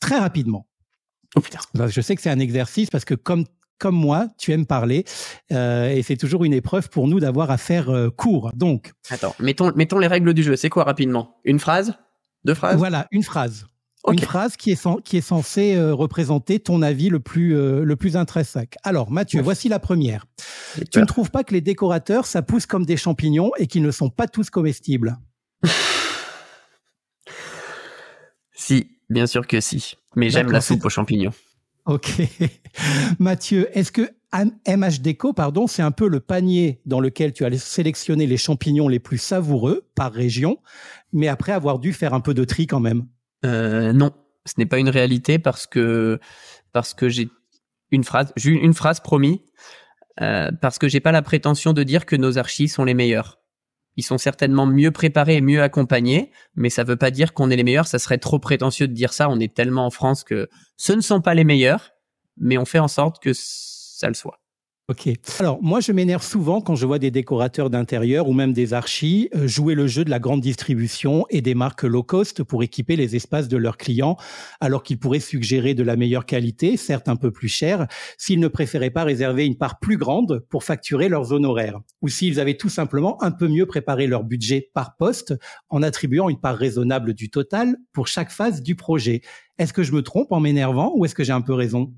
très 0.00 0.18
rapidement. 0.18 0.66
Oh 1.36 1.40
putain. 1.40 1.60
Je 1.88 2.00
sais 2.00 2.16
que 2.16 2.20
c'est 2.20 2.30
un 2.30 2.40
exercice 2.40 2.90
parce 2.90 3.04
que 3.04 3.14
comme 3.14 3.44
comme 3.78 3.96
moi, 3.96 4.28
tu 4.38 4.52
aimes 4.52 4.66
parler 4.66 5.04
euh, 5.50 5.88
et 5.88 6.02
c'est 6.02 6.16
toujours 6.16 6.44
une 6.44 6.52
épreuve 6.52 6.88
pour 6.88 7.08
nous 7.08 7.18
d'avoir 7.18 7.50
à 7.50 7.58
faire 7.58 7.90
court. 8.16 8.52
Donc, 8.54 8.92
attends, 9.10 9.34
mettons 9.40 9.72
mettons 9.74 9.98
les 9.98 10.06
règles 10.06 10.34
du 10.34 10.42
jeu. 10.44 10.54
C'est 10.54 10.68
quoi 10.68 10.84
rapidement? 10.84 11.40
Une 11.44 11.58
phrase? 11.58 11.94
Deux 12.44 12.54
phrases? 12.54 12.76
Voilà, 12.76 13.08
une 13.10 13.24
phrase. 13.24 13.66
Une 14.10 14.18
phrase 14.18 14.56
qui 14.56 14.72
est, 14.72 15.02
qui 15.04 15.16
est 15.16 15.22
censée 15.22 15.76
euh, 15.76 15.94
représenter 15.94 16.58
ton 16.58 16.82
avis 16.82 17.08
le 17.08 17.20
plus, 17.20 17.56
euh, 17.56 17.84
le 17.84 17.96
plus 17.96 18.16
intrinsèque. 18.16 18.76
Alors, 18.82 19.12
Mathieu, 19.12 19.40
voici 19.40 19.68
la 19.68 19.78
première. 19.78 20.26
Tu 20.90 20.98
ne 20.98 21.04
trouves 21.04 21.30
pas 21.30 21.44
que 21.44 21.54
les 21.54 21.60
décorateurs, 21.60 22.26
ça 22.26 22.42
pousse 22.42 22.66
comme 22.66 22.84
des 22.84 22.96
champignons 22.96 23.52
et 23.58 23.66
qu'ils 23.68 23.82
ne 23.82 23.90
sont 23.90 24.10
pas 24.10 24.26
tous 24.26 24.50
comestibles? 24.50 25.18
Si, 28.54 28.86
bien 29.10 29.26
sûr 29.26 29.48
que 29.48 29.60
si. 29.60 29.96
Mais 30.14 30.30
j'aime 30.30 30.52
la 30.52 30.60
soupe 30.60 30.84
aux 30.84 30.88
champignons. 30.88 31.32
Ok. 31.84 32.22
Mathieu, 33.18 33.68
est-ce 33.76 33.90
que 33.90 34.08
MH 34.32 35.00
Déco, 35.00 35.32
pardon, 35.32 35.66
c'est 35.66 35.82
un 35.82 35.90
peu 35.90 36.08
le 36.08 36.20
panier 36.20 36.80
dans 36.86 37.00
lequel 37.00 37.32
tu 37.32 37.44
as 37.44 37.58
sélectionné 37.58 38.26
les 38.26 38.36
champignons 38.36 38.86
les 38.86 39.00
plus 39.00 39.18
savoureux 39.18 39.88
par 39.96 40.12
région, 40.12 40.58
mais 41.12 41.26
après 41.26 41.50
avoir 41.50 41.80
dû 41.80 41.92
faire 41.92 42.14
un 42.14 42.20
peu 42.20 42.34
de 42.34 42.44
tri 42.44 42.68
quand 42.68 42.80
même? 42.80 43.06
Euh, 43.44 43.92
non, 43.92 44.12
ce 44.44 44.54
n'est 44.58 44.66
pas 44.66 44.78
une 44.78 44.88
réalité 44.88 45.38
parce 45.38 45.66
que 45.66 46.18
parce 46.72 46.94
que 46.94 47.08
j'ai 47.08 47.28
une 47.90 48.04
phrase, 48.04 48.32
j'ai 48.36 48.50
une 48.50 48.74
phrase 48.74 49.00
promis, 49.00 49.42
euh, 50.20 50.50
parce 50.60 50.78
que 50.78 50.88
j'ai 50.88 51.00
pas 51.00 51.12
la 51.12 51.22
prétention 51.22 51.72
de 51.72 51.82
dire 51.82 52.06
que 52.06 52.16
nos 52.16 52.38
archis 52.38 52.68
sont 52.68 52.84
les 52.84 52.94
meilleurs. 52.94 53.38
Ils 53.96 54.02
sont 54.02 54.18
certainement 54.18 54.66
mieux 54.66 54.90
préparés 54.90 55.36
et 55.36 55.40
mieux 55.42 55.62
accompagnés, 55.62 56.32
mais 56.54 56.70
ça 56.70 56.82
veut 56.82 56.96
pas 56.96 57.10
dire 57.10 57.34
qu'on 57.34 57.50
est 57.50 57.56
les 57.56 57.64
meilleurs. 57.64 57.86
Ça 57.86 57.98
serait 57.98 58.18
trop 58.18 58.38
prétentieux 58.38 58.88
de 58.88 58.94
dire 58.94 59.12
ça. 59.12 59.28
On 59.28 59.38
est 59.38 59.54
tellement 59.54 59.84
en 59.84 59.90
France 59.90 60.24
que 60.24 60.48
ce 60.78 60.94
ne 60.94 61.02
sont 61.02 61.20
pas 61.20 61.34
les 61.34 61.44
meilleurs, 61.44 61.92
mais 62.38 62.56
on 62.56 62.64
fait 62.64 62.78
en 62.78 62.88
sorte 62.88 63.22
que 63.22 63.32
ça 63.34 64.08
le 64.08 64.14
soit. 64.14 64.41
Ok. 64.88 65.08
Alors 65.38 65.62
moi, 65.62 65.78
je 65.78 65.92
m'énerve 65.92 66.24
souvent 66.24 66.60
quand 66.60 66.74
je 66.74 66.86
vois 66.86 66.98
des 66.98 67.12
décorateurs 67.12 67.70
d'intérieur 67.70 68.28
ou 68.28 68.32
même 68.32 68.52
des 68.52 68.74
archis 68.74 69.28
euh, 69.34 69.46
jouer 69.46 69.74
le 69.76 69.86
jeu 69.86 70.04
de 70.04 70.10
la 70.10 70.18
grande 70.18 70.40
distribution 70.40 71.24
et 71.30 71.40
des 71.40 71.54
marques 71.54 71.84
low 71.84 72.02
cost 72.02 72.42
pour 72.42 72.64
équiper 72.64 72.96
les 72.96 73.14
espaces 73.14 73.46
de 73.46 73.56
leurs 73.56 73.76
clients, 73.76 74.16
alors 74.60 74.82
qu'ils 74.82 74.98
pourraient 74.98 75.20
suggérer 75.20 75.74
de 75.74 75.84
la 75.84 75.94
meilleure 75.94 76.26
qualité, 76.26 76.76
certes 76.76 77.08
un 77.08 77.14
peu 77.14 77.30
plus 77.30 77.48
cher, 77.48 77.86
s'ils 78.18 78.40
ne 78.40 78.48
préféraient 78.48 78.90
pas 78.90 79.04
réserver 79.04 79.46
une 79.46 79.56
part 79.56 79.78
plus 79.78 79.96
grande 79.96 80.44
pour 80.50 80.64
facturer 80.64 81.08
leurs 81.08 81.32
honoraires, 81.32 81.78
ou 82.02 82.08
s'ils 82.08 82.40
avaient 82.40 82.56
tout 82.56 82.68
simplement 82.68 83.22
un 83.22 83.30
peu 83.30 83.46
mieux 83.46 83.66
préparé 83.66 84.08
leur 84.08 84.24
budget 84.24 84.68
par 84.74 84.96
poste 84.96 85.32
en 85.70 85.84
attribuant 85.84 86.28
une 86.28 86.40
part 86.40 86.56
raisonnable 86.56 87.14
du 87.14 87.30
total 87.30 87.76
pour 87.92 88.08
chaque 88.08 88.32
phase 88.32 88.62
du 88.62 88.74
projet. 88.74 89.22
Est-ce 89.58 89.72
que 89.72 89.84
je 89.84 89.92
me 89.92 90.02
trompe 90.02 90.32
en 90.32 90.40
m'énervant 90.40 90.92
ou 90.96 91.04
est-ce 91.04 91.14
que 91.14 91.22
j'ai 91.22 91.32
un 91.32 91.40
peu 91.40 91.54
raison? 91.54 91.94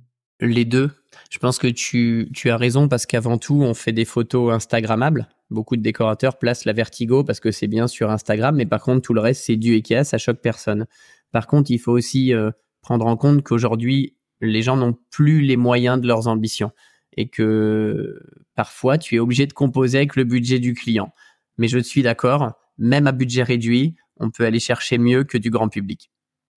Les 0.47 0.65
deux. 0.65 0.91
Je 1.31 1.39
pense 1.39 1.59
que 1.59 1.67
tu, 1.67 2.31
as 2.47 2.57
raison 2.57 2.89
parce 2.89 3.07
qu'avant 3.07 3.39
tout, 3.39 3.63
on 3.63 3.75
fait 3.75 3.93
des 3.93 4.05
photos 4.05 4.53
Instagrammables. 4.53 5.29
Beaucoup 5.51 5.77
de 5.77 5.83
décorateurs 5.83 6.39
placent 6.39 6.65
la 6.65 6.73
vertigo 6.73 7.25
parce 7.25 7.41
que 7.41 7.51
c'est 7.51 7.67
bien 7.67 7.89
sur 7.89 8.11
Instagram, 8.11 8.57
mais 8.57 8.67
par 8.67 8.83
contre, 8.83 9.03
tout 9.03 9.15
le 9.15 9.21
reste, 9.21 9.45
c'est 9.45 9.57
du 9.57 9.77
EKS, 9.77 10.05
ça 10.05 10.19
choque 10.19 10.41
personne. 10.41 10.87
Par 11.33 11.47
contre, 11.47 11.71
il 11.71 11.79
faut 11.79 11.93
aussi 11.93 12.33
euh, 12.33 12.51
prendre 12.83 13.07
en 13.07 13.17
compte 13.17 13.43
qu'aujourd'hui, 13.43 14.17
les 14.41 14.63
gens 14.63 14.77
n'ont 14.77 14.97
plus 15.11 15.41
les 15.41 15.57
moyens 15.57 16.01
de 16.01 16.07
leurs 16.07 16.29
ambitions 16.29 16.71
et 17.17 17.29
que 17.29 18.21
parfois, 18.55 18.99
tu 18.99 19.17
es 19.17 19.19
obligé 19.19 19.47
de 19.47 19.53
composer 19.53 19.99
avec 19.99 20.17
le 20.17 20.25
budget 20.25 20.59
du 20.59 20.75
client. 20.75 21.13
Mais 21.59 21.69
je 21.69 21.79
suis 21.79 22.03
d'accord, 22.03 22.53
même 22.79 23.07
à 23.07 23.13
budget 23.13 23.43
réduit, 23.43 23.97
on 24.19 24.31
peut 24.31 24.45
aller 24.45 24.61
chercher 24.61 24.99
mieux 24.99 25.25
que 25.25 25.39
du 25.39 25.51
grand 25.51 25.69
public. 25.69 26.11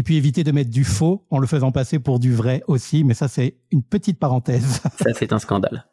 Puis 0.08 0.16
éviter 0.16 0.46
de 0.46 0.54
mettre 0.54 0.70
du 0.70 0.86
faux 0.86 1.28
en 1.32 1.38
le 1.38 1.48
faisant 1.48 1.74
passer 1.74 2.00
pour 2.00 2.18
du 2.18 2.34
vrai 2.34 2.64
aussi, 2.68 3.04
mais 3.04 3.14
ça 3.14 3.28
c'est 3.28 3.58
une 3.72 3.84
petite 3.84 4.20
parenthèse. 4.20 4.80
Ça 5.04 5.14
c'est 5.14 5.34
un 5.34 5.40
scandale. 5.40 5.86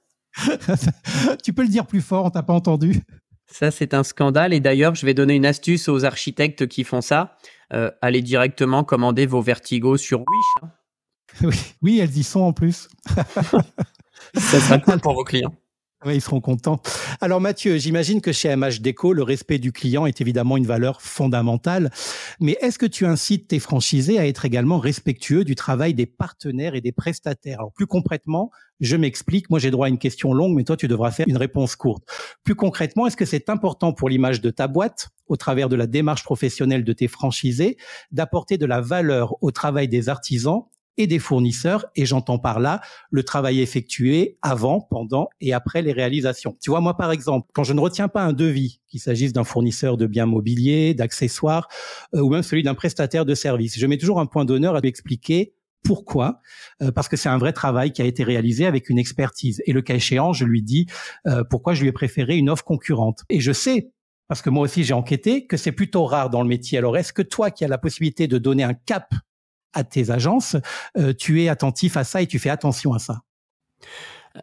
tu 1.42 1.52
peux 1.52 1.62
le 1.62 1.68
dire 1.68 1.84
plus 1.84 2.00
fort, 2.00 2.26
on 2.26 2.30
t'a 2.30 2.44
pas 2.44 2.52
entendu. 2.52 3.02
Ça 3.46 3.72
c'est 3.72 3.92
un 3.92 4.04
scandale 4.04 4.52
et 4.52 4.60
d'ailleurs 4.60 4.94
je 4.94 5.04
vais 5.04 5.14
donner 5.14 5.34
une 5.34 5.44
astuce 5.44 5.88
aux 5.88 6.04
architectes 6.04 6.68
qui 6.68 6.84
font 6.84 7.00
ça. 7.00 7.36
Euh, 7.72 7.90
allez 8.02 8.22
directement 8.22 8.84
commander 8.84 9.26
vos 9.26 9.42
vertigos 9.42 9.96
sur 9.96 10.20
Wish. 10.20 10.62
Hein. 10.62 10.68
Oui, 11.42 11.56
oui, 11.82 11.98
elles 11.98 12.16
y 12.16 12.22
sont 12.22 12.42
en 12.42 12.52
plus. 12.52 12.88
ça 14.36 14.60
sera 14.60 14.78
cool 14.78 15.00
pour 15.00 15.14
vos 15.14 15.24
clients. 15.24 15.56
Ils 16.12 16.20
seront 16.20 16.40
contents. 16.40 16.80
Alors 17.20 17.40
Mathieu, 17.40 17.78
j'imagine 17.78 18.20
que 18.20 18.32
chez 18.32 18.54
MH 18.54 18.80
Déco, 18.80 19.12
le 19.12 19.22
respect 19.22 19.58
du 19.58 19.72
client 19.72 20.06
est 20.06 20.20
évidemment 20.20 20.56
une 20.56 20.66
valeur 20.66 21.00
fondamentale. 21.00 21.90
Mais 22.40 22.58
est-ce 22.60 22.78
que 22.78 22.86
tu 22.86 23.06
incites 23.06 23.48
tes 23.48 23.58
franchisés 23.58 24.18
à 24.18 24.26
être 24.26 24.44
également 24.44 24.78
respectueux 24.78 25.44
du 25.44 25.54
travail 25.54 25.94
des 25.94 26.06
partenaires 26.06 26.74
et 26.74 26.80
des 26.80 26.92
prestataires? 26.92 27.60
Alors 27.60 27.72
plus 27.72 27.86
concrètement, 27.86 28.50
je 28.80 28.96
m'explique. 28.96 29.48
Moi, 29.50 29.58
j'ai 29.58 29.70
droit 29.70 29.86
à 29.86 29.88
une 29.88 29.98
question 29.98 30.34
longue, 30.34 30.54
mais 30.54 30.64
toi, 30.64 30.76
tu 30.76 30.88
devras 30.88 31.10
faire 31.10 31.26
une 31.28 31.36
réponse 31.36 31.76
courte. 31.76 32.04
Plus 32.42 32.54
concrètement, 32.54 33.06
est-ce 33.06 33.16
que 33.16 33.24
c'est 33.24 33.48
important 33.48 33.92
pour 33.92 34.08
l'image 34.08 34.40
de 34.40 34.50
ta 34.50 34.66
boîte, 34.66 35.08
au 35.26 35.36
travers 35.36 35.68
de 35.68 35.76
la 35.76 35.86
démarche 35.86 36.24
professionnelle 36.24 36.84
de 36.84 36.92
tes 36.92 37.08
franchisés, 37.08 37.76
d'apporter 38.10 38.58
de 38.58 38.66
la 38.66 38.80
valeur 38.80 39.36
au 39.42 39.50
travail 39.52 39.88
des 39.88 40.08
artisans 40.08 40.64
et 40.96 41.06
des 41.06 41.18
fournisseurs, 41.18 41.86
et 41.96 42.06
j'entends 42.06 42.38
par 42.38 42.60
là 42.60 42.80
le 43.10 43.22
travail 43.22 43.60
effectué 43.60 44.38
avant, 44.42 44.80
pendant 44.80 45.28
et 45.40 45.52
après 45.52 45.82
les 45.82 45.92
réalisations. 45.92 46.56
Tu 46.60 46.70
vois, 46.70 46.80
moi 46.80 46.96
par 46.96 47.12
exemple, 47.12 47.48
quand 47.52 47.64
je 47.64 47.72
ne 47.72 47.80
retiens 47.80 48.08
pas 48.08 48.22
un 48.22 48.32
devis, 48.32 48.80
qu'il 48.88 49.00
s'agisse 49.00 49.32
d'un 49.32 49.44
fournisseur 49.44 49.96
de 49.96 50.06
biens 50.06 50.26
mobiliers, 50.26 50.94
d'accessoires, 50.94 51.68
euh, 52.14 52.20
ou 52.20 52.30
même 52.30 52.42
celui 52.42 52.62
d'un 52.62 52.74
prestataire 52.74 53.24
de 53.24 53.34
services, 53.34 53.78
je 53.78 53.86
mets 53.86 53.98
toujours 53.98 54.20
un 54.20 54.26
point 54.26 54.44
d'honneur 54.44 54.76
à 54.76 54.80
lui 54.80 54.88
expliquer 54.88 55.54
pourquoi 55.84 56.40
euh, 56.82 56.90
Parce 56.90 57.08
que 57.08 57.16
c'est 57.16 57.28
un 57.28 57.38
vrai 57.38 57.52
travail 57.52 57.92
qui 57.92 58.00
a 58.02 58.06
été 58.06 58.24
réalisé 58.24 58.66
avec 58.66 58.88
une 58.88 58.98
expertise. 58.98 59.62
Et 59.66 59.72
le 59.72 59.82
cas 59.82 59.94
échéant, 59.94 60.32
je 60.32 60.46
lui 60.46 60.62
dis 60.62 60.86
euh, 61.26 61.44
pourquoi 61.44 61.74
je 61.74 61.82
lui 61.82 61.88
ai 61.88 61.92
préféré 61.92 62.36
une 62.36 62.48
offre 62.48 62.64
concurrente. 62.64 63.20
Et 63.28 63.40
je 63.40 63.52
sais 63.52 63.90
parce 64.26 64.40
que 64.40 64.48
moi 64.48 64.62
aussi 64.62 64.84
j'ai 64.84 64.94
enquêté, 64.94 65.46
que 65.46 65.58
c'est 65.58 65.72
plutôt 65.72 66.06
rare 66.06 66.30
dans 66.30 66.42
le 66.42 66.48
métier. 66.48 66.78
Alors 66.78 66.96
est-ce 66.96 67.12
que 67.12 67.22
toi 67.22 67.50
qui 67.50 67.64
as 67.64 67.68
la 67.68 67.78
possibilité 67.78 68.26
de 68.26 68.38
donner 68.38 68.62
un 68.62 68.74
cap 68.74 69.12
à 69.74 69.84
tes 69.84 70.10
agences, 70.10 70.56
euh, 70.96 71.12
tu 71.12 71.42
es 71.42 71.48
attentif 71.48 71.96
à 71.96 72.04
ça 72.04 72.22
et 72.22 72.26
tu 72.26 72.38
fais 72.38 72.50
attention 72.50 72.92
à 72.92 72.98
ça. 72.98 73.22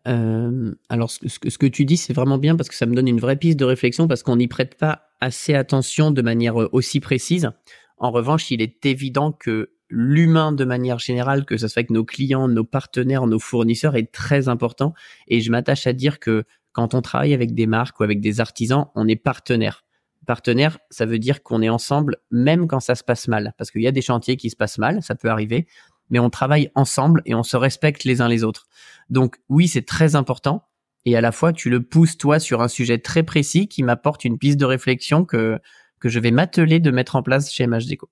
Euh, 0.07 0.73
alors, 0.89 1.11
ce, 1.11 1.27
ce, 1.27 1.57
que 1.57 1.65
tu 1.65 1.85
dis, 1.85 1.97
c'est 1.97 2.13
vraiment 2.13 2.37
bien 2.37 2.55
parce 2.55 2.69
que 2.69 2.75
ça 2.75 2.85
me 2.85 2.95
donne 2.95 3.07
une 3.07 3.19
vraie 3.19 3.35
piste 3.35 3.59
de 3.59 3.65
réflexion 3.65 4.07
parce 4.07 4.23
qu'on 4.23 4.37
n'y 4.37 4.47
prête 4.47 4.75
pas 4.77 5.09
assez 5.19 5.53
attention 5.53 6.11
de 6.11 6.21
manière 6.21 6.61
euh, 6.61 6.69
aussi 6.71 6.99
précise. 6.99 7.49
En 7.97 8.11
revanche, 8.11 8.51
il 8.51 8.61
est 8.61 8.85
évident 8.85 9.31
que 9.31 9.71
l'humain 9.89 10.53
de 10.53 10.63
manière 10.63 10.99
générale, 10.99 11.45
que 11.45 11.57
ce 11.57 11.67
soit 11.67 11.79
avec 11.79 11.89
nos 11.89 12.05
clients, 12.05 12.47
nos 12.47 12.63
partenaires, 12.63 13.27
nos 13.27 13.39
fournisseurs, 13.39 13.95
est 13.95 14.11
très 14.11 14.47
important. 14.47 14.93
Et 15.27 15.41
je 15.41 15.51
m'attache 15.51 15.85
à 15.85 15.93
dire 15.93 16.19
que 16.19 16.45
quand 16.71 16.93
on 16.93 17.01
travaille 17.01 17.33
avec 17.33 17.53
des 17.53 17.67
marques 17.67 17.99
ou 17.99 18.03
avec 18.03 18.21
des 18.21 18.39
artisans, 18.39 18.87
on 18.95 19.07
est 19.07 19.17
partenaire. 19.17 19.83
Partenaire, 20.27 20.77
ça 20.89 21.05
veut 21.05 21.19
dire 21.19 21.43
qu'on 21.43 21.61
est 21.61 21.69
ensemble 21.69 22.17
même 22.29 22.67
quand 22.67 22.79
ça 22.79 22.95
se 22.95 23.03
passe 23.03 23.27
mal. 23.27 23.53
Parce 23.57 23.71
qu'il 23.71 23.81
y 23.81 23.87
a 23.87 23.91
des 23.91 24.01
chantiers 24.01 24.37
qui 24.37 24.49
se 24.49 24.55
passent 24.55 24.77
mal, 24.77 25.01
ça 25.01 25.15
peut 25.15 25.29
arriver, 25.29 25.67
mais 26.09 26.19
on 26.19 26.29
travaille 26.29 26.69
ensemble 26.75 27.21
et 27.25 27.33
on 27.33 27.43
se 27.43 27.57
respecte 27.57 28.03
les 28.03 28.21
uns 28.21 28.27
les 28.27 28.43
autres. 28.43 28.67
Donc 29.09 29.37
oui, 29.49 29.67
c'est 29.67 29.85
très 29.85 30.15
important. 30.15 30.63
Et 31.05 31.15
à 31.15 31.21
la 31.21 31.31
fois, 31.31 31.51
tu 31.51 31.69
le 31.69 31.81
pousses 31.81 32.17
toi 32.17 32.39
sur 32.39 32.61
un 32.61 32.67
sujet 32.67 32.99
très 32.99 33.23
précis 33.23 33.67
qui 33.67 33.81
m'apporte 33.81 34.23
une 34.23 34.37
piste 34.37 34.59
de 34.59 34.65
réflexion 34.65 35.25
que, 35.25 35.59
que 35.99 36.09
je 36.09 36.19
vais 36.19 36.31
m'atteler 36.31 36.79
de 36.79 36.91
mettre 36.91 37.15
en 37.15 37.23
place 37.23 37.51
chez 37.51 37.65
MHDeco. 37.65 38.09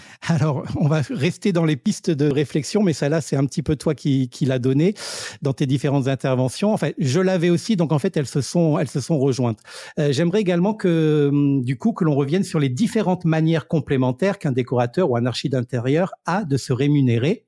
Alors, 0.28 0.64
on 0.76 0.88
va 0.88 1.02
rester 1.10 1.52
dans 1.52 1.64
les 1.64 1.76
pistes 1.76 2.10
de 2.10 2.30
réflexion, 2.30 2.82
mais 2.82 2.92
ça 2.92 3.08
là, 3.08 3.20
c'est 3.20 3.36
un 3.36 3.44
petit 3.46 3.62
peu 3.62 3.76
toi 3.76 3.94
qui, 3.94 4.28
qui 4.28 4.44
l'a 4.44 4.58
donné 4.58 4.94
dans 5.42 5.52
tes 5.52 5.66
différentes 5.66 6.08
interventions. 6.08 6.72
En 6.72 6.76
fait, 6.76 6.94
je 6.98 7.20
l'avais 7.20 7.50
aussi, 7.50 7.76
donc 7.76 7.92
en 7.92 7.98
fait, 7.98 8.16
elles 8.16 8.26
se 8.26 8.40
sont, 8.40 8.78
elles 8.78 8.88
se 8.88 9.00
sont 9.00 9.18
rejointes. 9.18 9.58
Euh, 9.98 10.12
j'aimerais 10.12 10.40
également 10.40 10.74
que, 10.74 11.28
hum, 11.30 11.62
du 11.62 11.76
coup, 11.76 11.92
que 11.92 12.04
l'on 12.04 12.14
revienne 12.14 12.44
sur 12.44 12.58
les 12.58 12.68
différentes 12.68 13.24
manières 13.24 13.68
complémentaires 13.68 14.38
qu'un 14.38 14.52
décorateur 14.52 15.10
ou 15.10 15.16
un 15.16 15.26
archi 15.26 15.48
d'intérieur 15.48 16.12
a 16.26 16.44
de 16.44 16.56
se 16.56 16.72
rémunérer, 16.72 17.44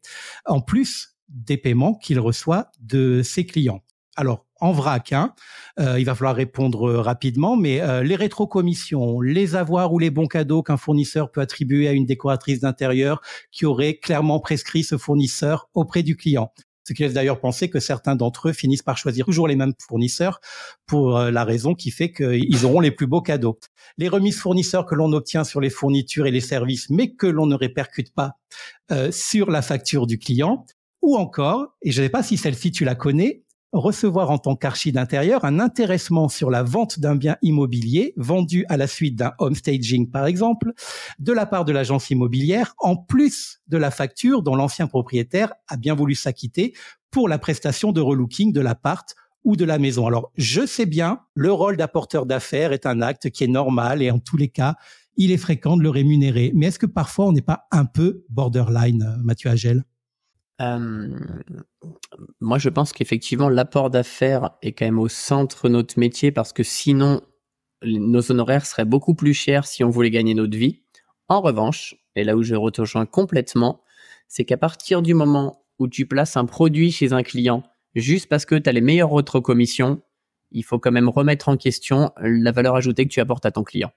en 0.46 0.60
plus 0.60 1.14
des 1.28 1.56
paiements 1.56 1.94
qu'il 1.94 2.20
reçoit 2.20 2.70
de 2.80 3.22
ses 3.22 3.46
clients. 3.46 3.82
Alors, 4.16 4.43
en 4.60 4.72
vrac. 4.72 5.12
Hein. 5.12 5.34
Euh, 5.80 5.98
il 5.98 6.04
va 6.04 6.14
falloir 6.14 6.36
répondre 6.36 6.88
euh, 6.88 7.00
rapidement, 7.00 7.56
mais 7.56 7.80
euh, 7.80 8.02
les 8.02 8.16
rétrocommissions, 8.16 9.20
les 9.20 9.56
avoirs 9.56 9.92
ou 9.92 9.98
les 9.98 10.10
bons 10.10 10.26
cadeaux 10.26 10.62
qu'un 10.62 10.76
fournisseur 10.76 11.30
peut 11.30 11.40
attribuer 11.40 11.88
à 11.88 11.92
une 11.92 12.06
décoratrice 12.06 12.60
d'intérieur 12.60 13.20
qui 13.50 13.66
aurait 13.66 13.96
clairement 13.96 14.40
prescrit 14.40 14.84
ce 14.84 14.96
fournisseur 14.96 15.68
auprès 15.74 16.02
du 16.02 16.16
client. 16.16 16.52
Ce 16.86 16.92
qui 16.92 17.02
laisse 17.02 17.14
d'ailleurs 17.14 17.40
penser 17.40 17.70
que 17.70 17.80
certains 17.80 18.14
d'entre 18.14 18.50
eux 18.50 18.52
finissent 18.52 18.82
par 18.82 18.98
choisir 18.98 19.24
toujours 19.24 19.48
les 19.48 19.56
mêmes 19.56 19.72
fournisseurs 19.78 20.40
pour 20.86 21.18
la 21.18 21.42
raison 21.42 21.74
qui 21.74 21.90
fait 21.90 22.12
qu'ils 22.12 22.66
auront 22.66 22.80
les 22.80 22.90
plus 22.90 23.06
beaux 23.06 23.22
cadeaux. 23.22 23.58
Les 23.96 24.06
remises 24.06 24.38
fournisseurs 24.38 24.84
que 24.84 24.94
l'on 24.94 25.10
obtient 25.14 25.44
sur 25.44 25.62
les 25.62 25.70
fournitures 25.70 26.26
et 26.26 26.30
les 26.30 26.42
services, 26.42 26.90
mais 26.90 27.14
que 27.14 27.26
l'on 27.26 27.46
ne 27.46 27.54
répercute 27.54 28.12
pas 28.12 28.32
sur 29.10 29.50
la 29.50 29.62
facture 29.62 30.06
du 30.06 30.18
client. 30.18 30.66
Ou 31.00 31.16
encore, 31.16 31.74
et 31.80 31.90
je 31.90 32.02
ne 32.02 32.06
sais 32.06 32.10
pas 32.10 32.22
si 32.22 32.36
celle-ci 32.36 32.70
tu 32.70 32.84
la 32.84 32.94
connais, 32.94 33.43
recevoir 33.74 34.30
en 34.30 34.38
tant 34.38 34.56
qu'archi 34.56 34.92
d'intérieur 34.92 35.44
un 35.44 35.58
intéressement 35.58 36.28
sur 36.28 36.50
la 36.50 36.62
vente 36.62 37.00
d'un 37.00 37.16
bien 37.16 37.36
immobilier 37.42 38.14
vendu 38.16 38.64
à 38.68 38.76
la 38.76 38.86
suite 38.86 39.16
d'un 39.16 39.32
home 39.38 39.54
staging 39.54 40.10
par 40.10 40.26
exemple, 40.26 40.72
de 41.18 41.32
la 41.32 41.44
part 41.44 41.64
de 41.64 41.72
l'agence 41.72 42.10
immobilière, 42.10 42.74
en 42.78 42.96
plus 42.96 43.60
de 43.68 43.76
la 43.76 43.90
facture 43.90 44.42
dont 44.42 44.54
l'ancien 44.54 44.86
propriétaire 44.86 45.52
a 45.68 45.76
bien 45.76 45.94
voulu 45.94 46.14
s'acquitter 46.14 46.72
pour 47.10 47.28
la 47.28 47.38
prestation 47.38 47.92
de 47.92 48.00
relooking 48.00 48.52
de 48.52 48.60
l'appart 48.60 49.14
ou 49.44 49.56
de 49.56 49.64
la 49.64 49.78
maison. 49.78 50.06
Alors, 50.06 50.32
je 50.36 50.64
sais 50.64 50.86
bien, 50.86 51.20
le 51.34 51.52
rôle 51.52 51.76
d'apporteur 51.76 52.26
d'affaires 52.26 52.72
est 52.72 52.86
un 52.86 53.02
acte 53.02 53.30
qui 53.30 53.44
est 53.44 53.48
normal 53.48 54.02
et 54.02 54.10
en 54.10 54.18
tous 54.18 54.36
les 54.36 54.48
cas, 54.48 54.76
il 55.16 55.30
est 55.30 55.36
fréquent 55.36 55.76
de 55.76 55.82
le 55.82 55.90
rémunérer. 55.90 56.52
Mais 56.54 56.66
est-ce 56.66 56.78
que 56.78 56.86
parfois 56.86 57.26
on 57.26 57.32
n'est 57.32 57.42
pas 57.42 57.66
un 57.70 57.84
peu 57.84 58.24
borderline, 58.30 59.18
Mathieu 59.22 59.50
Agel 59.50 59.84
euh, 60.60 61.08
moi, 62.40 62.58
je 62.58 62.68
pense 62.68 62.92
qu'effectivement, 62.92 63.48
l'apport 63.48 63.90
d'affaires 63.90 64.50
est 64.62 64.72
quand 64.72 64.84
même 64.84 64.98
au 64.98 65.08
centre 65.08 65.68
de 65.68 65.74
notre 65.74 65.98
métier 65.98 66.30
parce 66.30 66.52
que 66.52 66.62
sinon, 66.62 67.22
nos 67.82 68.30
honoraires 68.30 68.66
seraient 68.66 68.84
beaucoup 68.84 69.14
plus 69.14 69.34
chers 69.34 69.66
si 69.66 69.84
on 69.84 69.90
voulait 69.90 70.10
gagner 70.10 70.34
notre 70.34 70.56
vie. 70.56 70.82
En 71.28 71.40
revanche, 71.40 71.96
et 72.14 72.24
là 72.24 72.36
où 72.36 72.42
je 72.42 72.54
rejoins 72.54 73.06
complètement, 73.06 73.82
c'est 74.28 74.44
qu'à 74.44 74.56
partir 74.56 75.02
du 75.02 75.14
moment 75.14 75.64
où 75.78 75.88
tu 75.88 76.06
places 76.06 76.36
un 76.36 76.44
produit 76.44 76.92
chez 76.92 77.12
un 77.12 77.22
client 77.22 77.62
juste 77.94 78.28
parce 78.28 78.46
que 78.46 78.54
tu 78.54 78.68
as 78.68 78.72
les 78.72 78.80
meilleures 78.80 79.12
autres 79.12 79.40
commissions, 79.40 80.02
il 80.50 80.64
faut 80.64 80.78
quand 80.78 80.92
même 80.92 81.08
remettre 81.08 81.48
en 81.48 81.56
question 81.56 82.12
la 82.20 82.52
valeur 82.52 82.76
ajoutée 82.76 83.04
que 83.06 83.12
tu 83.12 83.20
apportes 83.20 83.46
à 83.46 83.50
ton 83.50 83.64
client. 83.64 83.90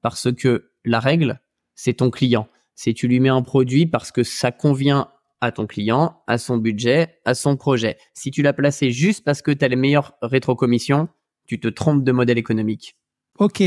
Parce 0.00 0.32
que 0.32 0.70
la 0.84 0.98
règle, 0.98 1.40
c'est 1.74 1.94
ton 1.94 2.10
client. 2.10 2.48
C'est 2.74 2.94
tu 2.94 3.06
lui 3.06 3.20
mets 3.20 3.28
un 3.28 3.42
produit 3.42 3.86
parce 3.86 4.10
que 4.10 4.22
ça 4.22 4.50
convient 4.50 5.10
à 5.40 5.52
ton 5.52 5.66
client, 5.66 6.22
à 6.26 6.38
son 6.38 6.56
budget, 6.56 7.20
à 7.24 7.34
son 7.34 7.56
projet. 7.56 7.96
Si 8.14 8.30
tu 8.30 8.42
l'as 8.42 8.52
placé 8.52 8.90
juste 8.90 9.24
parce 9.24 9.42
que 9.42 9.50
tu 9.50 9.64
as 9.64 9.68
les 9.68 9.76
meilleures 9.76 10.14
rétrocommissions, 10.22 11.08
tu 11.46 11.58
te 11.58 11.68
trompes 11.68 12.04
de 12.04 12.12
modèle 12.12 12.38
économique. 12.38 12.96
Ok. 13.38 13.62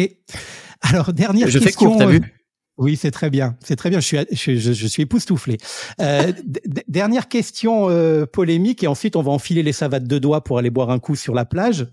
Alors, 0.82 1.14
dernière 1.14 1.48
je 1.48 1.60
question. 1.60 1.80
Fais 1.80 1.86
court, 1.86 1.98
t'as 1.98 2.06
vu 2.06 2.18
euh, 2.18 2.28
oui, 2.78 2.96
c'est 2.96 3.12
très 3.12 3.30
bien, 3.30 3.56
c'est 3.64 3.76
très 3.76 3.92
bien. 3.92 4.00
Je 4.00 4.06
suis, 4.06 4.18
je, 4.32 4.74
je, 4.74 4.88
suis 4.88 5.04
époustouflé. 5.04 5.58
Euh, 6.02 6.32
dernière 6.88 7.28
question 7.30 7.88
euh, 7.92 8.26
polémique 8.26 8.84
et 8.84 8.88
ensuite 8.88 9.16
on 9.16 9.22
va 9.22 9.32
enfiler 9.32 9.62
les 9.62 9.74
savates 9.74 10.06
de 10.06 10.18
doigts 10.18 10.44
pour 10.44 10.58
aller 10.58 10.72
boire 10.72 10.90
un 10.90 10.98
coup 10.98 11.16
sur 11.16 11.36
la 11.36 11.46
plage. 11.46 11.86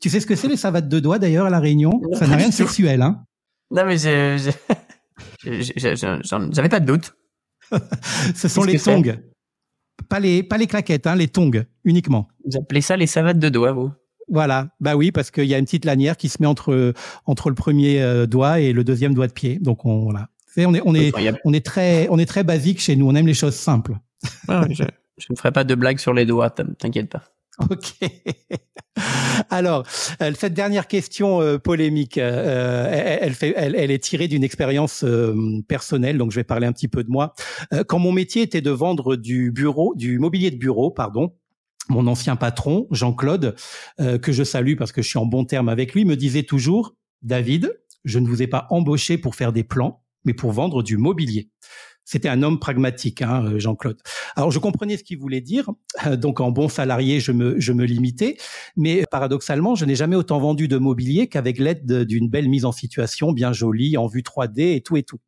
Tu 0.00 0.08
sais 0.08 0.20
ce 0.20 0.26
que 0.26 0.36
c'est 0.36 0.46
les 0.46 0.56
savates 0.56 0.88
de 0.88 1.00
doigts 1.00 1.18
d'ailleurs 1.18 1.46
à 1.46 1.50
la 1.50 1.58
Réunion? 1.58 2.00
Ça 2.12 2.28
n'a 2.28 2.36
rien 2.36 2.48
de 2.48 2.54
sexuel, 2.54 3.02
hein? 3.02 3.24
Non 3.72 3.84
mais 3.84 3.98
j'avais 5.42 6.68
pas 6.68 6.80
de 6.80 6.86
doute. 6.86 7.12
Ce 8.34 8.48
sont 8.48 8.64
les 8.64 8.78
tongs. 8.78 9.02
Pas 10.08 10.20
les, 10.20 10.42
pas 10.42 10.58
les 10.58 10.66
claquettes, 10.66 11.06
hein, 11.06 11.14
les 11.14 11.28
tongs 11.28 11.50
uniquement. 11.84 12.28
Vous 12.44 12.58
appelez 12.58 12.80
ça 12.80 12.96
les 12.96 13.06
savates 13.06 13.38
de 13.38 13.48
doigts, 13.48 13.72
vous? 13.72 13.90
Voilà, 14.28 14.68
bah 14.80 14.94
oui, 14.94 15.10
parce 15.10 15.30
qu'il 15.30 15.46
y 15.46 15.54
a 15.54 15.58
une 15.58 15.64
petite 15.64 15.84
lanière 15.84 16.16
qui 16.16 16.28
se 16.28 16.38
met 16.40 16.46
entre 16.46 16.94
entre 17.26 17.48
le 17.48 17.56
premier 17.56 18.00
euh, 18.00 18.26
doigt 18.26 18.60
et 18.60 18.72
le 18.72 18.84
deuxième 18.84 19.12
doigt 19.12 19.26
de 19.26 19.32
pied. 19.32 19.58
Donc 19.58 19.84
on 19.84 20.02
voilà, 20.04 20.28
on 20.56 20.74
est 20.74 20.80
on 20.84 20.94
est 20.94 21.12
on 21.44 21.52
est 21.52 21.66
très 21.66 22.08
on 22.10 22.18
est 22.18 22.26
très 22.26 22.44
basique 22.44 22.80
chez 22.80 22.94
nous. 22.94 23.08
On 23.08 23.14
aime 23.16 23.26
les 23.26 23.34
choses 23.34 23.56
simples. 23.56 23.96
Ah 24.46 24.64
je, 24.70 24.84
je 25.18 25.26
ne 25.30 25.36
ferai 25.36 25.50
pas 25.50 25.64
de 25.64 25.74
blagues 25.74 25.98
sur 25.98 26.14
les 26.14 26.26
doigts, 26.26 26.50
t'inquiète 26.50 27.10
pas. 27.10 27.24
Ok. 27.70 28.10
Alors, 29.50 29.86
euh, 30.22 30.32
cette 30.36 30.54
dernière 30.54 30.86
question 30.86 31.40
euh, 31.40 31.58
polémique, 31.58 32.18
euh, 32.18 32.88
elle, 32.90 33.34
elle, 33.56 33.90
est 33.90 34.02
tirée 34.02 34.28
d'une 34.28 34.44
expérience 34.44 35.04
personnelle, 35.68 36.18
donc 36.18 36.30
je 36.30 36.36
vais 36.36 36.44
parler 36.44 36.66
un 36.66 36.72
petit 36.72 36.88
peu 36.88 37.04
de 37.04 37.10
moi. 37.10 37.34
quand 37.86 37.98
mon 37.98 38.12
métier 38.12 38.42
était 38.42 38.60
de 38.60 38.70
vendre 38.70 39.16
du 39.16 39.50
bureau, 39.52 39.94
du 39.94 40.18
mobilier 40.18 40.50
de 40.50 40.56
bureau, 40.56 40.90
pardon, 40.90 41.34
mon 41.88 42.06
ancien 42.06 42.36
patron, 42.36 42.86
Jean-Claude, 42.90 43.56
que 43.98 44.32
je 44.32 44.44
salue 44.44 44.76
parce 44.76 44.92
que 44.92 45.02
je 45.02 45.08
suis 45.08 45.18
en 45.18 45.26
bon 45.26 45.44
terme 45.44 45.68
avec 45.68 45.94
lui, 45.94 46.04
me 46.04 46.16
disait 46.16 46.42
toujours, 46.42 46.94
David, 47.22 47.80
je 48.04 48.18
ne 48.18 48.26
vous 48.26 48.42
ai 48.42 48.46
pas 48.46 48.66
embauché 48.70 49.18
pour 49.18 49.34
faire 49.34 49.52
des 49.52 49.64
plans, 49.64 50.02
mais 50.24 50.34
pour 50.34 50.52
vendre 50.52 50.82
du 50.82 50.96
mobilier. 50.96 51.50
C'était 52.10 52.28
un 52.28 52.42
homme 52.42 52.58
pragmatique, 52.58 53.22
hein, 53.22 53.44
euh, 53.44 53.60
Jean-Claude. 53.60 54.00
Alors 54.34 54.50
je 54.50 54.58
comprenais 54.58 54.96
ce 54.96 55.04
qu'il 55.04 55.16
voulait 55.16 55.40
dire. 55.40 55.70
Euh, 56.08 56.16
donc 56.16 56.40
en 56.40 56.50
bon 56.50 56.68
salarié, 56.68 57.20
je 57.20 57.30
me, 57.30 57.60
je 57.60 57.72
me 57.72 57.84
limitais. 57.84 58.36
Mais 58.76 59.04
paradoxalement, 59.12 59.76
je 59.76 59.84
n'ai 59.84 59.94
jamais 59.94 60.16
autant 60.16 60.40
vendu 60.40 60.66
de 60.66 60.76
mobilier 60.76 61.28
qu'avec 61.28 61.60
l'aide 61.60 62.02
d'une 62.02 62.28
belle 62.28 62.48
mise 62.48 62.64
en 62.64 62.72
situation, 62.72 63.30
bien 63.30 63.52
jolie, 63.52 63.96
en 63.96 64.08
vue 64.08 64.22
3D 64.22 64.74
et 64.74 64.80
tout 64.80 64.96
et 64.96 65.04
tout. 65.04 65.20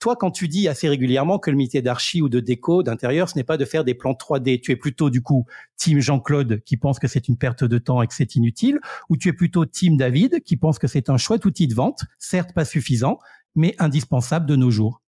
Toi, 0.00 0.16
quand 0.16 0.32
tu 0.32 0.48
dis 0.48 0.66
assez 0.66 0.88
régulièrement 0.88 1.38
que 1.38 1.48
le 1.48 1.56
métier 1.56 1.80
d'archi 1.80 2.20
ou 2.20 2.28
de 2.28 2.40
déco 2.40 2.82
d'intérieur, 2.82 3.28
ce 3.28 3.38
n'est 3.38 3.44
pas 3.44 3.56
de 3.56 3.64
faire 3.64 3.84
des 3.84 3.94
plans 3.94 4.14
3D, 4.14 4.60
tu 4.60 4.72
es 4.72 4.76
plutôt 4.76 5.10
du 5.10 5.22
coup 5.22 5.46
team 5.76 6.00
Jean-Claude 6.00 6.60
qui 6.64 6.76
pense 6.76 6.98
que 6.98 7.06
c'est 7.06 7.28
une 7.28 7.36
perte 7.36 7.62
de 7.62 7.78
temps 7.78 8.02
et 8.02 8.08
que 8.08 8.14
c'est 8.14 8.34
inutile, 8.34 8.80
ou 9.10 9.16
tu 9.16 9.28
es 9.28 9.32
plutôt 9.32 9.64
team 9.64 9.96
David 9.96 10.42
qui 10.42 10.56
pense 10.56 10.80
que 10.80 10.88
c'est 10.88 11.08
un 11.08 11.18
chouette 11.18 11.44
outil 11.44 11.68
de 11.68 11.74
vente, 11.74 12.00
certes 12.18 12.52
pas 12.52 12.64
suffisant, 12.64 13.20
mais 13.54 13.76
indispensable 13.78 14.46
de 14.46 14.56
nos 14.56 14.72
jours? 14.72 15.02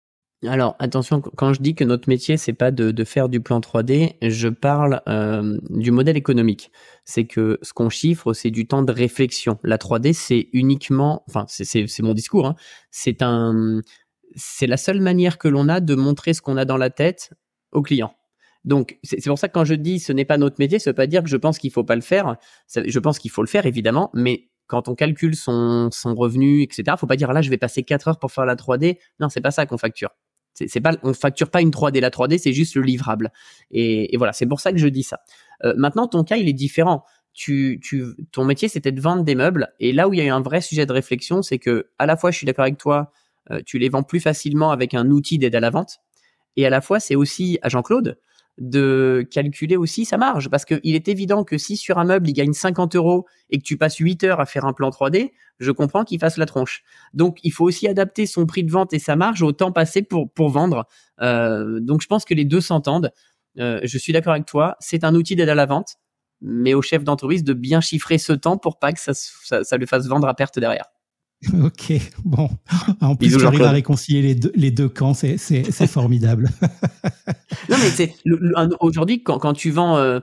Alors 0.44 0.76
attention, 0.78 1.22
quand 1.22 1.54
je 1.54 1.62
dis 1.62 1.74
que 1.74 1.82
notre 1.82 2.10
métier 2.10 2.36
c'est 2.36 2.52
pas 2.52 2.70
de, 2.70 3.04
faire 3.04 3.30
du 3.30 3.40
plan 3.40 3.58
3D, 3.60 4.16
je 4.20 4.48
parle 4.48 5.00
euh, 5.08 5.58
du 5.70 5.90
modèle 5.90 6.16
économique. 6.16 6.70
C'est 7.04 7.26
que 7.26 7.58
ce 7.62 7.72
qu'on 7.72 7.88
chiffre, 7.88 8.34
c'est 8.34 8.50
du 8.50 8.66
temps 8.66 8.82
de 8.82 8.92
réflexion. 8.92 9.58
La 9.62 9.78
3D, 9.78 10.12
c'est 10.12 10.48
uniquement, 10.52 11.24
enfin 11.28 11.46
c'est 11.48 12.02
mon 12.02 12.12
discours, 12.12 12.46
hein, 12.48 12.56
c'est 12.90 13.22
un, 13.22 13.80
c'est 14.34 14.66
la 14.66 14.76
seule 14.76 15.00
manière 15.00 15.38
que 15.38 15.48
l'on 15.48 15.68
a 15.68 15.80
de 15.80 15.94
montrer 15.94 16.34
ce 16.34 16.42
qu'on 16.42 16.58
a 16.58 16.66
dans 16.66 16.76
la 16.76 16.90
tête 16.90 17.32
au 17.72 17.80
client. 17.80 18.14
Donc 18.64 18.98
c'est 19.04 19.24
pour 19.24 19.38
ça 19.38 19.48
que 19.48 19.54
quand 19.54 19.64
je 19.64 19.74
dis 19.74 20.00
ce 20.00 20.12
n'est 20.12 20.26
pas 20.26 20.36
notre 20.36 20.56
métier, 20.58 20.78
ça 20.78 20.90
veut 20.90 20.94
pas 20.94 21.06
dire 21.06 21.22
que 21.22 21.30
je 21.30 21.36
pense 21.38 21.58
qu'il 21.58 21.70
faut 21.70 21.84
pas 21.84 21.96
le 21.96 22.02
faire. 22.02 22.36
Je 22.74 22.98
pense 22.98 23.18
qu'il 23.18 23.30
faut 23.30 23.42
le 23.42 23.48
faire 23.48 23.64
évidemment, 23.64 24.10
mais 24.12 24.50
quand 24.66 24.88
on 24.88 24.94
calcule 24.94 25.34
son, 25.36 25.88
revenu, 26.04 26.62
etc., 26.62 26.96
faut 26.98 27.06
pas 27.06 27.16
dire 27.16 27.32
là 27.32 27.40
je 27.40 27.48
vais 27.48 27.58
passer 27.58 27.84
4 27.84 28.08
heures 28.08 28.18
pour 28.18 28.32
faire 28.32 28.44
la 28.44 28.56
3D. 28.56 28.98
Non, 29.20 29.28
c'est 29.30 29.40
pas 29.40 29.52
ça 29.52 29.64
qu'on 29.64 29.78
facture. 29.78 30.10
C'est 30.64 30.80
pas, 30.80 30.96
on 31.02 31.12
facture 31.12 31.50
pas 31.50 31.60
une 31.60 31.70
3D. 31.70 32.00
La 32.00 32.10
3D, 32.10 32.38
c'est 32.38 32.52
juste 32.52 32.74
le 32.76 32.82
livrable. 32.82 33.30
Et, 33.70 34.16
voilà, 34.16 34.32
c'est 34.32 34.46
pour 34.46 34.60
ça 34.60 34.72
que 34.72 34.78
je 34.78 34.88
dis 34.88 35.02
ça. 35.02 35.20
Euh, 35.64 35.74
maintenant, 35.76 36.06
ton 36.08 36.24
cas, 36.24 36.36
il 36.36 36.48
est 36.48 36.54
différent. 36.54 37.04
Tu, 37.34 37.78
tu, 37.82 38.04
ton 38.32 38.44
métier, 38.44 38.68
c'était 38.68 38.92
de 38.92 39.00
vendre 39.00 39.22
des 39.22 39.34
meubles. 39.34 39.68
Et 39.80 39.92
là 39.92 40.08
où 40.08 40.14
il 40.14 40.18
y 40.18 40.22
a 40.22 40.24
eu 40.24 40.30
un 40.30 40.40
vrai 40.40 40.62
sujet 40.62 40.86
de 40.86 40.92
réflexion, 40.92 41.42
c'est 41.42 41.58
que 41.58 41.90
à 41.98 42.06
la 42.06 42.16
fois, 42.16 42.30
je 42.30 42.38
suis 42.38 42.46
d'accord 42.46 42.62
avec 42.62 42.78
toi, 42.78 43.10
euh, 43.50 43.60
tu 43.66 43.78
les 43.78 43.90
vends 43.90 44.02
plus 44.02 44.20
facilement 44.20 44.70
avec 44.70 44.94
un 44.94 45.10
outil 45.10 45.38
d'aide 45.38 45.54
à 45.54 45.60
la 45.60 45.70
vente. 45.70 45.98
Et 46.56 46.64
à 46.66 46.70
la 46.70 46.80
fois, 46.80 47.00
c'est 47.00 47.14
aussi 47.14 47.58
à 47.60 47.68
Jean-Claude 47.68 48.18
de 48.58 49.26
calculer 49.30 49.76
aussi 49.76 50.04
sa 50.04 50.16
marge. 50.16 50.48
Parce 50.48 50.64
qu'il 50.64 50.94
est 50.94 51.08
évident 51.08 51.44
que 51.44 51.58
si 51.58 51.76
sur 51.76 51.98
un 51.98 52.04
meuble, 52.04 52.28
il 52.28 52.32
gagne 52.32 52.52
50 52.52 52.96
euros 52.96 53.26
et 53.50 53.58
que 53.58 53.62
tu 53.62 53.76
passes 53.76 53.96
8 53.96 54.24
heures 54.24 54.40
à 54.40 54.46
faire 54.46 54.64
un 54.64 54.72
plan 54.72 54.90
3D, 54.90 55.32
je 55.58 55.70
comprends 55.70 56.04
qu'il 56.04 56.18
fasse 56.18 56.36
la 56.36 56.46
tronche. 56.46 56.82
Donc, 57.14 57.38
il 57.42 57.52
faut 57.52 57.64
aussi 57.64 57.88
adapter 57.88 58.26
son 58.26 58.46
prix 58.46 58.64
de 58.64 58.70
vente 58.70 58.92
et 58.92 58.98
sa 58.98 59.16
marge 59.16 59.42
au 59.42 59.52
temps 59.52 59.72
passé 59.72 60.02
pour, 60.02 60.30
pour 60.32 60.48
vendre. 60.48 60.86
Euh, 61.20 61.80
donc, 61.80 62.02
je 62.02 62.06
pense 62.06 62.24
que 62.24 62.34
les 62.34 62.44
deux 62.44 62.60
s'entendent. 62.60 63.12
Euh, 63.58 63.80
je 63.82 63.98
suis 63.98 64.12
d'accord 64.12 64.32
avec 64.32 64.46
toi. 64.46 64.76
C'est 64.80 65.04
un 65.04 65.14
outil 65.14 65.36
d'aide 65.36 65.48
à 65.48 65.54
la 65.54 65.66
vente. 65.66 65.96
mais 66.42 66.74
au 66.74 66.82
chef 66.82 67.04
d'entreprise 67.04 67.44
de 67.44 67.54
bien 67.54 67.80
chiffrer 67.80 68.18
ce 68.18 68.32
temps 68.34 68.58
pour 68.58 68.78
pas 68.78 68.92
que 68.92 69.00
ça, 69.00 69.12
ça, 69.14 69.64
ça 69.64 69.76
le 69.78 69.86
fasse 69.86 70.06
vendre 70.06 70.28
à 70.28 70.34
perte 70.34 70.58
derrière. 70.58 70.86
Ok, 71.62 71.92
bon. 72.24 72.48
En 73.00 73.16
plus, 73.16 73.36
tu 73.36 73.44
arrives 73.44 73.62
à 73.62 73.70
réconcilier 73.70 74.22
les 74.22 74.34
deux, 74.34 74.52
les 74.54 74.70
deux 74.70 74.88
camps, 74.88 75.14
c'est, 75.14 75.36
c'est, 75.36 75.70
c'est 75.70 75.86
formidable. 75.86 76.50
non, 77.68 77.76
mais 77.78 77.90
c'est, 77.90 78.14
aujourd'hui, 78.80 79.22
quand, 79.22 79.38
quand 79.38 79.52
tu 79.52 79.70
vends 79.70 79.96
euh, 79.98 80.20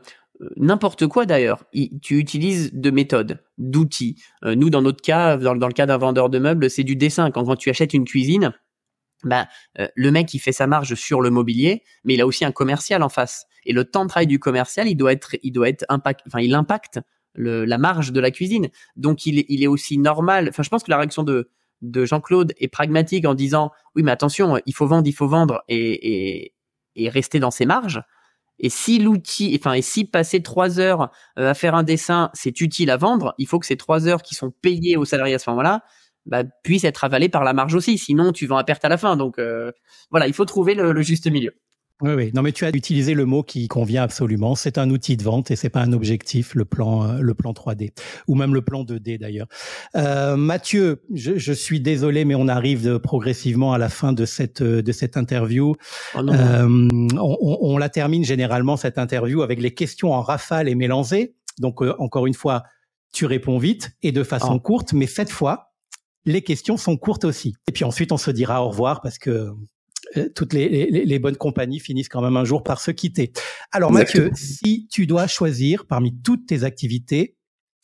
n'importe 0.58 1.08
quoi 1.08 1.26
d'ailleurs, 1.26 1.64
tu 2.02 2.18
utilises 2.18 2.74
de 2.74 2.92
méthodes, 2.92 3.40
d'outils. 3.58 4.22
Euh, 4.44 4.56
nous, 4.56 4.70
dans 4.70 4.82
notre 4.82 5.02
cas, 5.02 5.38
dans, 5.38 5.56
dans 5.56 5.68
le 5.68 5.74
cas 5.74 5.86
d'un 5.86 5.98
vendeur 5.98 6.30
de 6.30 6.40
meubles, 6.40 6.70
c'est 6.70 6.84
du 6.84 6.96
dessin. 6.96 7.32
Quand, 7.32 7.46
quand 7.46 7.56
tu 7.56 7.70
achètes 7.70 7.94
une 7.94 8.06
cuisine, 8.06 8.54
bah, 9.24 9.48
euh, 9.80 9.88
le 9.96 10.12
mec, 10.12 10.34
il 10.34 10.40
fait 10.40 10.52
sa 10.52 10.68
marge 10.68 10.96
sur 10.96 11.22
le 11.22 11.30
mobilier, 11.30 11.84
mais 12.04 12.16
il 12.16 12.22
a 12.22 12.28
aussi 12.28 12.44
un 12.46 12.52
commercial 12.52 13.04
en 13.04 13.10
face. 13.10 13.46
Et 13.66 13.74
le 13.74 13.86
temps 13.86 14.04
de 14.04 14.10
travail 14.10 14.28
du 14.28 14.40
commercial, 14.40 14.88
il 14.88 14.96
doit 14.96 15.14
être, 15.14 15.36
il 15.44 15.52
doit 15.52 15.70
être 15.70 15.86
impact, 15.90 16.22
enfin, 16.28 16.42
il 16.42 16.54
impacte 16.54 17.00
le, 17.34 17.66
la 17.66 17.78
marge 17.78 18.12
de 18.12 18.20
la 18.20 18.32
cuisine. 18.32 18.70
Donc 18.96 19.26
il, 19.26 19.46
il 19.50 19.64
est 19.64 19.68
aussi 19.68 19.98
normal. 19.98 20.48
Enfin, 20.50 20.64
je 20.64 20.70
pense 20.70 20.84
que 20.84 20.92
la 20.92 20.98
réaction 20.98 21.24
de, 21.24 21.50
de 21.82 22.06
Jean-Claude 22.06 22.54
est 22.58 22.68
pragmatique 22.68 23.26
en 23.26 23.34
disant 23.34 23.72
oui, 23.96 24.04
mais 24.04 24.12
attention, 24.12 24.60
il 24.66 24.74
faut 24.74 24.88
vendre, 24.88 25.08
il 25.08 25.14
faut 25.14 25.28
vendre 25.28 25.64
et, 25.68 26.44
et, 26.46 26.54
et 26.96 27.10
rester 27.10 27.40
dans 27.40 27.52
ses 27.52 27.66
marges. 27.66 28.02
Et 28.60 28.70
si 28.70 29.00
l'outil, 29.00 29.58
enfin, 29.60 29.74
et 29.74 29.82
si 29.82 30.06
passer 30.06 30.44
trois 30.44 30.80
heures 30.80 31.10
euh, 31.40 31.50
à 31.50 31.54
faire 31.54 31.76
un 31.76 31.84
dessin, 31.84 32.30
c'est 32.34 32.62
utile 32.62 32.92
à 32.92 32.98
vendre, 32.98 33.34
il 33.38 33.48
faut 33.48 33.60
que 33.60 33.66
ces 33.66 33.78
trois 33.78 34.08
heures 34.08 34.22
qui 34.22 34.36
sont 34.36 34.52
payées 34.62 34.96
aux 34.96 35.06
salariés 35.06 35.36
à 35.36 35.40
ce 35.40 35.50
moment-là, 35.50 35.84
bah, 36.26 36.44
puissent 36.64 36.86
être 36.86 37.04
avalées 37.04 37.30
par 37.30 37.44
la 37.44 37.54
marge 37.54 37.74
aussi. 37.76 37.98
Sinon, 37.98 38.32
tu 38.32 38.46
vends 38.46 38.58
à 38.58 38.64
perte 38.64 38.86
à 38.86 38.90
la 38.90 38.98
fin. 38.98 39.18
Donc, 39.18 39.40
euh, 39.40 39.72
voilà, 40.12 40.28
il 40.28 40.34
faut 40.34 40.46
trouver 40.46 40.76
le 40.76 41.02
juste 41.02 41.30
milieu. 41.30 41.54
Oui, 42.04 42.14
oui. 42.16 42.32
Non, 42.34 42.42
mais 42.42 42.52
tu 42.52 42.66
as 42.66 42.70
utilisé 42.70 43.14
le 43.14 43.26
mot 43.26 43.44
qui 43.44 43.70
convient 43.70 44.04
absolument. 44.04 44.56
C'est 44.56 44.78
un 44.78 44.90
outil 44.90 45.16
de 45.16 45.24
vente 45.24 45.52
et 45.52 45.56
c'est 45.56 45.70
pas 45.70 45.80
un 45.80 45.94
objectif, 45.94 46.54
le 46.54 46.66
plan, 46.66 47.08
euh, 47.08 47.20
le 47.22 47.34
plan 47.34 47.54
3D 47.54 47.92
ou 48.28 48.36
même 48.36 48.54
le 48.54 48.62
plan 48.62 48.84
2D 48.84 49.18
d'ailleurs. 49.20 49.48
Euh, 49.96 50.36
Mathieu, 50.36 51.02
je, 51.14 51.38
je, 51.38 51.54
suis 51.54 51.80
désolé, 51.80 52.26
mais 52.26 52.36
on 52.36 52.50
arrive 52.50 53.00
progressivement 53.00 53.72
à 53.72 53.78
la 53.78 53.88
fin 53.88 54.12
de 54.12 54.26
cette 54.26 54.62
de 54.62 54.92
cette 54.92 55.16
interview. 55.16 55.76
Oh 56.16 56.20
euh, 56.20 56.88
on, 57.18 57.58
on, 57.62 57.78
la 57.78 57.88
termine 57.88 58.26
généralement 58.26 58.76
cette 58.76 58.98
interview 58.98 59.42
avec 59.42 59.62
les 59.62 59.74
questions 59.74 60.12
en 60.12 60.22
rafale 60.22 60.68
et 60.68 60.76
mélangées. 60.76 61.36
Donc 61.60 61.82
euh, 61.82 61.96
encore 62.00 62.28
une 62.28 62.34
fois, 62.34 62.64
tu 63.14 63.26
réponds 63.26 63.58
vite 63.60 63.92
et 64.02 64.12
de 64.12 64.24
façon 64.24 64.56
oh. 64.56 64.60
courte, 64.60 64.92
mais 64.92 65.08
cette 65.08 65.30
fois, 65.30 65.74
les 66.26 66.42
questions 66.42 66.78
sont 66.78 66.98
courtes 66.98 67.26
aussi. 67.26 67.56
Et 67.68 67.72
puis 67.72 67.84
ensuite, 67.84 68.12
on 68.12 68.18
se 68.18 68.32
dira 68.32 68.64
au 68.64 68.70
revoir 68.70 69.02
parce 69.02 69.18
que 69.18 69.30
euh, 69.30 69.52
toutes 70.36 70.54
les, 70.54 71.20
bonnes 71.20 71.38
compagnies 71.38 71.80
finissent 71.80 72.10
quand 72.10 72.22
même 72.22 72.38
un 72.38 72.46
jour 72.46 72.64
par 72.64 72.80
se 72.80 72.92
quitter. 72.92 73.32
Alors 73.72 73.92
Mathieu, 73.92 74.32
si 74.36 74.88
tu 74.92 75.08
dois 75.08 75.28
choisir 75.28 75.86
parmi 75.86 76.16
toutes 76.22 76.48
tes 76.48 76.64
activités, 76.64 77.38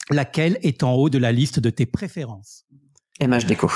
laquelle 0.09 0.57
est 0.61 0.83
en 0.83 0.93
haut 0.93 1.09
de 1.09 1.17
la 1.17 1.31
liste 1.31 1.59
de 1.59 1.69
tes 1.69 1.85
préférences? 1.85 2.65
MH 3.21 3.45
Déco. 3.45 3.69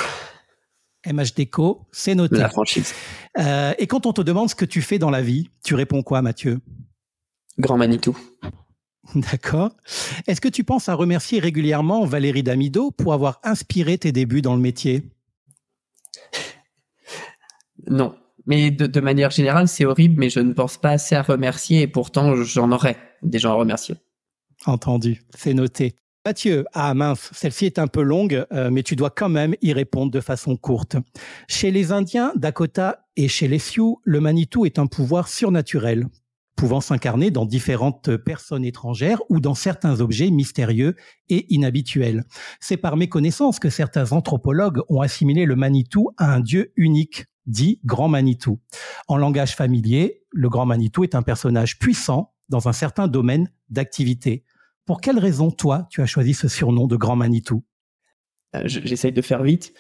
MH 1.06 1.34
Déco, 1.36 1.88
c'est 1.92 2.16
noté. 2.16 2.38
La 2.38 2.50
franchise. 2.50 2.94
Euh, 3.38 3.74
et 3.78 3.88
quand 3.88 4.06
on 4.06 4.14
te 4.14 4.22
demande 4.22 4.50
ce 4.50 4.56
que 4.56 4.66
tu 4.66 4.82
fais 4.82 5.00
dans 5.00 5.10
la 5.10 5.22
vie, 5.22 5.50
tu 5.64 5.76
réponds 5.76 6.02
quoi, 6.02 6.22
Mathieu? 6.22 6.62
Grand 7.60 7.78
Manitou. 7.78 8.18
D'accord. 9.16 9.72
Est-ce 10.28 10.40
que 10.40 10.48
tu 10.48 10.64
penses 10.64 10.88
à 10.88 10.94
remercier 10.94 11.40
régulièrement 11.40 12.06
Valérie 12.06 12.44
Damido 12.44 12.92
pour 12.92 13.14
avoir 13.14 13.40
inspiré 13.44 13.98
tes 13.98 14.12
débuts 14.12 14.42
dans 14.42 14.56
le 14.56 14.62
métier? 14.62 15.04
Non. 17.88 18.16
Mais 18.46 18.72
de, 18.72 19.00
manière 19.00 19.32
générale, 19.32 19.68
c'est 19.68 19.86
horrible, 19.86 20.16
mais 20.18 20.30
je 20.30 20.40
ne 20.40 20.54
pense 20.54 20.78
pas 20.78 20.92
assez 20.92 21.16
à 21.16 21.22
remercier 21.22 21.82
et 21.82 21.88
pourtant 21.88 22.36
j'en 22.36 22.72
aurais 22.72 22.98
des 23.22 23.40
gens 23.40 23.52
à 23.52 23.56
remercier. 23.56 23.96
Entendu, 24.66 25.22
c'est 25.36 25.54
noté. 25.54 25.96
Mathieu, 26.26 26.64
ah 26.74 26.94
mince, 26.94 27.30
celle-ci 27.34 27.66
est 27.66 27.80
un 27.80 27.88
peu 27.88 28.02
longue, 28.02 28.46
euh, 28.54 28.70
mais 28.72 28.84
tu 28.84 28.96
dois 28.96 29.10
quand 29.10 29.28
même 29.28 29.56
y 29.62 29.74
répondre 29.74 30.10
de 30.10 30.22
façon 30.22 30.56
courte. 30.56 30.96
Chez 31.50 31.70
les 31.70 31.92
Indiens, 31.92 32.32
Dakota 32.38 33.06
et 33.18 33.28
chez 33.28 33.50
les 33.50 33.60
Sioux, 33.60 34.00
le 34.06 34.22
Manitou 34.22 34.66
est 34.66 34.80
un 34.80 34.88
pouvoir 34.88 35.28
surnaturel, 35.28 36.08
pouvant 36.56 36.80
s'incarner 36.80 37.30
dans 37.30 37.46
différentes 37.46 38.16
personnes 38.16 38.64
étrangères 38.64 39.20
ou 39.28 39.42
dans 39.42 39.54
certains 39.54 40.00
objets 40.00 40.30
mystérieux 40.30 40.96
et 41.28 41.54
inhabituels. 41.54 42.24
C'est 42.62 42.78
par 42.78 42.96
méconnaissance 42.96 43.60
que 43.60 43.70
certains 43.70 44.14
anthropologues 44.14 44.80
ont 44.88 45.02
assimilé 45.02 45.44
le 45.44 45.58
Manitou 45.58 46.12
à 46.18 46.34
un 46.34 46.40
dieu 46.40 46.72
unique, 46.78 47.26
dit 47.46 47.80
Grand 47.86 48.08
Manitou. 48.08 48.60
En 49.08 49.18
langage 49.18 49.56
familier, 49.56 50.24
le 50.32 50.50
Grand 50.50 50.66
Manitou 50.66 51.04
est 51.04 51.16
un 51.16 51.22
personnage 51.22 51.80
puissant 51.80 52.34
dans 52.50 52.68
un 52.68 52.74
certain 52.74 53.08
domaine 53.08 53.52
d'activité. 53.70 54.44
Pour 54.86 55.02
quelle 55.02 55.20
raison, 55.20 55.52
toi, 55.52 55.88
tu 55.90 56.02
as 56.02 56.06
choisi 56.06 56.34
ce 56.34 56.48
surnom 56.48 56.88
de 56.88 56.96
Grand 56.96 57.16
Manitou? 57.16 57.64
Euh, 58.56 58.62
J'essaye 58.66 59.12
de 59.12 59.22
faire 59.22 59.44
vite. 59.44 59.74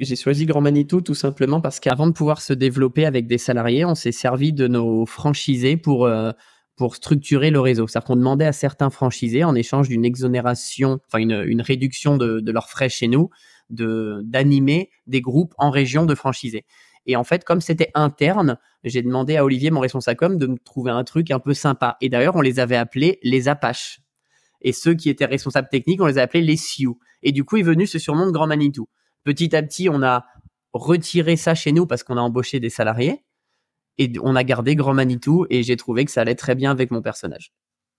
J'ai 0.00 0.16
choisi 0.16 0.46
Grand 0.46 0.60
Manitou 0.60 1.00
tout 1.00 1.14
simplement 1.14 1.60
parce 1.60 1.80
qu'avant 1.80 2.06
de 2.06 2.12
pouvoir 2.12 2.40
se 2.40 2.52
développer 2.52 3.04
avec 3.04 3.26
des 3.26 3.38
salariés, 3.38 3.84
on 3.84 3.94
s'est 3.94 4.12
servi 4.12 4.52
de 4.52 4.68
nos 4.68 5.04
franchisés 5.04 5.76
pour 5.76 6.06
euh, 6.06 6.32
pour 6.76 6.94
structurer 6.94 7.50
le 7.50 7.60
réseau. 7.60 7.86
C'est-à-dire 7.86 8.06
qu'on 8.06 8.16
demandait 8.16 8.44
à 8.44 8.52
certains 8.52 8.90
franchisés, 8.90 9.44
en 9.44 9.54
échange 9.54 9.88
d'une 9.88 10.04
exonération, 10.04 11.00
enfin 11.06 11.18
une, 11.18 11.62
réduction 11.62 12.18
de, 12.18 12.40
de 12.40 12.52
leurs 12.52 12.68
frais 12.68 12.90
chez 12.90 13.08
nous, 13.08 13.30
de 13.70 14.20
d'animer 14.24 14.90
des 15.06 15.22
groupes 15.22 15.54
en 15.58 15.70
région 15.70 16.04
de 16.04 16.14
franchisés. 16.14 16.66
Et 17.06 17.16
en 17.16 17.24
fait, 17.24 17.44
comme 17.44 17.60
c'était 17.60 17.90
interne, 17.94 18.58
j'ai 18.84 19.02
demandé 19.02 19.36
à 19.36 19.44
Olivier, 19.44 19.70
mon 19.70 19.80
responsable 19.80 20.18
com, 20.18 20.38
de 20.38 20.46
me 20.46 20.58
trouver 20.58 20.90
un 20.90 21.04
truc 21.04 21.30
un 21.30 21.38
peu 21.38 21.54
sympa. 21.54 21.96
Et 22.00 22.08
d'ailleurs, 22.08 22.36
on 22.36 22.40
les 22.40 22.58
avait 22.58 22.76
appelés 22.76 23.18
les 23.22 23.48
Apaches. 23.48 24.00
Et 24.60 24.72
ceux 24.72 24.94
qui 24.94 25.08
étaient 25.08 25.24
responsables 25.24 25.68
techniques, 25.68 26.00
on 26.00 26.06
les 26.06 26.18
a 26.18 26.22
appelés 26.22 26.42
les 26.42 26.56
Sioux. 26.56 26.98
Et 27.22 27.32
du 27.32 27.44
coup, 27.44 27.56
est 27.56 27.62
venu 27.62 27.86
ce 27.86 27.98
surnom 27.98 28.26
de 28.26 28.32
Grand 28.32 28.46
Manitou. 28.46 28.88
Petit 29.24 29.54
à 29.54 29.62
petit, 29.62 29.88
on 29.88 30.02
a 30.02 30.24
retiré 30.72 31.36
ça 31.36 31.54
chez 31.54 31.72
nous 31.72 31.86
parce 31.86 32.02
qu'on 32.02 32.16
a 32.16 32.20
embauché 32.20 32.60
des 32.60 32.70
salariés. 32.70 33.24
Et 33.98 34.12
on 34.22 34.36
a 34.36 34.44
gardé 34.44 34.76
Grand 34.76 34.94
Manitou 34.94 35.46
et 35.48 35.62
j'ai 35.62 35.76
trouvé 35.76 36.04
que 36.04 36.10
ça 36.10 36.20
allait 36.20 36.34
très 36.34 36.54
bien 36.54 36.70
avec 36.70 36.90
mon 36.90 37.02
personnage. 37.02 37.52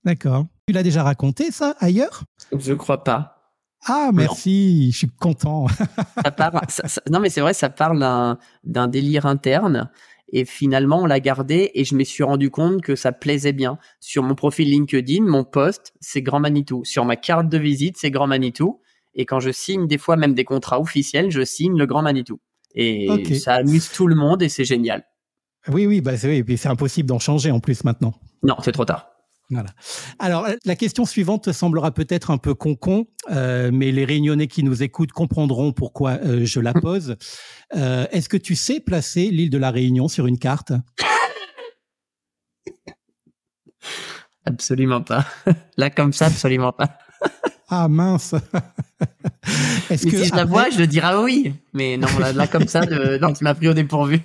D'accord. 0.03 0.45
Tu 0.67 0.73
l'as 0.73 0.83
déjà 0.83 1.03
raconté 1.03 1.51
ça 1.51 1.75
ailleurs? 1.79 2.23
Je 2.57 2.73
crois 2.73 3.03
pas. 3.03 3.36
Ah, 3.87 4.11
merci, 4.13 4.91
je 4.91 4.97
suis 4.97 5.07
content. 5.07 5.67
ça 6.69 7.01
non, 7.09 7.19
mais 7.19 7.29
c'est 7.29 7.41
vrai, 7.41 7.53
ça 7.53 7.69
parle 7.69 8.37
d'un 8.63 8.87
délire 8.87 9.25
interne. 9.25 9.89
Et 10.33 10.43
finalement, 10.43 11.01
on 11.01 11.05
l'a 11.05 11.21
gardé 11.21 11.71
et 11.73 11.85
je 11.85 11.95
me 11.95 12.03
suis 12.03 12.23
rendu 12.23 12.49
compte 12.49 12.81
que 12.81 12.95
ça 12.95 13.13
plaisait 13.13 13.53
bien. 13.53 13.77
Sur 14.01 14.23
mon 14.23 14.35
profil 14.35 14.69
LinkedIn, 14.69 15.23
mon 15.23 15.45
poste, 15.45 15.93
c'est 16.01 16.21
Grand 16.21 16.41
Manitou. 16.41 16.83
Sur 16.83 17.05
ma 17.05 17.15
carte 17.15 17.47
de 17.47 17.57
visite, 17.57 17.95
c'est 17.97 18.11
Grand 18.11 18.27
Manitou. 18.27 18.81
Et 19.15 19.25
quand 19.25 19.39
je 19.39 19.51
signe 19.51 19.87
des 19.87 19.97
fois 19.97 20.17
même 20.17 20.33
des 20.33 20.43
contrats 20.43 20.81
officiels, 20.81 21.31
je 21.31 21.43
signe 21.45 21.77
le 21.77 21.85
Grand 21.85 22.01
Manitou. 22.01 22.39
Et 22.75 23.35
ça 23.35 23.55
amuse 23.55 23.89
tout 23.89 24.05
le 24.05 24.15
monde 24.15 24.43
et 24.43 24.49
c'est 24.49 24.65
génial. 24.65 25.05
Oui, 25.69 25.87
oui, 25.87 26.01
bah 26.01 26.15
c'est 26.17 26.41
oui, 26.41 26.57
c'est 26.57 26.69
impossible 26.69 27.09
d'en 27.09 27.19
changer 27.19 27.51
en 27.51 27.59
plus 27.59 27.83
maintenant. 27.83 28.13
Non, 28.43 28.55
c'est 28.61 28.71
trop 28.71 28.85
tard. 28.85 29.16
Voilà. 29.49 29.69
Alors, 30.19 30.45
la 30.65 30.75
question 30.75 31.05
suivante 31.05 31.45
te 31.45 31.51
semblera 31.53 31.91
peut-être 31.91 32.31
un 32.31 32.37
peu 32.37 32.53
concon, 32.53 33.07
euh, 33.31 33.71
mais 33.71 33.93
les 33.93 34.03
réunionnais 34.03 34.47
qui 34.47 34.61
nous 34.61 34.83
écoutent 34.83 35.13
comprendront 35.13 35.71
pourquoi 35.71 36.19
euh, 36.23 36.43
je 36.43 36.59
la 36.59 36.73
pose. 36.81 37.15
Euh, 37.75 38.05
Est-ce 38.11 38.27
que 38.27 38.37
tu 38.37 38.55
sais 38.55 38.81
placer 38.81 39.29
l'île 39.31 39.49
de 39.49 39.57
la 39.57 39.71
Réunion 39.71 40.09
sur 40.09 40.27
une 40.27 40.37
carte? 40.37 40.73
Absolument 44.45 45.01
pas. 45.01 45.25
Là, 45.77 45.89
comme 45.89 46.11
ça, 46.11 46.25
absolument 46.25 46.73
pas. 46.73 46.97
ah 47.69 47.87
mince. 47.87 48.35
Est-ce 49.89 50.07
que 50.07 50.23
si 50.23 50.25
je 50.25 50.35
la 50.35 50.43
vois, 50.43 50.69
je 50.69 50.83
dirais 50.83 51.15
oui. 51.15 51.53
Mais 51.73 51.95
non, 51.95 52.07
là, 52.19 52.47
comme 52.47 52.67
ça, 52.67 52.85
de... 52.85 53.17
non, 53.17 53.33
tu 53.33 53.43
m'as 53.43 53.53
pris 53.53 53.67
au 53.67 53.73
dépourvu. 53.73 54.21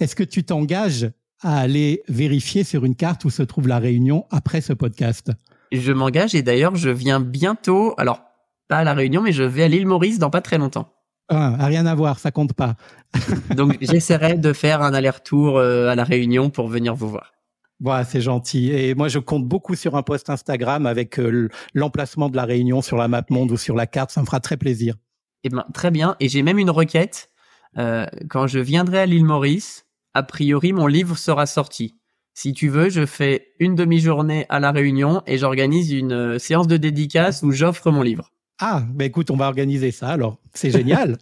Est-ce 0.00 0.14
que 0.14 0.24
tu 0.24 0.44
t'engages 0.44 1.10
à 1.42 1.58
aller 1.58 2.02
vérifier 2.08 2.64
sur 2.64 2.84
une 2.84 2.94
carte 2.94 3.24
où 3.24 3.30
se 3.30 3.42
trouve 3.42 3.68
la 3.68 3.78
réunion 3.78 4.26
après 4.30 4.60
ce 4.60 4.72
podcast. 4.72 5.30
Je 5.70 5.92
m'engage 5.92 6.34
et 6.34 6.42
d'ailleurs 6.42 6.76
je 6.76 6.90
viens 6.90 7.20
bientôt, 7.20 7.94
alors 7.98 8.22
pas 8.68 8.78
à 8.78 8.84
la 8.84 8.94
réunion, 8.94 9.22
mais 9.22 9.32
je 9.32 9.42
vais 9.42 9.64
à 9.64 9.68
l'île 9.68 9.86
Maurice 9.86 10.18
dans 10.18 10.30
pas 10.30 10.40
très 10.40 10.58
longtemps. 10.58 10.92
Ah, 11.28 11.56
rien 11.60 11.86
à 11.86 11.94
voir, 11.94 12.18
ça 12.18 12.30
compte 12.30 12.52
pas. 12.52 12.76
Donc 13.56 13.78
j'essaierai 13.80 14.36
de 14.36 14.52
faire 14.52 14.82
un 14.82 14.92
aller-retour 14.92 15.58
euh, 15.58 15.88
à 15.88 15.94
la 15.94 16.04
réunion 16.04 16.50
pour 16.50 16.68
venir 16.68 16.94
vous 16.94 17.08
voir. 17.08 17.32
Voilà, 17.80 18.04
c'est 18.04 18.20
gentil. 18.20 18.70
Et 18.70 18.94
moi, 18.94 19.08
je 19.08 19.18
compte 19.18 19.44
beaucoup 19.44 19.74
sur 19.74 19.96
un 19.96 20.02
post 20.02 20.30
Instagram 20.30 20.86
avec 20.86 21.18
euh, 21.18 21.48
l'emplacement 21.74 22.28
de 22.28 22.36
la 22.36 22.44
réunion 22.44 22.80
sur 22.80 22.96
la 22.96 23.08
map 23.08 23.24
monde 23.28 23.50
ou 23.50 23.56
sur 23.56 23.74
la 23.74 23.86
carte. 23.86 24.12
Ça 24.12 24.20
me 24.20 24.26
fera 24.26 24.38
très 24.38 24.56
plaisir. 24.56 24.94
Eh 25.42 25.48
ben, 25.48 25.64
très 25.74 25.90
bien. 25.90 26.14
Et 26.20 26.28
j'ai 26.28 26.42
même 26.42 26.58
une 26.58 26.70
requête. 26.70 27.30
Euh, 27.78 28.06
quand 28.28 28.46
je 28.46 28.60
viendrai 28.60 29.00
à 29.00 29.06
l'île 29.06 29.24
Maurice, 29.24 29.86
a 30.14 30.22
priori, 30.22 30.72
mon 30.72 30.86
livre 30.86 31.16
sera 31.16 31.46
sorti. 31.46 31.96
Si 32.34 32.52
tu 32.52 32.68
veux, 32.68 32.88
je 32.88 33.04
fais 33.04 33.48
une 33.58 33.74
demi-journée 33.74 34.46
à 34.48 34.58
la 34.58 34.72
Réunion 34.72 35.22
et 35.26 35.36
j'organise 35.36 35.92
une 35.92 36.12
euh, 36.12 36.38
séance 36.38 36.66
de 36.66 36.76
dédicace 36.76 37.42
où 37.42 37.50
j'offre 37.52 37.90
mon 37.90 38.02
livre. 38.02 38.30
Ah, 38.58 38.84
ben 38.94 39.06
écoute, 39.06 39.30
on 39.30 39.36
va 39.36 39.48
organiser 39.48 39.90
ça 39.90 40.08
alors. 40.08 40.38
C'est 40.54 40.70
génial. 40.70 41.18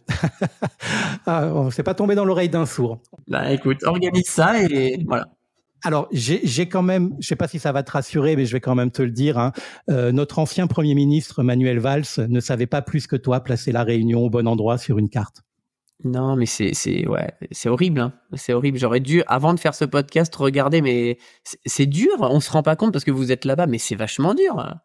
ah, 1.25 1.51
on 1.53 1.69
s'est 1.69 1.83
pas 1.83 1.95
tombé 1.95 2.15
dans 2.15 2.23
l'oreille 2.23 2.49
d'un 2.49 2.65
sourd. 2.65 3.01
Bah 3.27 3.51
écoute, 3.51 3.83
organise 3.83 4.27
ça 4.27 4.61
et 4.63 5.03
voilà. 5.05 5.27
Alors, 5.83 6.07
j'ai 6.11 6.69
quand 6.69 6.83
même, 6.83 7.15
je 7.19 7.27
sais 7.27 7.35
pas 7.35 7.47
si 7.47 7.57
ça 7.57 7.71
va 7.71 7.81
te 7.81 7.91
rassurer, 7.91 8.35
mais 8.35 8.45
je 8.45 8.53
vais 8.53 8.59
quand 8.59 8.75
même 8.75 8.91
te 8.91 9.01
le 9.01 9.09
dire. 9.09 9.39
Hein, 9.39 9.51
euh, 9.89 10.11
notre 10.11 10.37
ancien 10.37 10.67
Premier 10.67 10.93
ministre 10.93 11.41
Manuel 11.41 11.79
Valls 11.79 12.05
ne 12.19 12.39
savait 12.39 12.67
pas 12.67 12.83
plus 12.83 13.07
que 13.07 13.15
toi 13.15 13.39
placer 13.39 13.71
la 13.71 13.83
Réunion 13.83 14.19
au 14.23 14.29
bon 14.29 14.47
endroit 14.47 14.77
sur 14.77 14.99
une 14.99 15.09
carte. 15.09 15.41
Non, 16.03 16.35
mais 16.35 16.45
c'est 16.45 16.73
c'est 16.73 17.07
ouais, 17.07 17.31
c'est 17.51 17.69
horrible. 17.69 17.99
Hein. 17.99 18.13
C'est 18.33 18.53
horrible. 18.53 18.77
J'aurais 18.77 18.99
dû, 18.99 19.23
avant 19.27 19.53
de 19.53 19.59
faire 19.59 19.75
ce 19.75 19.85
podcast, 19.85 20.35
regarder. 20.35 20.81
Mais 20.81 21.17
c'est 21.65 21.85
dur. 21.85 22.11
On 22.21 22.39
se 22.39 22.51
rend 22.51 22.63
pas 22.63 22.75
compte 22.75 22.91
parce 22.91 23.03
que 23.03 23.11
vous 23.11 23.31
êtes 23.31 23.45
là-bas, 23.45 23.67
mais 23.67 23.77
c'est 23.77 23.95
vachement 23.95 24.33
dur. 24.33 24.75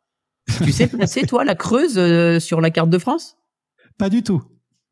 tu 0.65 0.73
sais 0.73 0.87
placer 0.87 1.27
toi 1.27 1.45
la 1.45 1.55
Creuse 1.55 1.99
euh, 1.99 2.39
sur 2.39 2.61
la 2.61 2.71
carte 2.71 2.91
de 2.91 2.99
France? 2.99 3.37
Pas 3.99 4.11
du 4.11 4.23
tout. 4.23 4.43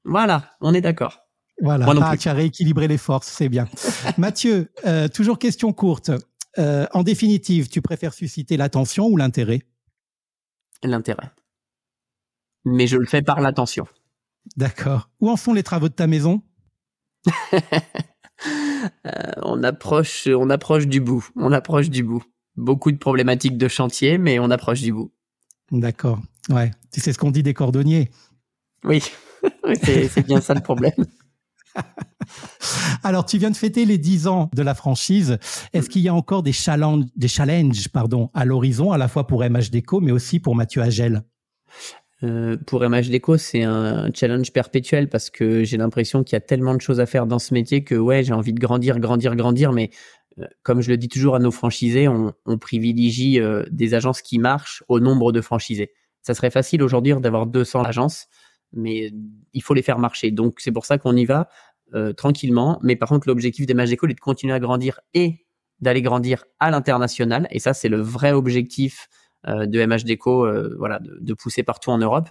Voilà, 0.04 0.50
on 0.60 0.74
est 0.74 0.80
d'accord. 0.80 1.20
Voilà, 1.62 1.86
ah, 2.02 2.16
tu 2.16 2.28
as 2.28 2.32
rééquilibré 2.32 2.88
les 2.88 2.98
forces, 2.98 3.28
c'est 3.28 3.48
bien. 3.48 3.68
Mathieu, 4.18 4.72
euh, 4.86 5.08
toujours 5.08 5.38
question 5.38 5.72
courte. 5.72 6.10
Euh, 6.58 6.86
en 6.92 7.02
définitive, 7.02 7.68
tu 7.68 7.80
préfères 7.80 8.12
susciter 8.12 8.56
l'attention 8.56 9.06
ou 9.06 9.16
l'intérêt? 9.16 9.62
L'intérêt. 10.82 11.30
Mais 12.64 12.86
je 12.86 12.96
le 12.96 13.06
fais 13.06 13.22
par 13.22 13.40
l'attention. 13.40 13.86
D'accord. 14.56 15.10
Où 15.20 15.30
en 15.30 15.36
sont 15.36 15.52
les 15.52 15.62
travaux 15.62 15.88
de 15.88 15.94
ta 15.94 16.06
maison? 16.06 16.42
Euh, 19.06 19.32
On 19.42 19.62
approche, 19.62 20.26
on 20.26 20.50
approche 20.50 20.86
du 20.86 21.00
bout. 21.00 21.26
On 21.36 21.52
approche 21.52 21.88
du 21.88 22.02
bout. 22.02 22.22
Beaucoup 22.56 22.92
de 22.92 22.98
problématiques 22.98 23.56
de 23.56 23.68
chantier, 23.68 24.18
mais 24.18 24.38
on 24.38 24.50
approche 24.50 24.82
du 24.82 24.92
bout. 24.92 25.12
D'accord. 25.70 26.20
Ouais. 26.50 26.70
Tu 26.92 27.00
sais 27.00 27.12
ce 27.14 27.18
qu'on 27.18 27.30
dit 27.30 27.42
des 27.42 27.54
cordonniers. 27.54 28.10
Oui, 28.82 29.02
c'est 29.82 30.26
bien 30.26 30.42
ça 30.42 30.52
le 30.52 30.60
problème. 30.60 30.92
Alors, 33.02 33.24
tu 33.24 33.38
viens 33.38 33.50
de 33.50 33.56
fêter 33.56 33.86
les 33.86 33.96
10 33.98 34.26
ans 34.26 34.50
de 34.52 34.62
la 34.62 34.74
franchise. 34.74 35.38
Est-ce 35.72 35.88
qu'il 35.88 36.02
y 36.02 36.08
a 36.08 36.14
encore 36.14 36.42
des 36.42 36.52
challenges, 36.52 37.06
des 37.16 37.28
challenges 37.28 37.88
pardon, 37.88 38.30
à 38.34 38.44
l'horizon, 38.44 38.92
à 38.92 38.98
la 38.98 39.08
fois 39.08 39.26
pour 39.26 39.42
MH 39.42 39.70
Déco, 39.70 40.00
mais 40.00 40.12
aussi 40.12 40.40
pour 40.40 40.54
Mathieu 40.54 40.82
Agel 40.82 41.22
euh, 42.24 42.56
pour 42.66 42.82
MH 42.82 43.10
Déco, 43.10 43.36
c'est 43.36 43.62
un 43.62 44.10
challenge 44.14 44.52
perpétuel 44.52 45.08
parce 45.08 45.30
que 45.30 45.62
j'ai 45.62 45.76
l'impression 45.76 46.24
qu'il 46.24 46.34
y 46.34 46.36
a 46.36 46.40
tellement 46.40 46.74
de 46.74 46.80
choses 46.80 47.00
à 47.00 47.06
faire 47.06 47.26
dans 47.26 47.38
ce 47.38 47.52
métier 47.52 47.84
que 47.84 47.94
ouais, 47.94 48.22
j'ai 48.24 48.32
envie 48.32 48.52
de 48.52 48.60
grandir, 48.60 48.98
grandir, 48.98 49.36
grandir, 49.36 49.72
mais 49.72 49.90
euh, 50.38 50.46
comme 50.62 50.80
je 50.80 50.90
le 50.90 50.96
dis 50.96 51.08
toujours 51.08 51.34
à 51.34 51.38
nos 51.38 51.50
franchisés, 51.50 52.08
on, 52.08 52.32
privilégie 52.58 53.40
euh, 53.40 53.64
des 53.70 53.94
agences 53.94 54.22
qui 54.22 54.38
marchent 54.38 54.82
au 54.88 55.00
nombre 55.00 55.32
de 55.32 55.40
franchisés. 55.40 55.92
Ça 56.22 56.34
serait 56.34 56.50
facile 56.50 56.82
aujourd'hui 56.82 57.14
d'avoir 57.20 57.46
200 57.46 57.82
agences, 57.82 58.26
mais 58.72 59.10
il 59.52 59.62
faut 59.62 59.74
les 59.74 59.82
faire 59.82 59.98
marcher. 59.98 60.30
Donc 60.30 60.60
c'est 60.60 60.72
pour 60.72 60.86
ça 60.86 60.96
qu'on 60.96 61.14
y 61.16 61.26
va 61.26 61.48
tranquillement. 62.16 62.80
Mais 62.82 62.96
par 62.96 63.08
contre, 63.08 63.28
l'objectif 63.28 63.66
des 63.66 63.74
Mageco 63.74 64.08
est 64.08 64.14
de 64.14 64.18
continuer 64.18 64.52
à 64.54 64.58
grandir 64.58 64.98
et 65.12 65.46
d'aller 65.80 66.02
grandir 66.02 66.44
à 66.58 66.70
l'international. 66.70 67.46
Et 67.50 67.60
ça, 67.60 67.72
c'est 67.74 67.90
le 67.90 68.00
vrai 68.00 68.32
objectif 68.32 69.08
de 69.46 69.84
MH 69.84 70.04
Déco, 70.04 70.46
euh, 70.46 70.74
voilà, 70.78 71.00
de, 71.00 71.34
pousser 71.34 71.62
partout 71.62 71.90
en 71.90 71.98
Europe. 71.98 72.28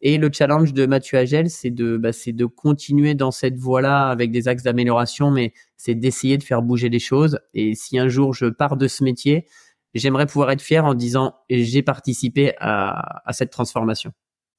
Et 0.00 0.18
le 0.18 0.30
challenge 0.32 0.72
de 0.72 0.86
Mathieu 0.86 1.18
Agel, 1.18 1.48
c'est 1.48 1.70
de, 1.70 1.96
bah, 1.96 2.12
c'est 2.12 2.32
de 2.32 2.44
continuer 2.44 3.14
dans 3.14 3.30
cette 3.30 3.56
voie-là 3.56 4.08
avec 4.08 4.32
des 4.32 4.48
axes 4.48 4.64
d'amélioration, 4.64 5.30
mais 5.30 5.52
c'est 5.76 5.94
d'essayer 5.94 6.38
de 6.38 6.42
faire 6.42 6.62
bouger 6.62 6.88
les 6.88 6.98
choses. 6.98 7.38
Et 7.54 7.74
si 7.74 7.98
un 7.98 8.08
jour 8.08 8.34
je 8.34 8.46
pars 8.46 8.76
de 8.76 8.88
ce 8.88 9.04
métier, 9.04 9.46
j'aimerais 9.94 10.26
pouvoir 10.26 10.50
être 10.50 10.62
fier 10.62 10.84
en 10.84 10.94
disant 10.94 11.34
j'ai 11.48 11.82
participé 11.82 12.52
à 12.58 13.32
cette 13.32 13.50
transformation. 13.50 14.12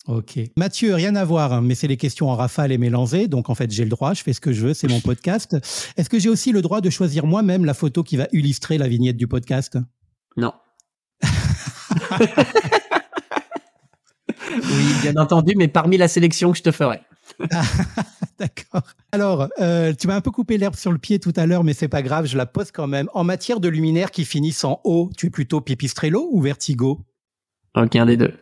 Ok. 0.07 0.37
Mathieu, 0.57 0.95
rien 0.95 1.15
à 1.15 1.23
voir, 1.23 1.53
hein, 1.53 1.61
mais 1.61 1.75
c'est 1.75 1.87
les 1.87 1.95
questions 1.95 2.29
en 2.29 2.35
rafale 2.35 2.73
et 2.73 2.77
mélangées, 2.77 3.29
donc 3.29 3.49
en 3.49 3.55
fait 3.55 3.71
j'ai 3.71 3.85
le 3.85 3.89
droit, 3.89 4.13
je 4.13 4.21
fais 4.21 4.33
ce 4.33 4.41
que 4.41 4.51
je 4.51 4.67
veux, 4.67 4.73
c'est 4.73 4.89
mon 4.89 4.99
podcast. 5.01 5.55
Est-ce 5.95 6.09
que 6.09 6.19
j'ai 6.19 6.27
aussi 6.27 6.51
le 6.51 6.61
droit 6.61 6.81
de 6.81 6.89
choisir 6.89 7.25
moi-même 7.25 7.63
la 7.63 7.73
photo 7.73 8.03
qui 8.03 8.17
va 8.17 8.27
illustrer 8.33 8.77
la 8.77 8.89
vignette 8.89 9.15
du 9.15 9.27
podcast? 9.27 9.77
Non. 10.35 10.51
oui, 14.51 14.93
bien 15.01 15.15
entendu, 15.17 15.53
mais 15.55 15.67
parmi 15.67 15.97
la 15.97 16.07
sélection 16.07 16.51
que 16.51 16.57
je 16.57 16.63
te 16.63 16.71
ferai. 16.71 17.01
D'accord. 18.39 18.83
Alors, 19.11 19.47
euh, 19.59 19.93
tu 19.93 20.07
m'as 20.07 20.15
un 20.15 20.21
peu 20.21 20.31
coupé 20.31 20.57
l'herbe 20.57 20.75
sur 20.75 20.91
le 20.91 20.97
pied 20.97 21.19
tout 21.19 21.33
à 21.35 21.45
l'heure, 21.45 21.63
mais 21.63 21.73
c'est 21.73 21.87
pas 21.87 22.01
grave, 22.01 22.25
je 22.25 22.37
la 22.37 22.45
pose 22.45 22.71
quand 22.71 22.87
même. 22.87 23.09
En 23.13 23.23
matière 23.23 23.59
de 23.59 23.69
luminaires 23.69 24.11
qui 24.11 24.25
finissent 24.25 24.63
en 24.63 24.81
haut, 24.83 25.09
tu 25.17 25.27
es 25.27 25.29
plutôt 25.29 25.61
Pipistrello 25.61 26.27
ou 26.31 26.41
Vertigo? 26.41 26.99
Aucun 27.75 28.05
des 28.05 28.17
deux. 28.17 28.33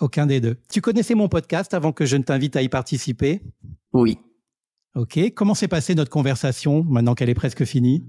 Aucun 0.00 0.26
des 0.26 0.40
deux. 0.40 0.56
Tu 0.70 0.80
connaissais 0.80 1.14
mon 1.14 1.28
podcast 1.28 1.72
avant 1.74 1.92
que 1.92 2.04
je 2.04 2.16
ne 2.16 2.22
t'invite 2.22 2.56
à 2.56 2.62
y 2.62 2.68
participer? 2.68 3.40
Oui. 3.92 4.18
Ok. 4.94 5.18
Comment 5.34 5.54
s'est 5.54 5.68
passée 5.68 5.94
notre 5.94 6.10
conversation 6.10 6.84
maintenant 6.84 7.14
qu'elle 7.14 7.30
est 7.30 7.34
presque 7.34 7.64
finie? 7.64 8.04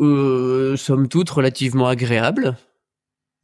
Euh, 0.00 0.76
Somme 0.76 1.08
toute 1.08 1.28
relativement 1.30 1.86
agréable. 1.86 2.56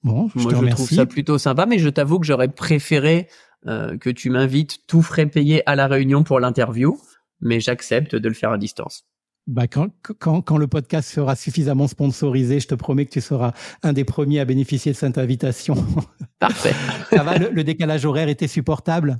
Bon, 0.02 0.28
je 0.34 0.40
Moi, 0.40 0.52
je 0.54 0.70
trouve 0.70 0.90
ça 0.90 1.06
plutôt 1.06 1.38
sympa, 1.38 1.66
mais 1.66 1.78
je 1.78 1.88
t'avoue 1.88 2.18
que 2.20 2.26
j'aurais 2.26 2.48
préféré 2.48 3.28
euh, 3.66 3.98
que 3.98 4.10
tu 4.10 4.30
m'invites 4.30 4.86
tout 4.86 5.02
frais 5.02 5.26
payé 5.26 5.68
à 5.68 5.74
la 5.74 5.88
réunion 5.88 6.22
pour 6.22 6.38
l'interview, 6.38 7.00
mais 7.40 7.60
j'accepte 7.60 8.14
de 8.14 8.28
le 8.28 8.34
faire 8.34 8.52
à 8.52 8.58
distance 8.58 9.04
bah 9.48 9.66
quand, 9.66 9.88
quand, 10.18 10.42
quand, 10.42 10.58
le 10.58 10.66
podcast 10.66 11.10
sera 11.10 11.34
suffisamment 11.34 11.88
sponsorisé, 11.88 12.60
je 12.60 12.68
te 12.68 12.74
promets 12.74 13.06
que 13.06 13.12
tu 13.12 13.22
seras 13.22 13.52
un 13.82 13.94
des 13.94 14.04
premiers 14.04 14.40
à 14.40 14.44
bénéficier 14.44 14.92
de 14.92 14.96
cette 14.96 15.16
invitation. 15.16 15.74
Parfait. 16.38 16.74
ça 17.10 17.22
va, 17.22 17.38
le, 17.38 17.64
décalage 17.64 18.04
horaire 18.04 18.28
était 18.28 18.46
supportable? 18.46 19.18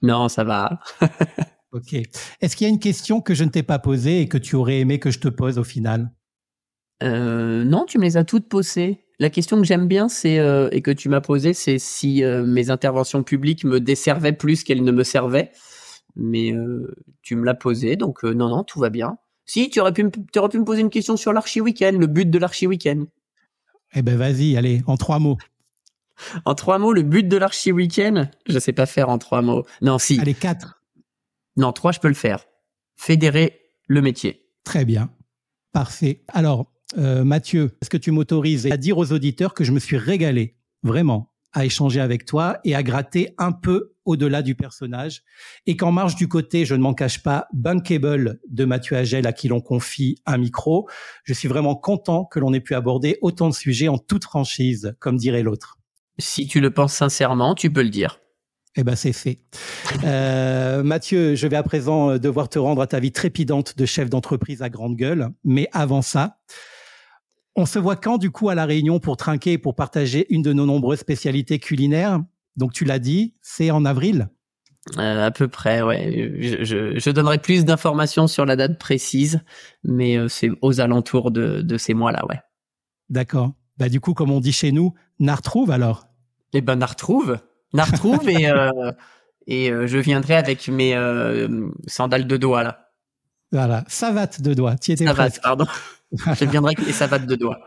Non, 0.00 0.30
ça 0.30 0.44
va. 0.44 0.80
ok. 1.72 1.94
Est-ce 2.40 2.56
qu'il 2.56 2.66
y 2.66 2.70
a 2.70 2.72
une 2.72 2.80
question 2.80 3.20
que 3.20 3.34
je 3.34 3.44
ne 3.44 3.50
t'ai 3.50 3.62
pas 3.62 3.78
posée 3.78 4.22
et 4.22 4.28
que 4.28 4.38
tu 4.38 4.56
aurais 4.56 4.80
aimé 4.80 4.98
que 4.98 5.10
je 5.10 5.20
te 5.20 5.28
pose 5.28 5.58
au 5.58 5.64
final? 5.64 6.10
Euh, 7.02 7.64
Non, 7.64 7.84
tu 7.86 7.98
me 7.98 8.04
les 8.04 8.16
as 8.16 8.24
toutes 8.24 8.48
posées. 8.48 9.02
La 9.18 9.30
question 9.30 9.56
que 9.56 9.64
j'aime 9.64 9.88
bien, 9.88 10.08
c'est 10.08 10.38
euh, 10.38 10.68
et 10.72 10.82
que 10.82 10.90
tu 10.90 11.08
m'as 11.08 11.22
posée, 11.22 11.54
c'est 11.54 11.78
si 11.78 12.22
euh, 12.22 12.44
mes 12.44 12.70
interventions 12.70 13.22
publiques 13.22 13.64
me 13.64 13.80
desservaient 13.80 14.34
plus 14.34 14.62
qu'elles 14.62 14.84
ne 14.84 14.92
me 14.92 15.04
servaient. 15.04 15.52
Mais 16.16 16.52
euh, 16.52 16.94
tu 17.22 17.36
me 17.36 17.44
l'as 17.44 17.54
posée, 17.54 17.96
donc 17.96 18.24
euh, 18.24 18.32
non, 18.32 18.48
non, 18.48 18.62
tout 18.62 18.78
va 18.78 18.90
bien. 18.90 19.18
Si, 19.46 19.70
tu 19.70 19.80
aurais 19.80 19.92
pu, 19.92 20.10
tu 20.32 20.38
aurais 20.38 20.48
pu 20.48 20.58
me 20.58 20.64
poser 20.64 20.80
une 20.80 20.90
question 20.90 21.16
sur 21.16 21.32
l'archi 21.32 21.60
week-end, 21.60 21.96
le 21.98 22.06
but 22.06 22.28
de 22.28 22.38
l'archi 22.38 22.66
week-end. 22.66 23.04
Eh 23.94 24.02
ben 24.02 24.16
vas-y, 24.16 24.56
allez, 24.56 24.82
en 24.86 24.96
trois 24.96 25.18
mots. 25.18 25.38
En 26.44 26.54
trois 26.54 26.78
mots, 26.78 26.92
le 26.92 27.02
but 27.02 27.28
de 27.28 27.36
l'archi 27.36 27.72
week-end, 27.72 28.26
je 28.46 28.58
sais 28.58 28.72
pas 28.72 28.86
faire 28.86 29.08
en 29.08 29.18
trois 29.18 29.42
mots. 29.42 29.64
Non, 29.82 29.98
si. 29.98 30.18
Allez, 30.20 30.34
quatre. 30.34 30.82
Non, 31.56 31.72
trois, 31.72 31.92
je 31.92 32.00
peux 32.00 32.08
le 32.08 32.14
faire. 32.14 32.46
Fédérer 32.96 33.60
le 33.86 34.02
métier. 34.02 34.46
Très 34.64 34.84
bien. 34.84 35.10
Parfait. 35.72 36.24
Alors, 36.28 36.72
euh, 36.98 37.24
Mathieu, 37.24 37.72
est-ce 37.80 37.90
que 37.90 37.96
tu 37.96 38.10
m'autorises 38.10 38.66
à 38.70 38.76
dire 38.76 38.98
aux 38.98 39.12
auditeurs 39.12 39.54
que 39.54 39.64
je 39.64 39.72
me 39.72 39.78
suis 39.78 39.96
régalé, 39.96 40.56
vraiment, 40.82 41.32
à 41.52 41.64
échanger 41.64 42.00
avec 42.00 42.26
toi 42.26 42.58
et 42.64 42.74
à 42.74 42.82
gratter 42.82 43.34
un 43.38 43.52
peu 43.52 43.94
au-delà 44.04 44.42
du 44.42 44.54
personnage. 44.54 45.22
Et 45.66 45.76
qu'en 45.76 45.90
marge 45.90 46.14
du 46.14 46.28
côté, 46.28 46.64
je 46.64 46.74
ne 46.74 46.82
m'en 46.82 46.94
cache 46.94 47.22
pas, 47.22 47.48
bankable 47.52 48.40
de 48.48 48.64
Mathieu 48.64 48.96
Agel 48.96 49.26
à 49.26 49.32
qui 49.32 49.48
l'on 49.48 49.60
confie 49.60 50.16
un 50.26 50.38
micro. 50.38 50.88
Je 51.24 51.32
suis 51.32 51.48
vraiment 51.48 51.74
content 51.74 52.24
que 52.24 52.38
l'on 52.38 52.52
ait 52.52 52.60
pu 52.60 52.74
aborder 52.74 53.18
autant 53.20 53.48
de 53.48 53.54
sujets 53.54 53.88
en 53.88 53.98
toute 53.98 54.24
franchise, 54.24 54.94
comme 55.00 55.16
dirait 55.16 55.42
l'autre. 55.42 55.78
Si 56.18 56.46
tu 56.46 56.60
le 56.60 56.70
penses 56.70 56.94
sincèrement, 56.94 57.54
tu 57.54 57.70
peux 57.72 57.82
le 57.82 57.90
dire. 57.90 58.20
Eh 58.78 58.84
ben 58.84 58.94
c'est 58.94 59.14
fait. 59.14 59.40
Euh, 60.04 60.82
Mathieu, 60.82 61.34
je 61.34 61.46
vais 61.46 61.56
à 61.56 61.62
présent 61.62 62.18
devoir 62.18 62.50
te 62.50 62.58
rendre 62.58 62.82
à 62.82 62.86
ta 62.86 63.00
vie 63.00 63.12
trépidante 63.12 63.78
de 63.78 63.86
chef 63.86 64.10
d'entreprise 64.10 64.60
à 64.60 64.68
grande 64.68 64.96
gueule. 64.96 65.30
Mais 65.44 65.68
avant 65.72 66.02
ça, 66.02 66.38
on 67.56 67.66
se 67.66 67.78
voit 67.78 67.96
quand 67.96 68.18
du 68.18 68.30
coup 68.30 68.48
à 68.48 68.54
la 68.54 68.66
Réunion 68.66 69.00
pour 69.00 69.16
trinquer 69.16 69.52
et 69.52 69.58
pour 69.58 69.74
partager 69.74 70.26
une 70.30 70.42
de 70.42 70.52
nos 70.52 70.66
nombreuses 70.66 71.00
spécialités 71.00 71.58
culinaires? 71.58 72.20
Donc 72.56 72.72
tu 72.72 72.84
l'as 72.84 72.98
dit, 72.98 73.34
c'est 73.42 73.70
en 73.70 73.84
avril 73.84 74.28
euh, 74.98 75.26
à 75.26 75.32
peu 75.32 75.48
près, 75.48 75.82
ouais. 75.82 76.32
Je, 76.38 77.10
donnerai 77.10 77.38
plus 77.38 77.64
d'informations 77.64 78.28
sur 78.28 78.46
la 78.46 78.54
date 78.54 78.78
précise, 78.78 79.40
mais 79.82 80.16
euh, 80.16 80.28
c'est 80.28 80.48
aux 80.62 80.80
alentours 80.80 81.32
de, 81.32 81.76
ces 81.76 81.92
mois-là, 81.92 82.24
ouais. 82.28 82.40
D'accord. 83.10 83.52
Bah 83.78 83.88
du 83.88 84.00
coup, 84.00 84.14
comme 84.14 84.30
on 84.30 84.38
dit 84.38 84.52
chez 84.52 84.70
nous, 84.70 84.94
retrouve 85.20 85.72
alors? 85.72 86.06
Eh 86.52 86.60
ben 86.60 86.80
retrouve, 86.84 87.38
retrouve 87.74 88.28
et 88.28 88.48
euh, 88.48 88.92
et 89.48 89.70
je 89.86 89.98
viendrai 89.98 90.36
avec 90.36 90.68
mes 90.68 90.94
sandales 91.88 92.28
de 92.28 92.36
doigts 92.36 92.62
là. 92.62 92.92
Voilà, 93.50 93.84
savate 93.88 94.40
de 94.40 94.54
doigts. 94.54 94.76
Tu 94.76 94.92
étais 94.92 95.04
savate, 95.04 95.40
pardon. 95.42 95.66
je 96.12 96.44
viendrai 96.44 96.74
avec 96.76 96.86
les 96.86 96.92
savates 96.92 97.26
de 97.26 97.34
doigts. 97.34 97.58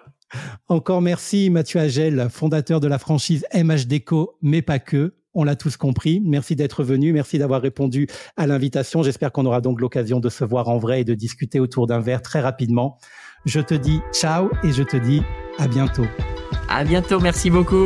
Encore 0.67 1.01
merci 1.01 1.49
Mathieu 1.49 1.79
Agel, 1.79 2.27
fondateur 2.29 2.79
de 2.79 2.87
la 2.87 2.99
franchise 2.99 3.45
MH 3.53 3.87
Déco, 3.87 4.37
mais 4.41 4.61
pas 4.61 4.79
que. 4.79 5.15
On 5.35 5.43
l'a 5.43 5.55
tous 5.55 5.77
compris. 5.77 6.21
Merci 6.25 6.55
d'être 6.55 6.83
venu. 6.83 7.13
Merci 7.13 7.37
d'avoir 7.37 7.61
répondu 7.61 8.07
à 8.35 8.47
l'invitation. 8.47 9.03
J'espère 9.03 9.31
qu'on 9.31 9.45
aura 9.45 9.61
donc 9.61 9.79
l'occasion 9.79 10.19
de 10.19 10.27
se 10.27 10.43
voir 10.43 10.69
en 10.69 10.79
vrai 10.79 11.01
et 11.01 11.03
de 11.03 11.13
discuter 11.13 11.59
autour 11.59 11.85
d'un 11.85 11.99
verre 11.99 12.23
très 12.23 12.41
rapidement. 12.41 12.97
Je 13.45 13.59
te 13.59 13.75
dis 13.75 14.01
ciao 14.11 14.49
et 14.63 14.71
je 14.71 14.83
te 14.83 14.97
dis 14.97 15.21
à 15.59 15.67
bientôt. 15.67 16.07
À 16.67 16.83
bientôt. 16.83 17.19
Merci 17.19 17.49
beaucoup. 17.49 17.85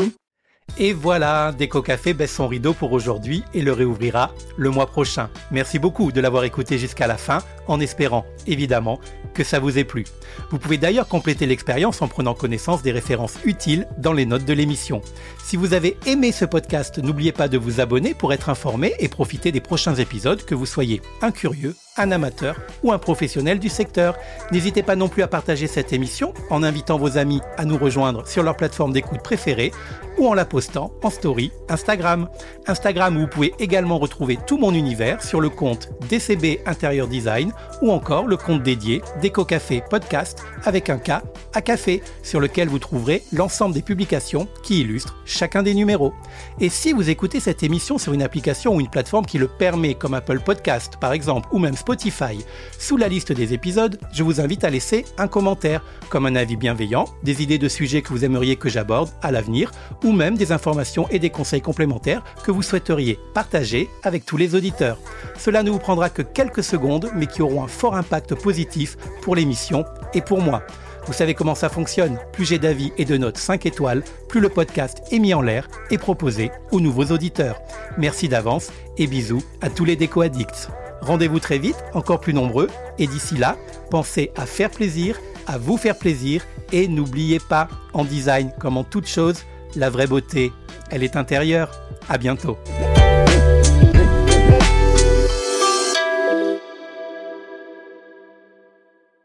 Et 0.79 0.91
voilà, 0.91 1.51
Déco 1.51 1.83
Café 1.83 2.13
baisse 2.13 2.33
son 2.33 2.47
rideau 2.47 2.73
pour 2.73 2.93
aujourd'hui 2.93 3.43
et 3.53 3.61
le 3.61 3.73
réouvrira 3.73 4.33
le 4.57 4.71
mois 4.71 4.87
prochain. 4.87 5.29
Merci 5.51 5.77
beaucoup 5.77 6.11
de 6.11 6.19
l'avoir 6.19 6.45
écouté 6.45 6.79
jusqu'à 6.79 7.05
la 7.05 7.17
fin, 7.17 7.39
en 7.67 7.79
espérant, 7.79 8.25
évidemment, 8.47 8.99
que 9.35 9.43
ça 9.43 9.59
vous 9.59 9.77
ait 9.77 9.83
plu. 9.83 10.05
Vous 10.49 10.57
pouvez 10.57 10.79
d'ailleurs 10.79 11.07
compléter 11.07 11.45
l'expérience 11.45 12.01
en 12.01 12.07
prenant 12.07 12.33
connaissance 12.33 12.81
des 12.81 12.91
références 12.91 13.37
utiles 13.45 13.87
dans 13.99 14.13
les 14.13 14.25
notes 14.25 14.45
de 14.45 14.53
l'émission. 14.53 15.01
Si 15.43 15.57
vous 15.57 15.73
avez 15.73 15.95
aimé 16.07 16.31
ce 16.31 16.45
podcast, 16.45 16.97
n'oubliez 16.97 17.31
pas 17.31 17.47
de 17.47 17.57
vous 17.59 17.79
abonner 17.79 18.15
pour 18.15 18.33
être 18.33 18.49
informé 18.49 18.93
et 18.97 19.09
profiter 19.09 19.51
des 19.51 19.61
prochains 19.61 19.95
épisodes, 19.95 20.43
que 20.43 20.55
vous 20.55 20.65
soyez 20.65 21.01
un 21.21 21.31
curieux, 21.31 21.75
un 21.97 22.11
amateur 22.11 22.59
ou 22.83 22.91
un 22.91 22.97
professionnel 22.97 23.59
du 23.59 23.69
secteur. 23.69 24.17
N'hésitez 24.51 24.83
pas 24.83 24.95
non 24.95 25.09
plus 25.09 25.23
à 25.23 25.27
partager 25.27 25.67
cette 25.67 25.93
émission 25.93 26.33
en 26.49 26.63
invitant 26.63 26.97
vos 26.97 27.17
amis 27.17 27.41
à 27.57 27.65
nous 27.65 27.77
rejoindre 27.77 28.27
sur 28.27 28.43
leur 28.43 28.57
plateforme 28.57 28.93
d'écoute 28.93 29.21
préférée 29.21 29.71
ou 30.17 30.27
en 30.27 30.33
la 30.33 30.45
postant 30.45 30.91
en 31.03 31.09
story 31.09 31.51
Instagram. 31.69 32.29
Instagram 32.67 33.17
où 33.17 33.21
vous 33.21 33.27
pouvez 33.27 33.53
également 33.59 33.97
retrouver 33.97 34.37
tout 34.47 34.57
mon 34.57 34.73
univers 34.73 35.23
sur 35.23 35.41
le 35.41 35.49
compte 35.49 35.89
DCB 36.09 36.61
Intérieur 36.65 37.07
Design 37.07 37.51
ou 37.81 37.91
encore 37.91 38.27
le 38.27 38.37
compte 38.37 38.63
dédié 38.63 39.01
Déco 39.21 39.45
Café 39.45 39.83
Podcast 39.89 40.43
avec 40.65 40.89
un 40.89 40.97
K 40.97 41.11
à 41.53 41.61
café 41.61 42.01
sur 42.23 42.39
lequel 42.39 42.69
vous 42.69 42.79
trouverez 42.79 43.23
l'ensemble 43.31 43.73
des 43.75 43.81
publications 43.81 44.47
qui 44.63 44.81
illustrent 44.81 45.17
chacun 45.25 45.63
des 45.63 45.73
numéros. 45.73 46.13
Et 46.59 46.69
si 46.69 46.93
vous 46.93 47.09
écoutez 47.09 47.39
cette 47.39 47.63
émission 47.63 47.97
sur 47.97 48.13
une 48.13 48.21
application 48.21 48.75
ou 48.75 48.79
une 48.79 48.89
plateforme 48.89 49.25
qui 49.25 49.37
le 49.37 49.47
permet 49.47 49.93
comme 49.95 50.13
Apple 50.13 50.39
Podcast 50.39 50.97
par 50.99 51.13
exemple 51.13 51.49
ou 51.51 51.59
même 51.59 51.75
Spotify, 51.83 52.45
sous 52.79 52.95
la 52.95 53.09
liste 53.09 53.33
des 53.33 53.53
épisodes, 53.53 53.99
je 54.13 54.23
vous 54.23 54.39
invite 54.39 54.63
à 54.63 54.69
laisser 54.69 55.03
un 55.17 55.27
commentaire 55.27 55.83
comme 56.07 56.25
un 56.25 56.37
avis 56.37 56.55
bienveillant, 56.55 57.09
des 57.23 57.43
idées 57.43 57.57
de 57.57 57.67
sujets 57.67 58.01
que 58.01 58.07
vous 58.07 58.23
aimeriez 58.23 58.55
que 58.55 58.69
j'aborde 58.69 59.09
à 59.21 59.31
l'avenir 59.31 59.69
ou 60.01 60.13
même 60.13 60.37
des 60.37 60.53
informations 60.53 61.09
et 61.09 61.19
des 61.19 61.29
conseils 61.29 61.59
complémentaires 61.59 62.23
que 62.45 62.51
vous 62.51 62.61
souhaiteriez 62.61 63.19
partager 63.33 63.89
avec 64.03 64.25
tous 64.25 64.37
les 64.37 64.55
auditeurs. 64.55 64.97
Cela 65.37 65.61
ne 65.61 65.71
vous 65.71 65.77
prendra 65.77 66.09
que 66.09 66.21
quelques 66.21 66.63
secondes, 66.63 67.11
mais 67.17 67.27
qui 67.27 67.41
auront 67.41 67.65
un 67.65 67.67
fort 67.67 67.95
impact 67.95 68.33
positif 68.35 68.95
pour 69.21 69.35
l'émission 69.35 69.83
et 70.13 70.21
pour 70.21 70.39
moi. 70.39 70.63
Vous 71.05 71.11
savez 71.11 71.33
comment 71.33 71.53
ça 71.53 71.67
fonctionne. 71.67 72.17
Plus 72.31 72.45
j'ai 72.45 72.59
d'avis 72.59 72.93
et 72.97 73.03
de 73.03 73.17
notes 73.17 73.37
5 73.37 73.65
étoiles, 73.65 74.05
plus 74.29 74.39
le 74.39 74.47
podcast 74.47 75.01
est 75.11 75.19
mis 75.19 75.33
en 75.33 75.41
l'air 75.41 75.67
et 75.91 75.97
proposé 75.97 76.49
aux 76.71 76.79
nouveaux 76.79 77.11
auditeurs. 77.11 77.59
Merci 77.97 78.29
d'avance 78.29 78.71
et 78.97 79.05
bisous 79.05 79.43
à 79.59 79.69
tous 79.69 79.83
les 79.83 79.97
déco-addicts. 79.97 80.69
Rendez-vous 81.03 81.39
très 81.39 81.59
vite, 81.59 81.75
encore 81.93 82.21
plus 82.21 82.33
nombreux, 82.33 82.69
et 82.97 83.07
d'ici 83.07 83.35
là, 83.35 83.57
pensez 83.91 84.31
à 84.37 84.45
faire 84.45 84.69
plaisir, 84.69 85.19
à 85.47 85.57
vous 85.57 85.75
faire 85.75 85.97
plaisir, 85.97 86.45
et 86.71 86.87
n'oubliez 86.87 87.39
pas, 87.39 87.67
en 87.91 88.05
design 88.05 88.53
comme 88.57 88.77
en 88.77 88.85
toute 88.85 89.07
chose, 89.07 89.43
la 89.75 89.89
vraie 89.89 90.07
beauté, 90.07 90.53
elle 90.89 91.03
est 91.03 91.17
intérieure. 91.17 91.71
À 92.07 92.17
bientôt. 92.17 92.57